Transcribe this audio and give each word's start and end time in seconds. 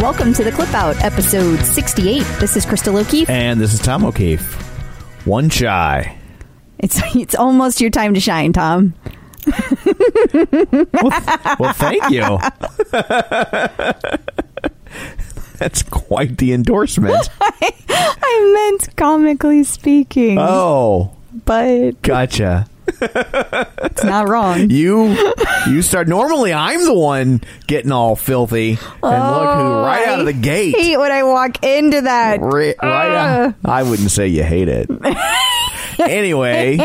Welcome 0.00 0.34
to 0.34 0.44
the 0.44 0.52
Clip 0.52 0.72
Out, 0.74 1.02
episode 1.02 1.58
68. 1.60 2.20
This 2.38 2.54
is 2.56 2.66
Crystal 2.66 2.98
O'Keefe. 2.98 3.30
And 3.30 3.58
this 3.58 3.72
is 3.72 3.80
Tom 3.80 4.04
O'Keefe. 4.04 4.52
One 5.26 5.48
shy. 5.48 6.14
It's 6.78 7.00
it's 7.16 7.34
almost 7.34 7.80
your 7.80 7.88
time 7.90 8.12
to 8.12 8.20
shine, 8.20 8.52
Tom. 8.52 8.92
Well, 11.58 11.72
thank 11.72 12.10
you. 12.10 12.38
That's 15.58 15.82
quite 15.84 16.36
the 16.36 16.52
endorsement. 16.52 17.30
I 17.40 18.70
meant 18.72 18.94
comically 18.96 19.64
speaking, 19.64 20.36
Oh, 20.38 21.16
but 21.46 22.02
gotcha. 22.02 22.66
It's 22.88 24.04
not 24.04 24.28
wrong. 24.28 24.70
You 24.76 25.16
you 25.68 25.82
start 25.82 26.08
normally 26.08 26.52
I'm 26.52 26.84
the 26.84 26.94
one 26.94 27.40
getting 27.66 27.92
all 27.92 28.16
filthy. 28.16 28.70
And 28.70 28.78
look 29.02 29.54
who 29.56 29.72
right 29.82 30.06
out 30.08 30.20
of 30.20 30.26
the 30.26 30.32
gate. 30.32 30.74
Hate 30.76 30.96
when 30.98 31.10
I 31.12 31.22
walk 31.22 31.62
into 31.64 32.02
that. 32.02 32.40
Right, 32.40 32.74
right 32.82 33.10
out. 33.46 33.54
I 33.64 33.82
wouldn't 33.82 34.10
say 34.10 34.28
you 34.28 34.42
hate 34.42 34.68
it. 34.68 34.88
anyway, 35.98 36.78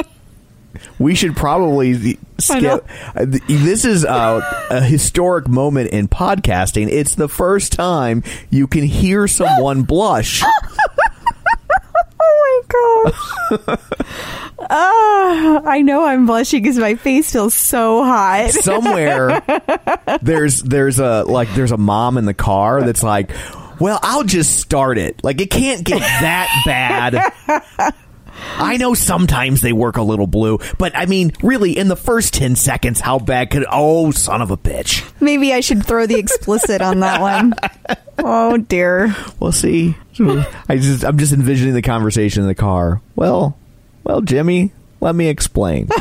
we 0.99 1.15
should 1.15 1.35
probably 1.35 2.17
skip. 2.39 2.85
uh, 3.15 3.25
This 3.25 3.85
is 3.85 4.03
a, 4.03 4.67
a 4.69 4.81
historic 4.81 5.47
moment 5.47 5.89
in 5.91 6.07
podcasting. 6.07 6.87
It's 6.89 7.15
the 7.15 7.27
first 7.29 7.73
time 7.73 8.23
you 8.49 8.67
can 8.67 8.83
hear 8.83 9.27
someone 9.27 9.83
blush. 9.83 10.43
Oh 12.23 12.63
my 12.67 13.11
gosh. 13.67 14.50
Ah, 14.69 15.61
I 15.65 15.81
know 15.81 16.05
I'm 16.05 16.25
blushing 16.25 16.61
because 16.61 16.77
my 16.77 16.95
face 16.95 17.31
feels 17.31 17.53
so 17.53 18.03
hot. 18.03 18.49
Somewhere 18.51 19.41
there's 20.21 20.61
there's 20.61 20.99
a 20.99 21.23
like 21.23 21.53
there's 21.53 21.71
a 21.71 21.77
mom 21.77 22.17
in 22.17 22.25
the 22.25 22.33
car 22.33 22.81
that's 22.83 23.03
like, 23.03 23.31
"Well, 23.79 23.99
I'll 24.03 24.23
just 24.23 24.57
start 24.59 24.97
it. 24.97 25.23
Like 25.23 25.41
it 25.41 25.49
can't 25.49 25.83
get 25.83 25.99
that 25.99 26.63
bad." 26.65 27.93
I 28.57 28.77
know 28.77 28.93
sometimes 28.95 29.61
they 29.61 29.71
work 29.73 29.97
a 29.97 30.01
little 30.01 30.25
blue, 30.25 30.59
but 30.79 30.95
I 30.95 31.05
mean, 31.05 31.31
really, 31.43 31.77
in 31.77 31.89
the 31.89 31.95
first 31.95 32.33
10 32.33 32.55
seconds, 32.55 32.99
how 32.99 33.19
bad 33.19 33.51
could. 33.51 33.65
Oh, 33.69 34.09
son 34.11 34.41
of 34.41 34.49
a 34.49 34.57
bitch. 34.57 35.07
Maybe 35.21 35.53
I 35.53 35.59
should 35.59 35.85
throw 35.85 36.07
the 36.07 36.17
explicit 36.17 36.81
on 36.81 36.99
that 37.01 37.21
one. 37.21 37.53
Oh 38.23 38.57
dear. 38.57 39.15
We'll 39.39 39.51
see, 39.51 39.95
I 40.19 40.77
just, 40.77 41.03
I'm 41.03 41.17
just 41.17 41.33
envisioning 41.33 41.73
the 41.73 41.81
conversation 41.81 42.43
in 42.43 42.47
the 42.47 42.53
car. 42.53 43.01
Well, 43.15 43.57
well, 44.03 44.21
Jimmy, 44.21 44.71
let 44.99 45.15
me 45.15 45.27
explain. 45.27 45.87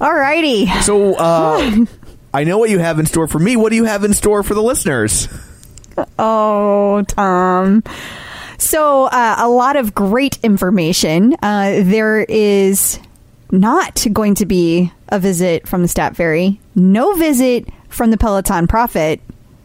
Alrighty. 0.00 0.82
So, 0.82 1.14
uh, 1.14 1.84
I 2.32 2.44
know 2.44 2.58
what 2.58 2.70
you 2.70 2.78
have 2.78 2.98
in 2.98 3.06
store 3.06 3.28
for 3.28 3.38
me. 3.38 3.56
What 3.56 3.70
do 3.70 3.76
you 3.76 3.84
have 3.84 4.04
in 4.04 4.14
store 4.14 4.42
for 4.42 4.54
the 4.54 4.62
listeners? 4.62 5.28
Oh, 6.18 7.02
Tom. 7.08 7.82
So, 8.58 9.04
uh, 9.06 9.36
a 9.38 9.48
lot 9.48 9.76
of 9.76 9.94
great 9.94 10.38
information. 10.42 11.34
Uh, 11.42 11.82
there 11.82 12.20
is 12.20 12.98
not 13.50 14.06
going 14.12 14.36
to 14.36 14.46
be 14.46 14.92
a 15.08 15.18
visit 15.18 15.66
from 15.66 15.82
the 15.82 15.88
Stat 15.88 16.16
Fairy, 16.16 16.60
no 16.74 17.14
visit 17.14 17.68
from 17.88 18.10
the 18.10 18.16
Peloton 18.16 18.66
Prophet. 18.68 19.20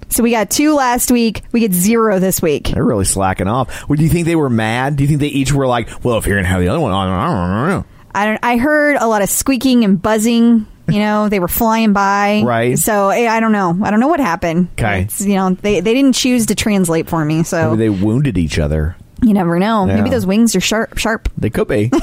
So, 0.09 0.23
we 0.23 0.31
got 0.31 0.49
two 0.49 0.73
last 0.75 1.11
week. 1.11 1.41
We 1.51 1.59
get 1.59 1.73
zero 1.73 2.19
this 2.19 2.41
week. 2.41 2.69
They're 2.69 2.83
really 2.83 3.05
slacking 3.05 3.47
off. 3.47 3.87
Well, 3.89 3.97
do 3.97 4.03
you 4.03 4.09
think 4.09 4.25
they 4.25 4.35
were 4.35 4.49
mad? 4.49 4.95
Do 4.95 5.03
you 5.03 5.07
think 5.07 5.19
they 5.19 5.27
each 5.27 5.51
were 5.53 5.67
like, 5.67 5.89
well, 6.03 6.17
if 6.17 6.25
you're 6.25 6.35
going 6.35 6.45
to 6.45 6.49
have 6.49 6.61
the 6.61 6.67
other 6.69 6.79
one, 6.79 6.91
I 6.91 7.05
don't 7.05 7.69
know. 7.69 7.85
I 8.13 8.25
don't. 8.25 8.39
I 8.43 8.57
heard 8.57 8.97
a 8.99 9.07
lot 9.07 9.21
of 9.21 9.29
squeaking 9.29 9.83
and 9.83 10.01
buzzing. 10.01 10.67
You 10.87 10.99
know, 10.99 11.29
they 11.29 11.39
were 11.39 11.47
flying 11.47 11.93
by. 11.93 12.43
Right. 12.45 12.77
So 12.77 13.09
I 13.09 13.39
don't 13.39 13.51
know. 13.51 13.77
I 13.83 13.89
don't 13.89 13.99
know 13.99 14.07
what 14.07 14.19
happened. 14.19 14.67
'Kay. 14.77 15.01
It's, 15.01 15.19
you 15.19 15.33
know, 15.33 15.49
they 15.49 15.79
they 15.79 15.93
didn't 15.95 16.13
choose 16.13 16.45
to 16.45 16.55
translate 16.55 17.09
for 17.09 17.25
me. 17.25 17.41
So 17.43 17.71
Maybe 17.71 17.89
they 17.89 17.89
wounded 17.89 18.37
each 18.37 18.59
other. 18.59 18.95
You 19.25 19.33
never 19.33 19.57
know. 19.57 19.87
Yeah. 19.87 19.95
Maybe 19.95 20.11
those 20.11 20.25
wings 20.27 20.55
are 20.55 20.61
sharp. 20.61 20.99
Sharp. 20.99 21.29
They 21.35 21.49
could 21.49 21.67
be. 21.67 21.91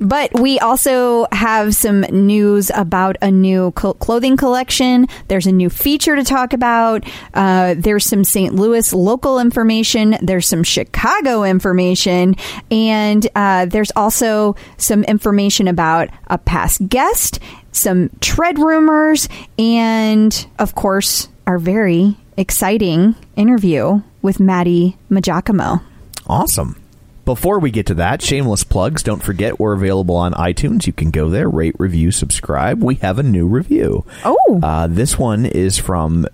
But 0.00 0.32
we 0.40 0.58
also 0.58 1.26
have 1.30 1.74
some 1.74 2.00
news 2.00 2.70
about 2.74 3.16
a 3.20 3.30
new 3.30 3.72
cl- 3.78 3.94
clothing 3.94 4.36
collection. 4.38 5.06
There's 5.28 5.46
a 5.46 5.52
new 5.52 5.68
feature 5.68 6.16
to 6.16 6.24
talk 6.24 6.54
about. 6.54 7.04
Uh, 7.34 7.74
there's 7.76 8.06
some 8.06 8.24
St. 8.24 8.54
Louis 8.54 8.92
local 8.94 9.38
information. 9.38 10.16
There's 10.22 10.48
some 10.48 10.62
Chicago 10.62 11.44
information. 11.44 12.36
And 12.70 13.26
uh, 13.34 13.66
there's 13.66 13.92
also 13.94 14.56
some 14.78 15.04
information 15.04 15.68
about 15.68 16.08
a 16.28 16.38
past 16.38 16.88
guest, 16.88 17.38
some 17.72 18.08
tread 18.20 18.58
rumors, 18.58 19.28
and 19.58 20.46
of 20.58 20.74
course, 20.74 21.28
our 21.46 21.58
very 21.58 22.16
exciting 22.38 23.16
interview 23.36 24.00
with 24.22 24.40
Matty 24.40 24.96
Maggiacomo. 25.10 25.82
Awesome. 26.30 26.76
Before 27.24 27.58
we 27.58 27.72
get 27.72 27.86
to 27.86 27.94
that, 27.94 28.22
shameless 28.22 28.62
plugs. 28.62 29.02
Don't 29.02 29.20
forget 29.22 29.58
we're 29.58 29.72
available 29.72 30.14
on 30.14 30.32
iTunes. 30.34 30.86
You 30.86 30.92
can 30.92 31.10
go 31.10 31.28
there, 31.28 31.48
rate, 31.48 31.74
review, 31.78 32.12
subscribe. 32.12 32.82
We 32.82 32.94
have 32.96 33.18
a 33.18 33.24
new 33.24 33.48
review. 33.48 34.04
Oh. 34.24 34.60
Uh, 34.62 34.86
this 34.86 35.18
one 35.18 35.44
is 35.44 35.76
from 35.76 36.26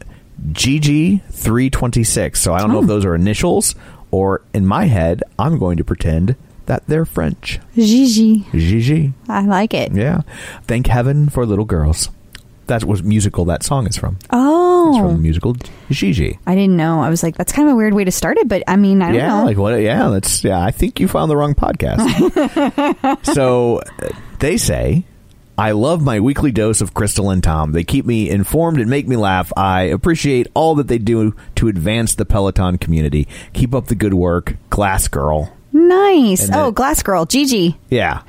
GG326. 0.52 2.36
So 2.36 2.52
I 2.52 2.60
don't 2.60 2.72
know 2.72 2.80
if 2.82 2.86
those 2.86 3.06
are 3.06 3.14
initials 3.14 3.74
or 4.10 4.42
in 4.52 4.66
my 4.66 4.84
head, 4.84 5.22
I'm 5.38 5.58
going 5.58 5.78
to 5.78 5.84
pretend 5.84 6.36
that 6.66 6.86
they're 6.86 7.06
French. 7.06 7.58
Gigi. 7.74 8.44
Gigi. 8.52 9.14
I 9.28 9.46
like 9.46 9.72
it. 9.72 9.92
Yeah. 9.92 10.22
Thank 10.64 10.88
heaven 10.88 11.30
for 11.30 11.46
little 11.46 11.64
girls. 11.64 12.10
That 12.66 12.84
was 12.84 13.02
musical 13.02 13.44
that 13.46 13.62
song 13.62 13.86
is 13.86 13.96
from. 13.96 14.18
Oh, 14.30 14.88
It's 14.90 14.98
from 14.98 15.12
the 15.12 15.18
musical 15.18 15.56
Gigi. 15.90 16.38
I 16.46 16.54
didn't 16.54 16.76
know. 16.76 17.00
I 17.00 17.08
was 17.10 17.22
like, 17.22 17.36
that's 17.36 17.52
kind 17.52 17.68
of 17.68 17.74
a 17.74 17.76
weird 17.76 17.94
way 17.94 18.04
to 18.04 18.10
start 18.10 18.38
it, 18.38 18.48
but 18.48 18.62
I 18.66 18.76
mean, 18.76 19.02
I 19.02 19.06
don't 19.06 19.14
Yeah, 19.14 19.38
know. 19.38 19.44
like 19.44 19.56
what? 19.56 19.80
Yeah, 19.80 20.08
that's 20.08 20.42
yeah. 20.44 20.60
I 20.62 20.70
think 20.72 20.98
you 21.00 21.06
found 21.08 21.30
the 21.30 21.36
wrong 21.36 21.54
podcast. 21.54 23.24
so 23.34 23.78
uh, 23.78 24.08
they 24.40 24.56
say, 24.56 25.04
I 25.58 25.70
love 25.72 26.02
my 26.02 26.20
weekly 26.20 26.50
dose 26.50 26.80
of 26.80 26.92
Crystal 26.92 27.30
and 27.30 27.42
Tom. 27.42 27.72
They 27.72 27.84
keep 27.84 28.04
me 28.04 28.28
informed 28.28 28.78
and 28.80 28.90
make 28.90 29.06
me 29.08 29.16
laugh. 29.16 29.52
I 29.56 29.82
appreciate 29.82 30.48
all 30.54 30.74
that 30.74 30.88
they 30.88 30.98
do 30.98 31.34
to 31.56 31.68
advance 31.68 32.14
the 32.14 32.26
Peloton 32.26 32.78
community. 32.78 33.26
Keep 33.54 33.74
up 33.74 33.86
the 33.86 33.94
good 33.94 34.12
work, 34.14 34.56
Glass 34.70 35.08
Girl. 35.08 35.52
nice. 35.72 36.48
Then- 36.48 36.58
oh, 36.58 36.72
Glass 36.72 37.02
Girl, 37.02 37.24
Gigi. 37.26 37.78
Yeah, 37.90 38.22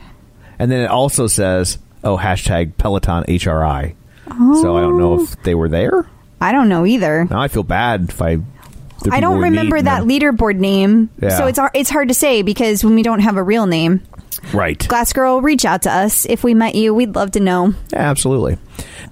and 0.59 0.71
then 0.71 0.81
it 0.81 0.89
also 0.89 1.27
says, 1.27 1.79
oh 2.03 2.17
hashtag 2.17 2.77
Peloton 2.77 3.23
HRI. 3.25 3.95
So 4.29 4.77
I 4.77 4.81
don't 4.81 4.97
know 4.97 5.21
if 5.21 5.41
they 5.43 5.55
were 5.55 5.69
there. 5.69 6.07
I 6.39 6.51
don't 6.51 6.69
know 6.69 6.85
either. 6.85 7.25
Now 7.29 7.41
I 7.41 7.47
feel 7.47 7.63
bad 7.63 8.09
if 8.09 8.21
I. 8.21 8.37
I 9.11 9.19
don't 9.19 9.39
remember 9.41 9.79
that 9.81 10.01
and 10.01 10.11
leaderboard 10.11 10.57
name, 10.57 11.09
Yeah. 11.21 11.29
so 11.37 11.45
it's 11.45 11.59
it's 11.73 11.89
hard 11.89 12.07
to 12.07 12.13
say 12.13 12.41
because 12.41 12.83
when 12.83 12.95
we 12.95 13.03
don't 13.03 13.19
have 13.19 13.37
a 13.37 13.43
real 13.43 13.65
name. 13.67 14.01
right. 14.53 14.85
Glass 14.87 15.13
Girl, 15.13 15.41
reach 15.41 15.65
out 15.65 15.83
to 15.83 15.91
us 15.91 16.25
if 16.25 16.43
we 16.43 16.53
met 16.53 16.75
you. 16.75 16.93
We'd 16.93 17.15
love 17.15 17.31
to 17.31 17.39
know. 17.39 17.73
Yeah, 17.91 18.09
absolutely. 18.09 18.57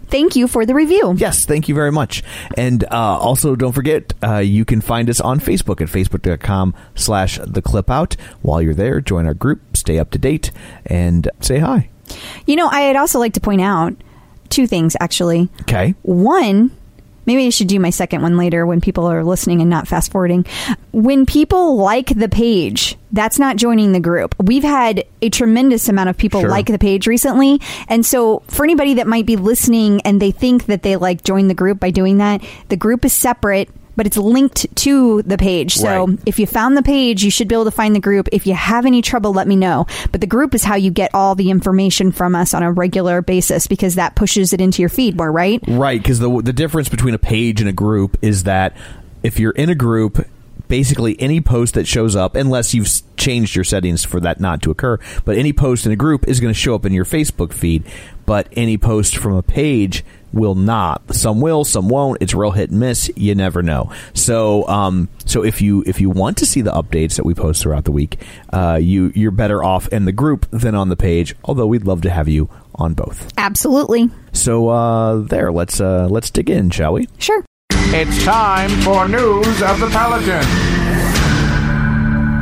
Thank 0.07 0.35
you 0.35 0.47
for 0.47 0.65
the 0.65 0.73
review. 0.75 1.15
Yes, 1.17 1.45
thank 1.45 1.67
you 1.67 1.75
very 1.75 1.91
much. 1.91 2.23
And 2.57 2.83
uh, 2.85 2.87
also, 3.19 3.55
don't 3.55 3.73
forget, 3.73 4.13
uh, 4.23 4.37
you 4.37 4.65
can 4.65 4.81
find 4.81 5.09
us 5.09 5.19
on 5.19 5.39
Facebook 5.39 5.81
at 5.81 5.87
facebook.com 5.87 6.75
slash 6.95 7.39
the 7.45 7.61
clip 7.61 7.89
out. 7.89 8.15
While 8.41 8.61
you're 8.61 8.75
there, 8.75 9.01
join 9.01 9.25
our 9.25 9.33
group, 9.33 9.75
stay 9.77 9.97
up 9.97 10.11
to 10.11 10.19
date, 10.19 10.51
and 10.85 11.27
say 11.41 11.59
hi. 11.59 11.89
You 12.45 12.55
know, 12.55 12.67
I'd 12.67 12.95
also 12.95 13.17
like 13.19 13.33
to 13.33 13.39
point 13.41 13.61
out 13.61 13.95
two 14.49 14.67
things 14.67 14.95
actually. 14.99 15.49
Okay. 15.61 15.95
One, 16.03 16.71
maybe 17.25 17.45
I 17.47 17.49
should 17.49 17.67
do 17.67 17.79
my 17.79 17.89
second 17.89 18.21
one 18.21 18.37
later 18.37 18.65
when 18.65 18.81
people 18.81 19.05
are 19.05 19.23
listening 19.23 19.61
and 19.61 19.69
not 19.69 19.87
fast 19.87 20.11
forwarding. 20.11 20.45
When 20.91 21.25
people 21.25 21.77
like 21.77 22.07
the 22.15 22.29
page, 22.29 22.95
that's 23.11 23.39
not 23.39 23.55
joining 23.57 23.91
the 23.93 23.99
group. 23.99 24.35
We've 24.41 24.63
had 24.63 25.05
a 25.21 25.29
tremendous 25.29 25.89
amount 25.89 26.09
of 26.09 26.17
people 26.17 26.41
Sure. 26.41 26.49
like 26.49 26.67
the 26.67 26.77
page 26.79 27.07
recently. 27.07 27.61
And 27.87 28.05
so 28.05 28.39
for 28.47 28.63
anybody 28.63 28.95
that 28.95 29.07
might 29.07 29.25
be 29.25 29.37
listening 29.37 30.01
and 30.01 30.21
they 30.21 30.31
think 30.31 30.65
that 30.65 30.83
they 30.83 30.97
like 30.97 31.23
join 31.23 31.47
the 31.47 31.53
group 31.53 31.79
by 31.79 31.91
doing 31.91 32.17
that, 32.19 32.43
the 32.69 32.77
group 32.77 33.05
is 33.05 33.13
separate. 33.13 33.69
But 33.95 34.05
it's 34.05 34.17
linked 34.17 34.75
to 34.77 35.21
the 35.23 35.37
page. 35.37 35.75
So 35.75 36.05
Right. 36.05 36.19
if 36.25 36.39
you 36.39 36.45
found 36.47 36.75
the 36.75 36.81
page, 36.83 37.23
you 37.23 37.31
should 37.31 37.47
be 37.47 37.55
able 37.55 37.65
to 37.65 37.71
find 37.71 37.95
the 37.95 37.99
group. 37.99 38.27
If 38.31 38.45
you 38.45 38.53
have 38.53 38.85
any 38.85 39.01
trouble, 39.01 39.33
let 39.33 39.47
me 39.47 39.55
know. 39.55 39.87
But 40.11 40.21
the 40.21 40.27
group 40.27 40.53
is 40.53 40.63
how 40.63 40.75
you 40.75 40.91
get 40.91 41.11
all 41.13 41.35
the 41.35 41.49
information 41.49 42.11
from 42.11 42.35
us 42.35 42.53
on 42.53 42.63
a 42.63 42.71
regular 42.71 43.21
basis 43.21 43.67
because 43.67 43.95
that 43.95 44.15
pushes 44.15 44.51
it 44.53 44.59
into 44.61 44.81
your 44.81 44.89
feed 44.89 45.15
more, 45.15 45.31
right? 45.31 45.61
Right, 45.67 46.01
because 46.01 46.19
the, 46.19 46.41
the 46.41 46.53
difference 46.53 46.89
between 46.89 47.13
a 47.13 47.19
page 47.19 47.61
and 47.61 47.69
a 47.69 47.73
group 47.73 48.17
is 48.21 48.43
that 48.43 48.75
if 49.23 49.39
you're 49.39 49.51
in 49.51 49.69
a 49.69 49.75
group, 49.75 50.27
basically 50.67 51.19
any 51.21 51.41
post 51.41 51.75
that 51.75 51.87
shows 51.87 52.15
up, 52.15 52.35
unless 52.35 52.73
you've 52.73 52.89
changed 53.17 53.55
your 53.55 53.63
settings 53.63 54.03
for 54.03 54.19
that 54.19 54.39
not 54.39 54.61
to 54.63 54.71
occur, 54.71 54.99
but 55.23 55.37
any 55.37 55.53
post 55.53 55.85
in 55.85 55.91
a 55.91 55.95
group 55.95 56.27
is 56.27 56.39
going 56.39 56.53
to 56.53 56.59
show 56.59 56.75
up 56.75 56.85
in 56.85 56.93
your 56.93 57.05
Facebook 57.05 57.53
feed. 57.53 57.83
But 58.25 58.47
any 58.53 58.77
post 58.77 59.15
from 59.17 59.35
a 59.35 59.43
page 59.43 60.03
will 60.35 60.53
not. 60.53 61.15
Some 61.15 61.41
will, 61.41 61.63
some 61.63 61.89
won't. 61.89 62.21
It's 62.21 62.35
real 62.35 62.51
hit 62.51 62.69
and 62.69 62.79
miss. 62.79 63.09
You 63.15 63.33
never 63.33 63.63
know. 63.63 63.91
So, 64.13 64.67
um, 64.67 65.09
so 65.25 65.43
if 65.43 65.61
you 65.61 65.83
if 65.87 65.99
you 65.99 66.09
want 66.11 66.37
to 66.37 66.45
see 66.45 66.61
the 66.61 66.71
updates 66.71 67.15
that 67.15 67.25
we 67.25 67.33
post 67.33 67.63
throughout 67.63 67.85
the 67.85 67.91
week, 67.91 68.19
uh, 68.53 68.77
you 68.79 69.11
you're 69.15 69.31
better 69.31 69.63
off 69.63 69.87
in 69.87 70.05
the 70.05 70.11
group 70.11 70.45
than 70.51 70.75
on 70.75 70.89
the 70.89 70.97
page. 70.97 71.35
Although 71.43 71.67
we'd 71.67 71.85
love 71.85 72.01
to 72.01 72.11
have 72.11 72.27
you 72.27 72.49
on 72.75 72.93
both. 72.93 73.31
Absolutely. 73.37 74.11
So 74.33 74.67
uh, 74.67 75.19
there, 75.19 75.51
let's 75.51 75.81
uh, 75.81 76.07
let's 76.09 76.29
dig 76.29 76.49
in, 76.49 76.69
shall 76.69 76.93
we? 76.93 77.07
Sure. 77.17 77.43
It's 77.71 78.23
time 78.25 78.69
for 78.81 79.07
news 79.07 79.61
of 79.61 79.79
the 79.79 79.87
Peloton. 79.89 80.43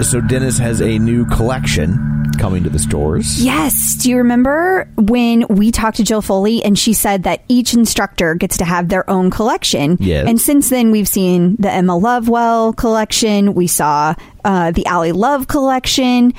So 0.04 0.19
Dennis 0.19 0.57
has 0.57 0.81
a 0.81 0.98
new 0.98 1.25
collection 1.28 2.13
coming 2.44 2.62
to 2.62 2.69
the 2.69 2.78
stores. 2.78 3.42
Yes. 3.42 3.95
Do 3.95 4.10
you 4.10 4.18
remember 4.18 4.92
when 4.98 5.48
we 5.48 5.72
talked 5.72 5.95
to 5.95 6.04
Jill 6.04 6.22
Foley 6.22 6.62
and 6.62 6.78
she 6.78 6.92
said 6.92 7.24
that 7.24 7.42
each 7.48 7.74
instructor 7.74 8.36
gets 8.36 8.57
to 8.57 8.66
have 8.66 8.90
their 8.90 9.10
own 9.10 9.31
collection? 9.31 9.95
Yes. 10.01 10.28
And 10.28 10.42
since 10.42 10.69
then, 10.69 10.92
we've 10.92 11.07
seen 11.07 11.56
the 11.56 11.72
Emma 11.72 11.95
Lovewell 11.95 12.74
collection, 12.74 13.54
we 13.54 13.68
saw 13.68 14.13
uh, 14.44 14.72
the 14.72 14.86
Ally 14.88 15.12
Love 15.12 15.48
collection, 15.48 16.34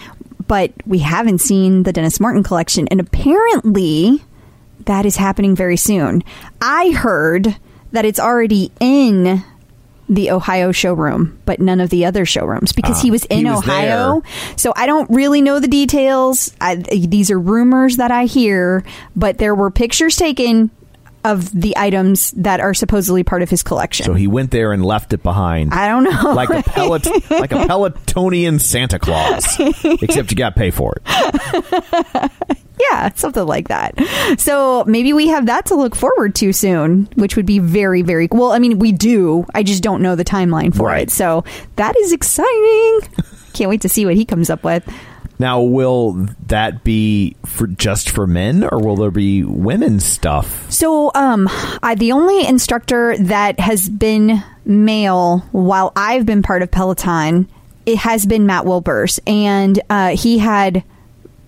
but 0.46 0.74
we 0.84 0.98
haven't 0.98 1.38
seen 1.38 1.84
the 1.84 1.92
Dennis 1.94 2.20
Morton 2.20 2.42
collection. 2.42 2.86
And 2.88 3.00
apparently, 3.00 4.22
that 4.80 5.06
is 5.06 5.16
happening 5.16 5.56
very 5.56 5.78
soon. 5.78 6.22
I 6.60 6.90
heard 6.90 7.56
that 7.92 8.04
it's 8.04 8.20
already 8.20 8.70
in 8.78 9.42
the 10.08 10.30
Ohio 10.30 10.70
showroom, 10.72 11.38
but 11.46 11.60
none 11.60 11.80
of 11.80 11.90
the 11.90 12.04
other 12.04 12.26
showrooms 12.26 12.72
because 12.72 13.00
he 13.00 13.10
was 13.10 13.24
in 13.26 13.46
Ah, 13.46 13.50
he 13.50 13.56
was 13.56 13.64
Ohio. 13.64 14.22
So 14.56 14.72
I 14.76 14.86
don't 14.86 15.08
really 15.10 15.40
know 15.40 15.60
the 15.60 15.68
details. 15.68 16.54
I, 16.60 16.76
these 16.76 17.30
are 17.30 17.38
rumors 17.38 17.96
that 17.96 18.10
I 18.10 18.26
hear, 18.26 18.84
but 19.16 19.38
there 19.38 19.54
were 19.54 19.70
pictures 19.70 20.16
taken 20.16 20.70
of 21.24 21.50
the 21.58 21.76
items 21.76 22.30
that 22.32 22.60
are 22.60 22.74
supposedly 22.74 23.24
part 23.24 23.42
of 23.42 23.50
his 23.50 23.62
collection. 23.62 24.04
So 24.06 24.14
he 24.14 24.26
went 24.26 24.50
there 24.50 24.72
and 24.72 24.84
left 24.84 25.12
it 25.12 25.22
behind. 25.22 25.72
I 25.72 25.88
don't 25.88 26.04
know. 26.04 26.32
like 26.34 26.50
a 26.50 26.62
pellet, 26.62 27.06
like 27.30 27.52
a 27.52 27.56
Pelotonian 27.66 28.60
Santa 28.60 28.98
Claus, 28.98 29.56
except 29.58 30.30
you 30.30 30.36
got 30.36 30.54
to 30.54 30.58
pay 30.58 30.70
for 30.70 30.94
it. 31.04 32.30
yeah, 32.78 33.10
something 33.14 33.46
like 33.46 33.68
that. 33.68 33.94
So 34.38 34.84
maybe 34.86 35.12
we 35.12 35.28
have 35.28 35.46
that 35.46 35.66
to 35.66 35.74
look 35.74 35.94
forward 35.94 36.34
to 36.36 36.52
soon, 36.52 37.08
which 37.14 37.36
would 37.36 37.46
be 37.46 37.58
very, 37.58 38.02
very 38.02 38.28
well. 38.30 38.52
I 38.52 38.58
mean, 38.58 38.78
we 38.78 38.92
do. 38.92 39.46
I 39.54 39.62
just 39.62 39.82
don't 39.82 40.02
know 40.02 40.16
the 40.16 40.24
timeline 40.24 40.74
for 40.74 40.88
Right. 40.88 41.04
it. 41.04 41.10
So 41.10 41.44
that 41.76 41.96
is 41.96 42.12
exciting. 42.12 43.00
Can't 43.52 43.70
wait 43.70 43.80
to 43.82 43.88
see 43.88 44.04
what 44.04 44.14
he 44.16 44.24
comes 44.24 44.50
up 44.50 44.64
with. 44.64 44.84
Now, 45.38 45.60
will 45.60 46.28
that 46.46 46.84
be 46.84 47.36
for 47.44 47.66
just 47.66 48.10
for 48.10 48.26
men, 48.26 48.62
or 48.64 48.78
will 48.78 48.96
there 48.96 49.10
be 49.10 49.42
women's 49.42 50.04
stuff? 50.04 50.70
So, 50.70 51.10
um, 51.14 51.48
I, 51.82 51.96
the 51.96 52.12
only 52.12 52.46
instructor 52.46 53.16
that 53.18 53.58
has 53.58 53.88
been 53.88 54.42
male 54.64 55.40
while 55.50 55.92
I've 55.96 56.24
been 56.24 56.42
part 56.42 56.62
of 56.62 56.70
Peloton, 56.70 57.48
it 57.84 57.98
has 57.98 58.26
been 58.26 58.46
Matt 58.46 58.64
Wilpers, 58.64 59.18
and 59.26 59.80
uh, 59.90 60.16
he 60.16 60.38
had 60.38 60.84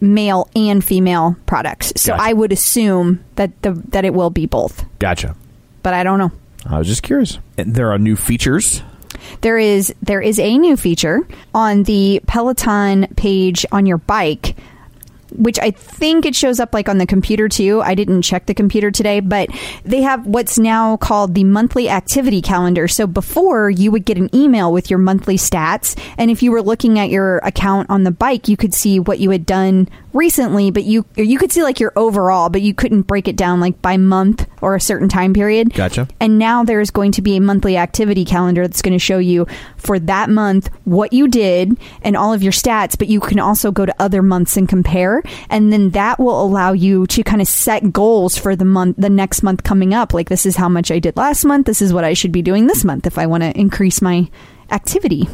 male 0.00 0.48
and 0.54 0.84
female 0.84 1.36
products. 1.46 1.92
So 1.96 2.12
Gotcha. 2.12 2.22
I 2.22 2.32
would 2.32 2.52
assume 2.52 3.24
that 3.36 3.62
the 3.62 3.72
that 3.88 4.04
it 4.04 4.12
will 4.12 4.30
be 4.30 4.46
both, 4.46 4.84
Gotcha. 4.98 5.34
but 5.82 5.94
I 5.94 6.02
don't 6.02 6.18
know. 6.18 6.32
I 6.68 6.78
was 6.78 6.88
just 6.88 7.02
curious. 7.02 7.38
And 7.56 7.74
there 7.74 7.92
are 7.92 7.98
new 7.98 8.16
features. 8.16 8.82
There 9.40 9.58
is 9.58 9.94
there 10.02 10.20
is 10.20 10.38
a 10.38 10.58
new 10.58 10.76
feature 10.76 11.26
on 11.54 11.84
the 11.84 12.20
Peloton 12.26 13.08
page 13.16 13.66
on 13.72 13.86
your 13.86 13.98
bike 13.98 14.56
which 15.36 15.58
I 15.58 15.70
think 15.70 16.26
it 16.26 16.34
shows 16.34 16.60
up 16.60 16.74
like 16.74 16.88
on 16.88 16.98
the 16.98 17.06
computer 17.06 17.48
too. 17.48 17.82
I 17.82 17.94
didn't 17.94 18.22
check 18.22 18.46
the 18.46 18.54
computer 18.54 18.90
today, 18.90 19.20
but 19.20 19.48
they 19.84 20.02
have 20.02 20.26
what's 20.26 20.58
now 20.58 20.96
called 20.96 21.34
the 21.34 21.44
monthly 21.44 21.88
activity 21.88 22.42
calendar. 22.42 22.88
So 22.88 23.06
before 23.06 23.70
you 23.70 23.90
would 23.90 24.04
get 24.04 24.18
an 24.18 24.34
email 24.34 24.72
with 24.72 24.90
your 24.90 24.98
monthly 24.98 25.36
stats, 25.36 25.98
and 26.18 26.30
if 26.30 26.42
you 26.42 26.50
were 26.50 26.62
looking 26.62 26.98
at 26.98 27.10
your 27.10 27.38
account 27.38 27.90
on 27.90 28.04
the 28.04 28.10
bike, 28.10 28.48
you 28.48 28.56
could 28.56 28.74
see 28.74 28.98
what 28.98 29.18
you 29.18 29.30
had 29.30 29.46
done 29.46 29.88
recently, 30.12 30.70
but 30.70 30.84
you 30.84 31.04
or 31.16 31.24
you 31.24 31.38
could 31.38 31.52
see 31.52 31.62
like 31.62 31.78
your 31.78 31.92
overall, 31.94 32.48
but 32.48 32.62
you 32.62 32.74
couldn't 32.74 33.02
break 33.02 33.28
it 33.28 33.36
down 33.36 33.60
like 33.60 33.80
by 33.82 33.96
month 33.96 34.48
or 34.62 34.74
a 34.74 34.80
certain 34.80 35.08
time 35.08 35.34
period. 35.34 35.72
Gotcha. 35.74 36.08
And 36.18 36.38
now 36.38 36.64
there's 36.64 36.90
going 36.90 37.12
to 37.12 37.22
be 37.22 37.36
a 37.36 37.40
monthly 37.40 37.76
activity 37.76 38.24
calendar 38.24 38.66
that's 38.66 38.82
going 38.82 38.94
to 38.94 38.98
show 38.98 39.18
you 39.18 39.46
for 39.76 39.98
that 40.00 40.30
month 40.30 40.70
what 40.84 41.12
you 41.12 41.28
did 41.28 41.78
and 42.02 42.16
all 42.16 42.32
of 42.32 42.42
your 42.42 42.52
stats, 42.52 42.98
but 42.98 43.08
you 43.08 43.20
can 43.20 43.38
also 43.38 43.70
go 43.70 43.86
to 43.86 43.94
other 43.98 44.22
months 44.22 44.56
and 44.56 44.68
compare. 44.68 45.22
And 45.50 45.72
then 45.72 45.90
that 45.90 46.18
will 46.18 46.42
allow 46.42 46.72
you 46.72 47.06
to 47.08 47.22
kind 47.22 47.40
of 47.40 47.48
set 47.48 47.92
goals 47.92 48.36
for 48.36 48.56
the 48.56 48.64
month, 48.64 48.96
the 48.98 49.10
next 49.10 49.42
month 49.42 49.62
coming 49.62 49.94
up. 49.94 50.14
Like, 50.14 50.28
this 50.28 50.46
is 50.46 50.56
how 50.56 50.68
much 50.68 50.90
I 50.90 50.98
did 50.98 51.16
last 51.16 51.44
month. 51.44 51.66
This 51.66 51.82
is 51.82 51.92
what 51.92 52.04
I 52.04 52.14
should 52.14 52.32
be 52.32 52.42
doing 52.42 52.66
this 52.66 52.84
month 52.84 53.06
if 53.06 53.18
I 53.18 53.26
want 53.26 53.42
to 53.42 53.58
increase 53.58 54.02
my 54.02 54.28
activity. 54.70 55.28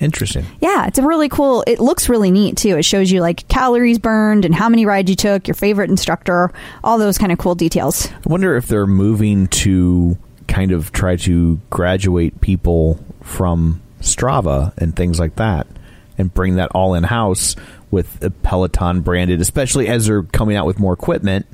Interesting. 0.00 0.44
Yeah, 0.60 0.88
it's 0.88 0.98
a 0.98 1.02
really 1.02 1.28
cool. 1.28 1.62
It 1.64 1.78
looks 1.78 2.08
really 2.08 2.32
neat 2.32 2.56
too. 2.56 2.76
It 2.76 2.84
shows 2.84 3.12
you 3.12 3.20
like 3.20 3.46
calories 3.46 4.00
burned 4.00 4.44
and 4.44 4.52
how 4.52 4.68
many 4.68 4.84
rides 4.84 5.08
you 5.08 5.14
took, 5.14 5.46
your 5.46 5.54
favorite 5.54 5.90
instructor, 5.90 6.52
all 6.82 6.98
those 6.98 7.18
kind 7.18 7.30
of 7.30 7.38
cool 7.38 7.54
details. 7.54 8.08
I 8.10 8.20
wonder 8.24 8.56
if 8.56 8.66
they're 8.66 8.86
moving 8.86 9.46
to 9.48 10.18
kind 10.48 10.72
of 10.72 10.90
try 10.90 11.14
to 11.16 11.60
graduate 11.70 12.40
people 12.40 12.98
from 13.22 13.80
Strava 14.00 14.76
and 14.76 14.96
things 14.96 15.20
like 15.20 15.36
that 15.36 15.68
and 16.18 16.34
bring 16.34 16.56
that 16.56 16.72
all 16.74 16.94
in 16.94 17.04
house 17.04 17.54
with 17.92 18.24
a 18.24 18.30
Peloton 18.30 19.02
branded, 19.02 19.40
especially 19.40 19.86
as 19.86 20.06
they're 20.06 20.24
coming 20.24 20.56
out 20.56 20.66
with 20.66 20.80
more 20.80 20.92
equipment. 20.92 21.46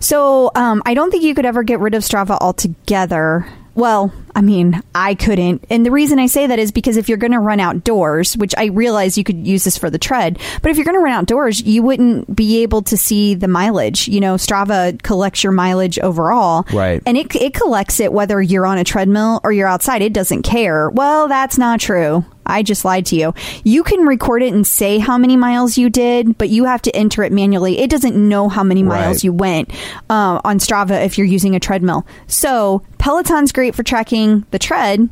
So 0.00 0.50
um, 0.56 0.82
I 0.84 0.94
don't 0.94 1.10
think 1.10 1.22
you 1.22 1.34
could 1.34 1.46
ever 1.46 1.62
get 1.62 1.78
rid 1.78 1.94
of 1.94 2.02
Strava 2.02 2.36
altogether. 2.40 3.46
Well, 3.74 4.10
I 4.34 4.40
mean, 4.40 4.82
I 4.94 5.14
couldn't. 5.14 5.66
And 5.68 5.84
the 5.84 5.90
reason 5.90 6.18
I 6.18 6.26
say 6.26 6.46
that 6.46 6.58
is 6.58 6.72
because 6.72 6.96
if 6.96 7.10
you're 7.10 7.18
going 7.18 7.32
to 7.32 7.38
run 7.38 7.60
outdoors, 7.60 8.34
which 8.34 8.54
I 8.56 8.66
realize 8.66 9.18
you 9.18 9.24
could 9.24 9.46
use 9.46 9.64
this 9.64 9.76
for 9.76 9.90
the 9.90 9.98
tread, 9.98 10.38
but 10.62 10.70
if 10.70 10.78
you're 10.78 10.86
going 10.86 10.96
to 10.96 11.02
run 11.02 11.12
outdoors, 11.12 11.60
you 11.60 11.82
wouldn't 11.82 12.34
be 12.34 12.62
able 12.62 12.80
to 12.82 12.96
see 12.96 13.34
the 13.34 13.48
mileage. 13.48 14.08
You 14.08 14.20
know, 14.20 14.36
Strava 14.36 15.00
collects 15.02 15.44
your 15.44 15.52
mileage 15.52 15.98
overall. 15.98 16.64
Right. 16.72 17.02
And 17.04 17.18
it, 17.18 17.36
it 17.36 17.52
collects 17.52 18.00
it 18.00 18.14
whether 18.14 18.40
you're 18.40 18.66
on 18.66 18.78
a 18.78 18.84
treadmill 18.84 19.40
or 19.44 19.52
you're 19.52 19.68
outside. 19.68 20.00
It 20.00 20.14
doesn't 20.14 20.42
care. 20.42 20.88
Well, 20.88 21.28
that's 21.28 21.58
not 21.58 21.78
true. 21.78 22.24
I 22.46 22.62
just 22.62 22.84
lied 22.84 23.06
to 23.06 23.16
you. 23.16 23.34
You 23.64 23.82
can 23.82 24.00
record 24.06 24.42
it 24.42 24.52
and 24.54 24.66
say 24.66 24.98
how 24.98 25.18
many 25.18 25.36
miles 25.36 25.76
you 25.76 25.90
did, 25.90 26.38
but 26.38 26.48
you 26.48 26.64
have 26.64 26.82
to 26.82 26.94
enter 26.96 27.22
it 27.22 27.32
manually. 27.32 27.78
It 27.78 27.90
doesn't 27.90 28.16
know 28.16 28.48
how 28.48 28.62
many 28.62 28.82
miles 28.82 29.16
Right. 29.16 29.24
you 29.24 29.32
went 29.32 29.70
uh, 30.08 30.40
on 30.44 30.58
Strava 30.58 31.04
if 31.04 31.18
you're 31.18 31.26
using 31.26 31.54
a 31.54 31.60
treadmill. 31.60 32.06
So 32.26 32.82
Peloton's 32.98 33.52
great 33.52 33.74
for 33.74 33.82
tracking 33.82 34.44
the 34.50 34.58
tread, 34.58 35.08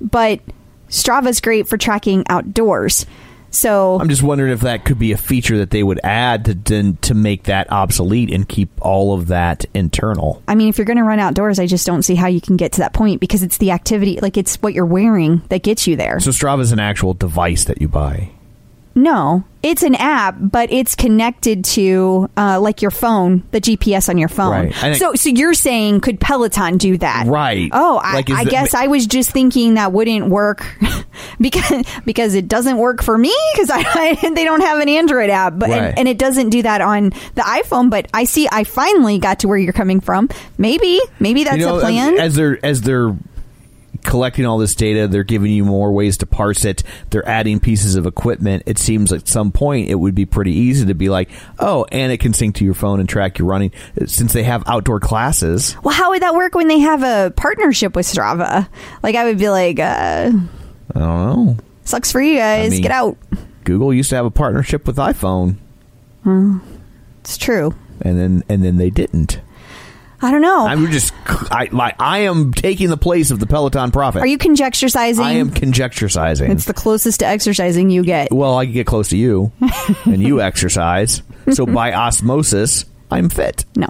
but 0.00 0.40
Strava's 0.88 1.40
great 1.40 1.68
for 1.68 1.76
tracking 1.76 2.24
outdoors. 2.28 3.06
So 3.50 3.98
I'm 4.00 4.08
just 4.08 4.22
wondering 4.22 4.52
if 4.52 4.60
that 4.60 4.84
could 4.84 4.98
be 4.98 5.12
a 5.12 5.16
feature 5.16 5.58
that 5.58 5.70
they 5.70 5.82
would 5.82 6.00
add 6.04 6.44
to 6.46 6.54
to, 6.54 6.92
to 6.92 7.14
make 7.14 7.44
that 7.44 7.70
obsolete 7.70 8.32
and 8.32 8.48
keep 8.48 8.70
all 8.80 9.14
of 9.14 9.28
that 9.28 9.64
internal. 9.74 10.42
I 10.46 10.54
mean, 10.54 10.68
if 10.68 10.78
you're 10.78 10.84
going 10.84 10.98
to 10.98 11.04
run 11.04 11.18
outdoors, 11.18 11.58
I 11.58 11.66
just 11.66 11.86
don't 11.86 12.02
see 12.02 12.14
how 12.14 12.28
you 12.28 12.40
can 12.40 12.56
get 12.56 12.72
to 12.72 12.80
that 12.80 12.92
point 12.92 13.20
because 13.20 13.42
it's 13.42 13.58
the 13.58 13.72
activity, 13.72 14.20
like 14.20 14.36
it's 14.36 14.56
what 14.56 14.74
you're 14.74 14.86
wearing 14.86 15.42
that 15.48 15.62
gets 15.62 15.86
you 15.86 15.96
there. 15.96 16.20
So 16.20 16.30
Strava 16.30 16.60
is 16.60 16.72
an 16.72 16.80
actual 16.80 17.14
device 17.14 17.64
that 17.64 17.80
you 17.80 17.88
buy. 17.88 18.30
No, 18.94 19.44
it's 19.62 19.82
an 19.82 19.94
app, 19.94 20.36
but 20.38 20.72
it's 20.72 20.94
connected 20.96 21.64
to 21.66 22.28
uh, 22.36 22.58
like 22.60 22.82
your 22.82 22.90
phone, 22.90 23.44
the 23.52 23.60
GPS 23.60 24.08
on 24.08 24.18
your 24.18 24.28
phone. 24.28 24.50
Right. 24.50 24.74
Think- 24.74 24.96
So, 24.96 25.14
so 25.14 25.28
you're 25.28 25.54
saying 25.54 26.00
could 26.00 26.18
Peloton 26.20 26.76
do 26.76 26.98
that? 26.98 27.26
Right. 27.28 27.70
Oh, 27.72 28.00
I, 28.02 28.14
Like, 28.14 28.30
I 28.30 28.44
the- 28.44 28.50
guess 28.50 28.74
I 28.74 28.88
was 28.88 29.06
just 29.06 29.30
thinking 29.30 29.74
that 29.74 29.92
wouldn't 29.92 30.26
work 30.28 30.66
because 31.40 31.84
because 32.04 32.34
it 32.34 32.48
doesn't 32.48 32.78
work 32.78 33.02
for 33.02 33.16
me 33.16 33.34
because 33.54 33.70
I, 33.70 33.78
I 34.22 34.30
they 34.34 34.44
don't 34.44 34.60
have 34.60 34.80
an 34.80 34.88
Android 34.88 35.30
app, 35.30 35.58
but 35.58 35.68
Right. 35.70 35.78
and, 35.82 35.98
and 36.00 36.08
it 36.08 36.18
doesn't 36.18 36.50
do 36.50 36.62
that 36.62 36.80
on 36.80 37.10
the 37.34 37.42
iPhone. 37.42 37.90
But 37.90 38.08
I 38.12 38.24
see, 38.24 38.48
I 38.50 38.64
finally 38.64 39.18
got 39.18 39.40
to 39.40 39.48
where 39.48 39.58
you're 39.58 39.72
coming 39.72 40.00
from. 40.00 40.28
Maybe, 40.58 41.00
maybe 41.20 41.44
that's 41.44 41.58
you 41.58 41.66
know, 41.66 41.78
a 41.78 41.80
plan. 41.80 42.18
As 42.18 42.34
they're 42.34 42.58
as 42.64 42.82
they're 42.82 43.16
collecting 44.04 44.46
all 44.46 44.58
this 44.58 44.74
data, 44.74 45.06
they're 45.08 45.24
giving 45.24 45.50
you 45.52 45.64
more 45.64 45.92
ways 45.92 46.16
to 46.18 46.26
parse 46.26 46.64
it. 46.64 46.82
They're 47.10 47.26
adding 47.28 47.60
pieces 47.60 47.94
of 47.96 48.06
equipment. 48.06 48.62
It 48.66 48.78
seems 48.78 49.12
at 49.12 49.28
some 49.28 49.52
point 49.52 49.88
it 49.88 49.94
would 49.96 50.14
be 50.14 50.26
pretty 50.26 50.52
easy 50.52 50.86
to 50.86 50.94
be 50.94 51.08
like, 51.08 51.30
oh, 51.58 51.86
and 51.92 52.10
it 52.12 52.18
can 52.18 52.32
sync 52.32 52.56
to 52.56 52.64
your 52.64 52.74
phone 52.74 53.00
and 53.00 53.08
track 53.08 53.38
your 53.38 53.48
running. 53.48 53.72
Since 54.06 54.32
they 54.32 54.42
have 54.44 54.62
outdoor 54.66 55.00
classes, 55.00 55.76
well, 55.82 55.94
how 55.94 56.10
would 56.10 56.22
that 56.22 56.34
work 56.34 56.54
when 56.54 56.68
they 56.68 56.78
have 56.80 57.02
a 57.02 57.30
partnership 57.36 57.94
with 57.96 58.06
Strava? 58.06 58.68
Like, 59.02 59.14
I 59.16 59.24
would 59.24 59.38
be 59.38 59.48
like, 59.48 59.78
uh, 59.78 60.32
I 60.94 60.98
don't 60.98 61.36
know. 61.36 61.56
sucks 61.84 62.10
for 62.12 62.20
you 62.20 62.36
guys. 62.38 62.72
mean- 62.72 62.82
Get 62.82 62.90
out. 62.92 63.16
Google 63.64 63.92
used 63.92 64.10
to 64.10 64.16
have 64.16 64.24
a 64.26 64.30
partnership 64.30 64.86
with 64.86 64.96
iPhone, 64.96 65.56
It's 67.20 67.36
true. 67.36 67.74
and 68.00 68.18
then 68.18 68.42
and 68.48 68.64
then 68.64 68.76
they 68.78 68.90
didn't. 68.90 69.40
I 70.22 70.30
don't 70.30 70.42
know. 70.42 70.66
I'm 70.66 70.90
just 70.90 71.14
I 71.26 71.68
like 71.72 71.96
I 71.98 72.20
am 72.20 72.52
taking 72.52 72.88
the 72.88 72.96
place 72.96 73.30
of 73.30 73.38
the 73.40 73.46
Peloton 73.46 73.90
prophet. 73.90 74.20
Are 74.20 74.26
you 74.26 74.38
conjecturizing? 74.38 75.20
I 75.22 75.32
am 75.32 75.50
conjecturizing. 75.50 76.50
It's 76.50 76.66
the 76.66 76.74
closest 76.74 77.20
to 77.20 77.26
exercising 77.26 77.90
you 77.90 78.04
get. 78.04 78.30
well, 78.32 78.58
I 78.58 78.66
get 78.66 78.86
close 78.86 79.08
to 79.10 79.16
you, 79.16 79.52
and 80.04 80.22
you 80.22 80.40
exercise. 80.40 81.22
So 81.52 81.66
by 81.66 81.92
osmosis, 81.94 82.84
I'm 83.10 83.28
fit. 83.28 83.64
No. 83.76 83.88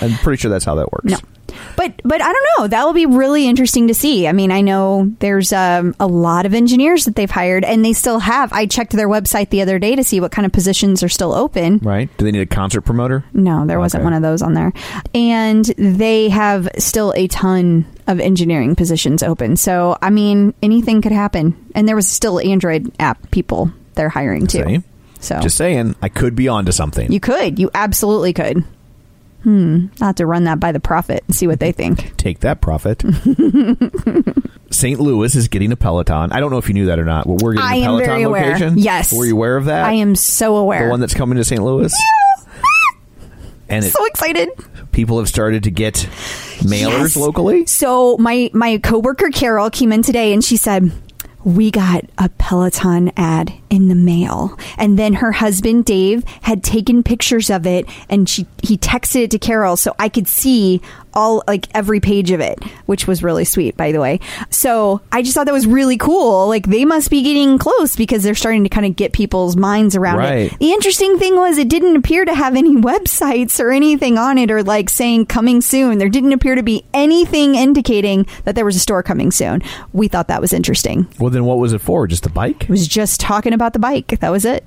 I'm 0.00 0.12
pretty 0.18 0.40
sure 0.40 0.50
that's 0.50 0.64
how 0.64 0.76
that 0.76 0.92
works. 0.92 1.04
No. 1.04 1.18
But 1.76 2.00
but 2.04 2.20
I 2.22 2.32
don't 2.32 2.46
know. 2.58 2.66
That 2.68 2.84
will 2.84 2.92
be 2.92 3.06
really 3.06 3.46
interesting 3.46 3.88
to 3.88 3.94
see. 3.94 4.26
I 4.28 4.32
mean, 4.32 4.50
I 4.52 4.60
know 4.60 5.12
there's 5.20 5.52
um, 5.52 5.94
a 5.98 6.06
lot 6.06 6.46
of 6.46 6.54
engineers 6.54 7.04
that 7.06 7.16
they've 7.16 7.30
hired, 7.30 7.64
and 7.64 7.84
they 7.84 7.92
still 7.92 8.18
have. 8.20 8.52
I 8.52 8.66
checked 8.66 8.92
their 8.92 9.08
website 9.08 9.50
the 9.50 9.62
other 9.62 9.78
day 9.78 9.96
to 9.96 10.04
see 10.04 10.20
what 10.20 10.32
kind 10.32 10.46
of 10.46 10.52
positions 10.52 11.02
are 11.02 11.08
still 11.08 11.32
open. 11.32 11.78
Right? 11.78 12.08
Do 12.18 12.24
they 12.24 12.30
need 12.32 12.40
a 12.42 12.46
concert 12.46 12.82
promoter? 12.82 13.24
No, 13.32 13.66
there 13.66 13.78
wasn't 13.78 14.00
Okay. 14.02 14.04
one 14.04 14.12
of 14.14 14.22
those 14.22 14.42
on 14.42 14.54
there. 14.54 14.72
And 15.14 15.64
they 15.78 16.28
have 16.28 16.68
still 16.78 17.12
a 17.16 17.26
ton 17.28 17.86
of 18.06 18.18
engineering 18.20 18.74
positions 18.74 19.22
open. 19.22 19.56
So, 19.56 19.96
I 20.02 20.10
mean, 20.10 20.54
anything 20.62 21.02
could 21.02 21.12
happen. 21.12 21.54
And 21.74 21.86
there 21.88 21.96
was 21.96 22.08
still 22.08 22.40
Android 22.40 22.90
app 23.00 23.30
people 23.30 23.70
they're 23.94 24.08
hiring 24.08 24.46
too. 24.46 24.64
See? 24.64 24.82
So, 25.20 25.40
Just 25.40 25.56
saying, 25.56 25.94
I 26.02 26.08
could 26.08 26.34
be 26.34 26.48
onto 26.48 26.72
something. 26.72 27.12
you 27.12 27.20
could. 27.20 27.58
You 27.60 27.70
absolutely 27.74 28.32
could. 28.32 28.64
Hmm. 29.42 29.86
I'll 30.00 30.06
have 30.08 30.16
to 30.16 30.26
run 30.26 30.44
that 30.44 30.60
by 30.60 30.70
the 30.72 30.80
prophet 30.80 31.24
and 31.26 31.34
see 31.34 31.46
what 31.46 31.58
they 31.60 31.72
think. 31.72 32.16
Take 32.16 32.40
that, 32.40 32.60
profit. 32.60 33.02
St. 34.70 35.00
Louis 35.00 35.34
is 35.34 35.48
getting 35.48 35.72
a 35.72 35.76
Peloton. 35.76 36.30
I 36.32 36.38
don't 36.40 36.50
know 36.50 36.58
if 36.58 36.68
you 36.68 36.74
knew 36.74 36.86
that 36.86 36.98
or 36.98 37.04
not. 37.04 37.26
But 37.26 37.42
we're 37.42 37.54
getting 37.54 37.68
I 37.68 37.74
a 37.74 37.78
am 37.78 37.84
Peloton 37.86 38.06
very 38.06 38.22
aware. 38.22 38.46
location. 38.52 38.78
Yes. 38.78 39.12
Were 39.12 39.26
you 39.26 39.34
aware 39.34 39.56
of 39.56 39.64
that? 39.66 39.84
I 39.84 39.94
am 39.94 40.14
so 40.14 40.56
aware. 40.56 40.84
The 40.84 40.90
one 40.90 41.00
that's 41.00 41.14
coming 41.14 41.38
to 41.38 41.44
St. 41.44 41.62
Louis. 41.62 41.92
and 43.68 43.84
it, 43.84 43.90
so 43.92 44.04
excited. 44.06 44.48
people 44.92 45.18
have 45.18 45.28
started 45.28 45.64
to 45.64 45.70
get 45.70 45.94
mailers 46.60 47.00
Yes. 47.00 47.16
locally. 47.16 47.66
So 47.66 48.16
my 48.18 48.50
my 48.52 48.78
coworker 48.78 49.30
Carol 49.30 49.70
came 49.70 49.92
in 49.92 50.02
today 50.02 50.32
and 50.32 50.44
she 50.44 50.56
said, 50.56 50.92
"We 51.44 51.70
got 51.70 52.04
a 52.18 52.28
Peloton 52.28 53.12
ad 53.16 53.52
in 53.70 53.88
the 53.88 53.94
mail." 53.94 54.58
And 54.78 54.98
then 54.98 55.14
her 55.14 55.32
husband 55.32 55.84
Dave 55.84 56.24
had 56.42 56.62
taken 56.62 57.02
pictures 57.02 57.50
of 57.50 57.66
it 57.66 57.86
and 58.08 58.28
she 58.28 58.46
he 58.62 58.76
texted 58.76 59.24
it 59.24 59.30
to 59.32 59.38
Carol 59.38 59.76
so 59.76 59.94
I 59.98 60.08
could 60.08 60.28
see 60.28 60.80
all 61.14 61.42
like 61.46 61.68
every 61.74 62.00
page 62.00 62.30
of 62.30 62.40
it, 62.40 62.62
which 62.86 63.06
was 63.06 63.22
really 63.22 63.44
sweet 63.44 63.76
by 63.76 63.92
the 63.92 64.00
way. 64.00 64.20
So, 64.50 65.00
I 65.10 65.22
just 65.22 65.34
thought 65.34 65.46
that 65.46 65.52
was 65.52 65.66
really 65.66 65.96
cool. 65.96 66.48
Like 66.48 66.66
they 66.66 66.84
must 66.84 67.10
be 67.10 67.22
getting 67.22 67.58
close 67.58 67.96
because 67.96 68.22
they're 68.22 68.34
starting 68.34 68.62
to 68.64 68.68
kind 68.68 68.86
of 68.86 68.96
get 68.96 69.12
people's 69.12 69.56
minds 69.56 69.96
around 69.96 70.18
Right. 70.18 70.52
it. 70.52 70.58
The 70.58 70.72
interesting 70.72 71.18
thing 71.18 71.36
was 71.36 71.58
it 71.58 71.68
didn't 71.68 71.96
appear 71.96 72.24
to 72.24 72.34
have 72.34 72.56
any 72.56 72.74
websites 72.76 73.60
or 73.60 73.70
anything 73.70 74.18
on 74.18 74.38
it 74.38 74.50
or 74.50 74.62
like 74.62 74.90
saying 74.90 75.26
coming 75.26 75.60
soon. 75.60 75.98
There 75.98 76.08
didn't 76.08 76.32
appear 76.32 76.54
to 76.54 76.62
be 76.62 76.84
anything 76.94 77.54
indicating 77.54 78.26
that 78.44 78.54
there 78.54 78.64
was 78.64 78.76
a 78.76 78.80
store 78.80 79.02
coming 79.02 79.30
soon. 79.30 79.62
We 79.92 80.08
thought 80.08 80.28
that 80.28 80.40
was 80.40 80.52
interesting. 80.52 81.06
Well, 81.18 81.30
then 81.30 81.44
what 81.44 81.58
was 81.58 81.72
it 81.72 81.80
for? 81.80 82.06
Just 82.06 82.22
the 82.22 82.30
bike? 82.30 82.64
It 82.64 82.68
was 82.70 82.86
just 82.88 83.20
talking 83.20 83.52
about 83.52 83.72
the 83.72 83.78
bike. 83.78 84.18
That 84.20 84.30
was 84.30 84.44
it. 84.44 84.64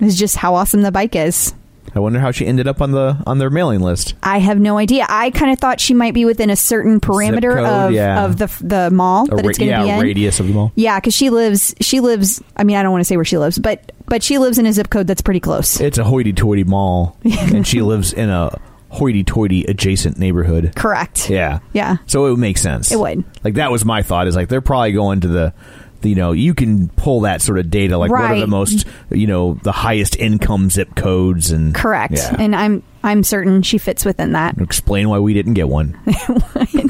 It 0.00 0.04
was 0.04 0.18
just 0.18 0.36
how 0.36 0.54
awesome 0.54 0.82
the 0.82 0.92
bike 0.92 1.16
is. 1.16 1.54
I 1.96 2.00
wonder 2.00 2.18
how 2.20 2.30
she 2.30 2.46
ended 2.46 2.68
up 2.68 2.82
on 2.82 2.92
the 2.92 3.22
on 3.26 3.38
their 3.38 3.50
mailing 3.50 3.80
list. 3.80 4.14
I 4.22 4.38
have 4.38 4.60
no 4.60 4.78
idea. 4.78 5.06
I 5.08 5.30
kind 5.30 5.52
of 5.52 5.58
thought 5.58 5.80
she 5.80 5.94
might 5.94 6.14
be 6.14 6.24
within 6.24 6.50
a 6.50 6.56
certain 6.56 7.00
parameter 7.00 7.54
code, 7.56 7.66
of, 7.66 7.92
yeah. 7.92 8.24
of 8.24 8.36
the 8.36 8.46
the 8.60 8.90
mall 8.90 9.24
A 9.24 9.36
that 9.36 9.42
ra- 9.42 9.48
it's 9.48 9.58
going 9.58 9.70
to 9.70 9.76
yeah, 9.76 9.82
be 9.84 9.90
in. 9.90 10.00
radius 10.00 10.40
of 10.40 10.48
the 10.48 10.52
mall. 10.54 10.72
Yeah, 10.74 10.98
because 11.00 11.14
she 11.14 11.30
lives. 11.30 11.74
She 11.80 12.00
lives. 12.00 12.42
I 12.56 12.64
mean, 12.64 12.76
I 12.76 12.82
don't 12.82 12.92
want 12.92 13.00
to 13.00 13.06
say 13.06 13.16
where 13.16 13.24
she 13.24 13.38
lives, 13.38 13.58
but 13.58 13.92
but 14.06 14.22
she 14.22 14.38
lives 14.38 14.58
in 14.58 14.66
a 14.66 14.72
zip 14.72 14.90
code 14.90 15.06
that's 15.06 15.22
pretty 15.22 15.40
close. 15.40 15.80
It's 15.80 15.98
a 15.98 16.04
hoity-toity 16.04 16.64
mall, 16.64 17.18
and 17.24 17.66
she 17.66 17.82
lives 17.82 18.12
in 18.12 18.30
a 18.30 18.56
hoity-toity 18.90 19.64
adjacent 19.64 20.18
neighborhood. 20.18 20.72
Correct. 20.76 21.28
Yeah, 21.28 21.58
Yeah. 21.72 21.96
So 22.06 22.26
it 22.26 22.30
would 22.30 22.38
make 22.38 22.56
sense. 22.56 22.92
It 22.92 22.98
would. 22.98 23.24
Like 23.44 23.54
that 23.54 23.70
was 23.70 23.84
my 23.84 24.02
thought. 24.02 24.26
Is 24.26 24.36
like 24.36 24.48
they're 24.48 24.60
probably 24.60 24.92
going 24.92 25.20
to 25.20 25.28
the, 25.28 25.34
the, 25.34 25.54
you 26.02 26.14
know, 26.14 26.32
you 26.32 26.54
can 26.54 26.88
pull 26.90 27.20
that 27.22 27.42
sort 27.42 27.58
of 27.58 27.70
data. 27.70 27.98
Like 27.98 28.10
what 28.10 28.22
are 28.22 28.38
the 28.38 28.46
most, 28.46 28.86
you 29.10 29.26
know, 29.26 29.54
the 29.62 29.72
highest 29.72 30.16
income 30.16 30.70
zip 30.70 30.94
codes 30.94 31.50
and 31.50 31.74
Correct. 31.74 32.14
Yeah. 32.14 32.36
And 32.38 32.54
I'm 32.54 32.82
I'm 33.06 33.22
certain 33.22 33.62
she 33.62 33.78
fits 33.78 34.04
within 34.04 34.32
that. 34.32 34.58
explain 34.60 35.08
why 35.08 35.20
we 35.20 35.32
didn't 35.32 35.54
get 35.54 35.68
one. 35.68 35.96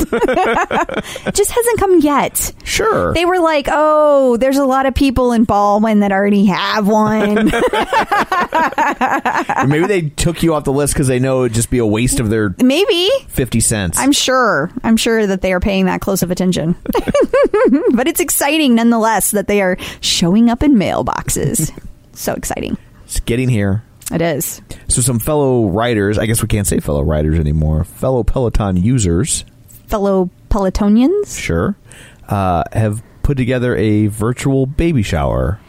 It 0.09 1.35
just 1.35 1.51
hasn't 1.51 1.79
come 1.79 2.01
yet. 2.01 2.53
Sure. 2.65 3.13
They 3.13 3.25
were 3.25 3.41
like, 3.41 3.67
"Oh, 3.71 4.37
there's 4.37 4.57
a 4.57 4.65
lot 4.65 4.87
of 4.87 4.95
people 4.95 5.33
in 5.33 5.45
Baldwin 5.45 6.01
that 6.01 6.13
already 6.13 6.47
have 6.47 6.87
one." 6.87 7.35
Maybe 9.69 9.87
they 9.87 10.03
took 10.11 10.43
you 10.43 10.55
off 10.55 10.65
the 10.65 10.73
list 10.73 10.95
because 10.95 11.09
they 11.09 11.19
know 11.19 11.45
it'd 11.45 11.55
just 11.55 11.71
be 11.71 11.79
a 11.79 11.87
waste 11.87 12.21
of 12.21 12.31
their 12.31 12.55
Maybe. 12.63 13.09
fifty 13.29 13.61
cents. 13.61 13.99
I'm 13.99 14.13
sure. 14.13 14.71
I'm 14.85 14.97
sure 14.97 15.27
that 15.27 15.43
they 15.43 15.53
are 15.53 15.61
paying 15.61 15.87
that 15.87 16.01
close 16.01 16.23
of 16.23 16.31
attention. 16.31 16.77
but 17.93 18.07
it's 18.07 18.21
exciting 18.21 18.75
nonetheless 18.77 19.33
that 19.33 19.49
they 19.49 19.63
are 19.63 19.77
showing 20.01 20.49
up 20.51 20.63
in 20.63 20.75
mailboxes. 20.77 21.73
so 22.13 22.35
exciting. 22.35 22.77
it's 23.05 23.21
getting 23.21 23.49
here. 23.49 23.83
It 24.13 24.23
is. 24.23 24.63
So 24.89 25.01
some 25.01 25.19
fellow 25.19 25.67
riders, 25.69 26.19
I 26.19 26.27
guess 26.27 26.41
we 26.41 26.49
can't 26.49 26.67
say 26.67 26.79
fellow 26.81 27.03
riders 27.03 27.39
anymore. 27.39 27.85
Fellow 27.85 28.23
Peloton 28.23 28.77
users, 28.77 29.45
Fellow 29.89 30.31
Pelotonians. 30.49 31.39
sure, 31.39 31.77
uh, 32.29 32.65
have 32.73 33.03
put 33.23 33.37
together 33.37 33.77
a 33.77 34.07
virtual 34.07 34.67
baby 34.67 35.03
shower. 35.03 35.61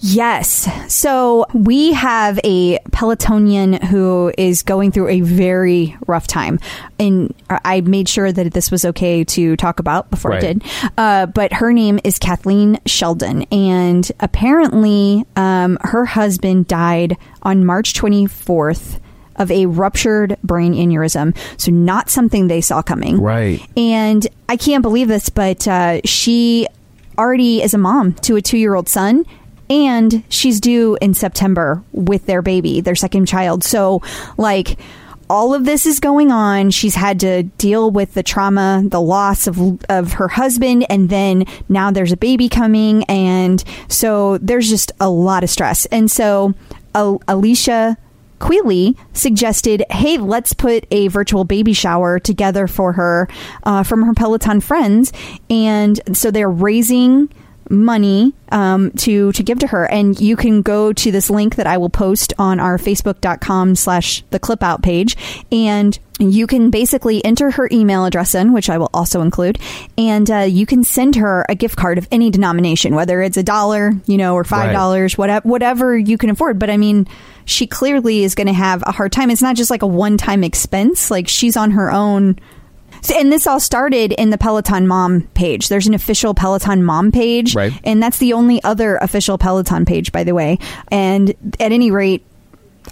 Yes. 0.00 0.66
So 0.92 1.46
we 1.52 1.92
have 1.92 2.40
a 2.42 2.78
Pelotonian 2.90 3.82
who 3.84 4.32
is 4.38 4.62
going 4.62 4.92
through 4.92 5.08
a 5.08 5.20
very 5.20 5.96
rough 6.06 6.26
time. 6.26 6.58
And 6.98 7.34
I 7.48 7.82
made 7.82 8.08
sure 8.08 8.32
that 8.32 8.52
this 8.52 8.70
was 8.70 8.84
okay 8.86 9.24
to 9.24 9.56
talk 9.56 9.78
about 9.78 10.10
before 10.10 10.32
I 10.32 10.40
did. 10.40 10.64
Uh, 10.96 11.26
but 11.26 11.52
her 11.52 11.72
name 11.72 12.00
is 12.02 12.18
Kathleen 12.18 12.80
Sheldon. 12.86 13.42
And 13.52 14.10
apparently, 14.20 15.24
um, 15.36 15.78
her 15.82 16.06
husband 16.06 16.66
died 16.66 17.16
on 17.42 17.66
March 17.66 17.92
24th 17.94 19.00
of 19.36 19.50
a 19.50 19.66
ruptured 19.66 20.36
brain 20.42 20.74
aneurysm. 20.74 21.36
So, 21.58 21.70
not 21.72 22.10
something 22.10 22.48
they 22.48 22.60
saw 22.60 22.82
coming. 22.82 23.20
Right. 23.20 23.66
And 23.76 24.26
I 24.48 24.56
can't 24.56 24.82
believe 24.82 25.08
this, 25.08 25.28
but 25.28 25.66
uh, 25.66 26.00
she 26.04 26.66
already 27.18 27.62
is 27.62 27.74
a 27.74 27.78
mom 27.78 28.14
to 28.14 28.36
a 28.36 28.42
two 28.42 28.58
year 28.58 28.74
old 28.74 28.88
son. 28.88 29.24
And 29.70 30.22
she's 30.28 30.60
due 30.60 30.98
in 31.00 31.14
September 31.14 31.82
with 31.92 32.26
their 32.26 32.42
baby, 32.42 32.80
their 32.80 32.96
second 32.96 33.26
child. 33.26 33.64
So, 33.64 34.02
like, 34.36 34.78
all 35.30 35.54
of 35.54 35.64
this 35.64 35.86
is 35.86 36.00
going 36.00 36.32
on. 36.32 36.72
She's 36.72 36.96
had 36.96 37.20
to 37.20 37.44
deal 37.44 37.92
with 37.92 38.14
the 38.14 38.22
trauma, 38.24 38.82
the 38.84 39.00
loss 39.00 39.46
of 39.46 39.58
of 39.88 40.14
her 40.14 40.26
husband, 40.26 40.84
and 40.90 41.08
then 41.08 41.44
now 41.68 41.92
there's 41.92 42.10
a 42.10 42.16
baby 42.16 42.48
coming, 42.48 43.04
and 43.04 43.62
so 43.86 44.38
there's 44.38 44.68
just 44.68 44.90
a 45.00 45.08
lot 45.08 45.44
of 45.44 45.50
stress. 45.50 45.86
And 45.86 46.10
so, 46.10 46.54
uh, 46.96 47.16
Alicia 47.28 47.96
Queeley 48.40 48.96
suggested, 49.12 49.84
"Hey, 49.90 50.18
let's 50.18 50.52
put 50.52 50.84
a 50.90 51.06
virtual 51.06 51.44
baby 51.44 51.74
shower 51.74 52.18
together 52.18 52.66
for 52.66 52.94
her 52.94 53.28
uh, 53.62 53.84
from 53.84 54.02
her 54.02 54.14
Peloton 54.14 54.60
friends," 54.60 55.12
and 55.48 56.00
so 56.12 56.32
they're 56.32 56.50
raising 56.50 57.28
money 57.70 58.34
um, 58.50 58.90
to 58.92 59.32
to 59.32 59.42
give 59.42 59.60
to 59.60 59.66
her. 59.68 59.90
And 59.90 60.18
you 60.20 60.36
can 60.36 60.62
go 60.62 60.92
to 60.92 61.10
this 61.10 61.30
link 61.30 61.54
that 61.54 61.66
i 61.66 61.78
will 61.78 61.88
post 61.88 62.32
on 62.38 62.58
our 62.58 62.76
facebook.com 62.76 63.76
slash 63.76 64.22
the 64.30 64.38
clip 64.38 64.62
out 64.62 64.82
page. 64.82 65.16
And 65.52 65.98
you 66.18 66.46
can 66.46 66.70
basically 66.70 67.24
enter 67.24 67.50
her 67.52 67.68
email 67.72 68.04
address 68.04 68.34
in 68.34 68.52
which 68.52 68.68
i 68.68 68.76
will 68.76 68.90
also 68.92 69.22
include. 69.22 69.58
And 69.96 70.30
uh, 70.30 70.38
you 70.40 70.66
can 70.66 70.84
send 70.84 71.16
her 71.16 71.46
a 71.48 71.54
gift 71.54 71.76
card 71.76 71.96
of 71.96 72.08
any 72.10 72.30
denomination 72.30 72.94
whether 72.94 73.22
it's 73.22 73.36
a 73.36 73.42
dollar 73.42 73.92
you 74.06 74.18
know 74.18 74.34
or 74.34 74.44
five 74.44 74.72
dollars 74.72 75.16
whatever 75.16 75.48
whatever 75.48 75.96
you 75.96 76.18
can 76.18 76.30
afford. 76.30 76.58
But 76.58 76.70
i 76.70 76.76
mean 76.76 77.06
she 77.44 77.66
clearly 77.66 78.22
is 78.22 78.34
going 78.34 78.46
to 78.46 78.52
have 78.52 78.82
a 78.86 78.92
hard 78.92 79.12
time. 79.12 79.30
It's 79.30 79.42
not 79.42 79.56
just 79.56 79.70
like 79.70 79.82
a 79.82 79.86
one-time 79.86 80.44
expense. 80.44 81.10
Like 81.10 81.26
she's 81.26 81.56
on 81.56 81.72
her 81.72 81.90
own 81.90 82.38
so, 83.02 83.18
and 83.18 83.32
this 83.32 83.46
all 83.46 83.60
started 83.60 84.12
in 84.12 84.30
the 84.30 84.38
Peloton 84.38 84.86
mom 84.86 85.22
page. 85.34 85.68
There's 85.68 85.86
an 85.86 85.94
official 85.94 86.34
Peloton 86.34 86.84
mom 86.84 87.12
page. 87.12 87.54
Right. 87.54 87.72
And 87.84 88.02
that's 88.02 88.18
the 88.18 88.32
only 88.32 88.62
other 88.62 88.96
official 88.96 89.38
Peloton 89.38 89.84
page, 89.84 90.12
by 90.12 90.24
the 90.24 90.34
way. 90.34 90.58
And 90.88 91.30
at 91.58 91.72
any 91.72 91.90
rate, 91.90 92.24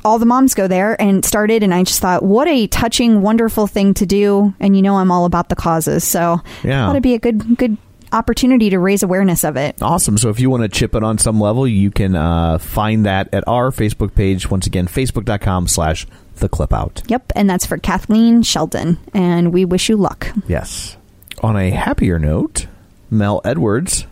all 0.05 0.19
the 0.19 0.27
moms 0.27 0.55
go 0.55 0.69
there 0.69 1.01
and 1.01 1.25
started 1.25 1.63
and 1.63 1.73
I 1.73 1.83
just 1.83 2.01
thought 2.01 2.23
what 2.23 2.47
a 2.47 2.67
touching 2.67 3.23
wonderful 3.23 3.67
thing 3.67 3.95
to 3.95 4.07
do 4.07 4.55
and 4.61 4.77
you 4.77 4.83
know 4.83 4.97
I'm 4.97 5.11
all 5.11 5.25
about 5.25 5.49
the 5.49 5.57
causes 5.57 6.05
so 6.05 6.41
Yeah. 6.63 6.83
I 6.83 6.87
thought 6.87 6.91
it'd 6.97 7.03
be 7.03 7.15
a 7.15 7.19
good 7.19 7.57
good 7.57 7.79
opportunity 8.13 8.71
to 8.71 8.79
raise 8.79 9.03
awareness 9.03 9.45
of 9.45 9.57
it 9.57 9.77
Awesome. 9.83 10.19
So 10.19 10.29
if 10.31 10.41
you 10.41 10.51
want 10.51 10.63
to 10.65 10.69
chip 10.69 10.95
it 10.95 11.03
on 11.03 11.19
some 11.19 11.41
level, 11.41 11.67
you 11.67 11.91
can 11.91 12.17
uh, 12.17 12.59
find 12.59 13.07
that 13.07 13.29
at 13.33 13.47
our 13.47 13.71
Facebook 13.71 14.15
page. 14.15 14.51
Once 14.51 14.67
again, 14.67 14.87
facebook.com 14.87 15.69
slash 15.69 16.07
the 16.37 16.49
clip 16.49 16.73
out. 16.73 17.03
yep 17.09 17.33
and 17.35 17.51
that's 17.51 17.67
for 17.67 17.79
Kathleen 17.79 18.43
Sheldon 18.43 18.99
and 19.13 19.53
we 19.53 19.65
wish 19.65 19.89
you 19.89 19.97
luck 19.97 20.33
Yes. 20.47 20.97
On 21.43 21.57
a 21.57 21.71
happier 21.71 22.19
note, 22.19 22.67
Mel 23.11 23.41
Edwards 23.45 24.07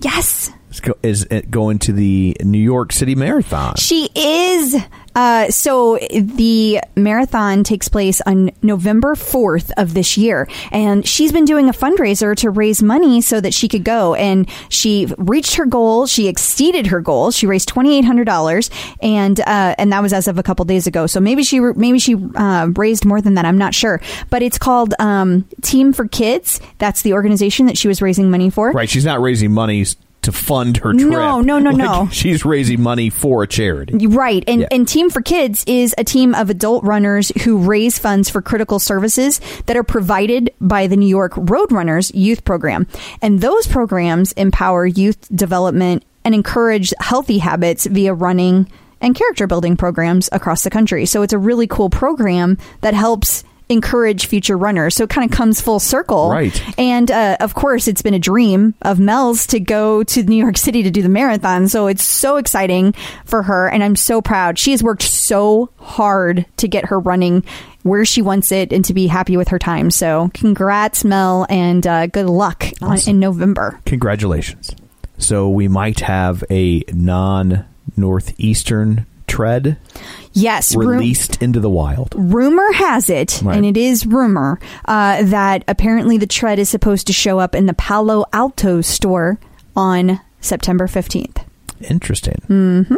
yes 0.00 0.50
is, 0.70 0.80
go- 0.80 0.96
is 1.02 1.26
uh, 1.30 1.42
going 1.50 1.78
to 1.80 1.92
the 1.92 2.36
New 2.42 2.58
York 2.58 2.92
City 2.92 3.14
Marathon. 3.14 3.74
She 3.76 4.08
is. 4.14 4.74
Uh, 5.14 5.50
so 5.50 5.98
the 6.10 6.80
marathon 6.96 7.64
takes 7.64 7.88
place 7.88 8.20
on 8.22 8.50
November 8.62 9.14
4th 9.14 9.70
of 9.76 9.94
this 9.94 10.16
year. 10.16 10.48
And 10.70 11.06
she's 11.06 11.32
been 11.32 11.44
doing 11.44 11.68
a 11.68 11.72
fundraiser 11.72 12.36
to 12.36 12.50
raise 12.50 12.82
money 12.82 13.20
so 13.20 13.40
that 13.40 13.54
she 13.54 13.68
could 13.68 13.84
go. 13.84 14.14
And 14.14 14.48
she 14.68 15.12
reached 15.18 15.54
her 15.56 15.66
goal. 15.66 16.06
She 16.06 16.28
exceeded 16.28 16.86
her 16.88 17.00
goal. 17.00 17.30
She 17.30 17.46
raised 17.46 17.68
$2,800. 17.68 18.70
And, 19.02 19.40
uh, 19.40 19.74
and 19.78 19.92
that 19.92 20.02
was 20.02 20.12
as 20.12 20.28
of 20.28 20.38
a 20.38 20.42
couple 20.42 20.64
days 20.64 20.86
ago. 20.86 21.06
So 21.06 21.20
maybe 21.20 21.42
she, 21.42 21.60
maybe 21.60 21.98
she, 21.98 22.16
uh, 22.34 22.68
raised 22.76 23.04
more 23.04 23.20
than 23.20 23.34
that. 23.34 23.44
I'm 23.44 23.58
not 23.58 23.74
sure. 23.74 24.00
But 24.30 24.42
it's 24.42 24.58
called, 24.58 24.94
um, 24.98 25.48
Team 25.62 25.92
for 25.92 26.06
Kids. 26.08 26.60
That's 26.78 27.02
the 27.02 27.12
organization 27.12 27.66
that 27.66 27.76
she 27.76 27.88
was 27.88 28.02
raising 28.02 28.30
money 28.30 28.50
for. 28.50 28.70
Right. 28.70 28.88
She's 28.88 29.04
not 29.04 29.20
raising 29.20 29.52
money 29.52 29.84
to 30.22 30.32
fund 30.32 30.78
her 30.78 30.92
trip. 30.92 31.08
No, 31.08 31.40
no, 31.40 31.58
no, 31.58 31.70
Like, 31.70 31.78
no. 31.78 32.08
She's 32.12 32.44
raising 32.44 32.80
money 32.80 33.10
for 33.10 33.42
a 33.42 33.46
charity. 33.46 34.06
Right. 34.06 34.42
And, 34.46 34.62
Yeah. 34.62 34.68
and 34.70 34.86
Team 34.88 35.10
for 35.10 35.20
Kids 35.20 35.64
is 35.66 35.94
a 35.98 36.04
team 36.04 36.34
of 36.34 36.48
adult 36.50 36.84
runners 36.84 37.30
who 37.42 37.58
raise 37.58 37.98
funds 37.98 38.28
for 38.30 38.40
critical 38.40 38.78
services 38.78 39.40
that 39.66 39.76
are 39.76 39.82
provided 39.82 40.52
by 40.60 40.86
the 40.86 40.96
New 40.96 41.08
York 41.08 41.32
Roadrunners 41.34 42.10
youth 42.14 42.44
program. 42.44 42.86
And 43.20 43.40
those 43.40 43.66
programs 43.66 44.32
empower 44.32 44.86
youth 44.86 45.28
development 45.34 46.04
and 46.24 46.34
encourage 46.34 46.94
healthy 47.00 47.38
habits 47.38 47.86
via 47.86 48.14
running 48.14 48.68
and 49.00 49.16
character 49.16 49.48
building 49.48 49.76
programs 49.76 50.28
across 50.30 50.62
the 50.62 50.70
country. 50.70 51.04
So 51.06 51.22
it's 51.22 51.32
a 51.32 51.38
really 51.38 51.66
cool 51.66 51.90
program 51.90 52.58
that 52.82 52.94
helps 52.94 53.42
encourage 53.72 54.26
future 54.26 54.56
runners. 54.56 54.94
So 54.94 55.04
it 55.04 55.10
kind 55.10 55.30
of 55.30 55.36
comes 55.36 55.60
full 55.60 55.80
circle. 55.80 56.30
Right. 56.30 56.78
And 56.78 57.10
uh, 57.10 57.36
of 57.40 57.54
course, 57.54 57.88
it's 57.88 58.02
been 58.02 58.14
a 58.14 58.18
dream 58.18 58.74
of 58.82 59.00
Mel's 59.00 59.46
to 59.48 59.60
go 59.60 60.02
to 60.04 60.22
New 60.22 60.36
York 60.36 60.56
City 60.56 60.82
to 60.82 60.90
do 60.90 61.02
the 61.02 61.08
marathon. 61.08 61.68
So 61.68 61.86
it's 61.86 62.04
so 62.04 62.36
exciting 62.36 62.92
for 63.24 63.42
her. 63.42 63.68
And 63.68 63.82
I'm 63.82 63.96
so 63.96 64.22
proud. 64.22 64.58
She 64.58 64.70
has 64.72 64.82
worked 64.82 65.02
so 65.02 65.70
hard 65.78 66.46
to 66.58 66.68
get 66.68 66.86
her 66.86 66.98
running 66.98 67.44
where 67.82 68.04
she 68.04 68.22
wants 68.22 68.52
it 68.52 68.72
and 68.72 68.84
to 68.84 68.94
be 68.94 69.06
happy 69.06 69.36
with 69.36 69.48
her 69.48 69.58
time. 69.58 69.90
So 69.90 70.30
congrats, 70.34 71.04
Mel, 71.04 71.46
and 71.48 71.86
uh, 71.86 72.06
good 72.06 72.26
luck 72.26 72.64
on, 72.80 72.98
in 73.06 73.18
November. 73.18 73.80
Congratulations. 73.86 74.74
So 75.18 75.48
we 75.48 75.68
might 75.68 76.00
have 76.00 76.44
a 76.50 76.84
non 76.92 77.64
northeastern 77.96 79.06
tread 79.32 79.76
Yes. 80.34 80.74
released 80.76 81.42
into 81.42 81.60
the 81.60 81.68
wild. 81.70 82.14
rumor 82.16 82.70
has 82.74 83.08
it, 83.10 83.40
Right. 83.42 83.56
and 83.56 83.64
it 83.66 83.76
is 83.76 84.06
rumor, 84.06 84.58
uh, 84.86 85.22
that 85.24 85.64
apparently 85.68 86.16
the 86.18 86.26
tread 86.26 86.58
is 86.58 86.68
supposed 86.68 87.06
to 87.06 87.12
show 87.12 87.38
up 87.38 87.54
in 87.54 87.66
the 87.66 87.74
Palo 87.74 88.24
Alto 88.32 88.80
store 88.80 89.38
on 89.76 90.20
September 90.40 90.86
15th. 90.86 91.38
Interesting. 91.88 92.40
Mm-hmm. 92.48 92.94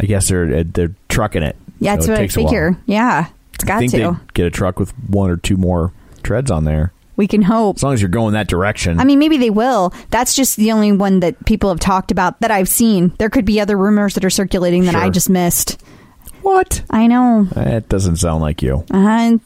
I 0.00 0.06
guess 0.06 0.28
they're 0.28 0.64
they're 0.64 0.94
trucking 1.08 1.42
it. 1.42 1.56
Yeah, 1.78 1.94
that's 1.96 2.06
it 2.06 2.10
what 2.10 2.18
I 2.18 2.22
takes 2.22 2.36
a 2.36 2.40
while. 2.40 2.48
figure. 2.48 2.76
Yeah, 2.86 3.26
it's 3.54 3.64
I 3.64 3.66
got 3.68 3.78
think 3.80 3.92
to. 3.92 4.18
get 4.32 4.46
a 4.46 4.50
truck 4.50 4.78
with 4.80 4.92
one 5.08 5.30
or 5.30 5.36
two 5.36 5.56
more 5.56 5.92
treads 6.22 6.50
on 6.50 6.64
there. 6.64 6.92
We 7.16 7.26
can 7.28 7.42
hope. 7.42 7.76
As 7.76 7.82
long 7.82 7.94
as 7.94 8.00
you're 8.02 8.08
going 8.08 8.32
that 8.34 8.48
direction. 8.48 8.98
I 8.98 9.04
mean, 9.04 9.18
maybe 9.18 9.36
they 9.36 9.50
will. 9.50 9.92
That's 10.10 10.34
just 10.34 10.56
the 10.56 10.72
only 10.72 10.90
one 10.92 11.20
that 11.20 11.44
people 11.46 11.68
have 11.70 11.78
talked 11.80 12.10
about 12.10 12.40
that 12.40 12.50
I've 12.50 12.68
seen. 12.68 13.12
There 13.18 13.30
could 13.30 13.44
be 13.44 13.60
other 13.60 13.76
rumors 13.76 14.14
that 14.14 14.24
are 14.24 14.30
circulating 14.30 14.84
that 14.86 14.94
I 14.96 15.10
just 15.10 15.30
missed. 15.30 15.80
what? 16.42 16.82
I 16.90 17.06
know. 17.06 17.44
That 17.52 17.88
doesn't 17.88 18.16
sound 18.16 18.42
like 18.42 18.62
you. 18.62 18.84
Uh, 18.92 19.38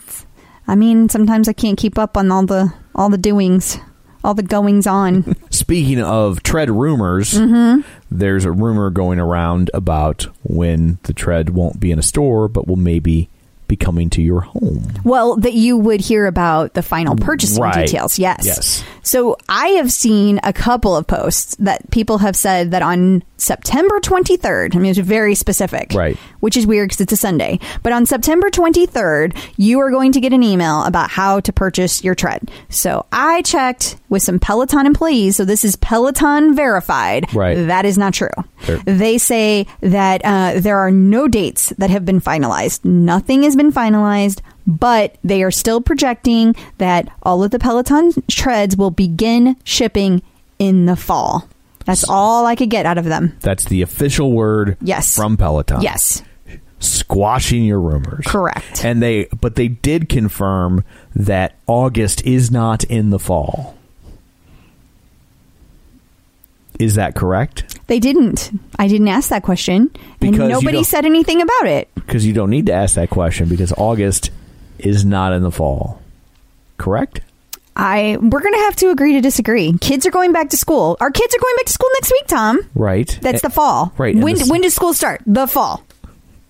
I 0.66 0.74
mean, 0.74 1.08
sometimes 1.08 1.48
I 1.48 1.52
can't 1.52 1.78
keep 1.78 1.98
up 1.98 2.16
on 2.16 2.30
all 2.30 2.44
the 2.44 2.72
all 2.94 3.08
the 3.10 3.18
doings, 3.18 3.78
all 4.24 4.34
the 4.34 4.42
goings 4.42 4.86
on. 4.86 5.34
Speaking 5.50 6.00
of 6.02 6.42
tread 6.42 6.70
rumors, 6.70 7.32
Mm-hmm. 7.34 7.82
there's 8.10 8.44
a 8.44 8.52
rumor 8.52 8.90
going 8.90 9.18
around 9.20 9.70
about 9.72 10.26
when 10.42 10.98
the 11.04 11.12
tread 11.12 11.50
won't 11.50 11.78
be 11.80 11.90
in 11.92 11.98
a 11.98 12.02
store, 12.02 12.48
but 12.48 12.66
will 12.66 12.76
maybe 12.76 13.28
be 13.68 13.76
coming 13.76 14.10
to 14.10 14.22
your 14.22 14.40
home. 14.40 14.82
well, 15.04 15.36
that 15.36 15.52
you 15.54 15.76
would 15.76 16.00
hear 16.00 16.26
about 16.26 16.74
the 16.74 16.82
final 16.82 17.14
purchasing 17.16 17.62
Right. 17.62 17.86
details. 17.86 18.18
Yes. 18.18 18.44
Yes. 18.44 18.84
So 19.02 19.36
I 19.48 19.68
have 19.78 19.90
seen 19.92 20.40
a 20.42 20.52
couple 20.52 20.96
of 20.96 21.06
posts 21.06 21.54
that 21.60 21.90
people 21.90 22.18
have 22.18 22.34
said 22.36 22.72
that 22.72 22.82
on 22.82 23.22
September 23.36 24.00
23rd, 24.00 24.74
I 24.74 24.78
mean, 24.78 24.90
it's 24.90 24.98
very 24.98 25.34
specific. 25.34 25.92
Right. 25.94 26.16
Which 26.40 26.56
is 26.56 26.66
weird 26.66 26.88
because 26.88 27.00
it's 27.02 27.12
a 27.12 27.16
Sunday. 27.16 27.60
But 27.82 27.92
on 27.92 28.04
September 28.04 28.50
23rd, 28.50 29.36
you 29.56 29.78
are 29.80 29.90
going 29.90 30.12
to 30.12 30.20
get 30.20 30.32
an 30.32 30.42
email 30.42 30.82
about 30.84 31.08
how 31.10 31.40
to 31.40 31.52
purchase 31.52 32.02
your 32.04 32.14
tread. 32.14 32.50
So 32.68 33.06
I 33.12 33.42
checked 33.42 33.96
with 34.08 34.22
some 34.22 34.38
Peloton 34.38 34.86
employees. 34.86 35.36
So 35.36 35.44
this 35.44 35.64
is 35.64 35.76
Peloton 35.76 36.54
verified. 36.54 37.32
Right. 37.34 37.54
That 37.54 37.84
is 37.84 37.96
not 37.96 38.12
true. 38.14 38.28
Sure. 38.64 38.78
They 38.78 39.18
say 39.18 39.66
that 39.80 40.20
uh, 40.24 40.60
there 40.60 40.78
are 40.78 40.90
no 40.90 41.28
dates 41.28 41.70
that 41.78 41.90
have 41.90 42.04
been 42.04 42.20
finalized. 42.20 42.84
Nothing 42.84 43.44
has 43.44 43.54
been 43.58 43.70
finalized, 43.72 44.40
but 44.66 45.16
they 45.22 45.42
are 45.42 45.50
still 45.50 45.82
projecting 45.82 46.54
that 46.78 47.08
all 47.22 47.44
of 47.44 47.50
the 47.50 47.58
Peloton 47.58 48.12
treads 48.28 48.74
will 48.76 48.90
begin 48.90 49.56
shipping 49.64 50.22
in 50.58 50.86
the 50.86 50.96
fall. 50.96 51.46
That's 51.84 52.08
all 52.08 52.46
I 52.46 52.54
could 52.56 52.70
get 52.70 52.86
out 52.86 52.96
of 52.98 53.04
them. 53.04 53.36
That's 53.40 53.64
the 53.64 53.82
official 53.82 54.32
word 54.32 54.76
Yes. 54.82 55.14
from 55.16 55.36
Peloton. 55.36 55.82
Yes, 55.82 56.22
Squashing 56.80 57.64
your 57.64 57.80
rumors. 57.80 58.24
correct. 58.26 58.84
And 58.84 59.02
they 59.02 59.26
but 59.40 59.56
they 59.56 59.68
did 59.68 60.08
confirm 60.08 60.84
that 61.16 61.54
August 61.66 62.24
is 62.24 62.50
not 62.50 62.84
in 62.84 63.10
the 63.10 63.18
fall. 63.18 63.74
Is 66.78 66.94
that 66.94 67.14
correct? 67.14 67.77
They 67.88 67.98
didn't. 67.98 68.50
I 68.78 68.86
didn't 68.86 69.08
ask 69.08 69.30
that 69.30 69.42
question, 69.42 69.90
Because 70.20 70.36
you 70.36 70.42
and 70.44 70.52
nobody 70.52 70.78
don't- 70.78 70.84
said 70.84 71.04
anything 71.06 71.42
about 71.42 71.66
it. 71.66 71.88
Because 71.96 72.24
you 72.26 72.32
don't 72.32 72.50
need 72.50 72.66
to 72.66 72.72
ask 72.72 72.94
that 72.94 73.10
question 73.10 73.48
because 73.48 73.72
August 73.76 74.30
is 74.78 75.04
not 75.04 75.32
in 75.32 75.42
the 75.42 75.50
fall. 75.50 76.00
Correct? 76.76 77.20
I 77.74 78.16
we're 78.20 78.40
gonna 78.40 78.56
have 78.58 78.76
to 78.76 78.90
agree 78.90 79.12
to 79.14 79.20
disagree. 79.20 79.72
Kids 79.80 80.04
are 80.06 80.10
going 80.10 80.32
back 80.32 80.50
to 80.50 80.56
school. 80.56 80.96
Our 81.00 81.10
kids 81.10 81.34
are 81.34 81.38
going 81.38 81.54
back 81.56 81.66
to 81.66 81.72
school 81.72 81.88
next 81.94 82.12
week, 82.12 82.26
Tom. 82.26 82.60
Right. 82.74 83.18
That's 83.22 83.40
the 83.42 83.50
fall. 83.50 83.92
right, 83.98 84.14
and 84.14 84.22
When 84.24 84.34
this- 84.34 84.48
when 84.50 84.60
does 84.62 84.74
school 84.74 84.94
start? 84.94 85.22
The 85.26 85.46
fall. 85.46 85.82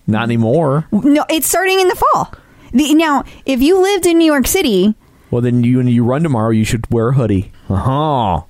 Not 0.06 0.22
anymore. 0.24 0.86
No, 0.90 1.24
it's 1.28 1.46
starting 1.46 1.80
in 1.80 1.88
the 1.88 1.94
fall. 1.96 2.32
The, 2.72 2.94
now, 2.94 3.24
if 3.46 3.60
you 3.62 3.80
lived 3.80 4.06
in 4.06 4.16
New 4.18 4.24
York 4.24 4.46
City, 4.46 4.94
Well, 5.30 5.42
then 5.42 5.62
you 5.64 5.76
when 5.78 5.88
you 5.88 6.02
run 6.02 6.22
tomorrow, 6.22 6.50
you 6.50 6.64
should 6.64 6.90
wear 6.90 7.10
a 7.10 7.14
hoodie. 7.14 7.52
Uh 7.68 7.76
huh. 7.76 8.40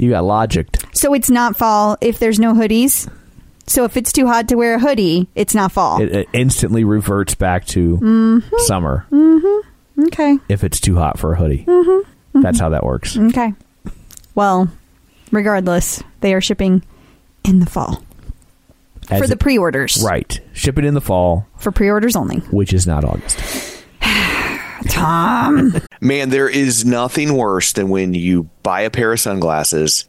You 0.00 0.10
got 0.10 0.24
logicked. 0.24 0.96
so 0.96 1.12
it's 1.12 1.28
not 1.28 1.56
fall 1.56 1.98
if 2.00 2.18
there's 2.18 2.38
no 2.38 2.54
hoodies. 2.54 3.10
So 3.66 3.84
if 3.84 3.98
it's 3.98 4.12
too 4.12 4.26
hot 4.26 4.48
to 4.48 4.56
wear 4.56 4.76
a 4.76 4.78
hoodie, 4.78 5.28
it's 5.34 5.54
not 5.54 5.72
fall. 5.72 6.00
It, 6.00 6.10
it 6.10 6.28
instantly 6.32 6.84
reverts 6.84 7.34
back 7.34 7.66
to 7.66 7.98
mm-hmm. 7.98 8.56
summer 8.60 9.06
mm-hmm. 9.10 10.04
okay. 10.06 10.38
if 10.48 10.64
it's 10.64 10.80
too 10.80 10.96
hot 10.96 11.18
for 11.18 11.34
a 11.34 11.36
hoodie. 11.36 11.64
Mm-hmm. 11.66 12.40
That's 12.40 12.58
how 12.58 12.70
that 12.70 12.82
works. 12.82 13.16
Okay. 13.16 13.52
Well, 14.34 14.70
regardless, 15.30 16.02
they 16.20 16.32
are 16.32 16.40
shipping 16.40 16.82
in 17.44 17.60
the 17.60 17.66
fall 17.66 18.02
As 19.10 19.20
for 19.20 19.26
the 19.26 19.34
it- 19.34 19.40
pre-orders. 19.40 20.02
right. 20.02 20.40
Ship 20.54 20.78
it 20.78 20.84
in 20.86 20.94
the 20.94 21.00
fall, 21.02 21.46
For 21.58 21.70
pre-orders 21.72 22.16
only. 22.16 22.38
which 22.38 22.72
is 22.72 22.86
not 22.86 23.04
August. 23.04 23.79
Tom. 24.88 25.74
Man, 26.00 26.30
there 26.30 26.48
is 26.48 26.84
nothing 26.84 27.36
worse 27.36 27.72
than 27.72 27.88
when 27.88 28.14
you 28.14 28.44
buy 28.62 28.82
a 28.82 28.90
pair 28.90 29.12
of 29.12 29.20
sunglasses 29.20 30.08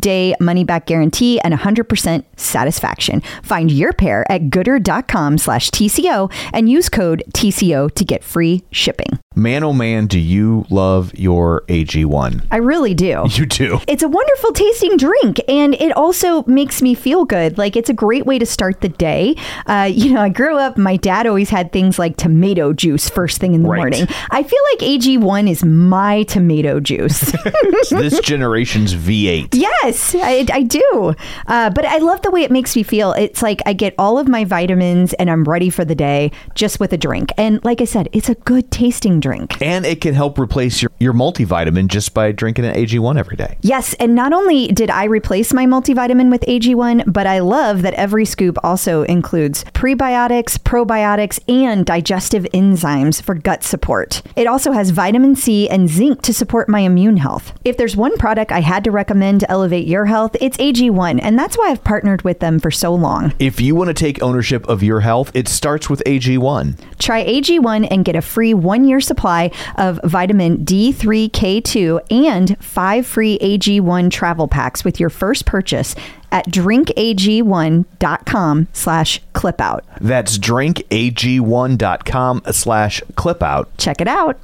day 0.00 0.34
money 0.40 0.64
back 0.64 0.86
guarantee 0.86 1.40
and 1.40 1.54
100% 1.54 2.24
satisfaction. 2.36 3.22
Find 3.42 3.70
your 3.70 3.92
pair 3.92 4.30
at 4.30 4.50
goodr.com 4.50 5.38
slash 5.38 5.70
TCO 5.70 6.32
and 6.52 6.68
use 6.68 6.88
code 6.88 7.22
TCO 7.32 7.90
to 7.94 8.04
get 8.04 8.24
free 8.24 8.64
shipping. 8.70 9.18
Man, 9.40 9.64
oh 9.64 9.72
man, 9.72 10.06
do 10.06 10.18
you 10.20 10.66
love 10.68 11.14
your 11.18 11.62
AG1? 11.62 12.44
I 12.50 12.56
really 12.58 12.92
do. 12.92 13.24
You 13.40 13.46
do. 13.46 13.80
It's 13.88 14.02
a 14.02 14.08
wonderful 14.08 14.52
tasting 14.52 14.98
drink, 14.98 15.40
and 15.48 15.72
it 15.74 15.92
also 15.96 16.42
makes 16.42 16.82
me 16.82 16.92
feel 16.94 17.24
good. 17.24 17.56
Like 17.56 17.74
it's 17.74 17.88
a 17.88 17.94
great 17.94 18.26
way 18.26 18.38
to 18.38 18.44
start 18.44 18.82
the 18.82 18.90
day. 18.90 19.34
Uh, 19.66 19.88
you 19.90 20.12
know, 20.12 20.20
I 20.20 20.28
grew 20.28 20.58
up. 20.58 20.76
My 20.76 20.96
dad 20.98 21.26
always 21.26 21.48
had 21.48 21.72
things 21.72 21.98
like 21.98 22.18
tomato 22.18 22.74
juice 22.74 23.08
first 23.08 23.38
thing 23.40 23.54
in 23.54 23.62
the 23.62 23.68
Right. 23.70 23.78
morning. 23.78 24.06
I 24.30 24.42
feel 24.42 24.58
like 24.72 24.80
AG1 24.80 25.48
is 25.48 25.64
my 25.64 26.24
tomato 26.24 26.80
juice. 26.80 27.32
This 27.90 28.20
generation's 28.20 28.94
V8. 28.94 29.48
yes, 29.54 30.14
I, 30.14 30.46
I 30.52 30.62
do. 30.62 31.14
Uh, 31.46 31.70
but 31.70 31.84
I 31.84 31.98
love 31.98 32.20
the 32.22 32.30
way 32.30 32.42
it 32.42 32.50
makes 32.50 32.76
me 32.76 32.82
feel. 32.82 33.12
It's 33.12 33.42
like 33.42 33.60
I 33.66 33.72
get 33.72 33.94
all 33.98 34.18
of 34.18 34.28
my 34.28 34.44
vitamins, 34.44 35.12
and 35.14 35.30
I'm 35.30 35.44
ready 35.44 35.70
for 35.70 35.84
the 35.84 35.94
day 35.94 36.30
just 36.54 36.78
with 36.78 36.92
a 36.92 36.98
drink. 36.98 37.30
And 37.38 37.64
like 37.64 37.80
I 37.80 37.84
said, 37.86 38.08
it's 38.12 38.28
a 38.28 38.34
good 38.34 38.70
tasting 38.70 39.18
drink. 39.18 39.29
And 39.60 39.86
it 39.86 40.00
can 40.00 40.14
help 40.14 40.38
replace 40.38 40.82
your, 40.82 40.90
your 40.98 41.12
multivitamin 41.12 41.88
just 41.88 42.14
by 42.14 42.32
drinking 42.32 42.64
an 42.64 42.74
AG1 42.74 43.18
every 43.18 43.36
day. 43.36 43.58
Yes, 43.62 43.94
and 43.94 44.14
not 44.14 44.32
only 44.32 44.68
did 44.68 44.90
I 44.90 45.04
replace 45.04 45.52
my 45.52 45.66
multivitamin 45.66 46.30
with 46.30 46.42
AG1, 46.42 47.12
but 47.12 47.26
I 47.26 47.40
love 47.40 47.82
that 47.82 47.94
every 47.94 48.24
scoop 48.24 48.58
also 48.62 49.02
includes 49.04 49.64
prebiotics, 49.64 50.58
probiotics, 50.58 51.38
and 51.48 51.84
digestive 51.86 52.44
enzymes 52.54 53.22
for 53.22 53.34
gut 53.34 53.62
support. 53.62 54.22
It 54.36 54.46
also 54.46 54.72
has 54.72 54.90
vitamin 54.90 55.36
C 55.36 55.68
and 55.68 55.88
zinc 55.88 56.22
to 56.22 56.34
support 56.34 56.68
my 56.68 56.80
immune 56.80 57.18
health. 57.18 57.52
If 57.64 57.76
there's 57.76 57.96
one 57.96 58.16
product 58.16 58.52
I 58.52 58.60
had 58.60 58.84
to 58.84 58.90
recommend 58.90 59.40
to 59.40 59.50
elevate 59.50 59.86
your 59.86 60.06
health, 60.06 60.36
it's 60.40 60.56
AG1, 60.56 61.20
and 61.22 61.38
that's 61.38 61.56
why 61.56 61.70
I've 61.70 61.84
partnered 61.84 62.22
with 62.22 62.40
them 62.40 62.58
for 62.58 62.70
so 62.70 62.94
long. 62.94 63.32
If 63.38 63.60
you 63.60 63.74
want 63.74 63.88
to 63.88 63.94
take 63.94 64.22
ownership 64.22 64.68
of 64.68 64.82
your 64.82 65.00
health, 65.00 65.30
it 65.34 65.48
starts 65.48 65.88
with 65.88 66.02
AG1. 66.06 66.78
Try 66.98 67.24
AG1 67.24 67.88
and 67.90 68.04
get 68.04 68.16
a 68.16 68.22
free 68.22 68.54
one 68.54 68.84
year 68.84 69.00
supply 69.10 69.50
of 69.76 69.98
vitamin 70.04 70.64
D3K2 70.64 72.12
and 72.12 72.56
five 72.62 73.04
free 73.04 73.40
AG1 73.40 74.12
travel 74.12 74.46
packs 74.46 74.84
with 74.84 75.00
your 75.00 75.10
first 75.10 75.46
purchase 75.46 75.96
at 76.30 76.46
drinkag1.com 76.46 78.68
slash 78.72 79.20
clipout. 79.34 79.80
That's 80.00 80.38
drinkag1.com 80.38 82.42
slash 82.52 83.02
clipout. 83.14 83.66
Check 83.78 84.00
it 84.00 84.06
out. 84.06 84.38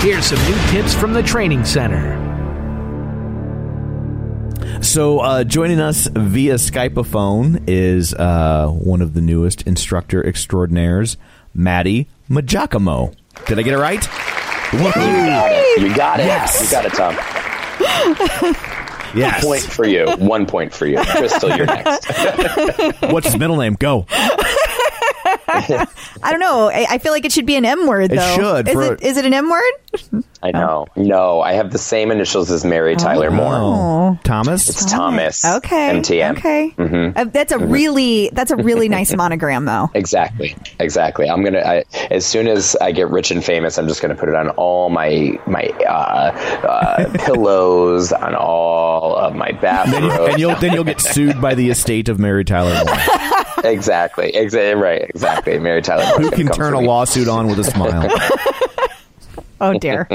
Here's 0.00 0.26
some 0.26 0.44
new 0.44 0.58
tips 0.68 0.94
from 0.94 1.14
the 1.14 1.22
training 1.22 1.64
center. 1.64 2.26
So, 4.82 5.20
uh, 5.20 5.44
joining 5.44 5.80
us 5.80 6.06
via 6.06 6.54
Skypeophone 6.54 7.64
is 7.66 8.14
uh, 8.14 8.68
one 8.68 9.02
of 9.02 9.14
the 9.14 9.20
newest 9.20 9.62
instructor 9.62 10.24
extraordinaires, 10.24 11.16
Matty 11.52 12.06
Maggiacomo. 12.30 13.12
Did 13.46 13.58
I 13.58 13.62
get 13.62 13.74
it 13.74 13.78
right? 13.78 14.04
You 14.72 14.78
got 14.80 15.52
it. 15.52 15.80
You 15.80 15.94
got 15.94 16.20
it. 16.20 16.26
Yes. 16.26 16.62
You 16.62 16.70
got 16.70 16.84
it, 16.84 16.92
Tom. 16.92 17.14
Yes. 19.14 19.42
Point 19.42 19.62
for 19.62 19.86
you. 19.86 20.06
One 20.18 20.44
point 20.44 20.74
for 20.74 20.86
you. 20.86 20.98
Crystal, 20.98 21.56
you're 21.56 21.66
next. 21.66 22.06
What's 23.00 23.28
his 23.28 23.38
middle 23.38 23.56
name? 23.56 23.74
Go. 23.74 24.06
I 26.22 26.30
don't 26.30 26.40
know. 26.40 26.70
I, 26.70 26.86
I 26.90 26.98
feel 26.98 27.12
like 27.12 27.24
it 27.24 27.32
should 27.32 27.46
be 27.46 27.56
an 27.56 27.64
M 27.64 27.86
word, 27.86 28.12
It 28.12 28.16
though. 28.16 28.34
should, 28.36 28.68
Is 28.68 28.74
for- 28.74 28.94
it, 28.94 29.02
is 29.02 29.16
it 29.16 29.24
an 29.24 29.34
M 29.34 29.48
word? 29.50 30.22
I 30.42 30.50
know. 30.52 30.86
No, 30.96 31.40
I 31.40 31.54
have 31.54 31.72
the 31.72 31.78
same 31.78 32.10
initials 32.12 32.50
as 32.50 32.64
Mary 32.64 32.94
Tyler 32.94 33.30
Moore. 33.30 33.54
Oh. 33.54 34.18
Thomas? 34.22 34.68
It's 34.68 34.84
Thomas. 34.84 35.44
Okay. 35.44 35.90
MTM. 35.94 36.38
Okay. 36.38 36.74
Mm-hmm. 36.76 37.18
Uh, 37.18 37.24
that's 37.24 37.50
a 37.52 37.58
really 37.58 38.30
that's 38.32 38.50
a 38.52 38.56
really 38.56 38.88
nice 38.88 39.14
monogram, 39.14 39.64
though. 39.64 39.90
Exactly. 39.98 40.56
Exactly. 40.78 41.28
I'm 41.28 41.42
gonna. 41.42 41.58
I, 41.60 41.84
as 42.10 42.24
soon 42.24 42.46
as 42.46 42.76
I 42.80 42.92
get 42.92 43.08
rich 43.10 43.30
and 43.32 43.44
famous, 43.44 43.78
I'm 43.78 43.88
just 43.88 44.00
gonna 44.00 44.14
put 44.14 44.28
it 44.28 44.34
on 44.36 44.50
all 44.50 44.90
my 44.90 45.38
my 45.46 45.64
uh, 45.88 46.30
uh, 46.66 47.12
pillows, 47.18 48.12
on 48.12 48.34
all 48.36 49.16
of 49.16 49.34
my 49.34 49.50
bathrobes. 49.52 50.14
and 50.30 50.38
you'll 50.38 50.54
then 50.56 50.72
you'll 50.72 50.84
get 50.84 51.00
sued 51.00 51.40
by 51.40 51.54
the 51.54 51.68
estate 51.70 52.08
of 52.08 52.18
Mary 52.20 52.44
Tyler 52.44 52.74
Moore, 52.84 52.94
exactly. 53.64 54.34
Exactly. 54.34 54.74
Right. 54.80 55.02
Exactly. 55.08 55.58
Mary 55.58 55.82
Tyler. 55.82 56.04
Moore's 56.18 56.30
who 56.34 56.44
can 56.44 56.48
turn 56.54 56.74
a 56.74 56.80
me. 56.80 56.86
lawsuit 56.86 57.28
on 57.28 57.46
with 57.48 57.58
a 57.58 57.64
smile. 57.64 58.08
Oh 59.60 59.76
dear. 59.76 60.06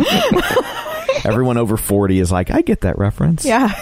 Everyone 1.26 1.58
over 1.58 1.76
forty 1.76 2.20
is 2.20 2.32
like, 2.32 2.50
I 2.50 2.62
get 2.62 2.82
that 2.82 2.98
reference. 2.98 3.44
yeah. 3.44 3.74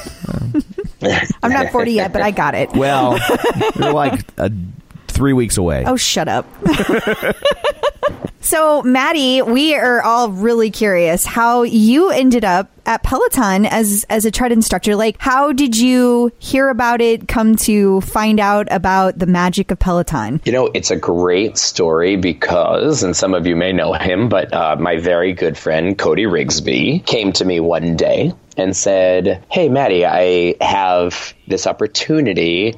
I'm 1.44 1.52
not 1.52 1.72
40 1.72 1.92
yet, 1.92 2.14
but 2.14 2.22
I 2.24 2.32
got 2.32 2.56
it. 2.56 2.72
Well, 2.74 3.20
you're 3.76 3.94
like 3.94 4.26
uh, 4.40 4.50
three 5.22 5.34
weeks 5.34 5.56
away. 5.56 5.84
Oh, 5.86 5.98
shut 5.98 6.28
up. 6.28 6.48
so, 8.42 8.82
Matty, 8.82 9.44
we 9.44 9.76
are 9.76 10.02
all 10.02 10.32
really 10.32 10.72
curious 10.72 11.28
how 11.28 11.62
you 11.62 12.10
ended 12.10 12.44
up 12.44 12.72
at 12.88 13.04
Peloton 13.04 13.68
as 13.68 14.04
as 14.10 14.26
a 14.26 14.32
tread 14.32 14.52
instructor. 14.52 14.96
Like, 14.96 15.18
how 15.20 15.52
did 15.52 15.78
you 15.78 16.32
hear 16.40 16.70
about 16.70 17.02
it? 17.02 17.28
Come 17.28 17.56
to 17.58 18.02
find 18.02 18.40
out 18.40 18.68
about 18.72 19.20
the 19.20 19.28
magic 19.28 19.70
of 19.70 19.78
Peloton? 19.78 20.42
You 20.44 20.54
know, 20.54 20.72
it's 20.74 20.90
a 20.90 20.96
great 20.96 21.56
story 21.56 22.16
because, 22.16 23.04
and 23.04 23.16
some 23.16 23.36
of 23.36 23.46
you 23.46 23.56
may 23.56 23.74
know 23.74 23.94
him, 23.94 24.28
but 24.28 24.52
uh, 24.52 24.76
my 24.80 24.98
very 24.98 25.34
good 25.34 25.56
friend 25.56 25.96
Cody 26.00 26.24
Rigsby 26.24 27.06
came 27.06 27.32
to 27.34 27.46
me 27.46 27.60
one 27.60 27.96
day 27.96 28.34
and 28.62 28.76
said, 28.76 29.44
Hey, 29.50 29.70
Matty, 29.70 30.06
I 30.06 30.56
have 30.62 31.34
this 31.48 31.68
opportunity. 31.68 32.76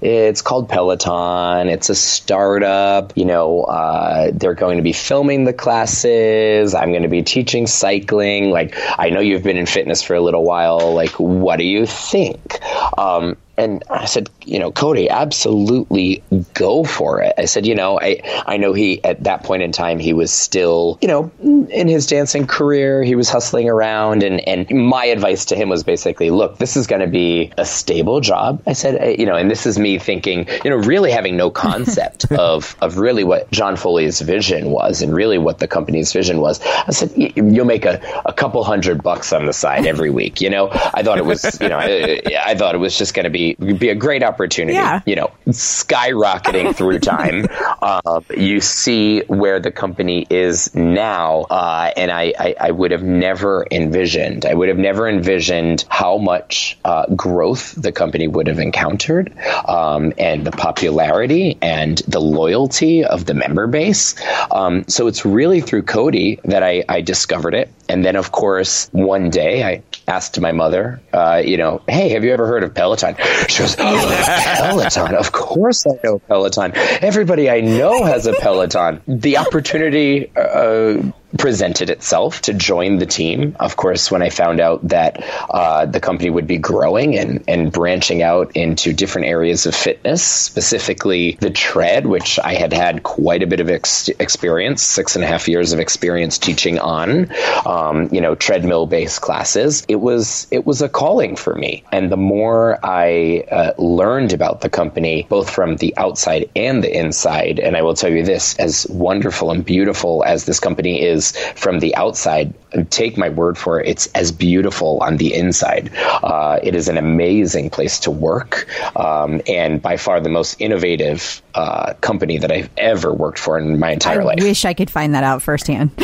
It's 0.00 0.42
called 0.42 0.68
Peloton. 0.68 1.68
It's 1.68 1.90
a 1.90 1.94
startup. 1.94 3.16
You 3.16 3.26
know, 3.26 3.62
uh, 3.62 4.30
they're 4.32 4.54
going 4.54 4.78
to 4.78 4.82
be 4.82 4.92
filming 4.92 5.44
the 5.44 5.52
classes. 5.52 6.74
I'm 6.74 6.90
going 6.90 7.02
to 7.02 7.08
be 7.08 7.22
teaching 7.22 7.66
cycling. 7.66 8.50
Like, 8.50 8.74
I 8.98 9.10
know 9.10 9.20
you've 9.20 9.42
been 9.42 9.56
in 9.56 9.66
fitness 9.66 10.02
for 10.02 10.14
a 10.14 10.20
little 10.20 10.44
while. 10.44 10.94
Like, 10.94 11.12
what 11.18 11.56
do 11.56 11.64
you 11.64 11.86
think? 11.86 12.60
Um, 12.96 13.36
and 13.56 13.84
I 13.88 14.06
said, 14.06 14.30
you 14.46 14.58
know, 14.58 14.70
Cody, 14.70 15.08
absolutely 15.08 16.22
go 16.54 16.84
for 16.84 17.22
it. 17.22 17.34
I 17.38 17.44
said, 17.46 17.66
you 17.66 17.74
know, 17.74 17.98
I, 18.00 18.20
I 18.46 18.56
know 18.56 18.72
he, 18.72 19.02
at 19.04 19.24
that 19.24 19.42
point 19.44 19.62
in 19.62 19.72
time, 19.72 19.98
he 19.98 20.12
was 20.12 20.30
still, 20.30 20.98
you 21.00 21.08
know, 21.08 21.30
in 21.40 21.88
his 21.88 22.06
dancing 22.06 22.46
career, 22.46 23.02
he 23.02 23.14
was 23.14 23.28
hustling 23.28 23.68
around. 23.68 24.22
And, 24.22 24.40
and 24.46 24.70
my 24.70 25.06
advice 25.06 25.46
to 25.46 25.56
him 25.56 25.68
was 25.68 25.82
basically, 25.82 26.30
look, 26.30 26.58
this 26.58 26.76
is 26.76 26.86
going 26.86 27.00
to 27.00 27.06
be 27.06 27.52
a 27.58 27.64
stable 27.64 28.20
job. 28.20 28.62
I 28.66 28.72
said, 28.72 29.18
you 29.18 29.26
know, 29.26 29.36
and 29.36 29.50
this 29.50 29.66
is 29.66 29.78
me 29.78 29.98
thinking, 29.98 30.46
you 30.64 30.70
know, 30.70 30.76
really 30.76 31.10
having 31.10 31.36
no 31.36 31.50
concept 31.50 32.30
of, 32.32 32.76
of 32.80 32.98
really 32.98 33.24
what 33.24 33.50
John 33.50 33.76
Foley's 33.76 34.20
vision 34.20 34.70
was 34.70 35.02
and 35.02 35.14
really 35.14 35.38
what 35.38 35.58
the 35.58 35.68
company's 35.68 36.12
vision 36.12 36.40
was. 36.40 36.60
I 36.64 36.90
said, 36.90 37.12
"Y- 37.16 37.32
you'll 37.36 37.64
make 37.66 37.84
a, 37.84 38.00
a 38.24 38.32
couple 38.32 38.62
hundred 38.64 39.02
bucks 39.02 39.32
on 39.32 39.46
the 39.46 39.52
side 39.52 39.86
every 39.86 40.10
week. 40.10 40.40
You 40.40 40.50
know, 40.50 40.70
I 40.72 41.02
thought 41.02 41.18
it 41.18 41.24
was, 41.24 41.60
you 41.60 41.68
know, 41.68 41.78
I, 41.80 42.20
I 42.44 42.54
thought 42.54 42.74
it 42.74 42.78
was 42.78 42.96
just 42.96 43.14
going 43.14 43.24
to 43.24 43.30
be, 43.30 43.54
be 43.54 43.88
a 43.88 43.94
great 43.94 44.22
opportunity, 44.22 44.33
Yeah. 44.74 45.00
you 45.06 45.16
know, 45.16 45.32
skyrocketing 45.48 46.74
through 46.76 47.00
time. 47.00 47.46
Uh, 47.82 48.20
you 48.36 48.60
see 48.60 49.20
where 49.22 49.60
the 49.60 49.70
company 49.70 50.26
is 50.30 50.74
now. 50.74 51.42
Uh, 51.42 51.90
and 51.96 52.10
I, 52.10 52.34
I, 52.38 52.54
I 52.60 52.70
would 52.70 52.90
have 52.90 53.02
never 53.02 53.66
envisioned, 53.70 54.46
I 54.46 54.54
would 54.54 54.68
have 54.68 54.78
never 54.78 55.08
envisioned 55.08 55.84
how 55.88 56.18
much 56.18 56.78
uh, 56.84 57.06
growth 57.14 57.74
the 57.80 57.92
company 57.92 58.28
would 58.28 58.46
have 58.46 58.58
encountered 58.58 59.32
um, 59.66 60.12
and 60.18 60.46
the 60.46 60.52
popularity 60.52 61.58
and 61.62 61.98
the 62.08 62.20
loyalty 62.20 63.04
of 63.04 63.26
the 63.26 63.34
member 63.34 63.66
base. 63.66 64.14
Um, 64.50 64.84
so 64.88 65.06
it's 65.06 65.24
really 65.24 65.60
through 65.60 65.82
Cody 65.82 66.40
that 66.44 66.62
I, 66.62 66.84
I 66.88 67.00
discovered 67.00 67.54
it. 67.54 67.70
And 67.88 68.04
then, 68.04 68.16
of 68.16 68.32
course, 68.32 68.88
one 68.92 69.30
day 69.30 69.62
I 69.62 69.82
asked 70.06 70.38
my 70.40 70.52
mother, 70.52 71.00
uh, 71.12 71.42
you 71.44 71.56
know, 71.56 71.82
hey, 71.88 72.10
have 72.10 72.24
you 72.24 72.32
ever 72.32 72.46
heard 72.46 72.62
of 72.62 72.74
Peloton? 72.74 73.16
She 73.48 73.60
goes, 73.60 73.76
oh, 73.78 74.56
Peloton. 74.58 75.14
Of 75.14 75.32
course 75.32 75.86
I 75.86 75.98
know 76.04 76.18
Peloton. 76.18 76.72
Everybody 76.74 77.50
I 77.50 77.60
know 77.60 78.04
has 78.04 78.26
a 78.26 78.32
Peloton. 78.34 79.00
The 79.06 79.38
opportunity 79.38 80.30
uh, 80.36 81.02
presented 81.38 81.90
itself 81.90 82.40
to 82.42 82.54
join 82.54 82.98
the 82.98 83.06
team. 83.06 83.56
Of 83.60 83.76
course, 83.76 84.10
when 84.10 84.22
I 84.22 84.30
found 84.30 84.60
out 84.60 84.86
that 84.88 85.22
uh, 85.50 85.86
the 85.86 86.00
company 86.00 86.30
would 86.30 86.46
be 86.46 86.58
growing 86.58 87.16
and, 87.18 87.42
and 87.48 87.72
branching 87.72 88.22
out 88.22 88.56
into 88.56 88.92
different 88.92 89.28
areas 89.28 89.66
of 89.66 89.74
fitness, 89.74 90.22
specifically 90.22 91.36
the 91.40 91.50
tread, 91.50 92.06
which 92.06 92.38
I 92.38 92.54
had 92.54 92.72
had 92.72 93.02
quite 93.02 93.42
a 93.42 93.46
bit 93.46 93.60
of 93.60 93.68
ex- 93.68 94.08
experience, 94.08 94.82
six 94.82 95.16
and 95.16 95.24
a 95.24 95.26
half 95.26 95.48
years 95.48 95.72
of 95.72 95.80
experience 95.80 96.38
teaching 96.38 96.78
on, 96.78 97.30
um, 97.66 98.08
you 98.12 98.20
know, 98.20 98.34
treadmill 98.34 98.86
based 98.86 99.20
classes. 99.20 99.84
It 99.88 99.96
was 99.96 100.46
it 100.50 100.66
was 100.66 100.82
a 100.82 100.88
calling 100.88 101.36
for 101.36 101.54
me, 101.54 101.84
and 101.92 102.10
the 102.10 102.16
more 102.16 102.78
I 102.82 103.44
uh, 103.50 103.72
learned 103.78 104.32
about 104.32 104.60
the 104.60 104.68
company, 104.68 105.26
both 105.28 105.50
from 105.50 105.76
the 105.76 105.96
outside 105.96 106.50
and 106.54 106.82
the 106.82 106.96
inside, 106.96 107.58
and 107.58 107.76
I 107.76 107.82
will 107.82 107.94
tell 107.94 108.10
you 108.10 108.24
this: 108.24 108.56
as 108.58 108.86
wonderful 108.88 109.50
and 109.50 109.64
beautiful 109.64 110.22
as 110.24 110.44
this 110.44 110.60
company 110.60 111.02
is 111.02 111.23
from 111.32 111.80
the 111.80 111.96
outside, 111.96 112.54
take 112.90 113.16
my 113.16 113.28
word 113.28 113.56
for 113.56 113.80
it, 113.80 113.88
it's 113.88 114.06
as 114.08 114.32
beautiful 114.32 114.98
on 115.02 115.16
the 115.16 115.34
inside. 115.34 115.90
Uh, 115.94 116.58
it 116.62 116.74
is 116.74 116.88
an 116.88 116.96
amazing 116.98 117.70
place 117.70 118.00
to 118.00 118.10
work, 118.10 118.66
um, 118.96 119.40
and 119.46 119.80
by 119.80 119.96
far 119.96 120.20
the 120.20 120.28
most 120.28 120.60
innovative 120.60 121.42
uh, 121.54 121.94
company 122.00 122.38
that 122.38 122.50
I've 122.50 122.68
ever 122.76 123.12
worked 123.14 123.38
for 123.38 123.58
in 123.58 123.78
my 123.78 123.92
entire 123.92 124.22
I 124.22 124.24
life. 124.24 124.38
wish 124.40 124.64
I 124.64 124.74
could 124.74 124.90
find 124.90 125.14
that 125.14 125.22
out 125.22 125.40
firsthand. 125.42 125.92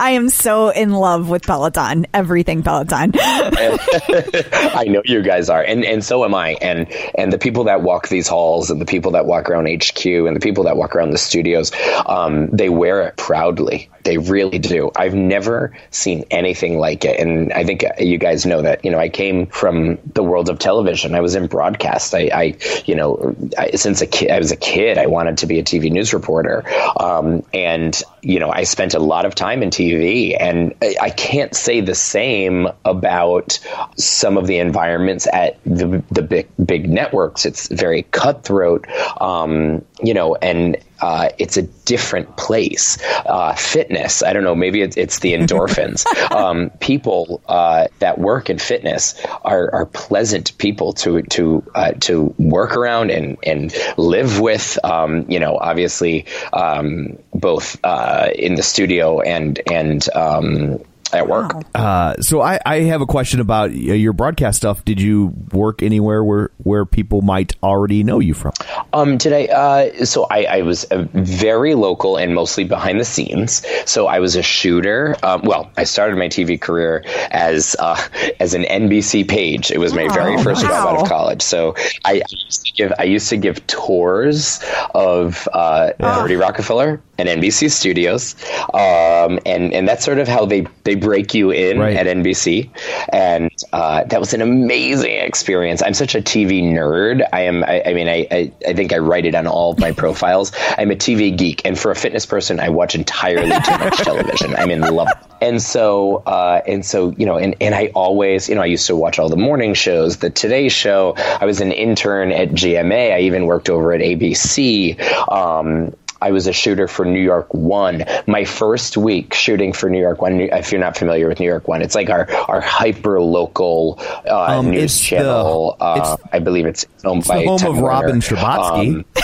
I 0.00 0.10
am 0.10 0.28
so 0.28 0.68
in 0.70 0.92
love 0.92 1.28
with 1.28 1.42
Peloton, 1.42 2.06
everything 2.14 2.62
Peloton. 2.62 3.12
I 3.18 4.84
know 4.88 5.02
you 5.04 5.22
guys 5.22 5.48
are, 5.50 5.62
and 5.62 5.84
and 5.84 6.04
so 6.04 6.24
am 6.24 6.34
I. 6.34 6.50
And 6.60 6.86
and 7.16 7.32
the 7.32 7.38
people 7.38 7.64
that 7.64 7.82
walk 7.82 8.08
these 8.08 8.28
halls, 8.28 8.70
and 8.70 8.80
the 8.80 8.86
people 8.86 9.10
that 9.12 9.26
walk 9.26 9.50
around 9.50 9.66
HQ, 9.66 10.06
and 10.06 10.36
the 10.36 10.40
people 10.40 10.64
that 10.64 10.76
walk 10.76 10.94
around 10.94 11.10
the 11.10 11.18
studios, 11.18 11.72
um, 12.06 12.37
they 12.46 12.68
wear 12.68 13.02
it 13.02 13.16
proudly. 13.16 13.90
They 14.04 14.16
really 14.16 14.58
do. 14.58 14.90
I've 14.96 15.14
never 15.14 15.76
seen 15.90 16.24
anything 16.30 16.78
like 16.78 17.04
it, 17.04 17.20
and 17.20 17.52
I 17.52 17.64
think 17.64 17.84
you 17.98 18.16
guys 18.16 18.46
know 18.46 18.62
that. 18.62 18.84
You 18.84 18.90
know, 18.90 18.98
I 18.98 19.08
came 19.08 19.46
from 19.46 19.98
the 20.14 20.22
world 20.22 20.48
of 20.48 20.58
television. 20.58 21.14
I 21.14 21.20
was 21.20 21.34
in 21.34 21.46
broadcast. 21.46 22.14
I, 22.14 22.30
I 22.32 22.56
you 22.86 22.94
know, 22.94 23.36
I, 23.58 23.72
since 23.72 24.00
a 24.00 24.06
kid, 24.06 24.30
I 24.30 24.38
was 24.38 24.50
a 24.50 24.56
kid. 24.56 24.96
I 24.96 25.06
wanted 25.06 25.38
to 25.38 25.46
be 25.46 25.58
a 25.58 25.62
TV 25.62 25.90
news 25.90 26.14
reporter, 26.14 26.64
um, 26.98 27.44
and 27.52 28.00
you 28.22 28.40
know, 28.40 28.50
I 28.50 28.64
spent 28.64 28.94
a 28.94 28.98
lot 28.98 29.26
of 29.26 29.34
time 29.34 29.62
in 29.62 29.70
TV, 29.70 30.36
and 30.38 30.74
I, 30.80 30.96
I 31.02 31.10
can't 31.10 31.54
say 31.54 31.80
the 31.80 31.94
same 31.94 32.68
about 32.84 33.58
some 33.96 34.38
of 34.38 34.46
the 34.46 34.58
environments 34.58 35.26
at 35.30 35.58
the 35.64 36.02
the 36.10 36.22
big 36.22 36.48
big 36.64 36.88
networks. 36.88 37.44
It's 37.44 37.68
very 37.68 38.04
cutthroat, 38.04 38.86
um, 39.20 39.84
you 40.02 40.14
know, 40.14 40.34
and 40.34 40.76
uh, 41.00 41.30
it's 41.38 41.56
a 41.56 41.62
different 41.62 42.36
place. 42.36 42.98
Uh, 43.26 43.54
fitness, 43.54 44.22
I 44.22 44.32
don't 44.32 44.44
know, 44.44 44.54
maybe 44.54 44.82
it's, 44.82 44.96
it's 44.96 45.18
the 45.20 45.34
endorphins. 45.34 46.06
um, 46.32 46.70
people 46.80 47.42
uh, 47.48 47.88
that 47.98 48.18
work 48.18 48.50
in 48.50 48.58
fitness 48.58 49.14
are, 49.44 49.72
are 49.74 49.86
pleasant 49.86 50.56
people 50.58 50.92
to 50.94 51.22
to 51.22 51.64
uh, 51.74 51.92
to 52.00 52.34
work 52.38 52.76
around 52.76 53.10
and 53.10 53.38
and 53.42 53.74
live 53.96 54.40
with. 54.40 54.78
Um, 54.84 55.26
you 55.30 55.40
know, 55.40 55.56
obviously, 55.56 56.26
um, 56.52 57.18
both 57.32 57.78
uh, 57.84 58.30
in 58.34 58.54
the 58.54 58.62
studio 58.62 59.20
and 59.20 59.60
and 59.70 60.06
um, 60.14 60.80
at 61.12 61.28
work. 61.28 61.52
Uh, 61.74 62.14
so 62.20 62.40
I, 62.40 62.58
I 62.64 62.80
have 62.80 63.00
a 63.00 63.06
question 63.06 63.40
about 63.40 63.70
uh, 63.70 63.74
your 63.74 64.12
broadcast 64.12 64.58
stuff. 64.58 64.84
Did 64.84 65.00
you 65.00 65.32
work 65.52 65.82
anywhere 65.82 66.22
where, 66.22 66.50
where 66.58 66.84
people 66.84 67.22
might 67.22 67.54
already 67.62 68.02
know 68.04 68.18
you 68.18 68.34
from? 68.34 68.52
Um, 68.92 69.16
did 69.18 69.32
I? 69.32 69.44
Uh, 69.46 70.04
so 70.04 70.26
I, 70.30 70.44
I 70.44 70.62
was 70.62 70.84
uh, 70.84 71.06
very 71.12 71.74
local 71.74 72.16
and 72.16 72.34
mostly 72.34 72.64
behind 72.64 73.00
the 73.00 73.04
scenes. 73.04 73.64
So 73.86 74.06
I 74.06 74.18
was 74.20 74.36
a 74.36 74.42
shooter. 74.42 75.16
Um, 75.22 75.42
well, 75.44 75.70
I 75.76 75.84
started 75.84 76.16
my 76.16 76.28
TV 76.28 76.60
career 76.60 77.04
as 77.30 77.76
uh, 77.78 78.00
as 78.40 78.54
an 78.54 78.62
NBC 78.64 79.28
page. 79.28 79.70
It 79.70 79.78
was 79.78 79.94
my 79.94 80.08
very 80.08 80.34
Oh, 80.34 80.42
first 80.42 80.62
job 80.62 80.72
out 80.72 81.02
of 81.02 81.08
college. 81.08 81.42
So 81.42 81.74
I, 82.04 82.12
I 82.16 82.22
used 82.44 82.66
to 82.66 82.72
give 82.72 82.92
I 82.98 83.04
used 83.04 83.28
to 83.30 83.36
give 83.36 83.66
tours 83.66 84.60
of 84.94 85.48
uh, 85.52 85.92
30 86.00 86.36
Rockefeller 86.36 87.00
and 87.18 87.28
NBC 87.28 87.70
studios, 87.70 88.34
um, 88.74 89.38
and 89.44 89.72
and 89.74 89.88
that's 89.88 90.04
sort 90.04 90.18
of 90.18 90.28
how 90.28 90.46
they 90.46 90.66
they 90.84 90.94
break 90.94 91.34
you 91.34 91.50
in 91.50 91.78
Right. 91.78 91.96
at 91.96 92.06
NBC, 92.06 92.70
and 93.12 93.50
uh, 93.72 94.04
that 94.04 94.20
was 94.20 94.32
an 94.34 94.40
amazing 94.40 95.16
experience. 95.16 95.82
I'm 95.82 95.94
such 95.94 96.14
a 96.14 96.20
TV 96.22 96.62
nerd. 96.62 97.26
I 97.32 97.42
am. 97.42 97.64
I, 97.64 97.82
I 97.86 97.94
mean, 97.94 98.08
I, 98.08 98.26
I 98.30 98.52
I 98.66 98.72
think 98.72 98.92
I 98.92 98.98
write 98.98 99.26
it 99.26 99.34
on 99.34 99.46
all 99.46 99.72
of 99.72 99.78
my 99.78 99.92
profiles. 100.02 100.52
I'm 100.78 100.90
a 100.90 100.96
TV 100.96 101.36
geek, 101.36 101.62
and 101.64 101.78
for 101.78 101.90
a 101.90 101.96
fitness 101.96 102.24
person, 102.26 102.60
I 102.60 102.68
watch 102.68 102.94
entirely 102.94 103.50
too 103.50 103.78
much 103.78 103.96
television. 104.04 104.54
I'm 104.56 104.70
in 104.70 104.80
love. 104.80 105.08
And 105.40 105.62
so, 105.62 106.16
uh, 106.26 106.62
and 106.66 106.84
so, 106.84 107.12
you 107.16 107.24
know, 107.24 107.36
and, 107.38 107.54
and 107.60 107.72
I 107.72 107.92
always, 107.94 108.48
you 108.48 108.56
know, 108.56 108.62
I 108.62 108.66
used 108.66 108.88
to 108.88 108.96
watch 108.96 109.20
all 109.20 109.28
the 109.28 109.36
morning 109.36 109.72
shows, 109.72 110.16
the 110.16 110.30
Today 110.30 110.68
Show. 110.68 111.14
I 111.16 111.44
was 111.46 111.60
an 111.60 111.70
intern 111.70 112.32
at 112.32 112.48
GMA. 112.50 113.14
I 113.14 113.20
even 113.20 113.46
worked 113.46 113.70
over 113.70 113.92
at 113.92 114.00
ABC. 114.00 114.98
Um, 115.30 115.94
I 116.20 116.32
was 116.32 116.46
a 116.46 116.52
shooter 116.52 116.88
for 116.88 117.04
New 117.04 117.20
York 117.22 117.52
One. 117.54 118.04
My 118.26 118.44
first 118.44 118.96
week 118.96 119.34
shooting 119.34 119.72
for 119.72 119.88
New 119.88 120.00
York 120.00 120.20
One. 120.20 120.40
If 120.40 120.72
you're 120.72 120.80
not 120.80 120.96
familiar 120.96 121.28
with 121.28 121.38
New 121.40 121.46
York 121.46 121.68
One, 121.68 121.80
it's 121.82 121.94
like 121.94 122.10
our 122.10 122.28
our 122.48 122.60
hyper 122.60 123.20
local 123.20 123.98
uh, 124.26 124.58
Um, 124.58 124.70
news 124.70 124.84
it's 124.84 124.98
the- 125.00 125.06
channel. 125.16 125.76
uh, 125.80 125.94
it's- 125.96 126.30
I 126.32 126.38
believe 126.40 126.66
it's 126.66 126.86
owned 127.04 127.20
It's 127.20 127.28
by 127.28 127.38
the 127.42 127.46
home 127.46 127.54
of 127.66 127.78
Warner. 127.80 127.86
Robin 127.88 128.20
Scherbatsky. 128.20 128.94
Um, 128.96 129.04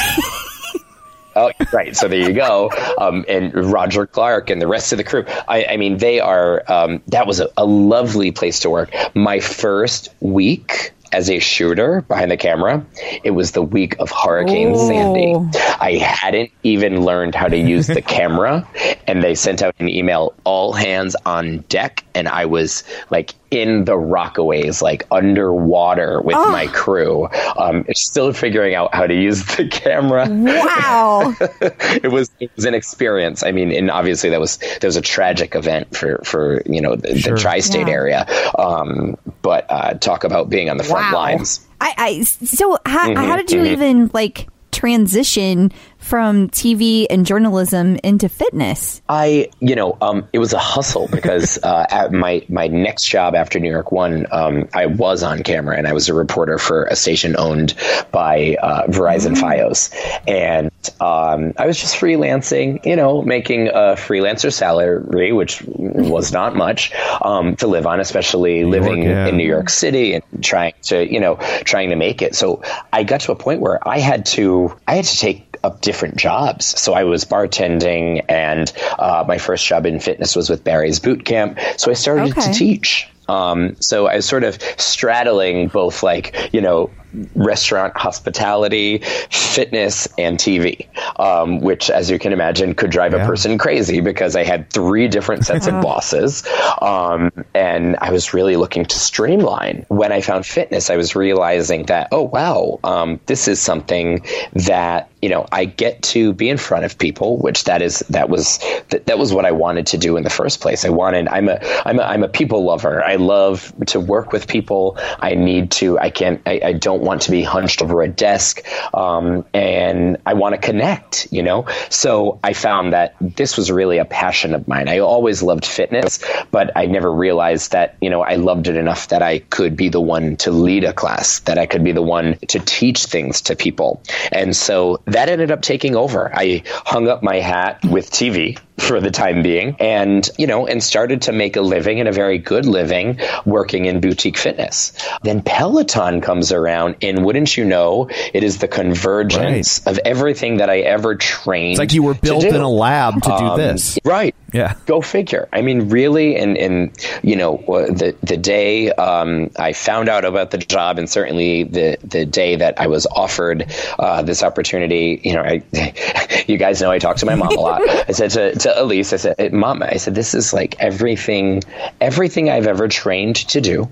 Oh, 1.37 1.51
right. 1.73 1.97
So 1.97 2.07
there 2.07 2.21
you 2.21 2.33
go. 2.33 2.71
Um, 2.97 3.25
and 3.29 3.53
Roger 3.73 4.07
Clark 4.07 4.51
and 4.51 4.63
the 4.63 4.69
rest 4.69 4.93
of 4.93 4.99
the 4.99 5.03
crew. 5.03 5.25
I, 5.49 5.65
I 5.65 5.77
mean, 5.79 5.99
they 5.99 6.21
are. 6.21 6.63
Um, 6.69 7.03
that 7.09 7.27
was 7.27 7.41
a, 7.41 7.49
a 7.57 7.65
lovely 7.67 8.31
place 8.31 8.61
to 8.61 8.71
work. 8.71 8.93
My 9.17 9.41
first 9.41 10.11
week 10.21 10.93
as 11.15 11.31
a 11.31 11.39
shooter 11.39 12.03
behind 12.03 12.31
the 12.31 12.37
camera, 12.37 12.85
it 13.23 13.31
was 13.31 13.53
the 13.53 13.63
week 13.63 13.97
of 14.01 14.11
Hurricane 14.11 14.73
Oh. 14.75 14.89
Sandy. 14.89 15.35
I 15.81 15.93
hadn't 15.99 16.51
even 16.65 17.05
learned 17.05 17.35
how 17.35 17.47
to 17.47 17.57
use 17.57 17.87
the 17.87 18.03
camera, 18.19 18.67
and 19.07 19.23
they 19.23 19.35
sent 19.35 19.63
out 19.63 19.75
an 19.79 19.89
email, 19.89 20.35
all 20.45 20.73
hands 20.73 21.15
on 21.25 21.59
deck, 21.69 22.05
and 22.15 22.29
I 22.29 22.47
was 22.47 22.83
like 23.11 23.35
in 23.55 23.85
the 23.85 23.93
Rockaways, 23.93 24.83
like 24.83 25.07
underwater 25.11 26.21
with 26.21 26.35
my 26.35 26.67
crew, 26.69 27.29
um, 27.57 27.85
still 27.95 28.33
figuring 28.33 28.75
out 28.75 28.95
how 28.95 29.07
to 29.07 29.15
use 29.15 29.45
the 29.57 29.69
camera 29.71 30.27
Wow. 30.29 31.35
it 31.41 32.11
was 32.11 32.31
it 32.41 32.51
was 32.57 32.65
an 32.65 32.75
experience. 32.75 33.43
I 33.43 33.53
mean, 33.53 33.73
and 33.73 33.91
obviously 33.91 34.31
that 34.31 34.41
was 34.41 34.59
that 34.59 34.85
was 34.85 34.97
a 34.97 35.01
tragic 35.03 35.55
event 35.55 35.97
for 35.97 36.19
for 36.25 36.63
you 36.67 36.81
know 36.81 36.97
the, 36.97 37.15
the 37.15 37.37
tri-state 37.37 37.87
Yeah. 37.87 37.93
area. 37.93 38.27
Um, 38.59 39.17
but 39.43 39.67
uh, 39.71 39.95
talk 39.95 40.25
about 40.25 40.49
being 40.51 40.69
on 40.71 40.77
the 40.77 40.85
front 40.85 41.13
wow. 41.13 41.19
lines. 41.21 41.67
I, 41.81 41.95
I 41.97 42.23
so 42.23 42.79
how, 42.87 43.09
Mm-hmm, 43.09 43.25
how 43.25 43.37
did 43.37 43.51
you 43.51 43.65
even 43.65 44.11
like 44.15 44.49
transition 44.85 45.73
from 45.97 46.51
TV 46.51 47.07
and 47.09 47.25
journalism 47.25 47.97
into 48.05 48.29
fitness? 48.29 49.01
I, 49.09 49.49
you 49.61 49.75
know, 49.75 49.97
um, 50.03 50.29
it 50.35 50.39
was 50.39 50.53
a 50.53 50.59
hustle 50.59 51.09
because 51.09 51.59
uh, 51.63 51.87
at 51.91 52.13
my 52.13 52.45
my 52.51 52.67
next 52.67 53.05
job 53.05 53.35
after 53.35 53.59
New 53.59 53.71
York 53.71 53.93
One, 53.93 54.27
um, 54.31 54.69
I 54.75 54.85
was 54.85 55.23
on 55.23 55.43
camera 55.43 55.79
and 55.79 55.87
I 55.87 55.95
was 55.95 56.11
a 56.11 56.15
reporter 56.15 56.59
for 56.59 56.85
a 56.85 56.97
station 56.97 57.35
owned 57.39 57.73
by 58.13 58.57
uh, 58.61 58.87
Verizon 58.89 59.35
FiOS, 59.37 59.91
and 60.29 60.71
um, 61.01 61.55
I 61.57 61.67
was 61.67 61.79
just 61.79 61.97
freelancing, 61.97 62.85
you 62.85 62.97
know, 62.97 63.23
making 63.23 63.69
a 63.69 63.97
freelancer 63.97 64.53
salary, 64.53 65.33
which 65.33 65.63
was 65.67 66.33
not 66.33 66.57
much 66.57 66.93
um, 67.23 67.57
to 67.57 67.67
live 67.67 67.87
on, 67.87 68.01
especially 68.01 68.65
living 68.65 69.05
yeah. 69.05 69.27
in 69.27 69.37
New 69.37 69.47
York 69.47 69.71
City 69.71 70.15
and 70.15 70.45
trying 70.45 70.75
to, 70.83 71.11
you 71.11 71.21
know, 71.21 71.37
trying 71.65 71.91
to 71.91 71.97
make 71.97 72.21
it. 72.21 72.35
So 72.35 72.63
I 72.93 73.05
got 73.05 73.23
to 73.23 73.33
a 73.33 73.37
point 73.37 73.61
where 73.61 73.87
I 73.87 73.99
had 73.99 74.27
to, 74.27 74.74
I 74.87 74.97
had 74.97 75.05
to 75.05 75.19
take 75.19 75.57
up 75.65 75.81
different 75.81 76.17
jobs. 76.17 76.67
So 76.81 76.93
I 76.93 77.05
was 77.05 77.25
bartending, 77.25 78.25
and 78.29 78.73
uh, 78.99 79.25
my 79.27 79.39
first 79.39 79.67
job 79.67 79.87
in 79.87 80.01
fitness 80.01 80.37
was 80.37 80.51
with 80.51 80.65
Barry's 80.65 81.01
Boot 81.01 81.25
Camp. 81.25 81.59
So 81.77 81.91
I 81.91 81.95
started 81.95 82.33
Okay. 82.33 82.53
to 82.53 82.53
teach. 82.53 83.09
Um, 83.29 83.77
so 83.81 84.07
I 84.07 84.17
was 84.17 84.27
sort 84.27 84.45
of 84.45 84.61
straddling 84.77 85.69
both, 85.69 86.03
like 86.03 86.51
you 86.53 86.61
know, 86.61 86.91
restaurant 87.35 87.97
hospitality, 87.97 88.99
fitness, 89.31 90.09
and 90.19 90.39
TV, 90.39 90.87
um, 91.19 91.61
which, 91.61 91.91
as 91.91 92.11
you 92.11 92.19
can 92.19 92.33
imagine, 92.33 92.75
could 92.75 92.91
drive 92.91 93.15
a 93.15 93.19
person 93.19 93.59
crazy 93.59 94.01
because 94.01 94.37
I 94.37 94.45
had 94.45 94.71
three 94.71 95.09
different 95.09 95.45
sets 95.45 95.67
of 95.67 95.75
bosses, 95.83 96.47
um, 96.81 97.33
and 97.55 97.97
I 98.01 98.11
was 98.11 98.35
really 98.35 98.57
looking 98.57 98.85
to 98.85 98.99
streamline. 98.99 99.87
When 99.89 100.13
I 100.13 100.21
found 100.21 100.47
fitness, 100.47 100.91
I 100.91 100.97
was 100.97 101.15
realizing 101.15 101.87
that, 101.87 102.09
oh 102.13 102.23
wow, 102.23 102.81
um, 102.85 103.21
this 103.27 103.49
is 103.49 103.61
something 103.61 104.25
that 104.55 105.11
you 105.23 105.29
know 105.29 105.47
I 105.53 105.65
get 105.65 106.03
to 106.15 106.33
be 106.33 106.49
in 106.49 106.57
front 106.57 106.85
of 106.85 106.99
people, 106.99 107.39
which 107.39 107.65
that 107.65 107.83
is 107.83 108.01
that 108.11 108.29
was 108.29 108.59
that, 108.91 109.07
that 109.07 109.19
was 109.19 109.33
what 109.33 109.45
I 109.45 109.53
wanted 109.53 109.87
to 109.89 109.99
do 109.99 110.17
in 110.17 110.23
the 110.23 110.31
first 110.31 110.61
place. 110.61 110.85
I 110.85 110.91
wanted 110.91 111.29
I'm 111.29 111.49
a 111.49 111.61
I'm 111.85 111.99
a 111.99 112.03
I'm 112.03 112.23
a 112.23 112.29
people 112.29 112.65
lover. 112.65 113.03
I 113.03 113.17
love 113.17 113.73
to 113.87 114.01
work 114.01 114.33
with 114.33 114.47
people. 114.47 114.99
I 115.21 115.35
need 115.35 115.71
to. 115.73 115.99
I 115.99 116.11
can't. 116.11 116.43
I, 116.47 116.61
I 116.65 116.73
don't 116.73 117.03
want 117.05 117.23
to 117.23 117.31
be 117.31 117.43
hunched 117.43 117.83
over 117.83 118.03
a 118.03 118.09
desk, 118.09 118.63
um, 118.95 119.45
and 119.55 120.17
I 120.27 120.35
want 120.35 120.55
to 120.55 120.61
connect. 120.61 121.29
You 121.31 121.43
know. 121.43 121.67
So 121.91 122.41
I 122.43 122.53
found 122.53 122.93
that 122.93 123.15
this 123.21 123.57
was 123.57 123.71
really 123.71 123.99
a 123.99 124.05
passion 124.05 124.55
of 124.55 124.67
mine. 124.67 124.89
I 124.89 124.99
always 124.99 125.43
loved 125.43 125.65
fitness, 125.65 126.25
but 126.51 126.73
I 126.77 126.87
never 126.87 127.13
realized 127.13 127.73
that 127.73 127.97
you 128.01 128.11
know 128.11 128.23
I 128.23 128.37
loved 128.37 128.69
it 128.69 128.77
enough 128.77 129.09
that 129.09 129.23
I 129.23 129.39
could 129.39 129.77
be 129.77 129.89
the 129.89 130.01
one 130.01 130.37
to 130.39 130.51
lead 130.51 130.85
a 130.85 130.93
class, 130.93 131.41
that 131.41 131.59
I 131.59 131.67
could 131.67 131.85
be 131.85 131.93
the 131.93 132.03
one 132.03 132.39
to 132.49 132.59
teach 132.59 133.05
things 133.05 133.43
to 133.43 133.57
people, 133.57 134.03
and 134.33 134.57
so 134.57 135.01
that 135.07 135.29
ended 135.29 135.51
up 135.51 135.63
taking 135.63 135.95
over. 135.95 136.35
I 136.35 136.63
hung 136.67 137.09
up 137.09 137.23
my 137.23 137.37
hat 137.37 137.85
with 137.85 138.11
TV 138.11 138.59
for 138.79 139.01
the 139.01 139.11
time 139.11 139.43
being 139.43 139.77
and 139.79 140.29
you 140.37 140.47
know 140.49 140.67
and 140.67 140.83
started 140.83 141.23
to 141.23 141.33
make 141.33 141.55
a 141.57 141.61
living 141.61 142.01
and 142.01 142.09
a 142.09 142.13
very 142.13 142.39
good 142.39 142.67
living 142.67 143.19
working 143.47 143.85
in 143.87 144.01
boutique 144.01 144.37
fitness. 144.37 144.93
Then 145.23 145.43
peloton 145.43 146.21
comes 146.21 146.51
around 146.53 146.97
and 147.01 147.25
wouldn't 147.25 147.57
you 147.57 147.65
know 147.65 148.09
it 148.33 148.43
is 148.43 148.59
the 148.59 148.67
convergence 148.69 149.87
of 149.87 149.99
everything 150.05 150.57
that 150.59 150.71
i 150.71 150.81
ever 150.81 151.15
trained 151.15 151.73
It's 151.73 151.79
like 151.79 151.93
you 151.93 152.03
were 152.03 152.15
built 152.15 152.45
in 152.45 152.57
a 152.61 152.69
lab 152.69 153.15
to 153.23 153.29
do 153.29 153.35
Um, 153.35 153.59
this. 153.59 153.99
right. 154.05 154.35
Yeah. 154.53 154.75
go 154.87 155.01
figure. 155.01 155.49
I 155.53 155.63
mean 155.63 155.89
really 155.89 156.37
and 156.37 156.57
and 156.57 157.07
you 157.23 157.37
know 157.37 157.59
uh, 157.59 157.87
the 157.87 158.17
the 158.23 158.37
day 158.37 158.91
um, 158.93 159.51
i 159.57 159.73
found 159.73 160.09
out 160.09 160.25
about 160.25 160.51
the 160.51 160.59
job 160.59 160.99
and 160.99 161.09
certainly 161.09 161.65
the 161.65 161.97
the 162.05 162.25
day 162.25 162.57
that 162.57 162.81
i 162.81 162.87
was 162.87 163.07
offered 163.07 163.67
uh, 163.99 164.23
this 164.23 164.43
opportunity 164.43 165.21
you 165.25 165.33
know 165.35 165.43
i 165.43 165.63
you 166.47 166.57
guys 166.57 166.81
know 166.81 166.91
i 166.91 166.99
talk 166.99 167.17
to 167.19 167.27
my 167.27 167.35
mom 167.35 167.57
a 167.57 167.61
lot. 167.61 167.83
I 168.09 168.13
said 168.13 168.31
to, 168.33 168.55
to 168.65 168.83
elise 168.83 169.13
i 169.13 169.17
said 169.17 169.53
mom 169.53 169.83
i 169.83 169.97
said 169.97 170.15
this 170.15 170.35
is 170.35 170.53
like 170.53 170.75
everything 170.81 171.63
everything 172.01 172.51
i've 172.51 172.67
ever 172.67 172.89
trained 172.89 173.37
to 173.37 173.61
do. 173.61 173.89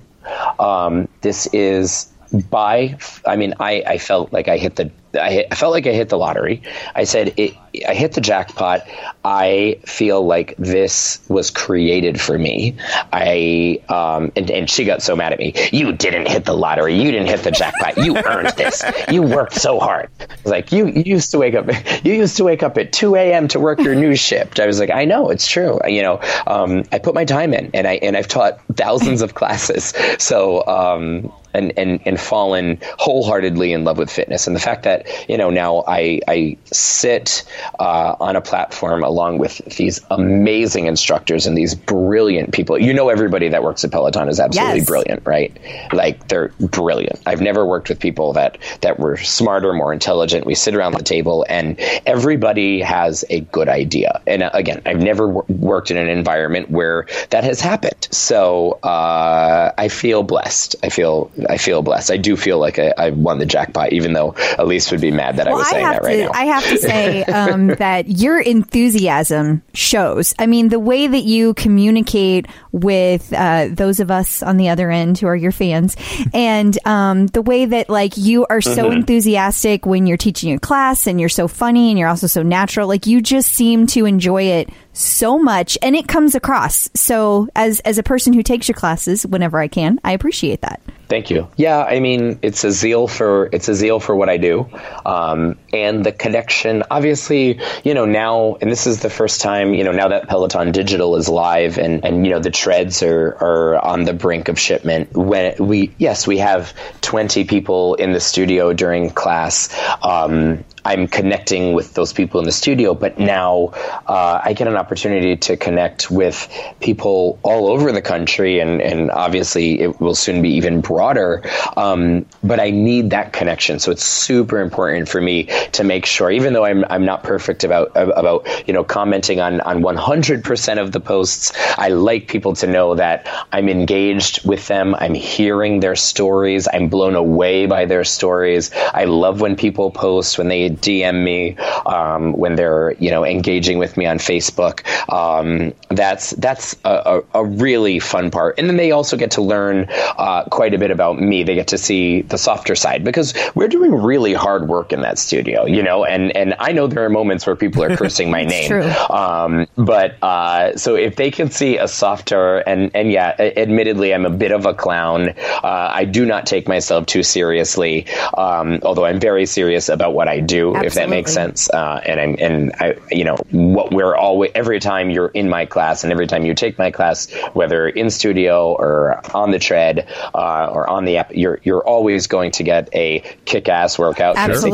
Um, 0.58 1.08
this 1.20 1.46
is 1.52 2.11
by 2.48 2.96
i 3.26 3.37
mean 3.37 3.54
i 3.61 3.82
i 3.87 3.98
felt 3.98 4.32
like 4.32 4.48
i 4.48 4.56
hit 4.56 4.76
the 4.76 4.90
I, 5.14 5.46
I 5.51 5.55
felt 5.55 5.72
like 5.72 5.87
I 5.87 5.92
hit 5.92 6.09
the 6.09 6.18
lottery. 6.18 6.62
I 6.94 7.05
said 7.05 7.35
it, 7.37 7.55
I 7.87 7.94
hit 7.94 8.12
the 8.12 8.20
jackpot. 8.20 8.87
I 9.25 9.79
feel 9.85 10.25
like 10.27 10.55
this 10.59 11.20
was 11.29 11.51
created 11.51 12.20
for 12.20 12.38
me. 12.38 12.77
I 13.12 13.81
um, 13.88 14.33
and, 14.37 14.51
and 14.51 14.70
she 14.70 14.85
got 14.85 15.03
so 15.03 15.16
mad 15.16 15.33
at 15.33 15.38
me. 15.38 15.55
You 15.72 15.92
didn't 15.92 16.29
hit 16.29 16.44
the 16.44 16.55
lottery. 16.55 17.01
You 17.01 17.11
didn't 17.11 17.29
hit 17.29 17.40
the 17.40 17.51
jackpot. 17.51 17.98
You 17.98 18.16
earned 18.27 18.55
this. 18.57 18.83
You 19.11 19.22
worked 19.22 19.55
so 19.55 19.79
hard. 19.79 20.11
I 20.20 20.27
was 20.42 20.51
like 20.51 20.72
you, 20.72 20.87
you 20.87 21.03
used 21.05 21.31
to 21.33 21.38
wake 21.38 21.55
up. 21.55 21.68
You 22.03 22.14
used 22.14 22.37
to 22.38 22.44
wake 22.44 22.62
up 22.62 22.79
at 22.79 22.92
two 22.92 23.14
a.m. 23.14 23.48
to 23.48 23.61
work 23.61 23.79
your 23.81 23.94
news 23.94 24.18
shift. 24.18 24.59
I 24.59 24.66
was 24.66 24.81
like, 24.81 24.90
I 24.90 25.05
know 25.05 25.31
it's 25.31 25.46
true. 25.46 25.79
You 25.87 26.03
know, 26.03 26.20
um, 26.46 26.85
I 26.90 26.98
put 26.98 27.14
my 27.14 27.25
time 27.25 27.55
in, 27.55 27.70
and 27.75 27.87
I 27.87 27.94
and 27.94 28.16
I've 28.16 28.29
taught 28.29 28.61
thousands 28.75 29.22
of 29.22 29.35
classes. 29.35 29.92
So 30.18 30.66
um, 30.66 31.33
and, 31.54 31.72
and, 31.78 32.00
and 32.04 32.20
fallen 32.20 32.78
wholeheartedly 32.98 33.72
in 33.72 33.84
love 33.84 33.98
with 33.98 34.10
fitness. 34.10 34.46
And 34.46 34.54
the 34.56 34.60
fact 34.60 34.84
that, 34.84 35.06
you 35.28 35.36
know, 35.36 35.50
now 35.50 35.84
I, 35.86 36.20
I 36.28 36.56
sit 36.64 37.44
uh, 37.78 38.16
on 38.20 38.36
a 38.36 38.40
platform 38.40 39.02
along 39.02 39.38
with 39.38 39.58
these 39.76 40.00
amazing 40.10 40.86
instructors 40.86 41.46
and 41.46 41.56
these 41.56 41.74
brilliant 41.74 42.52
people. 42.52 42.78
You 42.78 42.94
know, 42.94 43.08
everybody 43.08 43.48
that 43.48 43.62
works 43.62 43.84
at 43.84 43.90
Peloton 43.90 44.28
is 44.28 44.40
absolutely 44.40 44.78
Yes. 44.78 44.86
brilliant, 44.86 45.22
right? 45.26 45.56
Like 45.92 46.28
they're 46.28 46.48
brilliant. 46.60 47.20
I've 47.26 47.40
never 47.40 47.66
worked 47.66 47.88
with 47.88 47.98
people 47.98 48.32
that, 48.34 48.58
that 48.80 48.98
were 48.98 49.16
smarter, 49.16 49.72
more 49.72 49.92
intelligent. 49.92 50.46
We 50.46 50.54
sit 50.54 50.74
around 50.74 50.92
the 50.92 51.02
table 51.02 51.44
and 51.48 51.78
everybody 52.06 52.80
has 52.80 53.24
a 53.30 53.40
good 53.40 53.68
idea. 53.68 54.20
And 54.26 54.42
uh, 54.42 54.50
again, 54.54 54.82
I've 54.86 55.00
never 55.00 55.28
wor- 55.28 55.44
worked 55.48 55.90
in 55.90 55.96
an 55.96 56.08
environment 56.08 56.70
where 56.70 57.06
that 57.30 57.44
has 57.44 57.60
happened. 57.60 58.08
So 58.10 58.72
uh, 58.82 59.72
I 59.76 59.88
feel 59.88 60.22
blessed. 60.22 60.76
I 60.82 60.88
feel 60.88 61.30
I 61.48 61.57
feel 61.57 61.83
blessed. 61.83 62.11
I 62.11 62.16
do 62.16 62.37
feel 62.37 62.59
like 62.59 62.78
I, 62.78 62.92
I 62.96 63.11
won 63.11 63.38
the 63.38 63.46
jackpot, 63.46 63.92
even 63.92 64.12
though 64.12 64.35
Elise 64.59 64.90
would 64.90 65.00
be 65.00 65.11
mad 65.11 65.37
that 65.37 65.46
I 65.48 65.50
Well, 65.50 65.59
was 65.59 65.68
I 65.68 65.70
saying 65.72 65.85
have 65.85 65.94
that 65.94 66.02
right 66.05 66.16
to. 66.16 66.24
now. 66.24 66.31
I 66.35 66.44
have 66.44 66.64
to 66.64 66.78
say 66.78 67.24
um, 67.24 67.66
that 67.78 68.09
your 68.09 68.40
enthusiasm 68.40 69.62
shows. 69.74 70.35
I 70.38 70.46
mean, 70.46 70.68
the 70.68 70.81
way 70.81 71.07
that 71.07 71.22
you 71.24 71.55
communicate 71.55 72.46
with 72.72 73.33
uh, 73.33 73.68
those 73.70 74.00
of 74.00 74.11
us 74.11 74.42
on 74.42 74.57
the 74.57 74.68
other 74.70 74.90
end 74.90 75.18
who 75.18 75.26
are 75.26 75.37
your 75.37 75.52
fans, 75.52 75.96
and 76.35 76.76
um, 76.87 77.26
the 77.28 77.42
way 77.42 77.66
that 77.66 77.88
like 77.88 78.16
you 78.16 78.46
are 78.50 78.61
so 78.61 78.83
Mm-hmm. 78.83 78.96
enthusiastic 79.00 79.87
when 79.87 80.07
you're 80.07 80.16
teaching 80.16 80.52
a 80.55 80.59
class, 80.59 81.07
and 81.07 81.20
you're 81.20 81.28
so 81.28 81.46
funny, 81.46 81.90
and 81.90 81.98
you're 81.98 82.09
also 82.09 82.26
so 82.26 82.42
natural. 82.42 82.88
Like 82.88 83.07
you 83.07 83.20
just 83.20 83.52
seem 83.52 83.87
to 83.88 84.07
enjoy 84.07 84.42
it 84.44 84.70
so 84.92 85.38
much, 85.38 85.78
and 85.83 85.94
it 85.94 86.09
comes 86.09 86.35
across. 86.35 86.88
So, 86.94 87.48
as 87.55 87.81
as 87.81 87.98
a 87.98 88.02
person 88.02 88.33
who 88.33 88.42
takes 88.42 88.66
your 88.68 88.74
classes 88.74 89.24
whenever 89.26 89.59
I 89.61 89.68
can, 89.68 90.00
I 90.05 90.12
appreciate 90.12 90.62
that. 90.62 90.81
Thank 91.12 91.29
you. 91.29 91.46
Yeah, 91.57 91.83
I 91.83 92.01
mean, 92.01 92.38
it's 92.40 92.64
a 92.64 92.72
zeal 92.72 93.07
for 93.07 93.51
it's 93.53 93.68
a 93.68 93.75
zeal 93.75 94.01
for 94.01 94.16
what 94.16 94.31
I 94.31 94.38
do, 94.38 94.66
um, 95.05 95.59
and 95.72 96.04
the 96.04 96.12
connection. 96.12 96.82
Obviously, 96.90 97.61
you 97.85 97.94
know 97.94 98.04
now, 98.04 98.56
and 98.61 98.70
this 98.70 98.87
is 98.87 99.00
the 99.00 99.11
first 99.11 99.40
time, 99.40 99.74
you 99.74 99.85
know, 99.85 99.92
now 99.92 100.08
that 100.08 100.28
Peloton 100.28 100.72
Digital 100.72 101.16
is 101.16 101.28
live, 101.28 101.78
and 101.78 102.04
and 102.04 102.26
you 102.26 102.32
know 102.32 102.40
the 102.40 102.50
treads 102.50 103.02
are 103.02 103.37
are 103.40 103.78
on 103.85 104.04
the 104.04 104.12
brink 104.12 104.48
of 104.48 104.58
shipment. 104.58 105.12
When 105.12 105.54
we 105.58 105.92
yes, 105.98 106.26
we 106.26 106.38
have 106.38 106.74
twenty 107.00 107.44
people 107.44 107.94
in 107.94 108.12
the 108.12 108.20
studio 108.20 108.72
during 108.72 109.11
class. 109.11 109.68
Um, 110.02 110.64
I'm 110.85 111.06
connecting 111.06 111.74
with 111.74 111.94
those 111.94 112.12
people 112.12 112.40
in 112.40 112.46
the 112.46 112.52
studio, 112.52 112.94
but 112.94 113.18
now 113.18 113.72
uh, 114.06 114.40
I 114.42 114.52
get 114.52 114.66
an 114.66 114.76
opportunity 114.76 115.37
to 115.37 115.56
connect 115.56 116.11
with 116.11 116.48
people 116.80 117.38
all 117.42 117.68
over 117.68 117.92
the 117.92 118.02
country, 118.02 118.58
and, 118.58 118.82
and 118.82 119.11
obviously 119.11 119.80
it 119.80 120.00
will 120.00 120.14
soon 120.14 120.42
be 120.42 120.50
even 120.54 120.80
broader. 120.80 121.42
Um, 121.76 122.26
but 122.42 122.58
I 122.58 122.70
need 122.70 123.11
that 123.11 123.32
connection, 123.32 123.78
so 123.78 123.92
it's 123.92 124.04
super 124.04 124.58
important 124.58 125.08
for 125.08 125.20
me 125.20 125.48
to 125.72 125.85
make 125.85 126.07
sure, 126.07 126.31
even 126.31 126.53
though 126.53 126.64
I'm 126.64 126.85
I'm 126.90 127.05
not 127.05 127.22
perfect 127.22 127.64
about 127.64 127.92
about 127.94 128.46
you 128.66 128.75
know 128.75 128.85
commenting 128.85 129.40
on 129.40 129.61
on 129.62 129.83
100% 129.83 130.81
of 130.81 130.92
the 130.92 131.01
posts, 131.01 131.53
I 131.79 131.88
like 131.88 132.29
people 132.29 132.55
to 132.55 132.66
know 132.66 132.94
that 132.94 133.29
I'm 133.53 133.68
engaged 133.68 134.46
with 134.46 134.66
them. 134.68 134.94
I'm 134.96 135.14
hearing 135.14 135.81
their 135.81 135.96
stories. 135.96 136.68
I'm 136.72 136.88
blown 136.88 137.14
away 137.14 137.66
by 137.66 137.85
their 137.85 138.05
stories. 138.05 138.70
I 138.94 139.05
love 139.05 139.40
when 139.40 139.57
people 139.57 139.90
post 139.90 140.38
when 140.38 140.48
they 140.48 140.70
DM 140.70 141.25
me, 141.25 141.57
um, 141.87 142.33
when 142.33 142.57
they're 142.57 142.94
you 142.98 143.11
know 143.11 143.25
engaging 143.25 143.79
with 143.79 143.96
me 143.96 144.07
on 144.07 144.18
Facebook. 144.18 144.83
Um, 145.12 145.72
that's 145.88 146.31
that's 146.33 146.75
a, 146.85 147.22
a, 147.35 147.40
a 147.40 147.44
really 147.44 147.98
fun 147.98 148.31
part, 148.31 148.59
and 148.59 148.68
then 148.68 148.77
they 148.77 148.90
also 148.90 149.16
get 149.16 149.33
to 149.33 149.42
learn 149.42 149.87
uh, 150.18 150.44
quite 150.44 150.75
a 150.75 150.79
bit 150.79 150.90
about 150.90 151.20
me. 151.20 151.42
They 151.42 151.55
get 151.55 151.68
to 151.68 151.79
see 151.79 152.22
the 152.22 152.38
softer 152.38 152.75
side 152.75 153.05
because 153.05 153.35
we're 153.55 153.68
doing 153.68 153.92
really 153.94 154.35
hard 154.35 154.68
work 154.68 154.92
in 154.92 155.03
that 155.03 155.18
studio. 155.18 155.51
Studio, 155.52 155.76
you 155.76 155.82
know, 155.82 156.04
and 156.04 156.34
and 156.36 156.54
I 156.58 156.72
know 156.72 156.86
there 156.86 157.04
are 157.04 157.10
moments 157.10 157.46
where 157.46 157.56
people 157.56 157.82
are 157.82 157.96
cursing 157.96 158.30
my 158.30 158.44
name. 158.52 158.68
true. 158.68 158.82
Um, 158.82 159.66
but 159.76 160.22
uh, 160.22 160.76
so 160.76 160.96
if 160.96 161.16
they 161.16 161.30
can 161.30 161.50
see 161.50 161.78
a 161.78 161.88
softer 161.88 162.58
and 162.58 162.90
and 162.94 163.10
yeah, 163.10 163.34
a- 163.38 163.58
admittedly, 163.58 164.14
I'm 164.14 164.26
a 164.26 164.30
bit 164.30 164.52
of 164.52 164.66
a 164.66 164.74
clown. 164.74 165.30
Uh, 165.30 165.90
I 165.92 166.04
do 166.04 166.24
not 166.26 166.46
take 166.46 166.68
myself 166.68 167.07
too 167.07 167.22
seriously, 167.22 168.07
um, 168.36 168.80
although 168.82 169.05
I'm 169.05 169.20
very 169.20 169.46
serious 169.46 169.88
about 169.88 170.14
what 170.14 170.28
I 170.28 170.40
do, 170.40 170.76
if 170.76 170.94
that 170.94 171.09
makes 171.09 171.32
sense. 171.32 171.70
Uh, 171.70 172.00
and 172.05 172.20
I'm 172.20 172.36
and 172.38 172.72
I, 172.78 172.96
you 173.11 173.24
know, 173.24 173.36
what 173.50 173.92
we're 173.92 174.14
always 174.16 174.50
every 174.55 174.80
time 174.80 175.11
you're 175.11 175.28
in 175.28 175.48
my 175.48 175.66
class 175.66 176.05
and 176.05 176.12
every 176.12 176.26
time 176.26 176.44
you 176.44 176.55
take 176.55 176.78
my 176.78 176.90
class, 176.90 177.30
whether 177.53 177.88
in 177.88 178.11
studio 178.11 178.72
or 178.72 179.20
on 179.34 179.50
the 179.50 179.59
tread 179.59 180.07
uh, 180.34 180.66
or 180.72 180.88
on 180.88 181.05
the 181.05 181.18
app, 181.18 181.32
you're 181.34 181.61
you're 181.62 181.84
always 181.84 182.26
going 182.26 182.53
to 182.53 182.62
get 182.62 182.88
a 182.94 183.20
kick-ass 183.44 183.98
workout. 183.98 184.36
Should 184.36 184.50
I 184.50 184.55
say 184.55 184.70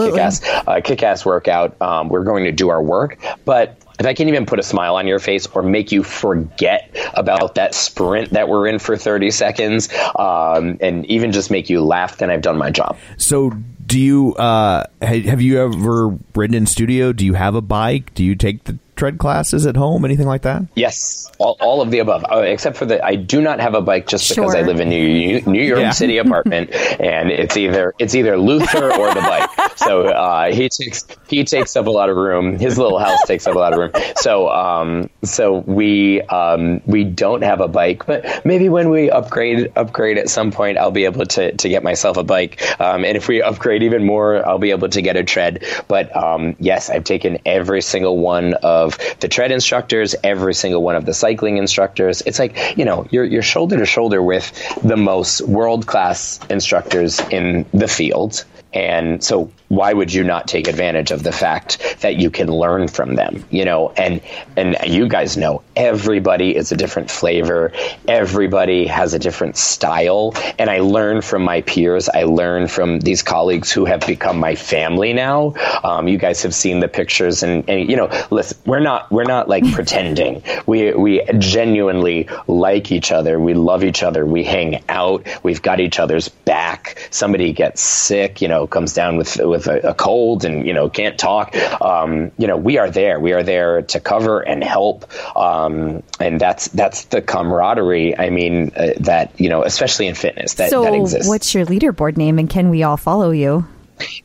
Absolutely. 0.68 0.96
Kick-ass, 0.96 1.24
workout. 1.24 1.80
Um, 1.80 2.08
we're 2.08 2.24
going 2.24 2.44
to 2.44 2.52
do 2.52 2.68
our 2.68 2.82
work, 2.82 3.18
but 3.44 3.80
if 3.98 4.06
I 4.06 4.14
can 4.14 4.28
even 4.28 4.46
put 4.46 4.58
a 4.58 4.62
smile 4.62 4.96
on 4.96 5.06
your 5.06 5.18
face 5.18 5.46
or 5.46 5.62
make 5.62 5.90
you 5.90 6.02
forget 6.02 6.94
about 7.14 7.56
that 7.56 7.74
sprint 7.74 8.30
that 8.30 8.48
we're 8.48 8.68
in 8.68 8.78
for 8.78 8.96
30 8.96 9.30
seconds, 9.30 9.88
um, 10.16 10.78
and 10.80 11.04
even 11.06 11.32
just 11.32 11.50
make 11.50 11.68
you 11.68 11.82
laugh, 11.82 12.18
then 12.18 12.30
I've 12.30 12.42
done 12.42 12.58
my 12.58 12.70
job. 12.70 12.96
So, 13.16 13.50
do 13.84 13.98
you 13.98 14.34
uh, 14.34 14.84
have 15.00 15.40
you 15.40 15.60
ever 15.60 16.16
ridden 16.34 16.54
in 16.54 16.66
studio? 16.66 17.12
Do 17.12 17.24
you 17.24 17.34
have 17.34 17.54
a 17.54 17.62
bike? 17.62 18.12
Do 18.14 18.22
you 18.22 18.34
take 18.34 18.64
the 18.64 18.78
tread 18.98 19.18
classes 19.18 19.64
at 19.66 19.76
home? 19.76 20.04
Anything 20.04 20.26
like 20.26 20.42
that? 20.42 20.62
Yes, 20.74 21.30
all, 21.38 21.56
all 21.60 21.80
of 21.80 21.90
the 21.90 22.00
above, 22.00 22.24
uh, 22.30 22.40
except 22.40 22.76
for 22.76 22.84
the 22.84 23.02
I 23.04 23.14
do 23.14 23.40
not 23.40 23.60
have 23.60 23.74
a 23.74 23.80
bike 23.80 24.06
just 24.08 24.28
because 24.28 24.54
I 24.54 24.62
live 24.62 24.80
in 24.80 24.88
New 24.90 25.40
New 25.42 25.62
York 25.62 25.80
Yeah. 25.80 25.90
City 25.92 26.18
apartment, 26.18 26.74
and 27.00 27.30
it's 27.30 27.56
either 27.56 27.94
it's 27.98 28.14
either 28.14 28.36
Luther 28.36 28.92
or 28.92 29.14
the 29.14 29.20
bike. 29.20 29.48
So 29.78 30.06
uh, 30.08 30.52
he 30.52 30.68
takes 30.68 31.06
he 31.28 31.44
takes 31.44 31.76
up 31.76 31.86
a 31.86 31.90
lot 31.90 32.10
of 32.10 32.16
room. 32.16 32.58
His 32.58 32.76
little 32.76 32.98
house 32.98 33.22
takes 33.26 33.46
up 33.46 33.54
a 33.54 33.58
lot 33.58 33.72
of 33.72 33.78
room. 33.78 33.92
So 34.16 34.50
um, 34.50 35.08
so 35.24 35.58
we 35.58 36.20
um, 36.22 36.80
we 36.86 37.04
don't 37.04 37.42
have 37.42 37.60
a 37.60 37.68
bike, 37.68 38.04
but 38.06 38.44
maybe 38.44 38.68
when 38.68 38.90
we 38.90 39.10
upgrade 39.10 39.72
upgrade 39.76 40.18
at 40.18 40.28
some 40.28 40.50
point, 40.50 40.76
I'll 40.78 40.90
be 40.90 41.04
able 41.04 41.24
to 41.26 41.52
to 41.52 41.68
get 41.68 41.82
myself 41.82 42.16
a 42.16 42.24
bike. 42.24 42.60
Um, 42.80 43.04
and 43.04 43.16
if 43.16 43.28
we 43.28 43.40
upgrade 43.42 43.82
even 43.82 44.04
more, 44.04 44.46
I'll 44.46 44.58
be 44.58 44.72
able 44.72 44.88
to 44.88 45.00
get 45.00 45.16
a 45.16 45.22
tread. 45.24 45.64
But 45.86 46.14
um, 46.16 46.56
yes, 46.58 46.90
I've 46.90 47.04
taken 47.04 47.38
every 47.46 47.80
single 47.82 48.18
one 48.18 48.54
of 48.62 48.87
the 49.20 49.28
tread 49.28 49.52
instructors, 49.52 50.14
every 50.22 50.54
single 50.54 50.82
one 50.82 50.96
of 50.96 51.04
the 51.04 51.14
cycling 51.14 51.56
instructors. 51.56 52.22
It's 52.22 52.38
like 52.38 52.76
you 52.76 52.84
know 52.84 53.06
you're 53.10 53.24
you're 53.24 53.42
shoulder 53.42 53.76
to 53.78 53.86
shoulder 53.86 54.22
with 54.22 54.52
the 54.82 54.96
most 54.96 55.40
world 55.42 55.86
class 55.86 56.40
instructors 56.50 57.20
in 57.30 57.66
the 57.72 57.88
field. 57.88 58.44
And 58.72 59.22
so, 59.24 59.50
why 59.68 59.92
would 59.92 60.12
you 60.12 60.24
not 60.24 60.48
take 60.48 60.68
advantage 60.68 61.10
of 61.10 61.22
the 61.22 61.32
fact 61.32 61.96
that 62.00 62.16
you 62.16 62.30
can 62.30 62.48
learn 62.48 62.88
from 62.88 63.14
them? 63.14 63.44
You 63.50 63.64
know, 63.64 63.90
and 63.90 64.20
and 64.56 64.76
you 64.86 65.08
guys 65.08 65.36
know 65.36 65.62
everybody 65.74 66.54
is 66.54 66.70
a 66.72 66.76
different 66.76 67.10
flavor. 67.10 67.72
Everybody 68.06 68.86
has 68.86 69.14
a 69.14 69.18
different 69.18 69.56
style, 69.56 70.34
and 70.58 70.68
I 70.68 70.80
learn 70.80 71.22
from 71.22 71.42
my 71.42 71.62
peers. 71.62 72.08
I 72.08 72.24
learn 72.24 72.68
from 72.68 73.00
these 73.00 73.22
colleagues 73.22 73.72
who 73.72 73.84
have 73.86 74.06
become 74.06 74.38
my 74.38 74.54
family 74.54 75.12
now. 75.12 75.54
Um, 75.82 76.08
you 76.08 76.18
guys 76.18 76.42
have 76.42 76.54
seen 76.54 76.80
the 76.80 76.88
pictures, 76.88 77.42
and, 77.42 77.68
and 77.68 77.88
you 77.88 77.96
know, 77.96 78.10
listen, 78.30 78.58
we're 78.66 78.80
not 78.80 79.10
we're 79.10 79.24
not 79.24 79.48
like 79.48 79.70
pretending. 79.72 80.42
We 80.66 80.92
we 80.92 81.22
genuinely 81.38 82.28
like 82.46 82.92
each 82.92 83.12
other. 83.12 83.40
We 83.40 83.54
love 83.54 83.82
each 83.82 84.02
other. 84.02 84.26
We 84.26 84.44
hang 84.44 84.82
out. 84.88 85.26
We've 85.42 85.62
got 85.62 85.80
each 85.80 85.98
other's 85.98 86.28
back. 86.28 87.08
Somebody 87.10 87.52
gets 87.52 87.80
sick, 87.80 88.42
you 88.42 88.48
know, 88.48 88.57
comes 88.66 88.92
down 88.92 89.16
with 89.16 89.36
with 89.36 89.66
a, 89.66 89.90
a 89.90 89.94
cold 89.94 90.44
and 90.44 90.66
you 90.66 90.72
know 90.72 90.88
can't 90.88 91.18
talk. 91.18 91.54
Um, 91.80 92.32
you 92.38 92.46
know, 92.46 92.56
we 92.56 92.78
are 92.78 92.90
there. 92.90 93.20
We 93.20 93.32
are 93.32 93.42
there 93.42 93.82
to 93.82 94.00
cover 94.00 94.40
and 94.40 94.62
help. 94.62 95.10
Um, 95.36 96.02
and 96.20 96.40
that's 96.40 96.68
that's 96.68 97.04
the 97.06 97.22
camaraderie. 97.22 98.18
I 98.18 98.30
mean, 98.30 98.72
uh, 98.76 98.92
that 99.00 99.38
you 99.38 99.48
know, 99.48 99.62
especially 99.62 100.06
in 100.06 100.14
fitness, 100.14 100.54
that 100.54 100.70
so, 100.70 100.82
that 100.82 100.94
exists. 100.94 101.28
what's 101.28 101.54
your 101.54 101.66
leaderboard 101.66 102.16
name, 102.16 102.38
and 102.38 102.48
can 102.48 102.70
we 102.70 102.82
all 102.82 102.96
follow 102.96 103.30
you? 103.30 103.66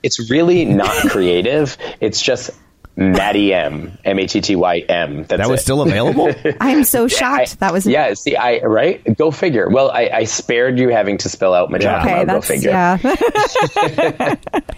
it's 0.04 0.30
really 0.30 0.66
not 0.66 0.92
creative. 1.10 1.78
it's 2.00 2.22
just 2.22 2.52
Mm. 2.98 3.18
Matty 3.18 3.54
M, 3.56 3.98
M 4.06 4.20
A 4.20 4.28
T 4.28 4.40
T 4.40 4.56
Y 4.56 4.78
M. 4.88 5.24
That 5.24 5.50
was 5.50 5.62
it. 5.62 5.64
still 5.64 5.82
available. 5.82 6.32
I'm 6.62 6.84
so 6.84 7.08
shocked. 7.08 7.60
that 7.60 7.74
was 7.74 7.88
Yeah, 7.88 8.14
see, 8.14 8.36
I 8.36 8.60
right. 8.60 9.02
Go 9.18 9.32
figure. 9.32 9.68
Well, 9.68 9.90
I, 9.90 10.10
I 10.14 10.24
spared 10.26 10.78
you 10.78 10.90
having 10.90 11.18
to 11.20 11.30
spell 11.30 11.56
out 11.56 11.72
Majama. 11.72 12.02
Okay, 12.02 12.20
Go 12.26 12.34
that's 12.34 12.48
figure. 12.48 12.70
yeah. 12.70 14.36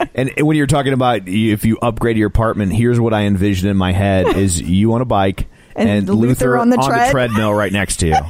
and 0.16 0.32
when 0.40 0.56
you're 0.56 0.66
talking 0.68 0.94
about 0.94 1.28
if 1.28 1.66
you 1.66 1.78
upgrade 1.82 2.18
your 2.18 2.28
apartment, 2.28 2.74
here's 2.74 3.00
what 3.02 3.14
I 3.14 3.24
envision 3.24 3.68
in 3.70 3.76
my 3.76 3.92
head: 3.92 4.38
is 4.38 4.62
you 4.62 4.94
on 4.94 5.02
a 5.02 5.06
bike 5.06 5.48
And 5.76 5.90
and, 5.90 6.10
Luther 6.10 6.58
on 6.58 6.70
the 6.70 6.78
tread. 6.78 7.12
treadmill 7.12 7.54
right 7.54 7.72
next 7.74 7.98
to 7.98 8.08
you. 8.08 8.16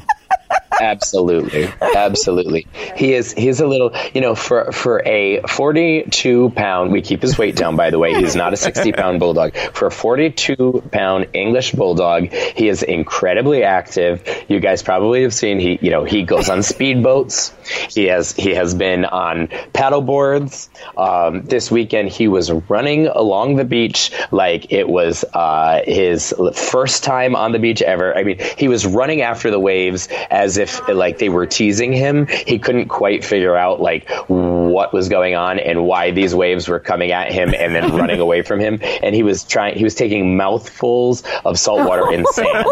Absolutely, 0.78 1.70
absolutely. 1.96 2.68
He 2.98 3.14
is. 3.14 3.32
He's 3.32 3.62
a 3.62 3.68
little. 3.68 3.96
You 4.14 4.20
know, 4.20 4.36
for 4.36 4.74
for 4.74 5.02
a 5.06 5.42
forty-two 5.48 6.50
pound. 6.50 6.92
We 6.92 7.02
keep 7.02 7.22
his 7.22 7.38
weight 7.38 7.56
down. 7.56 7.78
By 7.78 7.92
the 7.92 8.00
way, 8.00 8.14
he's 8.14 8.36
not 8.36 8.52
a 8.52 8.58
sixty-pound 8.58 9.22
bulldog. 9.22 9.56
For 9.56 9.88
a 9.88 9.92
forty-two 9.92 10.84
pound 10.92 11.28
English 11.34 11.72
bulldog, 11.72 12.34
he 12.34 12.68
is 12.68 12.84
incredibly 12.84 13.64
active. 13.64 14.28
You 14.50 14.60
guys 14.60 14.84
probably 14.84 15.24
have 15.24 15.34
seen. 15.34 15.60
He, 15.60 15.80
you 15.82 15.92
know, 15.92 16.04
he 16.04 16.24
goes 16.24 16.50
on 16.50 16.60
speedboats. 16.60 17.54
He 17.94 18.06
has. 18.06 18.34
He 18.34 18.54
has 18.56 18.74
been 18.74 19.06
on 19.06 19.48
paddle 19.72 20.02
boards. 20.02 20.70
Um, 20.98 21.44
this 21.44 21.72
weekend, 21.72 22.10
he 22.10 22.28
was 22.28 22.52
running 22.52 23.08
along 23.08 23.56
the 23.56 23.66
beach 23.66 24.12
like 24.30 24.74
it 24.74 24.90
was 24.90 25.24
uh, 25.34 25.84
his 25.86 26.34
first 26.54 27.06
time 27.06 27.34
on 27.34 27.54
the 27.54 27.60
beach 27.60 27.82
ever. 27.82 28.16
I 28.16 28.24
mean, 28.24 28.40
he 28.58 28.68
was 28.68 28.86
running 28.86 29.22
after 29.22 29.50
the 29.52 29.60
waves 29.60 30.10
as 30.30 30.58
if 30.58 30.88
like 30.88 31.18
they 31.18 31.30
were 31.30 31.46
teasing 31.46 31.92
him. 31.92 32.28
He 32.28 32.60
couldn't 32.60 32.88
quite 32.88 33.24
figure 33.24 33.56
out 33.56 33.82
like 33.82 34.10
what 34.28 34.94
was 34.94 35.10
going 35.10 35.36
on 35.36 35.60
and 35.60 35.86
why 35.86 36.12
these 36.12 36.34
waves 36.34 36.68
were 36.68 36.80
coming 36.80 37.12
at 37.12 37.32
him 37.32 37.54
and 37.54 37.76
then 37.76 37.96
running 37.96 38.20
away 38.20 38.42
from 38.42 38.60
him. 38.60 38.80
And 39.04 39.16
he 39.16 39.24
was 39.24 39.44
trying. 39.44 39.78
He 39.78 39.84
was 39.84 39.96
taking 39.96 40.38
mouthfuls 40.38 41.24
of 41.44 41.60
salt 41.60 41.88
water 41.88 42.06
and 42.12 42.26
sand. 42.28 42.66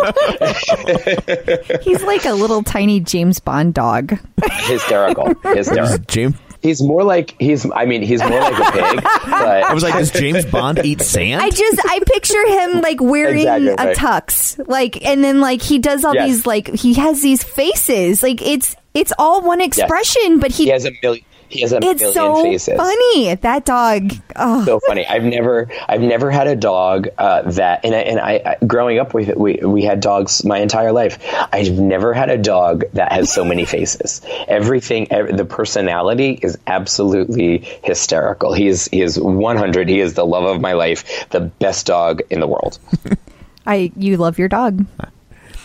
He's 1.81 2.03
like 2.03 2.25
a 2.25 2.33
little 2.33 2.63
tiny 2.63 2.99
James 2.99 3.39
Bond 3.39 3.73
dog. 3.73 4.19
Hysterical. 4.43 5.33
Hysterical. 5.43 5.97
James, 6.07 6.35
He's 6.63 6.81
more 6.81 7.03
like 7.03 7.35
he's. 7.39 7.69
I 7.75 7.85
mean, 7.85 8.01
he's 8.01 8.21
more 8.21 8.39
like 8.39 8.57
a 8.57 8.71
pig. 8.71 9.03
But 9.25 9.63
I 9.63 9.73
was 9.73 9.83
like, 9.83 9.93
does 9.93 10.11
James 10.21 10.45
Bond 10.45 10.79
eat 10.85 11.01
sand? 11.01 11.41
I 11.41 11.49
just 11.49 11.79
I 11.85 11.99
picture 12.05 12.47
him 12.47 12.81
like 12.81 13.01
wearing 13.01 13.39
Exactly, 13.39 13.67
a 13.69 13.75
right. 13.75 13.97
tux, 13.97 14.67
like, 14.69 15.05
and 15.05 15.21
then 15.23 15.41
like 15.41 15.61
he 15.61 15.77
does 15.79 16.05
all 16.05 16.13
Yes. 16.15 16.27
these 16.29 16.45
like 16.47 16.69
he 16.69 16.93
has 16.95 17.21
these 17.21 17.43
faces, 17.43 18.23
like 18.23 18.41
it's 18.41 18.75
it's 18.93 19.11
all 19.19 19.41
one 19.41 19.59
expression, 19.59 20.39
but 20.39 20.51
he, 20.51 20.65
he 20.65 20.69
has 20.69 20.85
a 20.85 20.91
million. 21.01 21.25
He 21.53 21.61
has 21.61 21.71
a 21.71 21.77
it's 21.77 22.01
million 22.01 22.13
so 22.13 22.43
faces. 22.43 22.77
funny. 22.77 23.35
That 23.35 23.63
dog, 23.63 24.11
oh, 24.35 24.65
so 24.65 24.79
funny. 24.79 25.05
I've 25.05 25.23
never, 25.23 25.69
I've 25.87 26.01
never 26.01 26.31
had 26.31 26.47
a 26.47 26.55
dog 26.55 27.09
uh, 27.15 27.43
that, 27.43 27.85
and 27.85 27.93
I, 27.93 27.99
and 27.99 28.19
I, 28.19 28.41
I, 28.43 28.65
growing 28.65 28.97
up, 28.97 29.13
we, 29.13 29.25
we 29.25 29.59
we 29.61 29.83
had 29.83 29.99
dogs 29.99 30.43
my 30.43 30.57
entire 30.57 30.91
life. 30.91 31.19
I've 31.53 31.77
never 31.77 32.11
had 32.11 32.31
a 32.31 32.39
dog 32.39 32.85
that 32.93 33.11
has 33.11 33.31
so 33.31 33.45
many 33.45 33.65
faces. 33.65 34.21
Everything, 34.47 35.11
ev 35.11 35.37
the 35.37 35.45
personality 35.45 36.39
is 36.41 36.57
absolutely 36.65 37.59
hysterical. 37.83 38.53
He 38.53 38.67
is, 38.67 38.87
he 38.87 39.01
is 39.01 39.19
100. 39.19 39.89
He 39.89 39.99
is 39.99 40.15
the 40.15 40.25
love 40.25 40.45
of 40.45 40.59
my 40.59 40.73
life, 40.73 41.29
the 41.29 41.41
best 41.41 41.85
dog 41.85 42.21
in 42.31 42.39
the 42.39 42.47
world. 42.47 42.79
I 43.67 43.91
you 43.95 44.17
love 44.17 44.39
your 44.39 44.49
dog. 44.49 44.85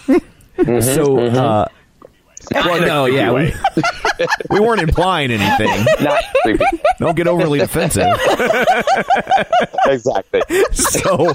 so, 0.06 1.18
uh, 1.18 1.68
well, 2.52 2.80
no, 2.80 3.04
yeah, 3.06 3.32
we, 3.32 3.52
we 4.50 4.60
weren't 4.60 4.80
implying 4.80 5.30
anything. 5.30 5.84
Not 6.04 6.22
creepy. 6.42 6.64
Don't 6.98 7.16
get 7.16 7.26
overly 7.26 7.58
defensive. 7.58 8.06
exactly. 9.86 10.42
so 10.72 11.32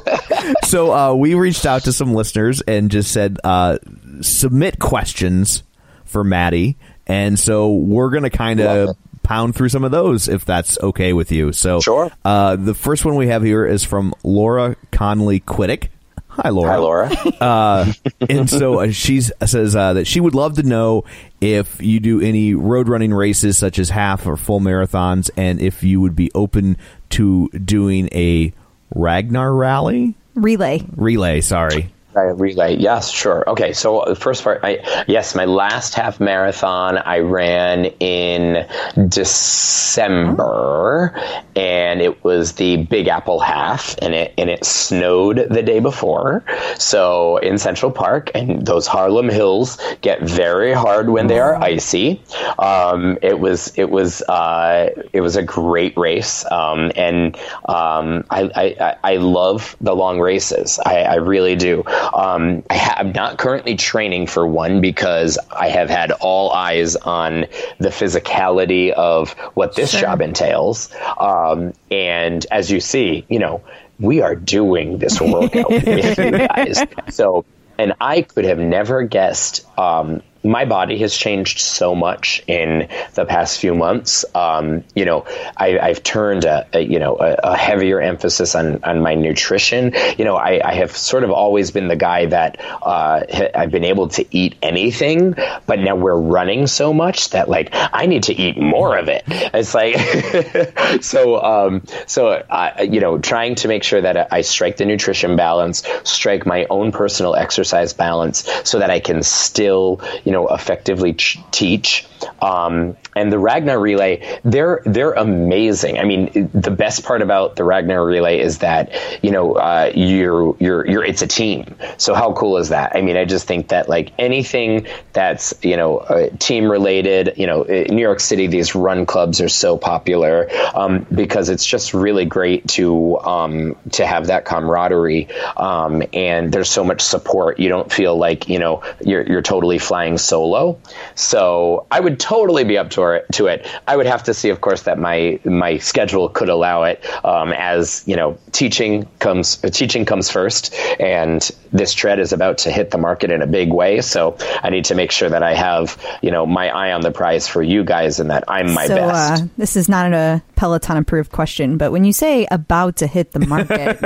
so 0.64 0.94
uh, 0.94 1.14
we 1.14 1.36
reached 1.36 1.66
out 1.66 1.84
to 1.84 1.94
some 1.94 2.14
listeners 2.14 2.62
and 2.62 2.92
just 2.92 3.12
said 3.12 3.38
uh, 3.44 3.78
submit 4.22 4.80
questions 4.80 5.64
for 6.06 6.24
Matty, 6.24 6.78
and 7.08 7.40
so 7.40 7.74
we're 7.74 8.10
gonna 8.10 8.30
kind 8.30 8.60
of 8.60 8.96
pound 9.24 9.56
through 9.56 9.70
some 9.70 9.84
of 9.84 9.92
those 9.92 10.28
if 10.28 10.46
that's 10.46 10.78
okay 10.80 11.14
with 11.14 11.32
you. 11.32 11.52
So 11.54 11.80
Sure. 11.80 12.12
Uh, 12.26 12.56
the 12.56 12.74
first 12.74 13.06
one 13.06 13.16
we 13.16 13.28
have 13.28 13.42
here 13.42 13.66
is 13.66 13.84
from 13.84 14.14
Laura 14.24 14.76
Conley 14.92 15.40
Quiddick. 15.40 15.90
Hi, 16.36 16.50
Laura. 16.50 16.72
Hi, 16.72 16.78
Laura. 16.78 17.12
Uh, 17.44 17.92
and 18.30 18.50
so 18.50 18.80
uh, 18.80 18.92
she 18.92 19.20
says 19.22 19.76
uh, 19.76 19.94
that 19.94 20.08
she 20.08 20.20
would 20.22 20.34
love 20.34 20.56
to 20.56 20.64
know 20.64 21.04
if 21.42 21.82
you 21.82 22.00
do 22.00 22.22
any 22.22 22.54
road 22.54 22.88
running 22.88 23.14
races 23.14 23.58
such 23.58 23.80
as 23.80 23.90
half 23.90 24.26
or 24.26 24.38
full 24.38 24.62
marathons, 24.62 25.30
and 25.36 25.60
if 25.60 25.84
you 25.84 26.00
would 26.00 26.16
be 26.16 26.32
open 26.34 26.78
to 27.10 27.50
doing 27.50 28.08
a 28.14 28.54
Ragnar 28.96 29.54
rally 29.54 30.16
Relay. 30.36 30.86
relay. 30.96 31.42
Sorry, 31.42 31.94
Ragnar 32.16 32.36
relay. 32.36 32.76
Yes, 32.78 33.10
sure. 33.10 33.48
Okay, 33.50 33.74
so 33.74 34.04
the 34.08 34.16
first 34.16 34.44
part, 34.44 34.62
I, 34.64 35.04
yes, 35.08 35.36
my 35.36 35.46
last 35.46 35.96
half 35.96 36.20
marathon 36.20 36.98
I 36.98 37.20
ran 37.20 37.86
in 38.00 38.68
December, 39.08 41.14
and 41.56 42.02
it 42.02 42.24
was 42.24 42.54
the 42.54 42.78
Big 42.78 43.08
Apple 43.08 43.40
half, 43.40 43.96
and 44.02 44.14
it 44.14 44.34
and 44.38 44.50
it 44.50 44.66
snowed 44.66 45.48
the 45.50 45.62
day 45.64 45.80
before. 45.80 46.44
So 46.78 47.38
in 47.38 47.58
Central 47.58 47.92
Park, 47.92 48.32
and 48.36 48.66
those 48.66 48.88
Harlem 48.88 49.30
hills 49.30 49.78
get 50.02 50.22
very 50.22 50.74
hard 50.74 51.10
when 51.10 51.28
they 51.28 51.40
are 51.40 51.56
icy. 51.56 52.22
Um, 52.60 53.18
it 53.22 53.40
was 53.40 53.74
it 53.78 53.90
was 53.90 54.22
uh, 54.24 54.90
it 55.14 55.22
was 55.22 55.36
a 55.36 55.44
great 55.44 55.98
race, 55.98 56.46
um, 56.52 56.92
and 56.96 57.36
um, 57.68 58.26
I, 58.30 58.50
I 58.56 58.96
I 59.04 59.16
love 59.18 59.76
the 59.82 59.96
long 59.96 60.20
races. 60.20 60.80
I, 60.86 61.04
I 61.04 61.16
really 61.16 61.56
do. 61.56 61.84
Um, 62.14 62.64
I 62.70 62.78
ha- 62.78 62.96
I'm 62.98 63.12
not 63.12 63.38
currently 63.38 63.76
training 63.76 64.28
for 64.28 64.46
one 64.46 64.82
because 64.82 65.38
I 65.52 65.70
have 65.70 65.90
had 65.90 66.12
all 66.12 66.52
eyes 66.52 66.96
on 66.96 67.46
the 67.80 67.90
physicality 67.90 68.92
of 68.92 69.32
what 69.54 69.76
this 69.76 69.92
job 69.92 70.22
entails. 70.22 70.94
Um, 71.20 71.74
and 71.92 72.46
as 72.52 72.72
you 72.72 72.80
see, 72.80 73.26
you 73.30 73.40
know, 73.40 73.62
we 74.00 74.22
are 74.22 74.36
doing 74.36 74.98
this 74.98 75.22
workout 75.22 75.70
with 75.70 75.88
you 75.88 76.32
guys. 76.48 76.84
So, 77.10 77.46
and 77.78 77.94
I 78.02 78.22
could 78.24 78.46
have 78.46 78.60
never 78.60 79.04
guessed. 79.04 79.66
Um, 79.78 80.22
my 80.44 80.66
body 80.66 80.98
has 81.00 81.16
changed 81.16 81.60
so 81.60 81.96
much 81.96 82.44
in 82.48 82.90
the 83.14 83.26
past 83.26 83.60
few 83.60 83.74
months. 83.74 84.26
Um, 84.36 84.84
you 84.94 85.06
know, 85.06 85.26
I, 85.56 85.80
I've 85.80 86.04
turned 86.04 86.44
a, 86.44 86.68
a 86.74 86.82
you 86.82 87.00
know 87.00 87.18
a, 87.18 87.36
a 87.44 87.58
heavier 87.58 88.02
emphasis 88.02 88.56
on 88.56 88.84
on 88.84 89.02
my 89.02 89.16
nutrition. 89.16 89.94
You 90.18 90.26
know, 90.26 90.36
I, 90.36 90.62
I 90.64 90.74
have 90.76 90.96
sort 90.96 91.24
of 91.24 91.32
always 91.32 91.72
been 91.72 91.88
the 91.88 91.96
guy 91.96 92.26
that 92.26 92.60
uh, 92.82 93.24
I've 93.56 93.72
been 93.72 93.86
able 93.86 94.10
to 94.10 94.26
eat 94.36 94.56
anything, 94.62 95.36
but 95.66 95.80
now 95.80 95.96
we're 95.96 96.20
running 96.20 96.68
so 96.68 96.94
much 96.94 97.30
that 97.30 97.50
like 97.50 97.70
I 97.72 98.06
need 98.06 98.24
to 98.24 98.34
eat 98.34 98.58
more 98.58 98.98
of 98.98 99.08
it. 99.08 99.24
It's 99.28 99.74
like 99.74 101.02
so 101.04 101.42
um, 101.42 101.84
so 102.06 102.30
uh, 102.30 102.86
you 102.90 103.00
know 103.00 103.18
trying 103.18 103.56
to 103.56 103.70
make 103.70 103.84
sure 103.84 104.02
that 104.02 104.34
I 104.34 104.42
strike 104.42 104.76
the 104.78 104.86
nutrition 104.86 105.38
balance, 105.38 105.84
strike 106.04 106.46
my 106.46 106.66
own 106.70 106.92
personal 106.92 107.36
exercise 107.36 107.94
balance, 107.94 108.46
so 108.66 108.80
that 108.80 108.90
I 108.90 109.00
can 109.00 109.24
still 109.24 110.02
you 110.26 110.33
know 110.34 110.48
effectively 110.50 111.14
ch- 111.14 111.40
teach. 111.52 112.06
Um, 112.42 112.98
and 113.16 113.32
the 113.32 113.40
Ragnar 113.40 113.80
relay, 113.80 114.40
they're 114.44 114.82
they're 114.86 115.14
amazing. 115.14 116.00
I 116.00 116.04
mean, 116.04 116.50
the 116.54 116.72
best 116.72 117.04
part 117.04 117.22
about 117.22 117.56
the 117.56 117.64
Ragnar 117.64 118.04
relay 118.06 118.40
is 118.40 118.60
that 118.60 118.92
you 119.22 119.32
know 119.32 119.54
uh, 119.54 119.92
you're 119.94 120.56
you're 120.60 120.86
you're 120.88 121.04
it's 121.04 121.22
a 121.22 121.28
team. 121.28 121.76
So 121.98 122.14
how 122.14 122.34
cool 122.34 122.58
is 122.58 122.70
that? 122.70 122.96
I 122.96 123.02
mean, 123.02 123.18
I 123.18 123.26
just 123.26 123.48
think 123.48 123.70
that 123.70 123.88
like 123.88 124.12
anything 124.18 124.88
that's 125.14 125.54
you 125.62 125.78
know 125.78 125.98
uh, 125.98 126.30
team 126.40 126.70
related, 126.70 127.34
you 127.38 127.48
know, 127.48 127.64
in 127.64 127.96
New 127.96 128.02
York 128.02 128.20
City, 128.20 128.48
these 128.48 128.76
run 128.76 129.06
clubs 129.06 129.42
are 129.42 129.50
so 129.50 129.78
popular 129.78 130.50
um, 130.74 131.06
because 131.14 131.50
it's 131.50 131.66
just 131.66 131.94
really 131.94 132.26
great 132.26 132.68
to 132.70 133.20
um, 133.20 133.76
to 133.92 134.06
have 134.06 134.28
that 134.28 134.46
camaraderie 134.46 135.28
um, 135.58 136.04
and 136.14 136.52
there's 136.52 136.70
so 136.70 136.84
much 136.84 137.02
support. 137.02 137.60
You 137.60 137.70
don't 137.70 137.92
feel 137.92 138.18
like 138.18 138.50
you 138.50 138.60
know 138.60 138.84
you're 139.02 139.24
you're 139.24 139.42
totally 139.42 139.78
flying 139.78 140.18
solo. 140.18 140.80
So 141.16 141.86
I 141.92 142.00
would 142.00 142.20
totally 142.20 142.64
be 142.64 142.78
up 142.78 142.90
to. 142.92 143.03
To 143.34 143.48
it, 143.48 143.68
I 143.88 143.96
would 143.98 144.06
have 144.06 144.24
to 144.24 144.34
see, 144.34 144.50
of 144.50 144.62
course, 144.62 144.84
that 144.84 144.98
my 144.98 145.40
my 145.44 145.78
schedule 145.78 146.30
could 146.30 146.50
allow 146.50 146.84
it. 146.84 147.04
Um, 147.26 147.54
as 147.54 148.04
you 148.06 148.16
know, 148.16 148.38
teaching 148.52 149.08
comes 149.20 149.58
teaching 149.58 150.06
comes 150.06 150.30
first, 150.30 150.74
and 151.00 151.50
this 151.72 151.94
tread 151.94 152.20
is 152.20 152.34
about 152.34 152.60
to 152.60 152.72
hit 152.72 152.92
the 152.92 152.98
market 152.98 153.32
in 153.32 153.42
a 153.42 153.48
big 153.48 153.72
way. 153.72 154.02
So 154.02 154.38
I 154.62 154.70
need 154.70 154.86
to 154.86 154.96
make 154.96 155.12
sure 155.12 155.30
that 155.30 155.44
I 155.44 155.54
have 155.54 156.02
you 156.22 156.32
know 156.32 156.46
my 156.46 156.70
eye 156.70 156.92
on 156.94 157.02
the 157.02 157.12
prize 157.12 157.48
for 157.48 157.62
you 157.62 157.84
guys, 157.84 158.20
and 158.20 158.30
that 158.30 158.44
I'm 158.48 158.74
my 158.74 158.88
so, 158.88 158.96
best. 158.96 159.44
Uh, 159.44 159.48
this 159.58 159.76
is 159.76 159.90
not 159.90 160.14
a 160.14 160.42
Peloton 160.56 160.98
approved 160.98 161.32
question, 161.32 161.78
but 161.78 161.92
when 161.92 162.04
you 162.06 162.14
say 162.14 162.48
about 162.52 162.98
to 162.98 163.08
hit 163.08 163.32
the 163.32 163.40
market, 163.46 164.00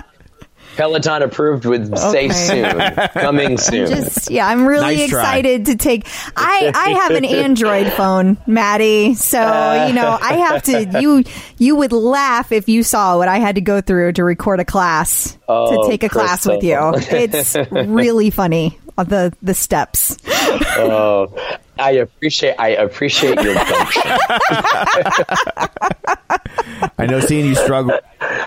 Peloton 0.80 1.22
approved 1.22 1.66
would 1.66 1.96
say 1.98 2.26
Okay. 2.26 2.32
soon, 2.32 2.80
coming 3.12 3.58
soon. 3.68 3.86
just 3.88 4.30
yeah, 4.30 4.46
I'm 4.46 4.64
really 4.66 4.96
Nice 4.96 5.10
try. 5.10 5.20
excited 5.20 5.66
to 5.66 5.76
take. 5.76 6.06
I 6.36 6.72
I 6.74 6.88
have 7.00 7.10
an 7.12 7.24
Android 7.26 7.92
phone, 7.96 8.38
Matty, 8.46 9.14
so 9.14 9.38
you 9.86 9.92
know 9.92 10.16
I 10.20 10.34
have 10.48 10.62
to. 10.64 11.00
You 11.00 11.24
you 11.58 11.76
would 11.76 11.92
laugh 11.92 12.50
if 12.52 12.68
you 12.68 12.82
saw 12.82 13.18
what 13.18 13.28
I 13.28 13.38
had 13.38 13.56
to 13.56 13.60
go 13.60 13.80
through 13.80 14.12
to 14.14 14.24
record 14.24 14.60
a 14.60 14.64
class 14.64 15.36
Oh, 15.48 15.82
to 15.84 15.90
take 15.90 16.02
a 16.02 16.08
class 16.08 16.46
with 16.46 16.62
you. 16.64 16.78
It's 16.94 17.56
really 17.70 18.30
funny 18.30 18.78
uh, 18.88 18.89
the 19.04 19.32
the 19.42 19.54
steps. 19.54 20.16
Oh, 20.28 21.34
I 21.78 21.92
appreciate 21.92 22.54
I 22.58 22.70
appreciate 22.70 23.40
your 23.42 23.54
gumption. 23.54 24.02
I 26.98 27.06
know 27.06 27.20
seeing 27.20 27.46
you 27.46 27.54
struggle. 27.54 27.98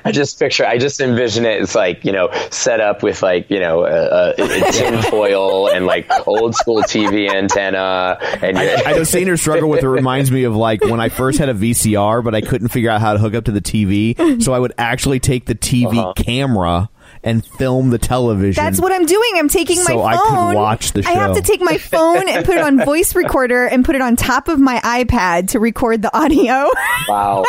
I 0.05 0.11
just 0.11 0.37
picture, 0.39 0.65
I 0.65 0.77
just 0.77 0.99
envision 1.01 1.45
it. 1.45 1.61
It's 1.61 1.75
like 1.75 2.05
you 2.05 2.11
know, 2.11 2.29
set 2.51 2.79
up 2.79 3.01
with 3.03 3.21
like 3.23 3.49
you 3.49 3.59
know, 3.59 3.85
a, 3.85 3.89
a, 3.89 4.33
a 4.37 4.71
tin 4.71 5.01
foil 5.03 5.69
and 5.69 5.85
like 5.85 6.07
old 6.27 6.55
school 6.55 6.81
TV 6.83 7.33
antenna, 7.33 8.17
and 8.41 8.57
I, 8.57 8.83
I 8.85 8.93
know 8.93 9.03
seeing 9.03 9.27
her 9.27 9.37
struggle 9.37 9.69
with 9.69 9.83
it 9.83 9.87
reminds 9.89 10.31
me 10.31 10.43
of 10.43 10.55
like 10.55 10.83
when 10.83 10.99
I 10.99 11.09
first 11.09 11.39
had 11.39 11.49
a 11.49 11.53
VCR, 11.53 12.23
but 12.23 12.35
I 12.35 12.41
couldn't 12.41 12.69
figure 12.69 12.89
out 12.89 13.01
how 13.01 13.13
to 13.13 13.19
hook 13.19 13.33
up 13.33 13.45
to 13.45 13.51
the 13.51 13.61
TV. 13.61 14.41
So 14.43 14.53
I 14.53 14.59
would 14.59 14.73
actually 14.77 15.19
take 15.19 15.45
the 15.45 15.55
TV 15.55 15.97
Uh-huh. 15.97 16.13
camera 16.15 16.89
and 17.23 17.45
film 17.45 17.89
the 17.89 17.97
television. 17.97 18.61
That's 18.63 18.79
what 18.81 18.91
I'm 18.91 19.05
doing. 19.05 19.31
I'm 19.35 19.47
taking 19.47 19.77
my 19.83 19.91
phone. 19.93 20.05
I 20.05 20.15
could 20.17 20.55
watch 20.55 20.91
the 20.91 21.03
show. 21.03 21.09
I 21.09 21.13
have 21.13 21.35
to 21.35 21.41
take 21.41 21.61
my 21.61 21.77
phone 21.77 22.27
and 22.27 22.45
put 22.45 22.57
it 22.57 22.63
on 22.63 22.77
voice 22.85 23.15
recorder 23.15 23.65
and 23.65 23.85
put 23.85 23.95
it 23.95 24.01
on 24.01 24.15
top 24.15 24.47
of 24.49 24.59
my 24.59 24.79
iPad 24.79 25.49
to 25.49 25.59
record 25.59 26.01
the 26.01 26.15
audio. 26.15 26.69
wow. 27.07 27.45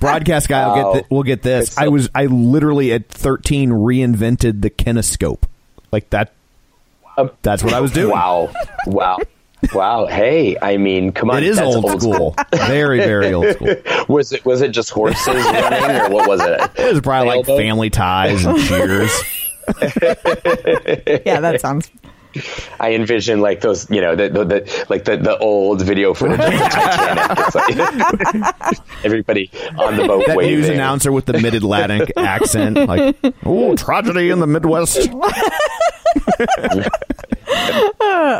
broadcast 0.00 0.48
guy. 0.48 0.66
will 0.66 0.74
Wow. 0.74 0.92
get 0.92 0.92
th- 1.00 1.10
will 1.10 1.22
get 1.24 1.42
this. 1.42 1.72
So- 1.72 1.82
I 1.82 1.88
was 1.88 2.08
I 2.14 2.26
literally 2.26 2.92
at 2.92 3.08
13 3.08 3.70
reinvented 3.70 4.62
the 4.62 4.70
kinescope. 4.70 5.42
Like 5.92 6.10
that. 6.10 6.32
That's 7.42 7.64
what 7.64 7.72
I 7.72 7.80
was 7.80 7.92
doing. 7.92 8.10
Wow. 8.10 8.52
Wow. 8.86 9.18
Wow. 9.74 10.06
Hey, 10.06 10.56
I 10.60 10.76
mean, 10.76 11.12
come 11.12 11.30
on. 11.30 11.38
It 11.38 11.44
is 11.44 11.56
that's 11.56 11.74
old, 11.74 12.00
school. 12.02 12.34
Very, 12.66 12.98
very 12.98 13.32
old 13.32 13.52
school. 13.54 13.74
Was 14.08 14.32
it 14.32 14.44
was 14.44 14.60
it 14.62 14.68
just 14.70 14.90
horses 14.90 15.26
running 15.26 15.96
or 16.02 16.10
what 16.10 16.28
was 16.28 16.40
it? 16.42 16.60
It 16.78 16.92
was 16.92 17.00
probably 17.00 17.28
like 17.36 17.46
Sailboat? 17.46 17.60
family 17.62 17.90
ties 17.90 18.44
and 18.44 18.58
cheers. 18.60 19.10
yeah, 21.26 21.40
that 21.40 21.58
sounds. 21.60 21.90
I 22.78 22.92
envision 22.92 23.40
like 23.40 23.62
those, 23.62 23.90
you 23.90 24.00
know, 24.02 24.14
the, 24.14 24.28
the, 24.28 24.44
the 24.44 24.86
like 24.90 25.04
the, 25.06 25.16
the 25.16 25.38
old 25.38 25.80
video 25.82 26.12
footage 26.14 26.38
of 26.38 26.44
the 26.52 26.58
Titanic. 26.68 28.60
Like 28.60 28.78
everybody 29.04 29.50
on 29.78 29.96
the 29.96 30.04
boat 30.06 30.24
That 30.26 30.36
waving. 30.36 30.56
news 30.60 30.68
announcer 30.68 31.10
with 31.12 31.24
the 31.24 31.40
mid 31.40 31.54
Atlantic 31.54 32.12
accent, 32.16 32.76
like, 32.76 33.16
oh, 33.44 33.74
tragedy 33.74 34.28
in 34.30 34.38
the 34.40 34.46
Midwest. 34.46 35.08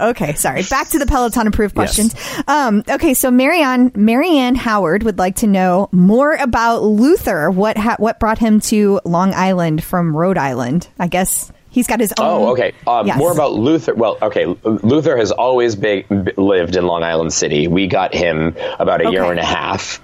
Okay, 0.08 0.34
sorry. 0.34 0.62
Back 0.62 0.88
to 0.90 0.98
the 0.98 1.06
Peloton 1.06 1.46
approved 1.46 1.74
Yes. 1.76 1.94
questions. 1.96 2.14
Um, 2.48 2.82
okay, 2.88 3.14
so 3.14 3.30
Marianne 3.30 3.92
Marianne 3.94 4.54
Howard 4.54 5.02
would 5.02 5.18
like 5.18 5.36
to 5.36 5.46
know 5.46 5.88
more 5.92 6.34
about 6.34 6.82
Luther. 6.82 7.50
What 7.50 7.76
ha- 7.76 7.96
what 7.98 8.18
brought 8.20 8.38
him 8.38 8.60
to 8.62 9.00
Long 9.04 9.34
Island 9.34 9.82
from 9.82 10.16
Rhode 10.16 10.38
Island? 10.38 10.88
I 10.98 11.08
guess 11.08 11.50
he's 11.70 11.86
got 11.86 12.00
his 12.00 12.12
own. 12.18 12.26
Oh, 12.42 12.52
okay. 12.52 12.72
Um, 12.86 13.06
Yes. 13.06 13.18
More 13.18 13.32
about 13.32 13.52
Luther. 13.54 13.94
Well, 13.94 14.18
okay. 14.22 14.46
Luther 14.64 15.16
has 15.16 15.30
always 15.32 15.76
been, 15.76 16.04
lived 16.36 16.76
in 16.76 16.86
Long 16.86 17.02
Island 17.02 17.32
City. 17.32 17.68
We 17.68 17.86
got 17.86 18.14
him 18.14 18.56
about 18.78 19.04
a 19.04 19.10
year 19.10 19.24
and 19.24 19.38
a 19.40 19.44
half 19.44 20.00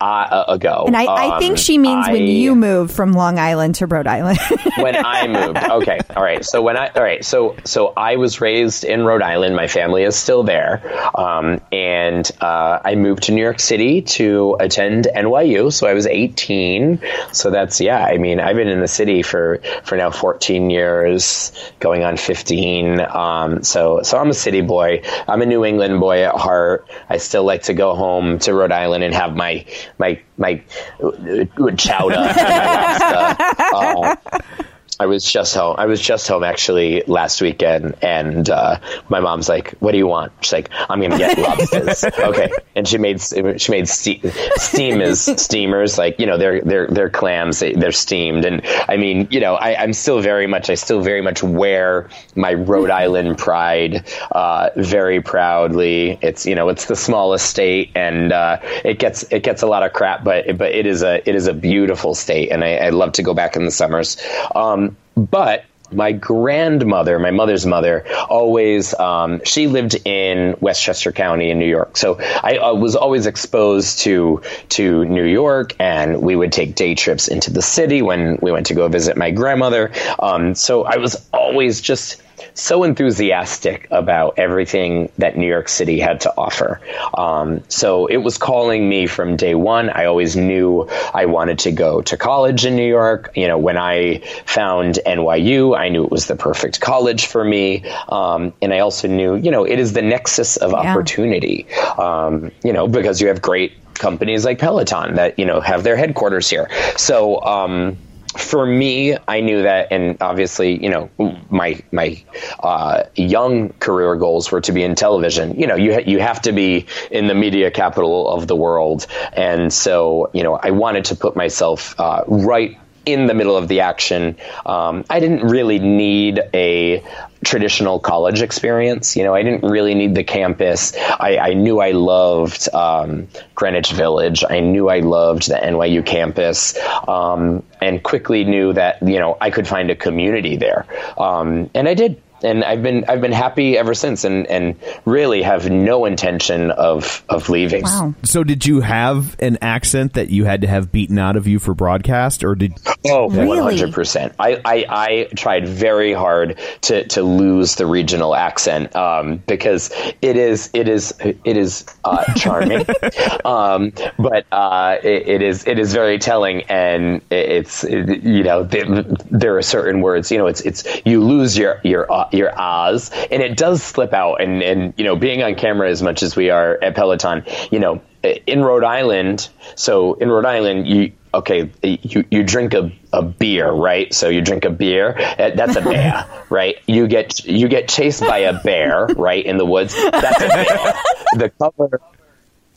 uh, 0.00 0.44
ago. 0.48 0.84
And 0.86 0.96
I, 0.96 1.04
I 1.04 1.38
think 1.38 1.52
Um, 1.52 1.56
she 1.56 1.78
means 1.78 2.08
when 2.08 2.22
you 2.26 2.54
moved 2.54 2.92
from 2.92 3.12
Long 3.12 3.38
Island 3.38 3.76
to 3.76 3.86
Rhode 3.86 4.06
Island. 4.06 4.38
when 4.78 4.96
I 4.96 5.26
moved. 5.26 5.58
Okay, 5.58 5.98
all 6.16 6.22
right. 6.22 6.44
So 6.44 6.62
when 6.62 6.76
I 6.76 6.88
all 6.94 7.02
right, 7.02 7.24
so 7.24 7.56
so 7.64 7.92
I 7.96 8.16
was 8.16 8.40
raised 8.40 8.84
in 8.84 9.04
Rhode 9.04 9.22
Island. 9.22 9.56
My 9.56 9.66
family 9.68 10.02
is 10.04 10.16
still 10.16 10.42
there, 10.42 10.82
um, 11.18 11.60
and 11.72 12.30
uh, 12.40 12.80
I 12.84 12.94
moved 12.94 13.24
to 13.24 13.32
New 13.32 13.42
York 13.42 13.60
City 13.60 14.02
to 14.02 14.56
attend 14.60 15.08
NYU. 15.14 15.72
So 15.72 15.86
I 15.86 15.94
was 15.94 16.06
18. 16.06 17.00
So 17.32 17.50
that's 17.50 17.80
yeah. 17.80 18.04
I 18.04 18.18
mean, 18.18 18.40
I've 18.40 18.56
been 18.56 18.68
in 18.68 18.80
the 18.80 18.88
city 18.88 19.22
for 19.22 19.60
for 19.84 19.96
now 19.96 20.10
14 20.10 20.70
years, 20.70 21.52
going 21.80 22.02
on 22.04 22.16
15. 22.16 23.00
Um, 23.00 23.62
so 23.62 24.02
so 24.02 24.18
I'm 24.18 24.30
a 24.30 24.34
city 24.34 24.60
boy. 24.60 25.02
I'm 25.28 25.42
a 25.42 25.46
New 25.46 25.64
England 25.64 26.00
boy 26.00 26.24
at 26.24 26.34
heart. 26.34 26.88
I 27.08 27.18
still 27.18 27.44
like 27.44 27.62
to 27.64 27.74
go 27.74 27.94
home 27.94 28.38
to 28.40 28.54
Rhode 28.54 28.72
Island 28.72 29.04
and 29.04 29.14
have 29.14 29.34
my 29.36 29.53
my 29.98 30.20
my 30.38 30.62
uh, 31.02 31.08
uh, 31.08 31.70
chowder. 31.76 32.16
and 32.16 32.54
my 32.54 32.66
lobster. 32.74 34.18
Uh, 34.60 34.64
I 35.00 35.06
was 35.06 35.24
just 35.30 35.54
home. 35.54 35.74
I 35.76 35.86
was 35.86 36.00
just 36.00 36.28
home 36.28 36.44
actually 36.44 37.02
last 37.06 37.40
weekend, 37.40 37.96
and 38.00 38.48
uh, 38.48 38.78
my 39.08 39.18
mom's 39.18 39.48
like, 39.48 39.72
"What 39.80 39.90
do 39.92 39.98
you 39.98 40.06
want?" 40.06 40.32
She's 40.40 40.52
like, 40.52 40.70
"I'm 40.88 41.00
gonna 41.00 41.18
get 41.18 41.36
lobsters." 41.36 42.04
okay, 42.18 42.50
and 42.76 42.86
she 42.86 42.98
made 42.98 43.20
she 43.20 43.72
made 43.72 43.88
ste- 43.88 44.24
steam 44.56 45.00
is 45.00 45.20
steamers, 45.20 45.98
like 45.98 46.20
you 46.20 46.26
know 46.26 46.38
they're 46.38 46.60
they're 46.60 46.86
they're 46.86 47.10
clams, 47.10 47.58
they, 47.58 47.72
they're 47.72 47.92
steamed, 47.92 48.44
and 48.44 48.62
I 48.88 48.96
mean 48.96 49.26
you 49.30 49.40
know 49.40 49.54
I, 49.54 49.82
I'm 49.82 49.92
still 49.92 50.20
very 50.20 50.46
much 50.46 50.70
I 50.70 50.74
still 50.74 51.00
very 51.00 51.22
much 51.22 51.42
wear 51.42 52.08
my 52.36 52.54
Rhode 52.54 52.90
Island 52.90 53.36
pride 53.36 54.08
uh, 54.30 54.70
very 54.76 55.20
proudly. 55.20 56.18
It's 56.22 56.46
you 56.46 56.54
know 56.54 56.68
it's 56.68 56.84
the 56.84 56.96
smallest 56.96 57.46
state, 57.46 57.90
and 57.96 58.32
uh, 58.32 58.58
it 58.84 59.00
gets 59.00 59.24
it 59.24 59.42
gets 59.42 59.62
a 59.62 59.66
lot 59.66 59.82
of 59.82 59.92
crap, 59.92 60.22
but 60.22 60.56
but 60.56 60.70
it 60.72 60.86
is 60.86 61.02
a 61.02 61.28
it 61.28 61.34
is 61.34 61.48
a 61.48 61.54
beautiful 61.54 62.14
state, 62.14 62.52
and 62.52 62.62
I, 62.62 62.76
I 62.76 62.90
love 62.90 63.12
to 63.12 63.24
go 63.24 63.34
back 63.34 63.56
in 63.56 63.64
the 63.64 63.72
summers. 63.72 64.16
Um, 64.54 64.83
but 65.16 65.64
my 65.92 66.12
grandmother, 66.12 67.18
my 67.18 67.30
mother's 67.30 67.66
mother, 67.66 68.04
always 68.28 68.94
um, 68.94 69.40
she 69.44 69.66
lived 69.66 69.96
in 70.04 70.56
Westchester 70.60 71.12
County 71.12 71.50
in 71.50 71.58
New 71.58 71.68
York, 71.68 71.96
so 71.96 72.18
I 72.20 72.58
uh, 72.58 72.74
was 72.74 72.96
always 72.96 73.26
exposed 73.26 74.00
to 74.00 74.42
to 74.70 75.04
New 75.04 75.24
York, 75.24 75.74
and 75.78 76.22
we 76.22 76.36
would 76.36 76.52
take 76.52 76.74
day 76.74 76.94
trips 76.94 77.28
into 77.28 77.52
the 77.52 77.62
city 77.62 78.02
when 78.02 78.38
we 78.42 78.50
went 78.50 78.66
to 78.66 78.74
go 78.74 78.88
visit 78.88 79.16
my 79.16 79.30
grandmother. 79.30 79.92
Um, 80.18 80.54
so 80.54 80.84
I 80.84 80.96
was 80.96 81.28
always 81.32 81.80
just 81.80 82.20
so 82.54 82.84
enthusiastic 82.84 83.88
about 83.90 84.38
everything 84.38 85.10
that 85.18 85.36
New 85.36 85.46
York 85.46 85.68
City 85.68 85.98
had 85.98 86.20
to 86.22 86.34
offer. 86.36 86.80
Um, 87.16 87.62
so 87.68 88.06
it 88.06 88.18
was 88.18 88.38
calling 88.38 88.88
me 88.88 89.06
from 89.06 89.36
day 89.36 89.54
one. 89.54 89.90
I 89.90 90.04
always 90.06 90.36
knew 90.36 90.88
I 91.12 91.26
wanted 91.26 91.60
to 91.60 91.72
go 91.72 92.02
to 92.02 92.16
college 92.16 92.64
in 92.64 92.76
New 92.76 92.88
York. 92.88 93.32
You 93.34 93.48
know, 93.48 93.58
when 93.58 93.76
I 93.76 94.18
found 94.46 94.98
NYU, 95.06 95.76
I 95.76 95.88
knew 95.88 96.04
it 96.04 96.10
was 96.10 96.26
the 96.26 96.36
perfect 96.36 96.80
college 96.80 97.26
for 97.26 97.44
me. 97.44 97.84
Um, 98.08 98.52
and 98.60 98.72
I 98.72 98.80
also 98.80 99.08
knew, 99.08 99.36
you 99.36 99.50
know, 99.50 99.64
it 99.64 99.78
is 99.78 99.92
the 99.92 100.02
nexus 100.02 100.56
of 100.56 100.74
opportunity, 100.74 101.66
um, 101.98 102.50
you 102.62 102.72
know, 102.72 102.88
because 102.88 103.20
you 103.20 103.28
have 103.28 103.40
great 103.40 103.72
companies 103.94 104.44
like 104.44 104.58
Peloton 104.58 105.14
that, 105.14 105.38
you 105.38 105.46
know, 105.46 105.60
have 105.60 105.84
their 105.84 105.96
headquarters 105.96 106.48
here. 106.50 106.68
So, 106.96 107.40
um, 107.42 107.96
for 108.36 108.66
me, 108.66 109.16
I 109.28 109.40
knew 109.40 109.62
that, 109.62 109.88
and 109.90 110.16
obviously, 110.20 110.82
you 110.82 110.90
know, 110.90 111.10
my 111.50 111.80
my 111.92 112.22
uh, 112.60 113.04
young 113.14 113.70
career 113.74 114.16
goals 114.16 114.50
were 114.50 114.60
to 114.62 114.72
be 114.72 114.82
in 114.82 114.94
television. 114.94 115.58
You 115.58 115.66
know, 115.66 115.76
you 115.76 115.94
ha- 115.94 116.04
you 116.04 116.18
have 116.18 116.42
to 116.42 116.52
be 116.52 116.86
in 117.10 117.28
the 117.28 117.34
media 117.34 117.70
capital 117.70 118.28
of 118.28 118.48
the 118.48 118.56
world, 118.56 119.06
and 119.32 119.72
so 119.72 120.30
you 120.34 120.42
know, 120.42 120.58
I 120.60 120.70
wanted 120.70 121.06
to 121.06 121.16
put 121.16 121.36
myself 121.36 121.98
uh, 121.98 122.24
right 122.26 122.78
in 123.06 123.26
the 123.26 123.34
middle 123.34 123.56
of 123.56 123.68
the 123.68 123.80
action. 123.80 124.36
Um, 124.64 125.04
I 125.10 125.20
didn't 125.20 125.46
really 125.46 125.78
need 125.78 126.40
a 126.54 127.04
traditional 127.44 128.00
college 128.00 128.42
experience. 128.42 129.16
You 129.16 129.24
know, 129.24 129.34
I 129.34 129.42
didn't 129.42 129.68
really 129.68 129.94
need 129.94 130.14
the 130.14 130.24
campus. 130.24 130.96
I, 130.96 131.38
I 131.38 131.54
knew 131.54 131.80
I 131.80 131.92
loved 131.92 132.68
um, 132.74 133.28
Greenwich 133.54 133.92
Village. 133.92 134.44
I 134.48 134.60
knew 134.60 134.88
I 134.88 135.00
loved 135.00 135.48
the 135.48 135.54
NYU 135.54 136.04
campus, 136.04 136.78
um, 137.06 137.62
and 137.80 138.02
quickly 138.02 138.44
knew 138.44 138.72
that 138.72 139.02
you 139.02 139.18
know 139.18 139.36
I 139.40 139.50
could 139.50 139.68
find 139.68 139.90
a 139.90 139.96
community 139.96 140.56
there, 140.56 140.86
um, 141.18 141.70
and 141.74 141.88
I 141.88 141.94
did 141.94 142.20
and 142.44 142.62
I've 142.64 142.82
been 142.82 143.04
I've 143.08 143.20
been 143.20 143.32
happy 143.32 143.76
ever 143.78 143.94
since, 143.94 144.24
and 144.24 144.46
and 144.46 144.76
really 145.04 145.42
have 145.42 145.70
no 145.70 146.04
intention 146.04 146.70
of 146.70 147.24
of 147.28 147.48
leaving. 147.48 147.82
Wow. 147.84 148.14
So, 148.22 148.44
did 148.44 148.66
you 148.66 148.80
have 148.80 149.36
an 149.40 149.58
accent 149.62 150.14
that 150.14 150.30
you 150.30 150.44
had 150.44 150.60
to 150.60 150.66
have 150.66 150.92
beaten 150.92 151.18
out 151.18 151.36
of 151.36 151.46
you 151.46 151.58
for 151.58 151.74
broadcast, 151.74 152.44
or 152.44 152.54
did? 152.54 152.74
Oh, 153.06 153.26
one 153.26 153.58
hundred 153.58 153.92
percent. 153.92 154.34
I 154.38 154.60
I 154.66 155.28
tried 155.36 155.66
very 155.68 156.12
hard 156.12 156.58
to 156.82 157.06
to 157.08 157.22
lose 157.22 157.74
the 157.76 157.86
regional 157.86 158.34
accent 158.34 158.94
um, 158.96 159.38
because 159.46 159.90
it 160.22 160.36
is 160.36 160.70
it 160.74 160.88
is 160.88 161.14
it 161.20 161.56
is 161.56 161.84
uh, 162.04 162.24
charming, 162.34 162.84
um, 163.44 163.92
but 164.18 164.46
uh, 164.52 164.98
it, 165.02 165.28
it 165.28 165.42
is 165.42 165.66
it 165.66 165.78
is 165.78 165.92
very 165.92 166.18
telling, 166.18 166.62
and 166.64 167.16
it- 167.30 167.54
it's 167.54 167.84
it- 167.84 168.22
you 168.22 168.42
know 168.42 168.62
there, 168.62 169.02
there 169.30 169.56
are 169.56 169.62
certain 169.62 170.00
words 170.00 170.30
you 170.30 170.38
know 170.38 170.46
it's 170.46 170.60
it's 170.62 170.84
you 171.04 171.22
lose 171.22 171.56
your 171.56 171.80
your 171.84 172.10
uh, 172.12 172.28
your 172.36 172.58
ahs, 172.58 173.10
and 173.30 173.42
it 173.42 173.56
does 173.56 173.82
slip 173.82 174.12
out, 174.12 174.40
and 174.40 174.62
and 174.62 174.94
you 174.96 175.04
know 175.04 175.16
being 175.16 175.42
on 175.42 175.54
camera 175.54 175.90
as 175.90 176.02
much 176.02 176.22
as 176.22 176.36
we 176.36 176.50
are 176.50 176.78
at 176.82 176.94
Peloton, 176.94 177.44
you 177.70 177.78
know 177.78 178.00
in 178.46 178.62
Rhode 178.62 178.84
Island, 178.84 179.48
so 179.74 180.14
in 180.14 180.30
Rhode 180.30 180.46
Island 180.46 180.86
you 180.88 181.12
okay, 181.34 181.70
you, 181.82 182.24
you 182.30 182.44
drink 182.44 182.74
a, 182.74 182.92
a 183.12 183.22
beer, 183.22 183.70
right? 183.70 184.14
So 184.14 184.28
you 184.28 184.40
drink 184.40 184.64
a 184.64 184.70
beer, 184.70 185.14
that's 185.36 185.76
a 185.76 185.80
bear, 185.82 186.26
right? 186.48 186.76
You 186.86 187.06
get 187.06 187.44
you 187.44 187.68
get 187.68 187.88
chased 187.88 188.20
by 188.20 188.38
a 188.38 188.62
bear, 188.62 189.06
right, 189.06 189.44
in 189.44 189.58
the 189.58 189.66
woods. 189.66 189.94
That's 189.94 190.42
a 190.42 190.48
bear. 190.48 190.94
The 191.36 191.50
cupboard 191.50 192.00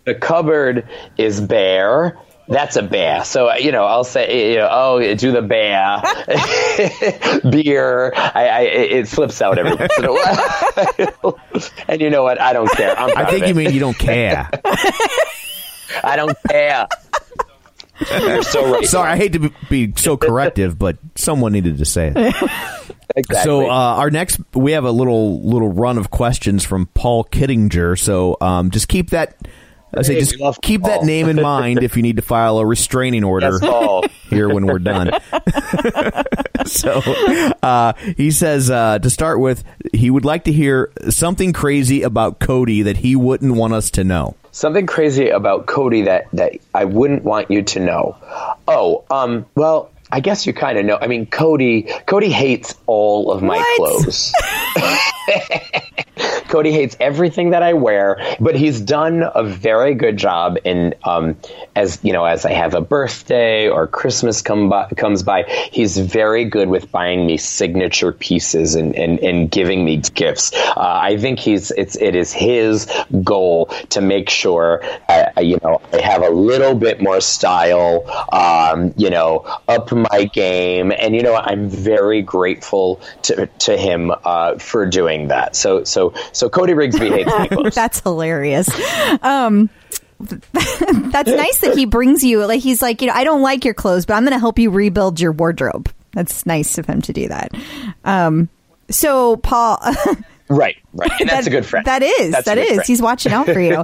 the 0.07 0.15
cupboard 0.15 0.87
is 1.17 1.41
bare. 1.41 2.17
That's 2.47 2.77
a 2.77 2.81
bear. 2.83 3.25
So 3.25 3.53
you 3.55 3.71
know, 3.71 3.83
I'll 3.83 4.03
say, 4.03 4.51
you 4.51 4.57
know, 4.57 4.69
oh, 4.71 5.15
do 5.15 5.31
the 5.31 5.41
bear 5.41 6.01
beer. 7.51 8.13
I, 8.15 8.47
I 8.47 8.59
it 8.61 9.07
slips 9.07 9.41
out 9.41 9.57
every 9.57 9.75
once 9.75 9.97
in 9.97 10.05
a 10.05 10.13
while. 10.13 11.39
and 11.87 12.01
you 12.01 12.09
know 12.09 12.23
what? 12.23 12.39
I 12.39 12.53
don't 12.53 12.71
care. 12.71 12.97
I'm 12.97 13.17
I 13.17 13.29
think 13.29 13.47
you 13.47 13.55
mean 13.55 13.73
you 13.73 13.79
don't 13.79 13.97
care. 13.97 14.49
I 16.03 16.15
don't 16.15 16.37
care. 16.49 16.87
You're 18.11 18.43
so 18.43 18.71
right. 18.71 18.85
Sorry, 18.85 19.11
I 19.11 19.17
hate 19.17 19.33
to 19.33 19.39
be- 19.39 19.53
be 19.69 19.93
so 19.95 20.17
corrective, 20.17 20.77
but 20.77 20.97
someone 21.15 21.51
needed 21.51 21.79
to 21.79 21.85
say 21.85 22.13
it. 22.15 22.35
Exactly. 23.15 23.43
So 23.43 23.69
uh, 23.69 23.73
our 23.73 24.11
next, 24.11 24.39
we 24.53 24.73
have 24.73 24.85
a 24.85 24.91
little 24.91 25.41
little 25.41 25.69
run 25.71 25.97
of 25.97 26.11
questions 26.11 26.63
from 26.63 26.85
Paul 26.87 27.23
Kittinger. 27.23 27.97
So 27.97 28.37
um, 28.41 28.69
just 28.69 28.87
keep 28.87 29.09
that. 29.09 29.35
I 29.93 30.01
say 30.01 30.19
just 30.19 30.61
keep 30.61 30.83
that 30.83 31.03
name 31.03 31.29
in 31.29 31.35
mind 31.41 31.83
if 31.83 31.95
you 31.95 32.03
need 32.03 32.17
to 32.17 32.21
file 32.21 32.57
a 32.57 32.65
restraining 32.65 33.23
order 33.23 33.57
here 34.29 34.49
when 34.49 34.65
we're 34.65 34.79
done. 34.79 35.11
so 36.65 37.01
uh, 37.63 37.93
he 38.17 38.31
says 38.31 38.69
uh, 38.69 38.99
to 38.99 39.09
start 39.09 39.39
with, 39.39 39.63
he 39.93 40.09
would 40.09 40.25
like 40.25 40.43
to 40.45 40.51
hear 40.51 40.91
something 41.09 41.53
crazy 41.53 42.01
about 42.01 42.39
Cody 42.39 42.81
that 42.81 42.97
he 42.97 43.15
wouldn't 43.15 43.55
want 43.55 43.73
us 43.73 43.89
to 43.91 44.03
know. 44.03 44.35
Something 44.51 44.87
crazy 44.87 45.29
about 45.29 45.67
Cody 45.67 46.01
that 46.03 46.27
that 46.33 46.53
I 46.73 46.85
wouldn't 46.85 47.23
want 47.23 47.51
you 47.51 47.61
to 47.61 47.79
know. 47.79 48.17
Oh, 48.67 49.05
um, 49.11 49.45
well, 49.55 49.91
I 50.11 50.19
guess 50.19 50.45
you 50.47 50.53
kind 50.53 50.77
of 50.77 50.85
know. 50.85 50.97
I 51.01 51.07
mean, 51.07 51.25
Cody 51.25 51.87
Cody 52.05 52.29
hates 52.31 52.75
all 52.85 53.31
of 53.31 53.41
my 53.43 53.57
What? 53.57 53.77
clothes. 53.77 54.33
Cody 56.47 56.71
hates 56.71 56.95
everything 57.01 57.49
that 57.49 57.61
I 57.61 57.73
wear, 57.73 58.17
but 58.39 58.55
he's 58.55 58.79
done 58.79 59.23
a 59.35 59.43
very 59.43 59.93
good 59.93 60.15
job 60.17 60.57
in 60.63 60.95
um, 61.03 61.35
as 61.75 61.99
you 62.03 62.13
know, 62.13 62.23
as 62.23 62.45
I 62.45 62.53
have 62.53 62.73
a 62.73 62.79
birthday 62.81 63.67
or 63.67 63.85
Christmas 63.85 64.41
come 64.41 64.69
by, 64.69 64.87
comes 64.95 65.23
by, 65.23 65.43
he's 65.71 65.97
very 65.97 66.45
good 66.45 66.69
with 66.69 66.89
buying 66.89 67.25
me 67.27 67.35
signature 67.37 68.13
pieces 68.13 68.75
and, 68.75 68.95
and, 68.95 69.19
and 69.19 69.51
giving 69.51 69.83
me 69.83 69.97
gifts. 69.97 70.53
Uh, 70.55 70.73
I 70.77 71.17
think 71.17 71.39
he's 71.39 71.71
it's 71.71 71.97
it 71.97 72.15
is 72.15 72.31
his 72.31 72.89
goal 73.23 73.65
to 73.89 73.99
make 73.99 74.29
sure 74.29 74.81
I, 75.09 75.31
I, 75.35 75.41
you 75.41 75.59
know 75.63 75.81
I 75.91 75.99
have 75.99 76.21
a 76.23 76.29
little 76.29 76.75
bit 76.75 77.01
more 77.01 77.19
style, 77.19 78.05
um, 78.31 78.93
you 78.95 79.09
know, 79.09 79.39
up 79.67 79.91
my 79.97 80.25
game, 80.25 80.91
and 80.91 81.15
you 81.15 81.21
know 81.23 81.35
I'm 81.35 81.69
very 81.69 82.21
grateful 82.21 83.01
to 83.23 83.47
to 83.47 83.77
him 83.77 84.11
uh, 84.23 84.57
for 84.57 84.85
doing 84.85 85.27
that. 85.29 85.55
So 85.55 85.83
so 85.83 86.13
so 86.33 86.49
Cody 86.49 86.73
Rigsby 86.73 87.09
hates 87.09 87.47
clothes. 87.53 87.75
That's 87.75 87.99
hilarious. 88.01 88.69
Um, 89.23 89.69
that's 90.19 91.29
nice 91.29 91.59
that 91.59 91.73
he 91.75 91.85
brings 91.85 92.23
you 92.23 92.43
like 92.47 92.59
he's 92.59 92.81
like 92.81 93.01
you 93.01 93.07
know 93.07 93.13
I 93.13 93.23
don't 93.23 93.43
like 93.43 93.63
your 93.63 93.75
clothes, 93.75 94.05
but 94.07 94.15
I'm 94.15 94.23
going 94.23 94.33
to 94.33 94.39
help 94.39 94.57
you 94.57 94.71
rebuild 94.71 95.19
your 95.19 95.31
wardrobe. 95.31 95.91
That's 96.13 96.43
nice 96.47 96.79
of 96.79 96.87
him 96.87 97.01
to 97.03 97.13
do 97.13 97.27
that. 97.27 97.51
Um, 98.03 98.49
so 98.89 99.37
Paul. 99.37 99.79
Right, 100.49 100.77
right, 100.93 101.11
and 101.19 101.27
that's 101.29 101.43
That- 101.43 101.47
a 101.47 101.49
good 101.57 101.65
friend. 101.65 101.85
That 101.87 102.01
is. 102.01 102.31
That's 102.31 102.45
that 102.45 102.57
is. 102.57 102.67
friend. 102.69 102.83
He's 102.87 103.01
watching 103.01 103.33
out 103.33 103.47
for 103.47 103.59
you. 103.59 103.83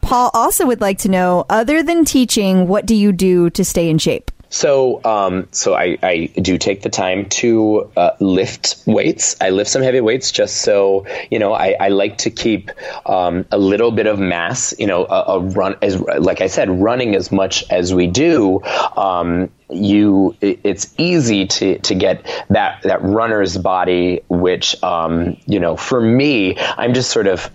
Paul 0.00 0.30
also 0.32 0.64
would 0.64 0.80
like 0.80 0.96
to 1.00 1.10
know 1.10 1.44
other 1.50 1.82
than 1.82 2.06
teaching, 2.06 2.66
what 2.66 2.86
do 2.86 2.94
you 2.94 3.12
do 3.12 3.50
to 3.50 3.62
stay 3.62 3.90
in 3.90 3.98
shape? 3.98 4.30
So, 4.50 5.02
um, 5.04 5.48
so 5.50 5.74
I, 5.74 5.98
I 6.02 6.26
do 6.40 6.58
take 6.58 6.82
the 6.82 6.88
time 6.88 7.26
to 7.26 7.90
uh, 7.96 8.10
lift 8.20 8.82
weights. 8.86 9.36
I 9.40 9.50
lift 9.50 9.70
some 9.70 9.82
heavy 9.82 10.00
weights 10.00 10.32
just 10.32 10.62
so 10.62 11.06
you 11.30 11.38
know. 11.38 11.52
I, 11.52 11.76
I 11.78 11.88
like 11.88 12.18
to 12.18 12.30
keep 12.30 12.70
um, 13.06 13.44
a 13.50 13.58
little 13.58 13.90
bit 13.90 14.06
of 14.06 14.18
mass. 14.18 14.74
You 14.78 14.86
know, 14.86 15.04
a, 15.04 15.24
a 15.34 15.40
run 15.40 15.76
as 15.82 16.00
like 16.00 16.40
I 16.40 16.46
said, 16.46 16.70
running 16.70 17.14
as 17.14 17.30
much 17.30 17.64
as 17.70 17.92
we 17.94 18.06
do. 18.06 18.62
Um, 18.62 19.50
you, 19.70 20.34
it, 20.40 20.60
it's 20.64 20.94
easy 20.96 21.46
to 21.46 21.78
to 21.80 21.94
get 21.94 22.24
that 22.48 22.82
that 22.82 23.02
runner's 23.02 23.58
body, 23.58 24.22
which 24.28 24.82
um, 24.82 25.36
you 25.46 25.60
know, 25.60 25.76
for 25.76 26.00
me, 26.00 26.56
I'm 26.58 26.94
just 26.94 27.10
sort 27.10 27.26
of. 27.26 27.54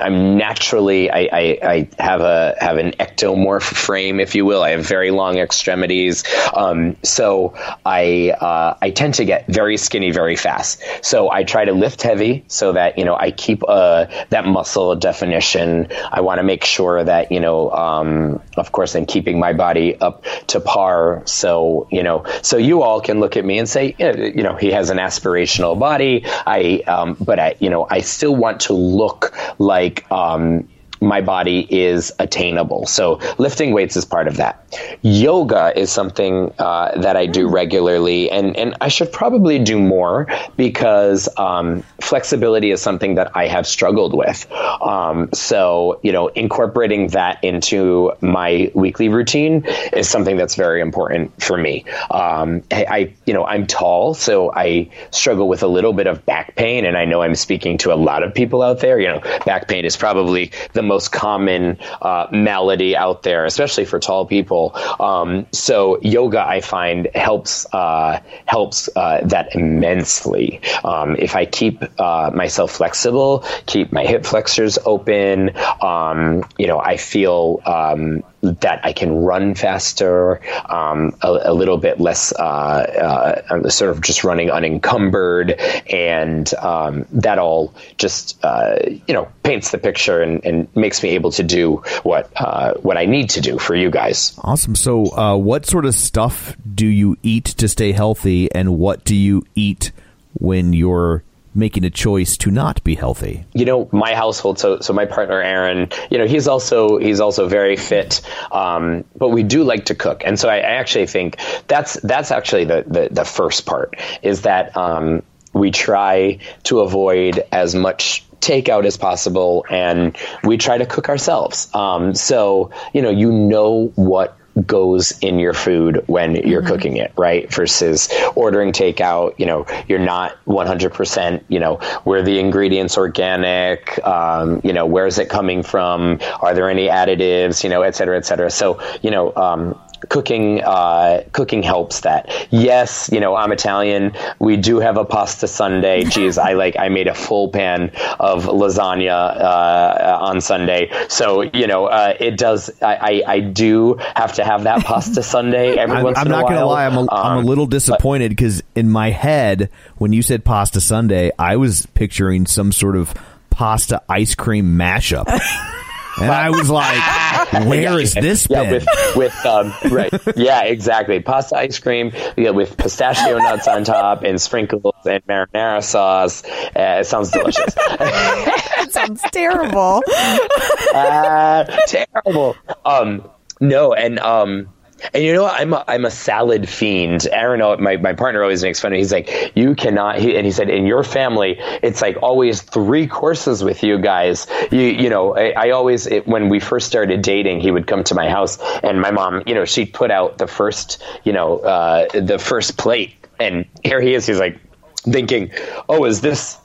I'm 0.00 0.36
naturally 0.36 1.08
I, 1.08 1.28
I, 1.32 1.58
I, 1.62 1.88
have 2.02 2.20
a 2.20 2.56
have 2.58 2.78
an 2.78 2.92
ectomorph 2.92 3.62
frame, 3.62 4.18
if 4.18 4.34
you 4.34 4.44
will. 4.44 4.62
I 4.62 4.70
have 4.70 4.84
very 4.84 5.12
long 5.12 5.38
extremities, 5.38 6.24
um, 6.52 6.96
so 7.04 7.54
I 7.86 8.30
uh, 8.30 8.76
I 8.82 8.90
tend 8.90 9.14
to 9.14 9.24
get 9.24 9.46
very 9.46 9.76
skinny 9.76 10.10
very 10.10 10.34
fast. 10.34 10.82
So 11.02 11.30
I 11.30 11.44
try 11.44 11.64
to 11.64 11.72
lift 11.72 12.02
heavy 12.02 12.44
so 12.48 12.72
that 12.72 12.98
you 12.98 13.04
know 13.04 13.14
I 13.14 13.30
keep 13.30 13.62
uh, 13.68 14.06
that 14.30 14.46
muscle 14.46 14.96
definition. 14.96 15.86
I 16.10 16.22
want 16.22 16.38
to 16.38 16.42
make 16.42 16.64
sure 16.64 17.04
that 17.04 17.30
you 17.30 17.38
know, 17.38 17.70
um, 17.70 18.42
of 18.56 18.72
course, 18.72 18.96
I'm 18.96 19.06
keeping 19.06 19.38
my 19.38 19.52
body 19.52 19.94
up 20.00 20.24
to 20.48 20.58
par. 20.58 21.22
So 21.26 21.86
you 21.92 22.02
know, 22.02 22.24
so 22.42 22.56
you 22.56 22.82
all 22.82 23.00
can 23.00 23.20
look 23.20 23.36
at 23.36 23.44
me 23.44 23.58
and 23.58 23.68
say, 23.68 23.94
you 23.98 24.42
know, 24.42 24.56
he 24.56 24.72
has 24.72 24.90
an 24.90 24.98
aspirational 24.98 25.78
body. 25.78 26.24
I 26.26 26.82
um, 26.88 27.16
but 27.20 27.38
I 27.38 27.54
you 27.60 27.70
know 27.70 27.86
I 27.88 28.00
still 28.00 28.34
want 28.34 28.62
to 28.62 28.72
look 28.72 29.38
like 29.60 29.67
um, 30.10 30.68
my 31.00 31.20
body 31.20 31.66
is 31.70 32.12
attainable. 32.18 32.86
So 32.86 33.20
lifting 33.38 33.72
weights 33.72 33.96
is 33.96 34.04
part 34.04 34.28
of 34.28 34.36
that. 34.36 34.64
Yoga 35.02 35.72
is 35.78 35.90
something 35.90 36.52
uh, 36.58 37.00
that 37.00 37.16
I 37.16 37.26
do 37.26 37.48
regularly, 37.48 38.30
and 38.30 38.56
and 38.56 38.76
I 38.80 38.88
should 38.88 39.12
probably 39.12 39.58
do 39.58 39.78
more 39.78 40.26
because 40.56 41.28
um, 41.38 41.82
flexibility 42.00 42.70
is 42.70 42.82
something 42.82 43.14
that 43.14 43.34
I 43.34 43.46
have 43.46 43.66
struggled 43.66 44.14
with. 44.14 44.46
Um, 44.52 45.30
so 45.32 46.00
you 46.02 46.12
know, 46.12 46.28
incorporating 46.28 47.08
that 47.08 47.42
into 47.42 48.12
my 48.20 48.70
weekly 48.74 49.08
routine 49.08 49.64
is 49.92 50.08
something 50.08 50.36
that's 50.36 50.54
very 50.54 50.80
important 50.80 51.42
for 51.42 51.56
me. 51.56 51.84
Um, 52.10 52.62
I, 52.70 52.86
I 52.90 53.14
you 53.24 53.32
know 53.32 53.46
I'm 53.46 53.66
tall, 53.66 54.14
so 54.14 54.52
I 54.52 54.90
struggle 55.10 55.48
with 55.48 55.62
a 55.62 55.68
little 55.68 55.92
bit 55.92 56.06
of 56.06 56.26
back 56.26 56.56
pain, 56.56 56.84
and 56.84 56.96
I 56.96 57.06
know 57.06 57.22
I'm 57.22 57.34
speaking 57.34 57.78
to 57.78 57.92
a 57.92 57.96
lot 57.96 58.22
of 58.22 58.34
people 58.34 58.62
out 58.62 58.80
there. 58.80 59.00
You 59.00 59.08
know, 59.08 59.20
back 59.46 59.68
pain 59.68 59.84
is 59.84 59.96
probably 59.96 60.52
the 60.74 60.82
most 60.88 61.12
common 61.12 61.78
uh, 62.02 62.26
malady 62.32 62.96
out 62.96 63.22
there, 63.22 63.44
especially 63.44 63.84
for 63.84 64.00
tall 64.00 64.26
people. 64.26 64.74
Um, 64.98 65.46
so 65.52 66.00
yoga, 66.00 66.40
I 66.46 66.60
find, 66.60 67.08
helps 67.14 67.66
uh, 67.72 68.20
helps 68.46 68.88
uh, 68.96 69.20
that 69.24 69.54
immensely. 69.54 70.60
Um, 70.82 71.16
if 71.16 71.36
I 71.36 71.44
keep 71.46 71.82
uh, 72.00 72.30
myself 72.34 72.72
flexible, 72.72 73.44
keep 73.66 73.92
my 73.92 74.04
hip 74.04 74.24
flexors 74.24 74.78
open, 74.84 75.50
um, 75.80 76.44
you 76.58 76.66
know, 76.66 76.80
I 76.80 76.96
feel 76.96 77.60
um, 77.64 78.24
that 78.42 78.80
I 78.84 78.92
can 78.92 79.12
run 79.12 79.54
faster, 79.54 80.40
um, 80.68 81.16
a, 81.22 81.40
a, 81.46 81.54
little 81.54 81.76
bit 81.76 82.00
less, 82.00 82.32
uh, 82.32 83.42
uh, 83.50 83.68
sort 83.68 83.90
of 83.90 84.00
just 84.00 84.22
running 84.22 84.50
unencumbered, 84.50 85.60
and 85.90 86.52
um, 86.54 87.04
that 87.12 87.38
all 87.38 87.74
just 87.96 88.42
uh, 88.44 88.76
you 88.86 89.14
know 89.14 89.28
paints 89.42 89.70
the 89.70 89.78
picture 89.78 90.22
and, 90.22 90.44
and, 90.44 90.68
makes 90.76 91.02
me 91.02 91.10
able 91.10 91.32
to 91.32 91.42
do 91.42 91.76
what 92.02 92.30
uh, 92.36 92.74
what 92.74 92.96
I 92.96 93.06
need 93.06 93.30
to 93.30 93.40
do 93.40 93.58
for 93.58 93.74
you 93.74 93.90
guys. 93.90 94.38
Awesome. 94.42 94.76
So, 94.76 95.06
uh, 95.16 95.36
what 95.36 95.66
sort 95.66 95.84
of 95.84 95.94
stuff 95.94 96.56
do 96.74 96.86
you 96.86 97.16
eat 97.22 97.44
to 97.46 97.68
stay 97.68 97.92
healthy, 97.92 98.52
and 98.52 98.78
what 98.78 99.04
do 99.04 99.16
you 99.16 99.44
eat 99.56 99.90
when 100.34 100.72
you're 100.72 101.24
making 101.54 101.84
a 101.84 101.90
choice 101.90 102.36
to 102.38 102.50
not 102.50 102.82
be 102.84 102.94
healthy? 102.94 103.44
You 103.54 103.64
know, 103.64 103.88
my 103.92 104.14
household. 104.14 104.58
So, 104.58 104.80
so 104.80 104.92
my 104.92 105.06
partner 105.06 105.40
Aaron, 105.40 105.90
you 106.10 106.18
know, 106.18 106.26
he's 106.26 106.48
also 106.48 106.98
he's 106.98 107.20
also 107.20 107.48
very 107.48 107.76
fit, 107.76 108.20
um, 108.52 109.04
but 109.16 109.28
we 109.28 109.42
do 109.42 109.64
like 109.64 109.86
to 109.86 109.94
cook, 109.94 110.22
and 110.24 110.38
so 110.38 110.48
I, 110.48 110.56
I 110.56 110.74
actually 110.80 111.06
think 111.06 111.38
that's 111.66 111.94
that's 112.00 112.30
actually 112.30 112.64
the 112.64 112.84
the, 112.86 113.08
the 113.10 113.24
first 113.24 113.66
part 113.66 113.96
is 114.22 114.42
that 114.42 114.76
um, 114.76 115.22
we 115.52 115.70
try 115.70 116.38
to 116.64 116.80
avoid 116.80 117.44
as 117.52 117.74
much 117.74 118.24
takeout 118.40 118.84
as 118.84 118.96
possible 118.96 119.66
and 119.68 120.16
we 120.44 120.56
try 120.56 120.78
to 120.78 120.86
cook 120.86 121.08
ourselves 121.08 121.68
um, 121.74 122.14
so 122.14 122.70
you 122.94 123.02
know 123.02 123.10
you 123.10 123.32
know 123.32 123.92
what 123.96 124.37
goes 124.66 125.18
in 125.20 125.38
your 125.38 125.54
food 125.54 126.04
when 126.06 126.36
you're 126.36 126.62
mm-hmm. 126.62 126.70
cooking 126.70 126.96
it, 126.96 127.12
right? 127.16 127.52
Versus 127.52 128.08
ordering 128.34 128.72
takeout, 128.72 129.34
you 129.38 129.46
know, 129.46 129.66
you're 129.86 129.98
not 129.98 130.36
100%, 130.46 131.44
you 131.48 131.60
know, 131.60 131.76
where 132.04 132.22
the 132.22 132.38
ingredients 132.38 132.96
organic, 132.96 134.04
um, 134.06 134.60
you 134.64 134.72
know, 134.72 134.86
where 134.86 135.06
is 135.06 135.18
it 135.18 135.28
coming 135.28 135.62
from? 135.62 136.18
Are 136.40 136.54
there 136.54 136.68
any 136.68 136.88
additives, 136.88 137.62
you 137.62 137.70
know, 137.70 137.82
et 137.82 137.94
cetera, 137.94 138.16
et 138.16 138.26
cetera. 138.26 138.50
So, 138.50 138.80
you 139.02 139.10
know, 139.10 139.34
um, 139.36 139.78
cooking 140.08 140.62
uh, 140.62 141.24
cooking 141.32 141.62
helps 141.62 142.00
that. 142.00 142.30
Yes, 142.50 143.10
you 143.12 143.20
know 143.20 143.34
I'm 143.34 143.52
Italian. 143.52 144.12
We 144.38 144.56
do 144.56 144.80
have 144.80 144.96
a 144.96 145.04
pasta 145.04 145.46
Sunday. 145.48 146.04
Geez, 146.04 146.38
I 146.48 146.54
like 146.54 146.76
I 146.78 146.88
made 146.88 147.08
a 147.08 147.14
full 147.14 147.48
pan 147.48 147.90
of 148.20 148.44
lasagna 148.44 149.36
uh, 149.36 150.18
on 150.20 150.40
Sunday. 150.40 150.90
So 151.08 151.42
you 151.42 151.66
know 151.66 151.86
uh, 151.86 152.14
it 152.18 152.36
does. 152.36 152.70
I, 152.82 152.94
I, 152.94 153.22
I, 153.26 153.40
do 153.40 153.98
have 154.14 154.34
to 154.34 154.44
have 154.44 154.64
that 154.64 154.84
pasta 154.84 155.22
Sunday 155.34 155.76
every 155.76 155.96
I'm, 155.96 156.04
once 156.04 156.18
I'm 156.18 156.26
in 156.26 156.32
a 156.32 156.36
while. 156.36 156.46
I'm 156.46 156.52
not 156.52 156.54
gonna 156.54 156.66
lie. 156.66 156.86
I'm 156.86 156.96
a, 156.96 157.00
um, 157.00 157.08
I'm 157.10 157.36
a 157.36 157.40
um, 157.40 157.46
little 157.46 157.66
disappointed 157.66 158.30
because 158.30 158.62
in 158.74 158.90
my 158.90 159.10
head 159.10 159.70
when 159.96 160.12
you 160.12 160.22
said 160.22 160.44
pasta 160.44 160.80
Sunday, 160.80 161.30
I 161.38 161.56
was 161.56 161.86
picturing 161.86 162.46
some 162.46 162.72
sort 162.72 162.96
of 162.96 163.14
pasta 163.50 164.02
ice 164.08 164.34
cream 164.34 164.76
mashup. 164.78 165.26
And 166.20 166.30
I 166.30 166.50
was 166.50 166.70
like, 166.70 167.52
"Where 167.66 167.82
yeah, 167.82 167.96
is 167.96 168.14
this?" 168.14 168.46
Yeah, 168.50 168.64
been? 168.64 168.72
with 168.72 169.16
with 169.16 169.46
um, 169.46 169.72
right, 169.90 170.12
yeah, 170.36 170.64
exactly. 170.64 171.20
Pasta 171.20 171.56
ice 171.56 171.78
cream, 171.78 172.12
yeah, 172.36 172.50
with 172.50 172.76
pistachio 172.76 173.38
nuts 173.38 173.68
on 173.68 173.84
top 173.84 174.22
and 174.22 174.40
sprinkles 174.40 174.94
and 175.04 175.24
marinara 175.26 175.82
sauce. 175.82 176.44
Uh, 176.44 176.98
it 177.00 177.06
sounds 177.06 177.30
delicious. 177.30 177.74
it 177.78 178.92
sounds 178.92 179.22
terrible. 179.32 180.02
uh, 180.94 181.64
terrible. 181.86 182.56
Um, 182.84 183.28
no, 183.60 183.92
and 183.92 184.18
um, 184.18 184.68
and 185.14 185.22
you 185.22 185.32
know 185.32 185.44
what? 185.44 185.60
I'm 185.60 185.72
a, 185.72 185.84
I'm 185.86 186.04
a 186.04 186.10
salad 186.10 186.68
fiend. 186.68 187.26
Aaron, 187.30 187.60
my, 187.82 187.96
my 187.96 188.12
partner 188.12 188.42
always 188.42 188.62
makes 188.62 188.80
fun 188.80 188.92
of 188.92 188.94
me. 188.94 188.98
He's 188.98 189.12
like, 189.12 189.52
you 189.54 189.74
cannot, 189.74 190.18
he, 190.18 190.36
and 190.36 190.44
he 190.44 190.52
said, 190.52 190.68
in 190.70 190.86
your 190.86 191.04
family, 191.04 191.56
it's 191.82 192.02
like 192.02 192.16
always 192.22 192.62
three 192.62 193.06
courses 193.06 193.62
with 193.62 193.82
you 193.82 193.98
guys. 193.98 194.46
You, 194.70 194.80
you 194.80 195.08
know, 195.08 195.36
I, 195.36 195.50
I 195.56 195.70
always, 195.70 196.06
it, 196.06 196.26
when 196.26 196.48
we 196.48 196.60
first 196.60 196.86
started 196.86 197.22
dating, 197.22 197.60
he 197.60 197.70
would 197.70 197.86
come 197.86 198.04
to 198.04 198.14
my 198.14 198.28
house 198.28 198.58
and 198.82 199.00
my 199.00 199.10
mom, 199.10 199.42
you 199.46 199.54
know, 199.54 199.64
she'd 199.64 199.92
put 199.92 200.10
out 200.10 200.38
the 200.38 200.46
first, 200.46 201.02
you 201.24 201.32
know, 201.32 201.58
uh, 201.58 202.08
the 202.20 202.38
first 202.38 202.76
plate. 202.76 203.14
And 203.40 203.66
here 203.84 204.00
he 204.00 204.14
is. 204.14 204.26
He's 204.26 204.40
like 204.40 204.58
thinking, 205.04 205.52
oh, 205.88 206.04
is 206.04 206.20
this, 206.20 206.58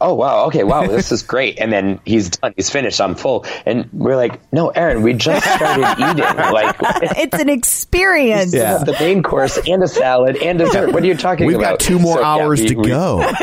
oh 0.00 0.14
wow. 0.14 0.46
Okay 0.46 0.64
wow. 0.64 0.86
This 0.96 1.12
is 1.12 1.22
great. 1.22 1.58
And 1.58 1.72
then 1.72 2.00
he's 2.04 2.30
done. 2.30 2.54
He's 2.56 2.70
finished. 2.70 3.00
I'm 3.00 3.14
full. 3.14 3.44
And 3.64 3.88
we're 3.92 4.16
like 4.16 4.40
no 4.52 4.68
aaron 4.70 5.02
we 5.02 5.12
just 5.14 5.46
started 5.46 5.86
eating. 5.98 6.24
Like 6.56 6.76
it's 7.18 7.38
an 7.38 7.48
experience. 7.48 8.54
Yeah. 8.54 8.78
The 8.78 8.92
main 8.92 9.22
course 9.22 9.58
and 9.66 9.82
a 9.82 9.88
salad 9.88 10.36
and 10.36 10.58
dessert. 10.58 10.92
What 10.92 11.02
are 11.02 11.06
you 11.06 11.16
talking 11.16 11.46
about? 11.46 11.58
we've 11.58 11.66
about? 11.66 11.78
got 11.78 11.80
two 11.80 11.98
more 11.98 12.18
so, 12.18 12.24
hours 12.24 12.60
yeah, 12.60 12.68
we, 12.68 12.74
to 12.74 12.80
we, 12.80 12.88
go. 12.88 13.32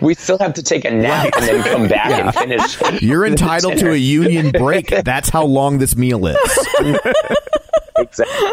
We 0.00 0.14
still 0.14 0.38
have 0.38 0.54
to 0.54 0.62
take 0.62 0.84
a 0.84 0.90
nap 0.90 1.30
and 1.36 1.44
then 1.44 1.62
come 1.62 1.86
back 1.86 2.10
yeah. 2.10 2.26
and 2.26 2.34
finish 2.34 3.02
you're 3.02 3.24
entitled 3.24 3.78
to 3.78 3.92
a 3.92 3.96
union 3.96 4.50
break. 4.50 4.88
That's 4.88 5.28
how 5.28 5.44
long 5.44 5.78
this 5.78 5.94
meal 5.94 6.26
is. 6.26 6.36
Exactly. 7.96 8.48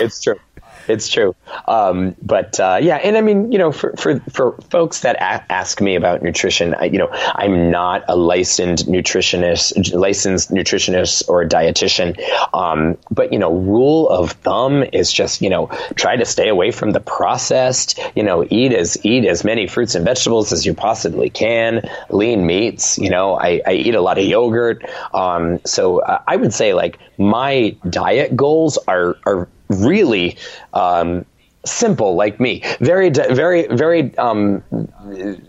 It's 0.00 0.20
true 0.20 0.40
it's 0.88 1.08
true. 1.08 1.34
Um, 1.66 2.16
but 2.22 2.58
uh, 2.60 2.78
yeah, 2.80 2.96
and 2.96 3.16
I 3.16 3.20
mean, 3.20 3.52
you 3.52 3.58
know, 3.58 3.72
for 3.72 3.94
for, 3.96 4.20
for 4.30 4.52
folks 4.70 5.00
that 5.00 5.16
a- 5.16 5.52
ask 5.52 5.80
me 5.80 5.96
about 5.96 6.22
nutrition, 6.22 6.74
I, 6.74 6.84
you 6.84 6.98
know, 6.98 7.08
I'm 7.12 7.70
not 7.70 8.04
a 8.08 8.16
licensed 8.16 8.86
nutritionist, 8.88 9.94
licensed 9.94 10.50
nutritionist 10.50 11.28
or 11.28 11.44
dietitian. 11.44 12.18
Um, 12.54 12.98
but 13.10 13.32
you 13.32 13.38
know, 13.38 13.54
rule 13.54 14.08
of 14.08 14.32
thumb 14.32 14.84
is 14.92 15.12
just 15.12 15.42
you 15.42 15.50
know 15.50 15.66
try 15.94 16.16
to 16.16 16.24
stay 16.24 16.48
away 16.48 16.70
from 16.70 16.90
the 16.90 17.00
processed. 17.00 17.98
You 18.14 18.22
know, 18.22 18.46
eat 18.48 18.72
as 18.72 18.98
eat 19.04 19.24
as 19.24 19.44
many 19.44 19.66
fruits 19.66 19.94
and 19.94 20.04
vegetables 20.04 20.52
as 20.52 20.64
you 20.66 20.74
possibly 20.74 21.30
can. 21.30 21.88
Lean 22.10 22.46
meats. 22.46 22.98
You 22.98 23.10
know, 23.10 23.34
I, 23.38 23.60
I 23.66 23.72
eat 23.72 23.94
a 23.94 24.00
lot 24.00 24.18
of 24.18 24.24
yogurt. 24.24 24.84
Um, 25.12 25.60
so 25.64 26.00
uh, 26.00 26.22
I 26.26 26.36
would 26.36 26.54
say 26.54 26.74
like 26.74 26.98
my 27.18 27.76
diet 27.88 28.36
goals 28.36 28.78
are 28.86 29.16
are 29.26 29.48
really 29.68 30.36
um, 30.74 31.24
simple 31.64 32.14
like 32.14 32.40
me. 32.40 32.62
Very 32.80 33.10
very 33.10 33.66
very 33.68 34.16
um, 34.18 34.62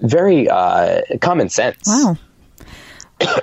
very 0.02 0.50
uh, 0.50 1.02
common 1.22 1.50
sense. 1.50 1.88
Wow 1.88 2.18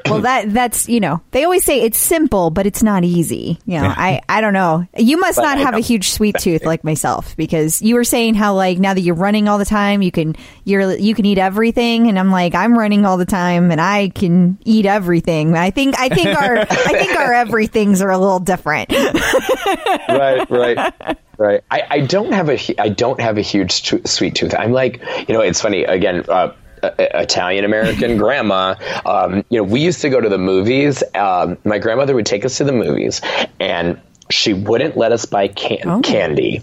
well 0.06 0.20
that 0.20 0.52
that's 0.52 0.88
you 0.88 1.00
know 1.00 1.20
they 1.32 1.44
always 1.44 1.64
say 1.64 1.82
it's 1.82 1.98
simple 1.98 2.50
but 2.50 2.66
it's 2.66 2.82
not 2.82 3.04
easy. 3.04 3.58
You 3.66 3.80
know 3.80 3.92
i 3.94 4.20
i 4.28 4.40
don't 4.40 4.52
know. 4.52 4.86
You 4.96 5.18
must 5.18 5.36
but 5.36 5.42
not 5.42 5.58
have 5.58 5.74
a 5.74 5.80
huge 5.80 6.10
sweet 6.10 6.36
tooth 6.38 6.64
like 6.64 6.84
myself 6.84 7.36
because 7.36 7.82
you 7.82 7.94
were 7.94 8.04
saying 8.04 8.34
how 8.34 8.54
like 8.54 8.78
now 8.78 8.94
that 8.94 9.00
you're 9.00 9.14
running 9.14 9.48
all 9.48 9.58
the 9.58 9.64
time 9.64 10.02
you 10.02 10.10
can 10.10 10.36
you're 10.64 10.96
you 10.96 11.14
can 11.14 11.24
eat 11.26 11.38
everything. 11.38 12.08
And 12.08 12.18
i'm 12.18 12.30
like 12.30 12.54
i'm 12.54 12.76
running 12.78 13.04
all 13.04 13.16
the 13.16 13.26
time 13.26 13.70
and 13.70 13.80
i 13.80 14.08
can 14.08 14.58
eat 14.64 14.86
everything. 14.86 15.54
I 15.54 15.70
think 15.70 15.98
i 15.98 16.08
think 16.08 16.28
our 16.28 16.58
i 16.58 16.64
think 16.64 17.16
our 17.16 17.32
everythings 17.44 18.00
are 18.02 18.10
a 18.10 18.18
little 18.18 18.40
different. 18.40 18.92
Right 20.08 20.48
right 20.50 21.18
right. 21.38 21.60
I, 21.70 21.82
I 21.90 22.00
don't 22.00 22.32
have 22.32 22.48
a 22.48 22.80
i 22.80 22.88
don't 22.88 23.20
have 23.20 23.38
a 23.38 23.42
huge 23.42 23.82
t- 23.82 24.00
sweet 24.04 24.34
tooth. 24.36 24.54
I'm 24.56 24.72
like 24.72 25.02
you 25.28 25.34
know 25.34 25.40
it's 25.40 25.60
funny. 25.60 25.84
Again 25.84 26.24
uh, 26.28 26.52
Italian 26.98 27.64
American 27.64 28.16
grandma. 28.18 28.74
Um, 29.04 29.44
you 29.50 29.58
know, 29.58 29.64
we 29.64 29.80
used 29.80 30.00
to 30.02 30.08
go 30.08 30.20
to 30.20 30.28
the 30.28 30.38
movies. 30.38 31.02
Um, 31.14 31.56
my 31.64 31.78
grandmother 31.78 32.14
would 32.14 32.26
take 32.26 32.44
us 32.44 32.58
to 32.58 32.64
the 32.64 32.72
movies, 32.72 33.20
and 33.60 34.00
she 34.30 34.52
wouldn't 34.52 34.96
let 34.96 35.12
us 35.12 35.24
buy 35.24 35.48
can- 35.48 35.78
Oh. 35.88 36.00
candy. 36.02 36.62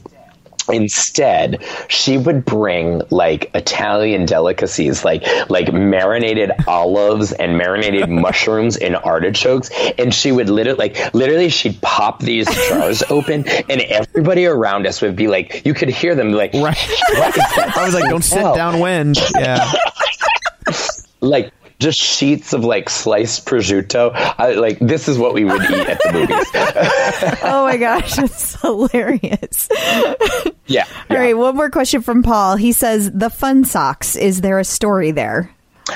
Instead, 0.69 1.61
she 1.89 2.17
would 2.17 2.45
bring 2.45 3.01
like 3.09 3.51
Italian 3.53 4.25
delicacies, 4.25 5.03
like 5.03 5.25
like 5.49 5.73
marinated 5.73 6.51
olives 6.67 7.33
and 7.33 7.57
marinated 7.57 8.07
mushrooms 8.25 8.77
and 8.77 8.95
artichokes, 8.95 9.69
and 9.97 10.13
she 10.13 10.31
would 10.31 10.49
literally 10.49 10.77
like 10.77 11.13
literally 11.13 11.49
she'd 11.49 11.81
pop 11.81 12.21
these 12.21 12.47
jars 12.69 13.03
open, 13.09 13.45
and 13.69 13.81
everybody 13.81 14.45
around 14.45 14.87
us 14.87 15.01
would 15.01 15.17
be 15.17 15.27
like, 15.27 15.65
you 15.65 15.73
could 15.73 15.89
hear 15.89 16.15
them 16.15 16.31
like, 16.31 16.53
Right. 16.53 16.77
what 17.13 17.29
is 17.37 17.43
that? 17.57 17.73
I 17.75 17.83
was 17.83 17.93
like, 17.93 18.09
don't 18.09 18.21
sit 18.23 18.39
smell?" 18.39 18.55
downwind. 18.55 19.17
Yeah. 19.37 19.69
Like 21.21 21.51
just 21.79 21.99
sheets 21.99 22.53
of 22.53 22.63
like 22.63 22.89
sliced 22.89 23.45
prosciutto. 23.45 24.11
I, 24.13 24.53
like 24.53 24.79
this 24.79 25.07
is 25.07 25.17
what 25.17 25.33
we 25.33 25.43
would 25.43 25.61
eat 25.63 25.87
at 25.87 25.99
the 26.01 26.13
movies. 26.13 27.39
Oh 27.45 27.65
my 27.65 27.77
gosh, 27.77 28.17
it's 28.19 28.59
hilarious. 28.61 29.69
yeah. 30.67 30.85
All 31.09 31.17
right, 31.17 31.37
one 31.37 31.55
more 31.55 31.69
question 31.69 32.01
from 32.01 32.23
Paul. 32.23 32.55
He 32.55 32.71
says, 32.71 33.11
"The 33.11 33.29
fun 33.29 33.63
socks. 33.65 34.15
Is 34.15 34.41
there 34.41 34.59
a 34.59 34.63
story 34.65 35.11
there?" 35.11 35.49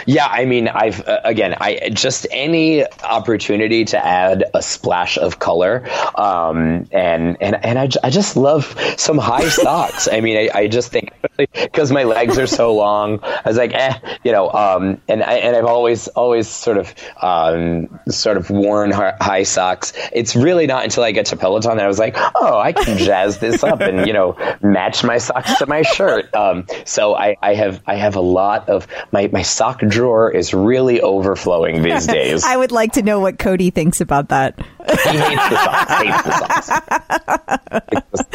Yeah, 0.06 0.28
I 0.28 0.46
mean, 0.46 0.68
I've 0.68 1.08
uh, 1.08 1.22
again, 1.24 1.56
I 1.60 1.90
just 1.94 2.28
any 2.32 2.86
opportunity 3.04 3.86
to 3.86 4.06
add 4.06 4.44
a 4.54 4.62
splash 4.62 5.18
of 5.18 5.40
color, 5.40 5.88
um, 6.16 6.88
and 6.92 7.38
and 7.42 7.66
and 7.66 7.80
I, 7.80 7.90
I 8.04 8.10
just 8.10 8.36
love 8.36 8.76
some 8.98 9.18
high 9.18 9.50
socks. 9.64 10.08
I 10.12 10.22
mean, 10.22 10.38
I, 10.38 10.60
I 10.60 10.68
just 10.68 10.92
think 10.92 11.12
because 11.38 11.92
my 11.92 12.04
legs 12.04 12.38
are 12.38 12.48
so 12.48 12.74
long, 12.76 13.20
I 13.24 13.42
was 13.46 13.58
like, 13.58 13.74
eh, 13.74 13.94
you 14.24 14.32
know, 14.32 14.52
um, 14.52 15.02
and 15.08 15.24
I, 15.24 15.36
and 15.36 15.56
I've 15.56 15.66
always 15.66 16.08
always 16.10 16.48
sort 16.48 16.78
of 16.78 16.94
um, 17.22 18.00
sort 18.10 18.38
of 18.38 18.50
worn 18.50 18.92
high 18.92 19.44
socks. 19.44 19.94
It's 20.12 20.36
really 20.36 20.68
not 20.68 20.84
until 20.84 21.04
I 21.04 21.12
get 21.12 21.28
to 21.28 21.38
Peloton 21.38 21.78
that 21.78 21.86
I 21.86 21.88
was 21.88 22.00
like, 22.00 22.16
oh, 22.36 22.58
I 22.58 22.74
can 22.74 22.98
jazz 22.98 23.40
this 23.40 23.64
up 23.64 23.82
and 23.82 24.08
you 24.08 24.14
know 24.14 24.36
match 24.62 25.04
my 25.04 25.18
socks 25.18 25.58
to 25.58 25.66
my 25.66 25.82
shirt. 25.82 26.34
Um, 26.36 26.66
so 26.86 27.16
I, 27.16 27.36
I 27.42 27.54
have 27.56 27.82
I 27.86 27.96
have 27.96 28.16
a 28.16 28.22
lot 28.22 28.70
of 28.70 28.88
my 29.12 29.28
my 29.32 29.42
sock 29.42 29.82
drawer 29.90 30.32
is 30.32 30.54
really 30.54 31.02
overflowing 31.02 31.82
these 31.82 32.06
days. 32.08 32.44
I 32.44 32.56
would 32.58 32.72
like 32.72 32.94
to 32.94 33.02
know 33.04 33.20
what 33.20 33.38
Cody 33.40 33.70
thinks 33.72 34.02
about 34.02 34.30
that. 34.30 34.58
he 34.58 34.94
hates 35.18 35.50
the 35.50 35.56
socks. 35.64 35.92
Hates 36.02 36.24
the 36.24 36.32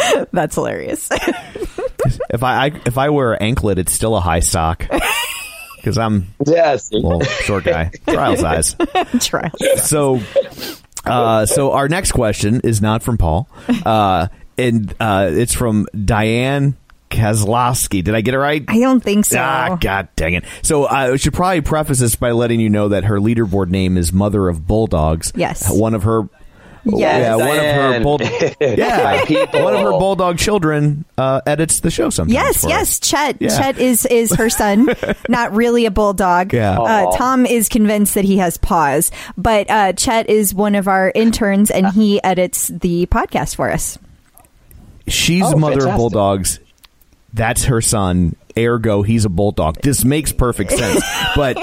socks. 0.07 0.29
That's 0.33 0.55
hilarious. 0.55 1.09
If 2.31 2.43
I, 2.43 2.67
I 2.67 2.81
if 2.85 2.99
I 2.99 3.11
wear 3.11 3.35
an 3.35 3.43
anklet, 3.43 3.79
it's 3.79 3.93
still 3.93 4.17
a 4.17 4.21
high 4.21 4.41
sock 4.41 4.89
because 5.77 5.99
I'm 5.99 6.35
Yes. 6.45 6.91
a 6.91 6.97
little 6.97 7.21
short 7.23 7.63
guy, 7.65 7.93
trial 8.09 8.37
size. 8.37 8.75
Trial. 9.21 9.51
So, 9.77 10.21
uh, 11.05 11.47
so 11.47 11.71
our 11.73 11.89
next 11.89 12.11
question 12.13 12.61
is 12.65 12.83
not 12.83 13.05
from 13.05 13.19
Paul, 13.19 13.49
uh, 13.87 14.27
and 14.59 14.93
uh, 14.99 15.29
it's 15.31 15.55
from 15.55 15.87
Diane 16.05 16.77
Kozlowski. 17.13 18.03
Did 18.03 18.15
I 18.15 18.21
get 18.23 18.35
it 18.35 18.39
right? 18.39 18.65
I 18.69 18.79
don't 18.81 19.03
think 19.03 19.25
so. 19.27 19.39
Ah, 19.39 19.77
god 19.81 20.09
dang 20.17 20.35
it! 20.35 20.45
So 20.63 20.87
I 20.87 21.17
should 21.17 21.35
probably 21.35 21.61
preface 21.61 21.99
this 22.01 22.15
by 22.17 22.33
letting 22.33 22.59
you 22.61 22.71
know 22.71 22.89
that 22.89 23.05
her 23.05 23.19
leaderboard 23.19 23.69
name 23.69 23.97
is 23.97 24.13
Mother 24.13 24.49
of 24.49 24.67
Bulldogs. 24.67 25.33
Yes. 25.37 25.71
one 25.71 25.95
of 25.95 26.03
her. 26.05 26.29
Yes. 26.85 26.99
Yeah, 26.99 27.37
one 27.37 27.49
of 27.59 27.65
her 27.65 27.91
Diane. 27.91 28.03
bull, 28.03 28.19
yeah, 28.61 29.63
one 29.63 29.73
of 29.75 29.81
her 29.83 29.91
bulldog 29.93 30.37
children 30.37 31.05
uh, 31.17 31.41
edits 31.47 31.79
the 31.79 31.93
show 31.93 32.11
sometimes. 32.11 32.35
Yes, 32.35 32.63
for 32.63 32.71
yes, 32.71 32.83
us. 32.83 32.99
Chet. 32.99 33.37
Yeah. 33.39 33.49
Chet 33.57 33.79
is 33.79 34.05
is 34.07 34.35
her 34.35 34.51
son, 34.51 34.89
not 35.29 35.55
really 35.55 35.87
a 35.87 35.93
bulldog. 35.93 36.53
Yeah. 36.53 36.81
Uh, 36.81 37.17
Tom 37.17 37.47
is 37.47 37.69
convinced 37.69 38.15
that 38.15 38.25
he 38.25 38.39
has 38.39 38.57
paws, 38.57 39.13
but 39.37 39.71
uh, 39.71 39.93
Chet 39.93 40.29
is 40.29 40.53
one 40.53 40.75
of 40.75 40.89
our 40.89 41.13
interns, 41.15 41.71
and 41.71 41.87
he 41.87 42.21
edits 42.25 42.67
the 42.67 43.07
podcast 43.07 43.55
for 43.55 43.71
us. 43.71 43.97
She's 45.07 45.45
Oh, 45.45 45.57
mother 45.57 45.89
of 45.89 45.97
bulldogs. 45.97 46.59
That's 47.33 47.65
her 47.65 47.81
son. 47.81 48.37
Ergo, 48.59 49.03
he's 49.03 49.25
a 49.25 49.29
bulldog. 49.31 49.81
This 49.83 50.05
makes 50.05 50.33
perfect 50.33 50.73
sense. 50.73 51.03
But 51.37 51.57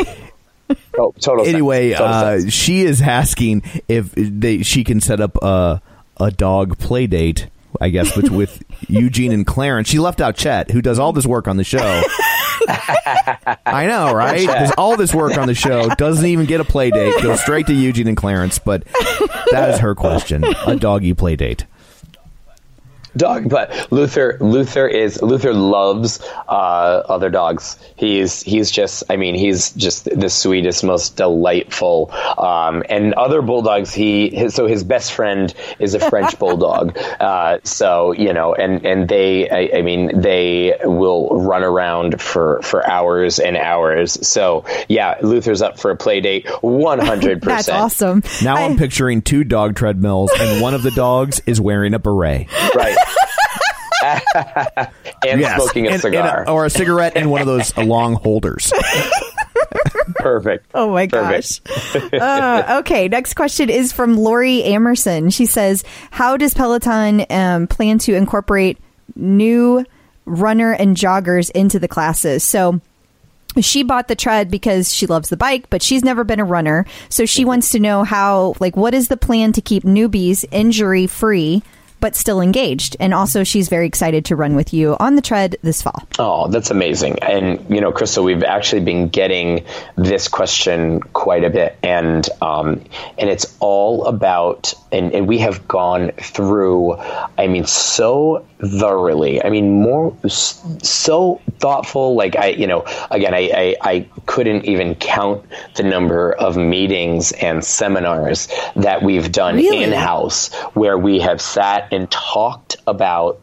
Oh, 0.97 1.13
total 1.19 1.45
sense. 1.45 1.53
anyway, 1.55 1.91
Total 1.93 2.07
uh, 2.07 2.39
sense. 2.39 2.53
she 2.53 2.81
is 2.81 3.01
asking 3.01 3.63
if 3.87 4.11
they, 4.15 4.61
she 4.63 4.83
can 4.83 5.01
set 5.01 5.19
up 5.19 5.35
a 5.41 5.81
a 6.17 6.29
dog 6.31 6.77
play 6.77 7.07
date. 7.07 7.47
I 7.81 7.89
guess 7.89 8.15
with, 8.15 8.29
with 8.31 8.63
Eugene 8.89 9.31
and 9.31 9.45
Clarence. 9.47 9.87
She 9.87 9.99
left 9.99 10.19
out 10.21 10.35
Chet, 10.35 10.71
who 10.71 10.81
does 10.81 10.97
all 10.99 11.13
this 11.13 11.25
work 11.25 11.47
on 11.47 11.57
the 11.57 11.63
show. 11.63 11.79
I 12.67 13.85
know, 13.87 14.13
right? 14.13 14.45
There's 14.47 14.71
all 14.71 14.97
this 14.97 15.13
work 15.13 15.37
on 15.37 15.47
the 15.47 15.53
show 15.55 15.87
doesn't 15.95 16.25
even 16.25 16.45
get 16.45 16.59
a 16.61 16.63
play 16.65 16.89
date. 16.91 17.21
Goes 17.21 17.39
straight 17.41 17.67
to 17.67 17.73
Eugene 17.73 18.07
and 18.07 18.17
Clarence. 18.17 18.59
But 18.59 18.85
that 19.51 19.69
is 19.73 19.79
her 19.79 19.95
question: 19.95 20.43
a 20.65 20.75
doggy 20.75 21.13
play 21.13 21.35
date. 21.35 21.65
Dog 23.17 23.49
but 23.49 23.91
luther 23.91 24.37
luther 24.39 24.87
is 24.87 25.21
luther 25.21 25.53
loves 25.53 26.19
uh, 26.47 26.51
other 27.09 27.29
dogs. 27.29 27.77
He's 27.95 28.41
he's 28.41 28.71
just 28.71 29.03
i 29.09 29.15
mean 29.17 29.35
he's 29.35 29.71
just 29.71 30.05
the 30.05 30.29
sweetest 30.29 30.83
most 30.83 31.15
delightful 31.17 32.11
um, 32.37 32.83
and 32.89 33.13
other 33.15 33.41
bulldogs 33.41 33.93
he 33.93 34.29
his, 34.29 34.53
so 34.53 34.67
his 34.67 34.83
best 34.83 35.11
friend 35.13 35.53
is 35.79 35.95
a 35.95 35.99
french 36.09 36.37
bulldog. 36.39 36.97
Uh, 37.19 37.59
so 37.63 38.11
you 38.13 38.33
know 38.33 38.53
and 38.53 38.85
and 38.85 39.09
they 39.09 39.49
I, 39.49 39.79
I 39.79 39.81
mean 39.81 40.21
they 40.21 40.77
will 40.83 41.29
run 41.41 41.63
around 41.63 42.21
for 42.21 42.61
for 42.61 42.87
hours 42.89 43.39
and 43.39 43.57
hours. 43.57 44.25
So 44.27 44.65
yeah 44.87 45.15
luther's 45.21 45.61
up 45.61 45.79
for 45.79 45.91
a 45.91 45.97
play 45.97 46.21
date 46.21 46.45
100% 46.45 47.41
That's 47.43 47.69
awesome. 47.69 48.23
Now 48.43 48.55
I- 48.55 48.63
I'm 48.63 48.77
picturing 48.77 49.21
two 49.21 49.43
dog 49.43 49.75
treadmills, 49.75 50.31
and 50.39 50.61
one 50.61 50.73
of 50.73 50.83
the 50.83 50.91
dogs 50.91 51.41
is 51.45 51.59
wearing 51.59 51.93
a 51.93 51.99
beret. 51.99 52.47
right 52.75 52.95
and 55.27 55.43
smoking 55.43 55.85
a 55.85 55.89
And- 55.89 55.93
and 55.95 56.01
cigar 56.01 56.49
or 56.49 56.65
a 56.65 56.69
cigarette 56.69 57.15
in 57.17 57.29
one 57.29 57.41
of 57.41 57.47
those 57.47 57.75
long 57.77 58.15
holders. 58.15 58.71
perfect 60.15 60.65
Oh 60.73 60.91
my 60.93 61.05
gosh. 61.05 61.61
uh, 62.13 62.77
okay, 62.79 63.07
next 63.07 63.33
question 63.35 63.69
is 63.69 63.91
from 63.91 64.17
Lori 64.17 64.63
Amerson. 64.63 65.29
She 65.31 65.45
says, 65.45 65.83
"How 66.11 66.37
does 66.37 66.53
Peloton 66.53 67.25
um, 67.29 67.67
plan 67.67 67.99
to 67.99 68.15
incorporate 68.15 68.77
new 69.15 69.85
runner 70.25 70.71
and 70.73 70.95
joggers 70.95 71.49
into 71.51 71.79
the 71.79 71.87
classes?" 71.87 72.43
So. 72.43 72.81
She 73.59 73.81
bought 73.81 74.07
the 74.07 74.15
tread 74.15 74.51
because 74.51 74.93
she 74.93 75.07
loves 75.07 75.29
the 75.29 75.35
bike, 75.35 75.71
but 75.71 75.81
she's 75.81 76.03
never 76.03 76.23
been 76.23 76.39
a 76.39 76.45
runner. 76.45 76.85
So 77.09 77.25
she 77.25 77.45
wants 77.45 77.71
to 77.71 77.79
know 77.79 78.03
how, 78.03 78.53
like, 78.59 78.77
what 78.77 78.93
is 78.93 79.07
the 79.07 79.17
plan 79.17 79.53
to 79.53 79.61
keep 79.61 79.83
newbies 79.83 80.45
injury 80.51 81.07
free 81.07 81.63
but 81.99 82.15
still 82.15 82.41
engaged? 82.41 82.95
And 82.99 83.13
also, 83.13 83.43
she's 83.43 83.69
very 83.69 83.87
excited 83.87 84.25
to 84.25 84.35
run 84.35 84.55
with 84.55 84.73
you 84.73 84.95
on 84.99 85.15
the 85.15 85.21
tread 85.21 85.57
this 85.61 85.81
fall. 85.81 86.07
Oh, 86.17 86.47
that's 86.47 86.71
amazing. 86.71 87.19
And, 87.21 87.65
you 87.69 87.81
know, 87.81 87.91
Crystal, 87.91 88.23
we've 88.23 88.43
actually 88.43 88.81
been 88.81 89.09
getting 89.09 89.65
this 89.95 90.27
question 90.27 91.01
quite 91.01 91.43
a 91.43 91.49
bit. 91.49 91.77
And, 91.83 92.27
um, 92.41 92.83
and 93.17 93.29
it's 93.29 93.55
all 93.59 94.05
about, 94.05 94.73
and, 94.91 95.13
and 95.13 95.27
we 95.27 95.37
have 95.39 95.67
gone 95.67 96.11
through, 96.13 96.95
I 97.37 97.47
mean, 97.47 97.65
so 97.65 98.45
thoroughly. 98.59 99.43
I 99.43 99.49
mean, 99.49 99.81
more, 99.81 100.15
so 100.27 101.41
thoughtful. 101.59 102.15
Like, 102.15 102.35
I, 102.35 102.47
you 102.47 102.67
know, 102.67 102.85
again, 103.11 103.33
I, 103.33 103.51
I, 103.53 103.75
I 103.81 104.07
couldn't 104.25 104.65
even 104.65 104.95
count 104.95 105.45
the 105.75 105.83
number 105.83 106.33
of 106.33 106.57
meetings 106.57 107.31
and 107.33 107.63
seminars 107.63 108.47
that 108.75 109.03
we've 109.03 109.31
done 109.31 109.55
Really? 109.55 109.83
in 109.83 109.91
house 109.91 110.53
where 110.73 110.97
we 110.97 111.19
have 111.19 111.41
sat 111.41 111.87
and 111.91 112.09
talked 112.09 112.77
about 112.87 113.39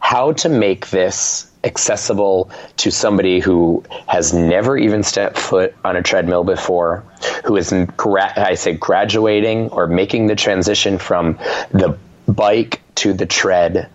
how 0.00 0.32
to 0.32 0.48
make 0.48 0.90
this 0.90 1.50
accessible 1.64 2.50
to 2.78 2.90
somebody 2.90 3.40
who 3.40 3.84
has 4.06 4.32
never 4.32 4.76
even 4.76 5.02
stepped 5.02 5.38
foot 5.38 5.74
on 5.84 5.96
a 5.96 6.02
treadmill 6.02 6.44
before, 6.44 7.04
who 7.44 7.56
is, 7.56 7.72
gra- 7.96 8.32
I 8.36 8.54
say, 8.54 8.74
graduating 8.74 9.70
or 9.70 9.86
making 9.86 10.26
the 10.26 10.36
transition 10.36 10.98
from 10.98 11.38
the 11.70 11.98
bike 12.26 12.80
to 12.96 13.12
the 13.12 13.26
tread, 13.26 13.88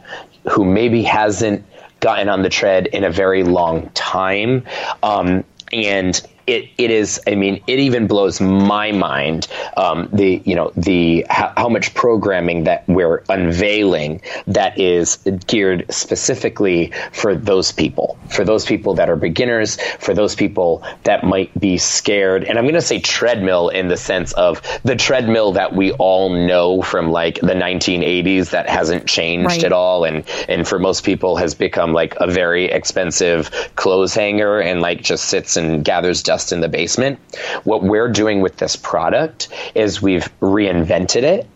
who 0.50 0.66
maybe 0.66 1.04
hasn't 1.04 1.66
gotten 2.00 2.30
on 2.30 2.42
the 2.42 2.50
tread 2.50 2.88
in 2.88 3.04
a 3.04 3.12
very 3.12 3.44
long 3.44 3.90
time. 3.90 4.64
Um, 5.04 5.44
and 5.74 6.20
it, 6.48 6.70
it 6.78 6.90
is. 6.92 7.20
I 7.28 7.36
mean, 7.36 7.62
it 7.68 7.80
even 7.80 8.08
blows 8.08 8.40
my 8.40 8.94
mind. 8.94 9.48
Um, 9.76 10.08
the 10.14 10.42
you 10.46 10.56
know 10.56 10.72
the 10.78 11.26
how, 11.30 11.52
how 11.58 11.68
much 11.70 11.94
programming 11.94 12.64
that 12.64 12.88
we're 12.88 13.22
unveiling 13.28 14.22
that 14.48 14.80
is 14.80 15.18
geared 15.48 15.86
specifically 15.94 16.94
for 17.12 17.36
those 17.36 17.74
people, 17.74 18.18
for 18.30 18.46
those 18.46 18.66
people 18.66 18.94
that 18.96 19.10
are 19.10 19.18
beginners, 19.18 19.76
for 20.00 20.14
those 20.14 20.36
people 20.36 20.84
that 21.04 21.26
might 21.26 21.58
be 21.60 21.78
scared. 21.78 22.46
And 22.46 22.58
I'm 22.58 22.64
going 22.64 22.76
to 22.76 22.82
say 22.82 23.00
treadmill 23.02 23.68
in 23.68 23.90
the 23.90 23.98
sense 23.98 24.32
of 24.34 24.62
the 24.84 24.96
treadmill 24.96 25.52
that 25.54 25.74
we 25.74 25.92
all 25.94 26.30
know 26.30 26.82
from 26.82 27.12
like 27.12 27.36
the 27.42 27.54
1980s 27.54 28.52
that 28.52 28.70
hasn't 28.70 29.06
changed 29.06 29.28
Right. 29.48 29.64
at 29.66 29.74
all, 29.74 30.06
and 30.06 30.24
and 30.48 30.66
for 30.66 30.80
most 30.80 31.04
people 31.04 31.36
has 31.36 31.56
become 31.56 31.92
like 31.92 32.16
a 32.22 32.28
very 32.28 32.66
expensive 32.66 33.52
clothes 33.76 34.14
hanger 34.16 34.60
and 34.62 34.80
like 34.82 35.02
just 35.02 35.26
sits 35.26 35.58
and 35.58 35.84
gathers 35.84 36.24
dust 36.24 36.37
in 36.52 36.62
the 36.62 36.70
basement. 36.70 37.20
What 37.64 37.84
we're 37.84 38.10
doing 38.10 38.42
with 38.42 38.58
this 38.58 38.76
product 38.76 39.50
is 39.76 40.02
we've 40.02 40.28
reinvented 40.40 41.24
it 41.24 41.48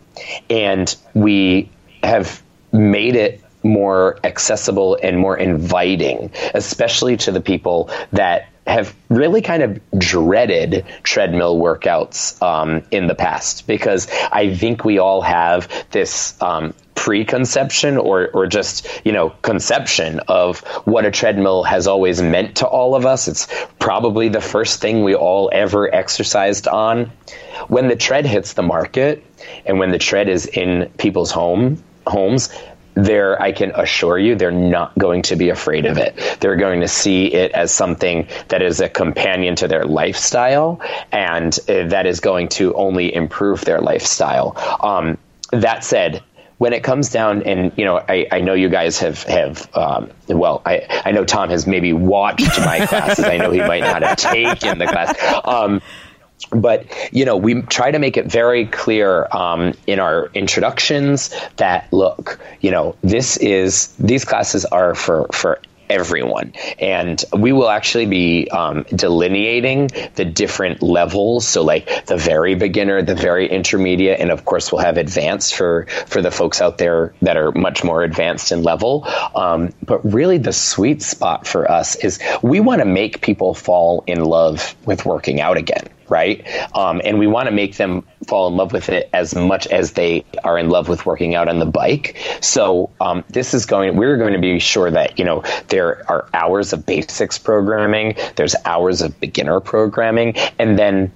and 0.50 0.96
we 1.14 1.70
have 2.04 2.42
made 2.72 3.16
it 3.16 3.42
more 3.64 4.20
accessible 4.24 4.98
and 5.04 5.18
more 5.18 5.38
inviting, 5.38 6.32
especially 6.54 7.18
to 7.18 7.32
the 7.32 7.42
people 7.42 7.90
that 8.12 8.50
have 8.72 8.96
really 9.10 9.42
kind 9.42 9.64
of 9.64 9.80
dreaded 9.98 10.86
treadmill 11.04 11.58
workouts 11.58 12.42
um, 12.42 12.84
in 12.92 13.08
the 13.08 13.16
past 13.16 13.68
because 13.68 14.08
I 14.32 14.56
think 14.56 14.86
we 14.86 14.98
all 14.98 15.22
have 15.22 15.70
this 15.92 16.40
um, 16.42 16.74
preconception 16.96 17.98
or, 17.98 18.30
or 18.30 18.46
just 18.46 18.88
you 19.04 19.12
know 19.12 19.30
conception 19.42 20.20
of 20.28 20.60
what 20.86 21.04
a 21.04 21.12
treadmill 21.12 21.64
has 21.64 21.88
always 21.88 22.22
meant 22.22 22.58
to 22.58 22.68
all 22.68 22.96
of 22.96 23.06
us. 23.06 23.28
It's 23.28 23.48
probably 23.80 24.30
the 24.30 24.42
first 24.42 24.82
thing 24.82 25.04
we 25.04 25.16
all 25.16 25.50
ever 25.52 25.94
exercised 25.94 26.68
on. 26.68 27.12
When 27.68 27.88
the 27.88 27.96
tread 27.96 28.26
hits 28.26 28.54
the 28.54 28.64
market 28.64 29.24
and 29.66 29.80
when 29.80 29.92
the 29.92 29.98
tread 29.98 30.30
is 30.30 30.46
in 30.46 30.92
people's 30.98 31.32
home 31.32 31.84
homes, 32.08 32.50
they're 32.94 33.42
I 33.42 33.52
can 33.52 33.72
assure 33.72 34.18
you 34.18 34.36
they're 34.36 34.52
not 34.52 34.98
going 34.98 35.24
to 35.24 35.36
be 35.36 35.50
afraid 35.50 35.86
of 35.86 35.98
it. 35.98 36.38
They're 36.40 36.56
going 36.56 36.82
to 36.82 36.88
see 36.88 37.34
it 37.34 37.52
as 37.52 37.72
something 37.72 38.28
that 38.50 38.62
is 38.62 38.82
a 38.82 38.90
companion 38.90 39.56
to 39.58 39.68
their 39.68 39.86
lifestyle 39.86 40.82
and 41.12 41.58
uh, 41.68 41.88
that 41.88 42.06
is 42.06 42.20
going 42.20 42.50
to 42.50 42.74
only 42.74 43.14
improve 43.14 43.64
their 43.66 43.82
lifestyle. 43.82 44.56
Um, 44.82 45.18
that 45.52 45.84
said, 45.84 46.24
when 46.62 46.74
it 46.74 46.84
comes 46.84 47.10
down 47.10 47.42
and 47.42 47.72
you 47.76 47.86
know 47.86 47.98
I, 47.98 48.28
I 48.32 48.42
know 48.42 48.54
you 48.54 48.70
guys 48.70 49.00
have 49.00 49.24
have 49.24 49.76
um, 49.76 50.12
well 50.28 50.62
I, 50.64 51.02
I 51.06 51.12
know 51.12 51.26
Tom 51.26 51.50
has 51.50 51.66
maybe 51.66 51.92
watched 51.92 52.60
my 52.60 52.86
classes 52.86 53.26
I 53.26 53.38
know 53.38 53.50
he 53.50 53.62
might 53.62 53.80
not 53.80 54.04
have 54.04 54.16
taken 54.18 54.78
the 54.78 54.86
class 54.86 55.18
um, 55.44 55.82
but 56.50 56.86
you 57.12 57.26
know 57.26 57.38
we 57.38 57.62
try 57.64 57.92
to 57.92 58.00
make 58.00 58.18
it 58.18 58.26
very 58.26 58.66
clear 58.66 59.28
um, 59.32 59.74
in 59.88 60.00
our 60.00 60.30
introductions 60.34 61.34
that 61.58 61.92
look 61.92 62.40
you 62.62 62.72
know 62.72 62.96
this 63.02 63.38
is 63.38 63.88
these 63.98 64.26
classes 64.26 64.66
are 64.66 64.96
for 64.96 65.28
for 65.32 65.60
everyone. 65.92 66.54
And 66.80 67.24
we 67.34 67.52
will 67.52 67.70
actually 67.70 68.06
be 68.06 68.50
um, 68.50 68.86
delineating 68.96 69.90
the 70.16 70.26
different 70.26 70.82
levels. 70.82 71.46
So 71.46 71.64
like 71.64 72.06
the 72.06 72.18
very 72.18 72.56
beginner 72.56 73.02
the 73.02 73.16
very 73.16 73.50
intermediate 73.50 74.20
and 74.20 74.32
of 74.32 74.46
course 74.46 74.72
we'll 74.72 74.82
have 74.82 74.98
advanced 74.98 75.56
for 75.56 75.86
for 76.08 76.22
the 76.22 76.32
folks 76.32 76.62
out 76.62 76.78
there 76.78 77.14
that 77.22 77.36
are 77.36 77.52
much 77.52 77.84
more 77.84 78.04
advanced 78.04 78.52
in 78.52 78.64
level. 78.64 79.06
Um, 79.36 79.74
but 79.86 80.00
really 80.06 80.38
the 80.38 80.54
sweet 80.54 81.02
spot 81.02 81.46
for 81.46 81.70
us 81.70 81.96
is 81.96 82.20
we 82.42 82.60
want 82.60 82.80
to 82.80 82.86
make 82.86 83.22
people 83.22 83.54
fall 83.54 84.04
in 84.08 84.24
love 84.24 84.76
with 84.86 85.06
working 85.06 85.42
out 85.42 85.58
again 85.58 85.88
right? 86.12 86.46
Um, 86.76 87.02
and 87.04 87.18
we 87.18 87.26
want 87.26 87.48
to 87.48 87.52
make 87.52 87.78
them 87.78 88.06
fall 88.28 88.50
in 88.50 88.58
love 88.58 88.74
with 88.74 88.90
it 88.90 89.10
as 89.14 89.34
much 89.34 89.66
as 89.68 89.94
they 89.94 90.26
are 90.44 90.60
in 90.60 90.70
love 90.70 90.90
with 90.90 91.06
working 91.06 91.34
out 91.34 91.48
on 91.48 91.58
the 91.58 91.66
bike. 91.66 92.18
So 92.42 92.92
um, 93.00 93.24
this 93.30 93.54
is 93.56 93.66
going. 93.66 93.96
We're 93.96 94.18
going 94.18 94.34
to 94.34 94.40
be 94.40 94.60
sure 94.60 94.92
that 94.92 95.18
you 95.18 95.26
know 95.26 95.42
there 95.70 96.04
are 96.12 96.28
hours 96.34 96.74
of 96.74 96.86
basics 96.86 97.40
programming, 97.40 98.18
there's 98.36 98.56
hours 98.66 99.02
of 99.02 99.20
beginner 99.20 99.60
programming, 99.60 100.36
and 100.60 100.78
then. 100.78 101.12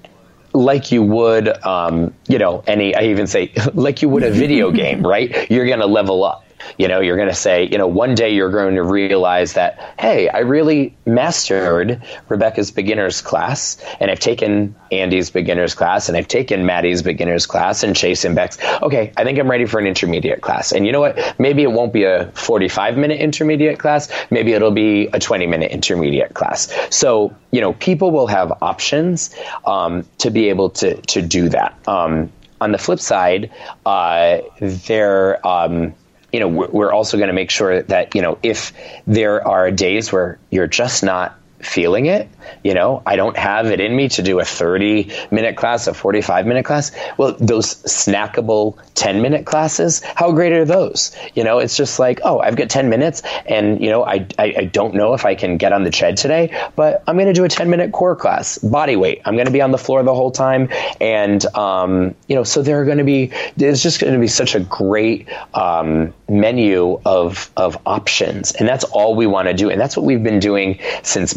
Like 0.54 0.94
you 0.94 1.04
would, 1.04 1.50
um, 1.66 2.14
you 2.30 2.40
know, 2.40 2.64
any, 2.66 2.96
I 2.96 3.08
even 3.08 3.28
say, 3.28 3.52
like 3.74 4.02
you 4.02 4.08
would 4.08 4.24
a 4.24 4.32
video 4.32 4.72
game, 4.82 5.06
right? 5.06 5.52
You're 5.52 5.66
going 5.66 5.82
to 5.82 5.86
level 5.86 6.24
up. 6.24 6.45
You 6.78 6.88
know, 6.88 7.00
you're 7.00 7.18
going 7.18 7.30
to 7.30 7.36
say, 7.36 7.68
you 7.68 7.78
know, 7.78 7.88
one 7.88 8.16
day 8.16 8.34
you're 8.34 8.52
going 8.52 8.76
to 8.76 8.84
realize 8.84 9.54
that, 9.54 9.96
hey, 10.00 10.30
I 10.30 10.40
really 10.40 10.96
mastered 11.06 12.02
Rebecca's 12.30 12.72
beginner's 12.72 13.22
class, 13.22 13.78
and 14.00 14.12
I've 14.12 14.20
taken 14.20 14.76
Andy's 14.92 15.30
beginner's 15.30 15.74
class, 15.74 16.10
and 16.10 16.18
I've 16.18 16.28
taken 16.28 16.66
Matty's 16.66 17.02
beginner's 17.02 17.46
class, 17.46 17.84
and 17.84 17.96
Chase 17.96 18.26
and 18.26 18.36
Becs'. 18.36 18.58
Okay, 18.82 19.12
I 19.18 19.24
think 19.24 19.40
I'm 19.40 19.50
ready 19.50 19.66
for 19.66 19.80
an 19.80 19.88
intermediate 19.88 20.42
class. 20.42 20.72
And 20.72 20.86
you 20.86 20.92
know 20.92 21.02
what? 21.02 21.36
Maybe 21.40 21.64
it 21.64 21.72
won't 21.72 21.94
be 21.94 22.04
a 22.04 22.32
45 22.34 22.98
minute 22.98 23.20
intermediate 23.20 23.80
class. 23.80 24.10
Maybe 24.30 24.54
it'll 24.54 24.72
be 24.72 25.08
a 25.08 25.20
20 25.20 25.48
minute 25.48 25.72
intermediate 25.72 26.34
class. 26.34 26.74
So, 26.90 27.36
you 27.52 27.62
know, 27.62 27.74
people 27.74 28.12
will 28.12 28.28
have 28.28 28.52
options 28.62 29.36
um, 29.66 30.06
to 30.20 30.30
be 30.30 30.50
able 30.50 30.70
to, 30.72 30.96
to 31.02 31.22
do 31.22 31.50
that. 31.50 31.78
Um, 31.88 32.32
on 32.62 32.72
the 32.72 32.78
flip 32.78 33.00
side, 33.00 33.52
uh, 33.86 34.40
there, 34.60 35.46
um, 35.46 35.94
you 36.36 36.42
know, 36.42 36.50
we're, 36.50 36.92
also 36.92 37.16
going 37.16 37.30
to 37.30 37.34
make 37.34 37.50
sure 37.50 37.82
that, 37.84 38.14
you 38.14 38.22
know, 38.22 38.38
if 38.44 38.74
there 39.08 39.48
are 39.48 39.72
days 39.72 40.12
where 40.12 40.38
you're 40.52 40.68
just 40.68 41.02
not 41.02 41.40
feeling 41.66 42.06
it, 42.06 42.30
you 42.64 42.74
know, 42.74 43.02
I 43.06 43.16
don't 43.16 43.38
have 43.38 43.68
it 43.68 43.80
in 43.80 43.96
me 43.96 44.10
to 44.10 44.24
do 44.24 44.40
a 44.40 44.46
30 44.46 45.12
minute 45.32 45.56
class, 45.56 45.88
a 45.88 45.94
45 45.94 46.46
minute 46.46 46.66
class. 46.66 46.92
Well, 47.18 47.36
those 47.40 47.76
snackable 47.84 48.78
10 48.96 49.22
minute 49.22 49.46
classes, 49.46 50.02
how 50.16 50.32
great 50.32 50.54
are 50.54 50.66
those? 50.66 51.16
You 51.34 51.44
know, 51.44 51.60
it's 51.60 51.78
just 51.78 52.00
like, 52.00 52.22
oh, 52.24 52.40
I've 52.40 52.56
got 52.56 52.70
10 52.70 52.90
minutes 52.90 53.22
and, 53.46 53.82
you 53.82 53.90
know, 53.90 54.04
I, 54.04 54.28
I, 54.38 54.56
I 54.58 54.66
don't 54.66 54.96
know 54.96 55.14
if 55.14 55.26
I 55.26 55.36
can 55.36 55.58
get 55.58 55.74
on 55.74 55.84
the 55.84 55.92
tread 55.92 56.18
today, 56.18 56.56
but 56.76 57.04
I'm 57.08 57.16
going 57.16 57.28
to 57.28 57.34
do 57.34 57.44
a 57.44 57.50
10 57.50 57.70
minute 57.70 57.92
core 57.92 58.16
class, 58.16 58.58
body 58.58 58.96
weight. 58.96 59.22
I'm 59.26 59.36
going 59.36 59.48
to 59.48 59.52
be 59.52 59.62
on 59.62 59.72
the 59.72 59.78
floor 59.78 60.04
the 60.04 60.16
whole 60.16 60.32
time. 60.32 60.70
And, 61.00 61.46
um, 61.56 62.16
you 62.28 62.36
know, 62.36 62.44
so 62.44 62.62
there 62.62 62.82
are 62.82 62.86
going 62.86 62.98
to 63.00 63.04
be, 63.04 63.32
there's 63.58 63.82
just 63.84 64.00
going 64.00 64.14
to 64.14 64.20
be 64.20 64.28
such 64.28 64.56
a 64.56 64.60
great 64.60 65.28
um, 65.54 66.14
menu 66.28 67.00
of, 67.06 67.52
of 67.58 67.78
options. 67.86 68.54
And 68.54 68.68
that's 68.68 68.84
all 68.86 69.16
we 69.16 69.28
want 69.28 69.48
to 69.48 69.54
do. 69.54 69.70
And 69.70 69.80
that's 69.80 69.96
what 69.96 70.06
we've 70.06 70.24
been 70.24 70.40
doing 70.40 70.80
since 71.04 71.36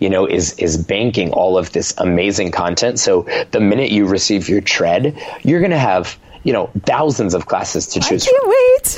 you 0.00 0.10
know, 0.10 0.26
is, 0.26 0.54
is 0.58 0.76
banking 0.76 1.32
all 1.32 1.58
of 1.58 1.72
this 1.72 1.94
amazing 1.98 2.50
content. 2.50 2.98
So 2.98 3.26
the 3.50 3.60
minute 3.60 3.90
you 3.90 4.06
receive 4.06 4.48
your 4.48 4.60
tread, 4.60 5.16
you're 5.42 5.60
going 5.60 5.70
to 5.72 5.78
have, 5.78 6.18
you 6.44 6.52
know, 6.52 6.70
thousands 6.84 7.34
of 7.34 7.46
classes 7.46 7.86
to 7.88 8.00
choose 8.00 8.26
from, 8.26 8.34
can't 8.34 8.48
wait. 8.48 8.96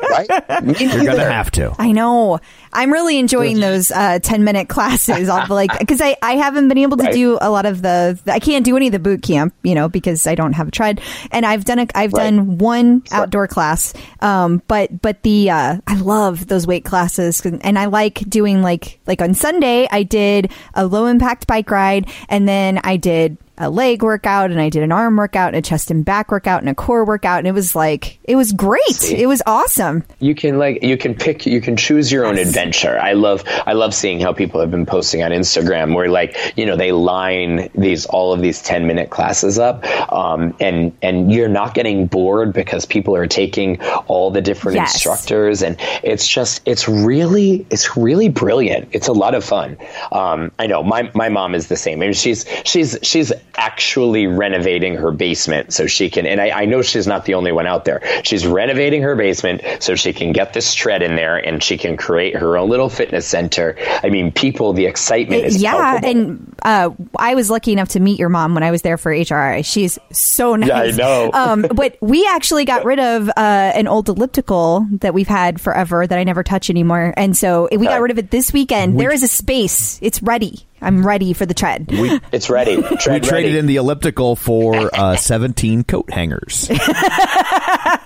right? 0.10 0.64
Me 0.64 0.74
You're 0.78 1.04
gonna 1.04 1.30
have 1.30 1.50
to. 1.52 1.74
I 1.78 1.92
know. 1.92 2.40
I'm 2.76 2.92
really 2.92 3.18
enjoying 3.18 3.58
those 3.58 3.90
uh, 3.90 4.18
10 4.22 4.44
minute 4.44 4.68
classes. 4.68 5.28
Like, 5.28 5.76
because 5.78 6.00
I, 6.00 6.16
I 6.22 6.36
haven't 6.36 6.68
been 6.68 6.78
able 6.78 6.96
to 6.98 7.04
Right. 7.04 7.12
do 7.12 7.38
a 7.40 7.50
lot 7.50 7.66
of 7.66 7.82
the, 7.82 8.18
I 8.26 8.38
can't 8.38 8.64
do 8.64 8.76
any 8.76 8.86
of 8.88 8.92
the 8.92 8.98
boot 8.98 9.22
camp, 9.22 9.54
you 9.62 9.74
know, 9.74 9.88
because 9.88 10.26
I 10.26 10.34
don't 10.34 10.52
have 10.52 10.68
a 10.68 10.70
tread. 10.70 11.00
And 11.30 11.44
I've 11.46 11.64
done 11.64 11.78
a, 11.80 11.86
I've 11.94 12.12
Right. 12.12 12.24
done 12.24 12.58
one 12.58 13.02
outdoor 13.10 13.48
class. 13.48 13.94
Um, 14.20 14.62
but, 14.68 15.00
but 15.00 15.22
the, 15.22 15.50
uh, 15.50 15.78
I 15.86 15.96
love 15.96 16.46
those 16.46 16.66
weight 16.66 16.84
classes 16.84 17.44
and 17.44 17.78
I 17.78 17.86
like 17.86 18.18
doing 18.28 18.60
like, 18.62 19.00
like 19.06 19.22
on 19.22 19.34
Sunday, 19.34 19.88
I 19.90 20.02
did 20.02 20.52
a 20.74 20.86
low 20.86 21.06
impact 21.06 21.46
bike 21.46 21.70
ride 21.70 22.10
and 22.28 22.46
then 22.46 22.80
I 22.84 22.96
did 22.98 23.38
a 23.58 23.70
leg 23.70 24.02
workout 24.02 24.50
and 24.50 24.60
I 24.60 24.68
did 24.68 24.82
an 24.82 24.92
arm 24.92 25.16
workout 25.16 25.48
and 25.48 25.56
a 25.56 25.62
chest 25.62 25.90
and 25.90 26.04
back 26.04 26.30
workout 26.30 26.60
and 26.60 26.68
a 26.68 26.74
core 26.74 27.06
workout. 27.06 27.38
And 27.38 27.48
it 27.48 27.52
was 27.54 27.74
like, 27.74 28.18
it 28.24 28.36
was 28.36 28.52
great. 28.52 28.82
It 29.10 29.26
was 29.26 29.40
awesome. 29.46 30.04
you 30.20 30.34
can 30.34 30.58
like 30.58 30.82
you 30.82 30.98
can 30.98 31.14
pick 31.14 31.46
you 31.46 31.62
can 31.62 31.74
choose 31.74 32.12
your 32.12 32.26
own 32.26 32.36
adventure 32.36 32.65
i 32.74 33.12
love 33.12 33.42
i 33.66 33.72
love 33.72 33.94
seeing 33.94 34.20
how 34.20 34.32
people 34.32 34.60
have 34.60 34.70
been 34.70 34.86
posting 34.86 35.22
on 35.22 35.30
instagram 35.30 35.94
where 35.94 36.08
like 36.08 36.36
you 36.56 36.64
know 36.66 36.76
they 36.76 36.92
line 36.92 37.68
these 37.74 38.06
all 38.06 38.32
of 38.32 38.40
these 38.40 38.62
10 38.62 38.86
minute 38.86 39.10
classes 39.10 39.58
up 39.58 39.84
um, 40.12 40.54
and 40.60 40.92
and 41.02 41.32
you're 41.32 41.48
not 41.48 41.74
getting 41.74 42.06
bored 42.06 42.52
because 42.52 42.84
people 42.86 43.14
are 43.16 43.26
taking 43.26 43.80
all 44.06 44.30
the 44.30 44.40
different 44.40 44.76
Yes. 44.76 44.94
instructors 44.94 45.62
and 45.62 45.76
it's 46.02 46.26
just 46.26 46.60
it's 46.66 46.88
really 46.88 47.66
it's 47.70 47.96
really 47.96 48.28
brilliant. 48.28 48.88
It's 48.92 49.08
a 49.08 49.12
lot 49.12 49.34
of 49.34 49.44
fun. 49.44 49.76
Um, 50.12 50.50
i 50.58 50.66
know 50.66 50.82
my, 50.82 51.10
my 51.14 51.28
mom 51.28 51.54
is 51.54 51.68
the 51.68 51.76
same. 51.76 52.02
And 52.02 52.16
she's 52.16 52.44
she's 52.64 52.98
she's 53.02 53.32
actually 53.56 54.26
renovating 54.26 54.94
her 54.96 55.10
basement 55.10 55.72
so 55.72 55.86
she 55.86 56.10
can 56.10 56.26
and 56.26 56.40
I, 56.40 56.62
I 56.62 56.64
know 56.66 56.82
she's 56.82 57.06
not 57.06 57.24
the 57.24 57.34
only 57.34 57.52
one 57.52 57.66
out 57.66 57.84
there. 57.84 58.00
She's 58.24 58.46
renovating 58.46 59.02
her 59.02 59.16
basement 59.16 59.62
so 59.80 59.94
she 59.94 60.12
can 60.12 60.32
get 60.32 60.52
this 60.52 60.74
tread 60.74 61.02
in 61.02 61.16
there 61.16 61.36
and 61.36 61.62
she 61.62 61.76
can 61.78 61.96
create 61.96 62.36
her 62.36 62.55
own 62.58 62.68
little 62.68 62.88
fitness 62.88 63.26
center 63.26 63.76
i 64.02 64.08
mean 64.08 64.32
people 64.32 64.72
the 64.72 64.86
excitement 64.86 65.44
is 65.44 65.60
yeah 65.60 65.98
palpable. 65.98 66.08
and 66.08 66.56
uh, 66.62 66.90
i 67.18 67.34
was 67.34 67.50
lucky 67.50 67.72
enough 67.72 67.88
to 67.88 68.00
meet 68.00 68.18
your 68.18 68.28
mom 68.28 68.54
when 68.54 68.62
i 68.62 68.70
was 68.70 68.82
there 68.82 68.96
for 68.96 69.12
hri 69.14 69.62
she's 69.62 69.98
so 70.12 70.56
nice 70.56 70.68
Yeah, 70.68 70.80
I 70.80 70.90
know. 70.90 71.30
um, 71.34 71.66
but 71.74 71.96
we 72.00 72.26
actually 72.26 72.64
got 72.64 72.84
rid 72.84 72.98
of 72.98 73.28
uh, 73.28 73.32
an 73.36 73.86
old 73.86 74.08
elliptical 74.08 74.86
that 75.00 75.14
we've 75.14 75.28
had 75.28 75.60
forever 75.60 76.06
that 76.06 76.18
i 76.18 76.24
never 76.24 76.42
touch 76.42 76.70
anymore 76.70 77.14
and 77.16 77.36
so 77.36 77.68
we 77.70 77.86
got 77.86 78.00
rid 78.00 78.10
of 78.10 78.18
it 78.18 78.30
this 78.30 78.52
weekend 78.52 78.98
there 78.98 79.12
is 79.12 79.22
a 79.22 79.28
space 79.28 79.98
it's 80.02 80.22
ready 80.22 80.66
I'm 80.80 81.06
ready 81.06 81.32
for 81.32 81.46
the 81.46 81.54
tread. 81.54 81.86
We 81.90 82.20
It's 82.32 82.50
ready. 82.50 82.76
we 82.90 82.96
Tread 82.96 83.22
traded 83.22 83.54
in 83.54 83.66
the 83.66 83.76
elliptical 83.76 84.36
for 84.36 84.90
uh, 84.94 85.16
17 85.16 85.84
coat 85.84 86.12
hangers. 86.12 86.68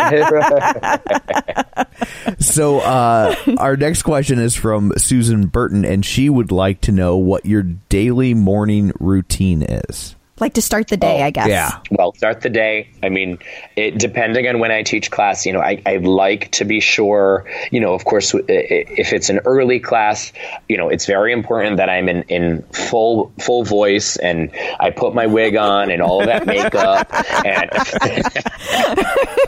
so 2.39 2.81
uh, 2.81 3.35
our 3.59 3.77
next 3.77 4.03
question 4.03 4.39
is 4.39 4.55
from 4.55 4.93
Susan 4.97 5.47
Burton, 5.47 5.85
and 5.85 6.05
she 6.05 6.29
would 6.29 6.53
like 6.53 6.81
to 6.83 6.93
know 6.93 7.17
what 7.17 7.47
your 7.47 7.63
daily 7.63 8.35
morning 8.35 8.93
routine 9.01 9.63
is. 9.63 10.15
like 10.39 10.55
to 10.55 10.63
start 10.63 10.89
the 10.89 10.97
day, 10.97 11.21
Oh, 11.21 11.27
I 11.27 11.31
guess. 11.31 11.49
Yeah. 11.49 11.71
Well, 11.91 12.15
start 12.15 12.41
the 12.41 12.49
day. 12.49 12.89
I 13.03 13.11
mean, 13.11 13.39
it, 13.77 13.99
depending 13.99 14.49
on 14.49 14.59
when 14.59 14.71
I 14.71 14.83
teach 14.83 15.11
class, 15.11 15.45
you 15.45 15.53
know, 15.53 15.61
I, 15.61 15.83
I 15.85 15.97
like 15.99 16.51
to 16.53 16.65
be 16.65 16.81
sure, 16.81 17.45
you 17.71 17.79
know, 17.79 17.93
of 17.93 18.07
course, 18.07 18.35
i- 18.35 18.39
i- 18.39 18.43
if 18.49 19.13
it's 19.13 19.29
an 19.29 19.41
early 19.45 19.81
class, 19.81 20.33
you 20.67 20.79
know, 20.79 20.89
it's 20.89 21.05
very 21.05 21.35
important 21.35 21.77
that 21.77 21.91
I'm 21.91 22.09
in, 22.09 22.23
in 22.25 22.63
full 22.73 23.33
full 23.39 23.65
voice 23.65 24.17
and 24.17 24.51
I 24.81 24.89
put 24.91 25.15
my 25.15 25.27
wig 25.27 25.57
on 25.57 25.91
and 25.91 26.01
all 26.01 26.21
of 26.21 26.27
that 26.29 26.47
makeup. 26.47 27.07
and 27.45 27.71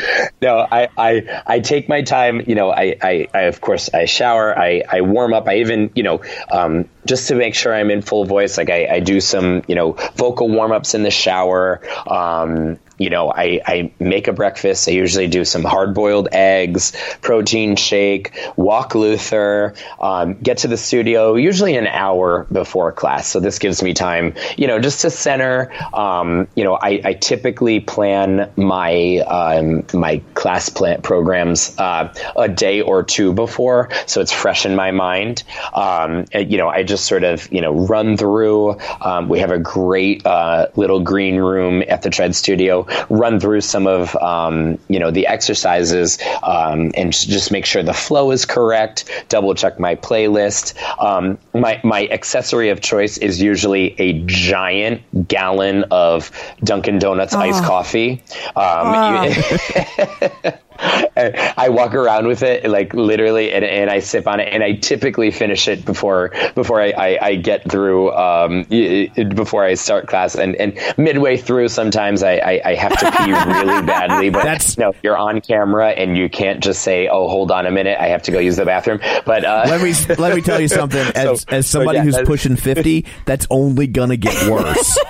no, 0.42 0.66
I, 0.70 0.88
I, 0.96 1.42
I 1.46 1.60
take 1.60 1.88
my 1.88 2.02
time. 2.02 2.42
You 2.46 2.54
know, 2.54 2.70
I, 2.70 2.96
I, 3.02 3.28
I 3.34 3.40
of 3.42 3.60
course 3.60 3.90
I 3.92 4.04
shower, 4.04 4.58
I, 4.58 4.82
I 4.90 5.00
warm 5.02 5.34
up. 5.34 5.48
I 5.48 5.56
even, 5.58 5.90
you 5.94 6.02
know, 6.02 6.22
um, 6.50 6.88
just 7.06 7.28
to 7.28 7.34
make 7.34 7.54
sure 7.54 7.74
I'm 7.74 7.90
in 7.90 8.02
full 8.02 8.24
voice, 8.24 8.56
like 8.56 8.70
I, 8.70 8.86
I 8.86 9.00
do 9.00 9.20
some, 9.20 9.62
you 9.68 9.74
know, 9.74 9.92
vocal 10.14 10.48
warm 10.48 10.72
ups 10.72 10.94
in 10.94 11.02
the 11.02 11.10
shower. 11.10 11.80
Um, 12.06 12.78
you 12.98 13.10
know, 13.10 13.32
I, 13.32 13.60
I 13.66 13.92
make 13.98 14.28
a 14.28 14.32
breakfast. 14.32 14.88
I 14.88 14.92
usually 14.92 15.26
do 15.26 15.44
some 15.44 15.64
hard 15.64 15.92
boiled 15.92 16.28
eggs, 16.30 16.92
protein 17.20 17.74
shake, 17.74 18.32
walk 18.56 18.94
Luther, 18.94 19.74
um, 20.00 20.34
get 20.34 20.58
to 20.58 20.68
the 20.68 20.76
studio 20.76 21.34
usually 21.34 21.76
an 21.76 21.88
hour 21.88 22.46
before 22.52 22.92
class. 22.92 23.26
So 23.26 23.40
this 23.40 23.58
gives 23.58 23.82
me 23.82 23.92
time, 23.92 24.34
you 24.56 24.68
know, 24.68 24.78
just 24.78 25.00
to 25.00 25.10
center. 25.10 25.72
Um, 25.92 26.46
you 26.54 26.62
know, 26.62 26.74
I, 26.80 27.00
I 27.04 27.12
typically 27.14 27.80
plan 27.80 28.50
my 28.56 29.18
um, 29.18 29.84
my 29.92 30.18
class 30.34 30.68
plan 30.68 31.02
programs 31.02 31.76
uh, 31.78 32.14
a 32.36 32.48
day 32.48 32.82
or 32.82 33.02
two 33.02 33.32
before, 33.32 33.88
so 34.06 34.20
it's 34.20 34.32
fresh 34.32 34.64
in 34.64 34.76
my 34.76 34.92
mind. 34.92 35.42
Um, 35.74 36.26
you 36.32 36.58
know, 36.58 36.68
I 36.68 36.84
just 36.92 37.06
sort 37.06 37.24
of 37.24 37.50
you 37.50 37.62
know 37.62 37.72
run 37.72 38.18
through. 38.18 38.78
Um, 39.00 39.30
we 39.30 39.40
have 39.40 39.50
a 39.50 39.58
great 39.58 40.26
uh, 40.26 40.66
little 40.76 41.00
green 41.00 41.36
room 41.36 41.82
at 41.88 42.02
the 42.02 42.10
Tread 42.10 42.34
Studio. 42.34 42.86
Run 43.08 43.40
through 43.40 43.62
some 43.62 43.86
of 43.86 44.14
um, 44.16 44.78
you 44.88 44.98
know 44.98 45.10
the 45.10 45.26
exercises 45.26 46.18
um, 46.42 46.92
and 46.94 47.12
just- 47.12 47.50
make 47.50 47.66
sure 47.66 47.82
the 47.82 47.92
flow 47.94 48.30
is 48.30 48.44
correct. 48.46 49.26
Double 49.28 49.54
check 49.54 49.78
my 49.80 49.94
playlist. 49.94 50.74
Um, 51.02 51.38
my 51.54 51.80
my 51.82 52.06
accessory 52.08 52.68
of 52.68 52.80
choice 52.80 53.16
is 53.18 53.40
usually 53.40 53.94
a 53.98 54.22
giant 54.26 55.02
gallon 55.28 55.84
of 55.90 56.30
Dunkin' 56.62 56.98
Donuts 56.98 57.34
iced 57.34 57.64
coffee. 57.64 58.22
Um, 58.54 59.32
I 60.80 61.68
walk 61.68 61.94
around 61.94 62.26
with 62.26 62.42
it 62.42 62.64
like 62.68 62.94
literally, 62.94 63.52
and, 63.52 63.64
and 63.64 63.90
I 63.90 63.98
sip 64.00 64.26
on 64.26 64.40
it, 64.40 64.48
and 64.52 64.62
I 64.62 64.72
typically 64.74 65.30
finish 65.30 65.68
it 65.68 65.84
before 65.84 66.32
before 66.54 66.80
I, 66.80 66.90
I, 66.90 67.18
I 67.20 67.34
get 67.36 67.70
through 67.70 68.12
um, 68.12 68.64
before 68.64 69.64
I 69.64 69.74
start 69.74 70.06
class, 70.08 70.34
and, 70.34 70.54
and 70.56 70.78
midway 70.96 71.36
through 71.36 71.68
sometimes 71.68 72.22
I, 72.22 72.36
I, 72.36 72.60
I 72.64 72.74
have 72.74 72.98
to 72.98 73.10
pee 73.12 73.30
really 73.32 73.82
badly, 73.86 74.30
but 74.30 74.44
That's- 74.44 74.78
no, 74.78 74.94
you're 75.02 75.16
on 75.18 75.40
camera 75.40 75.90
and 75.90 76.16
you 76.16 76.28
can't 76.28 76.62
just 76.62 76.82
say, 76.82 77.08
oh, 77.08 77.28
hold 77.28 77.50
on 77.50 77.66
a 77.66 77.70
minute, 77.70 77.98
I 78.00 78.08
have 78.08 78.22
to 78.24 78.30
go 78.32 78.38
use 78.38 78.56
the 78.56 78.64
bathroom. 78.64 79.00
But 79.24 79.44
uh, 79.44 79.64
Let 79.66 79.82
me 79.82 79.92
let 80.16 80.34
me 80.34 80.40
tell 80.42 80.60
you 80.60 80.68
something. 80.68 81.00
As, 81.14 81.42
So- 81.42 81.46
as 81.48 81.66
so, 81.68 81.78
somebody 81.80 81.98
yeah, 81.98 82.04
who's 82.04 82.14
that's- 82.14 82.28
pushing 82.28 82.56
50, 82.56 83.04
that's 83.26 83.46
only 83.50 83.86
gonna 83.86 84.16
get 84.16 84.50
worse. 84.50 84.98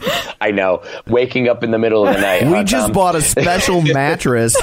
I 0.40 0.50
know 0.52 0.82
waking 1.06 1.48
up 1.48 1.62
in 1.62 1.70
the 1.70 1.78
middle 1.78 2.06
of 2.06 2.14
the 2.14 2.20
night. 2.20 2.44
we 2.44 2.48
huh, 2.48 2.64
just 2.64 2.86
Tom? 2.86 2.92
bought 2.92 3.14
a 3.16 3.20
special 3.20 3.82
mattress, 3.82 4.56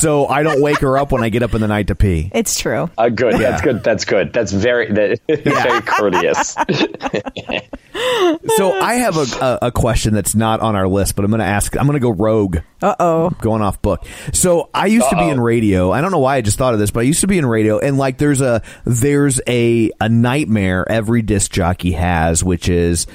so 0.00 0.26
I 0.26 0.42
don't 0.42 0.60
wake 0.60 0.78
her 0.80 0.98
up 0.98 1.12
when 1.12 1.22
I 1.22 1.28
get 1.28 1.42
up 1.42 1.54
in 1.54 1.60
the 1.60 1.68
night 1.68 1.88
to 1.88 1.94
pee. 1.94 2.30
It's 2.34 2.58
true. 2.58 2.90
Uh, 2.98 3.08
good. 3.08 3.34
That's 3.34 3.62
good. 3.62 3.84
That's 3.84 4.04
good. 4.04 4.32
That's 4.32 4.52
very 4.52 4.92
that, 4.92 5.20
very 5.28 5.82
courteous. 5.82 6.56
So 8.56 8.72
I 8.72 8.94
have 8.94 9.16
a, 9.16 9.44
a, 9.44 9.58
a 9.68 9.72
question 9.72 10.14
that's 10.14 10.34
not 10.34 10.60
on 10.60 10.76
our 10.76 10.88
list, 10.88 11.16
but 11.16 11.24
I'm 11.24 11.30
going 11.30 11.40
to 11.40 11.46
ask. 11.46 11.76
I'm 11.76 11.86
going 11.86 11.94
to 11.94 12.00
go 12.00 12.10
rogue. 12.10 12.58
Uh 12.80 12.94
oh. 12.98 13.30
Going 13.40 13.62
off 13.62 13.80
book. 13.80 14.04
So 14.32 14.68
I 14.74 14.86
used 14.86 15.08
to 15.10 15.16
be 15.16 15.28
in 15.28 15.38
radio. 15.40 15.92
I 15.92 16.00
don't 16.00 16.10
know 16.10 16.18
why 16.18 16.36
I 16.36 16.40
just 16.40 16.58
thought 16.58 16.74
of 16.74 16.80
this, 16.80 16.90
but 16.90 17.00
I 17.00 17.02
used 17.04 17.20
to 17.20 17.26
be 17.28 17.38
in 17.38 17.46
radio, 17.46 17.78
and 17.78 17.96
like 17.96 18.18
there's 18.18 18.40
a 18.40 18.62
there's 18.84 19.40
a 19.46 19.90
a 20.00 20.08
nightmare 20.08 20.84
every 20.90 21.22
disc 21.22 21.52
jockey 21.52 21.92
has, 21.92 22.42
which 22.42 22.68
is 22.68 23.06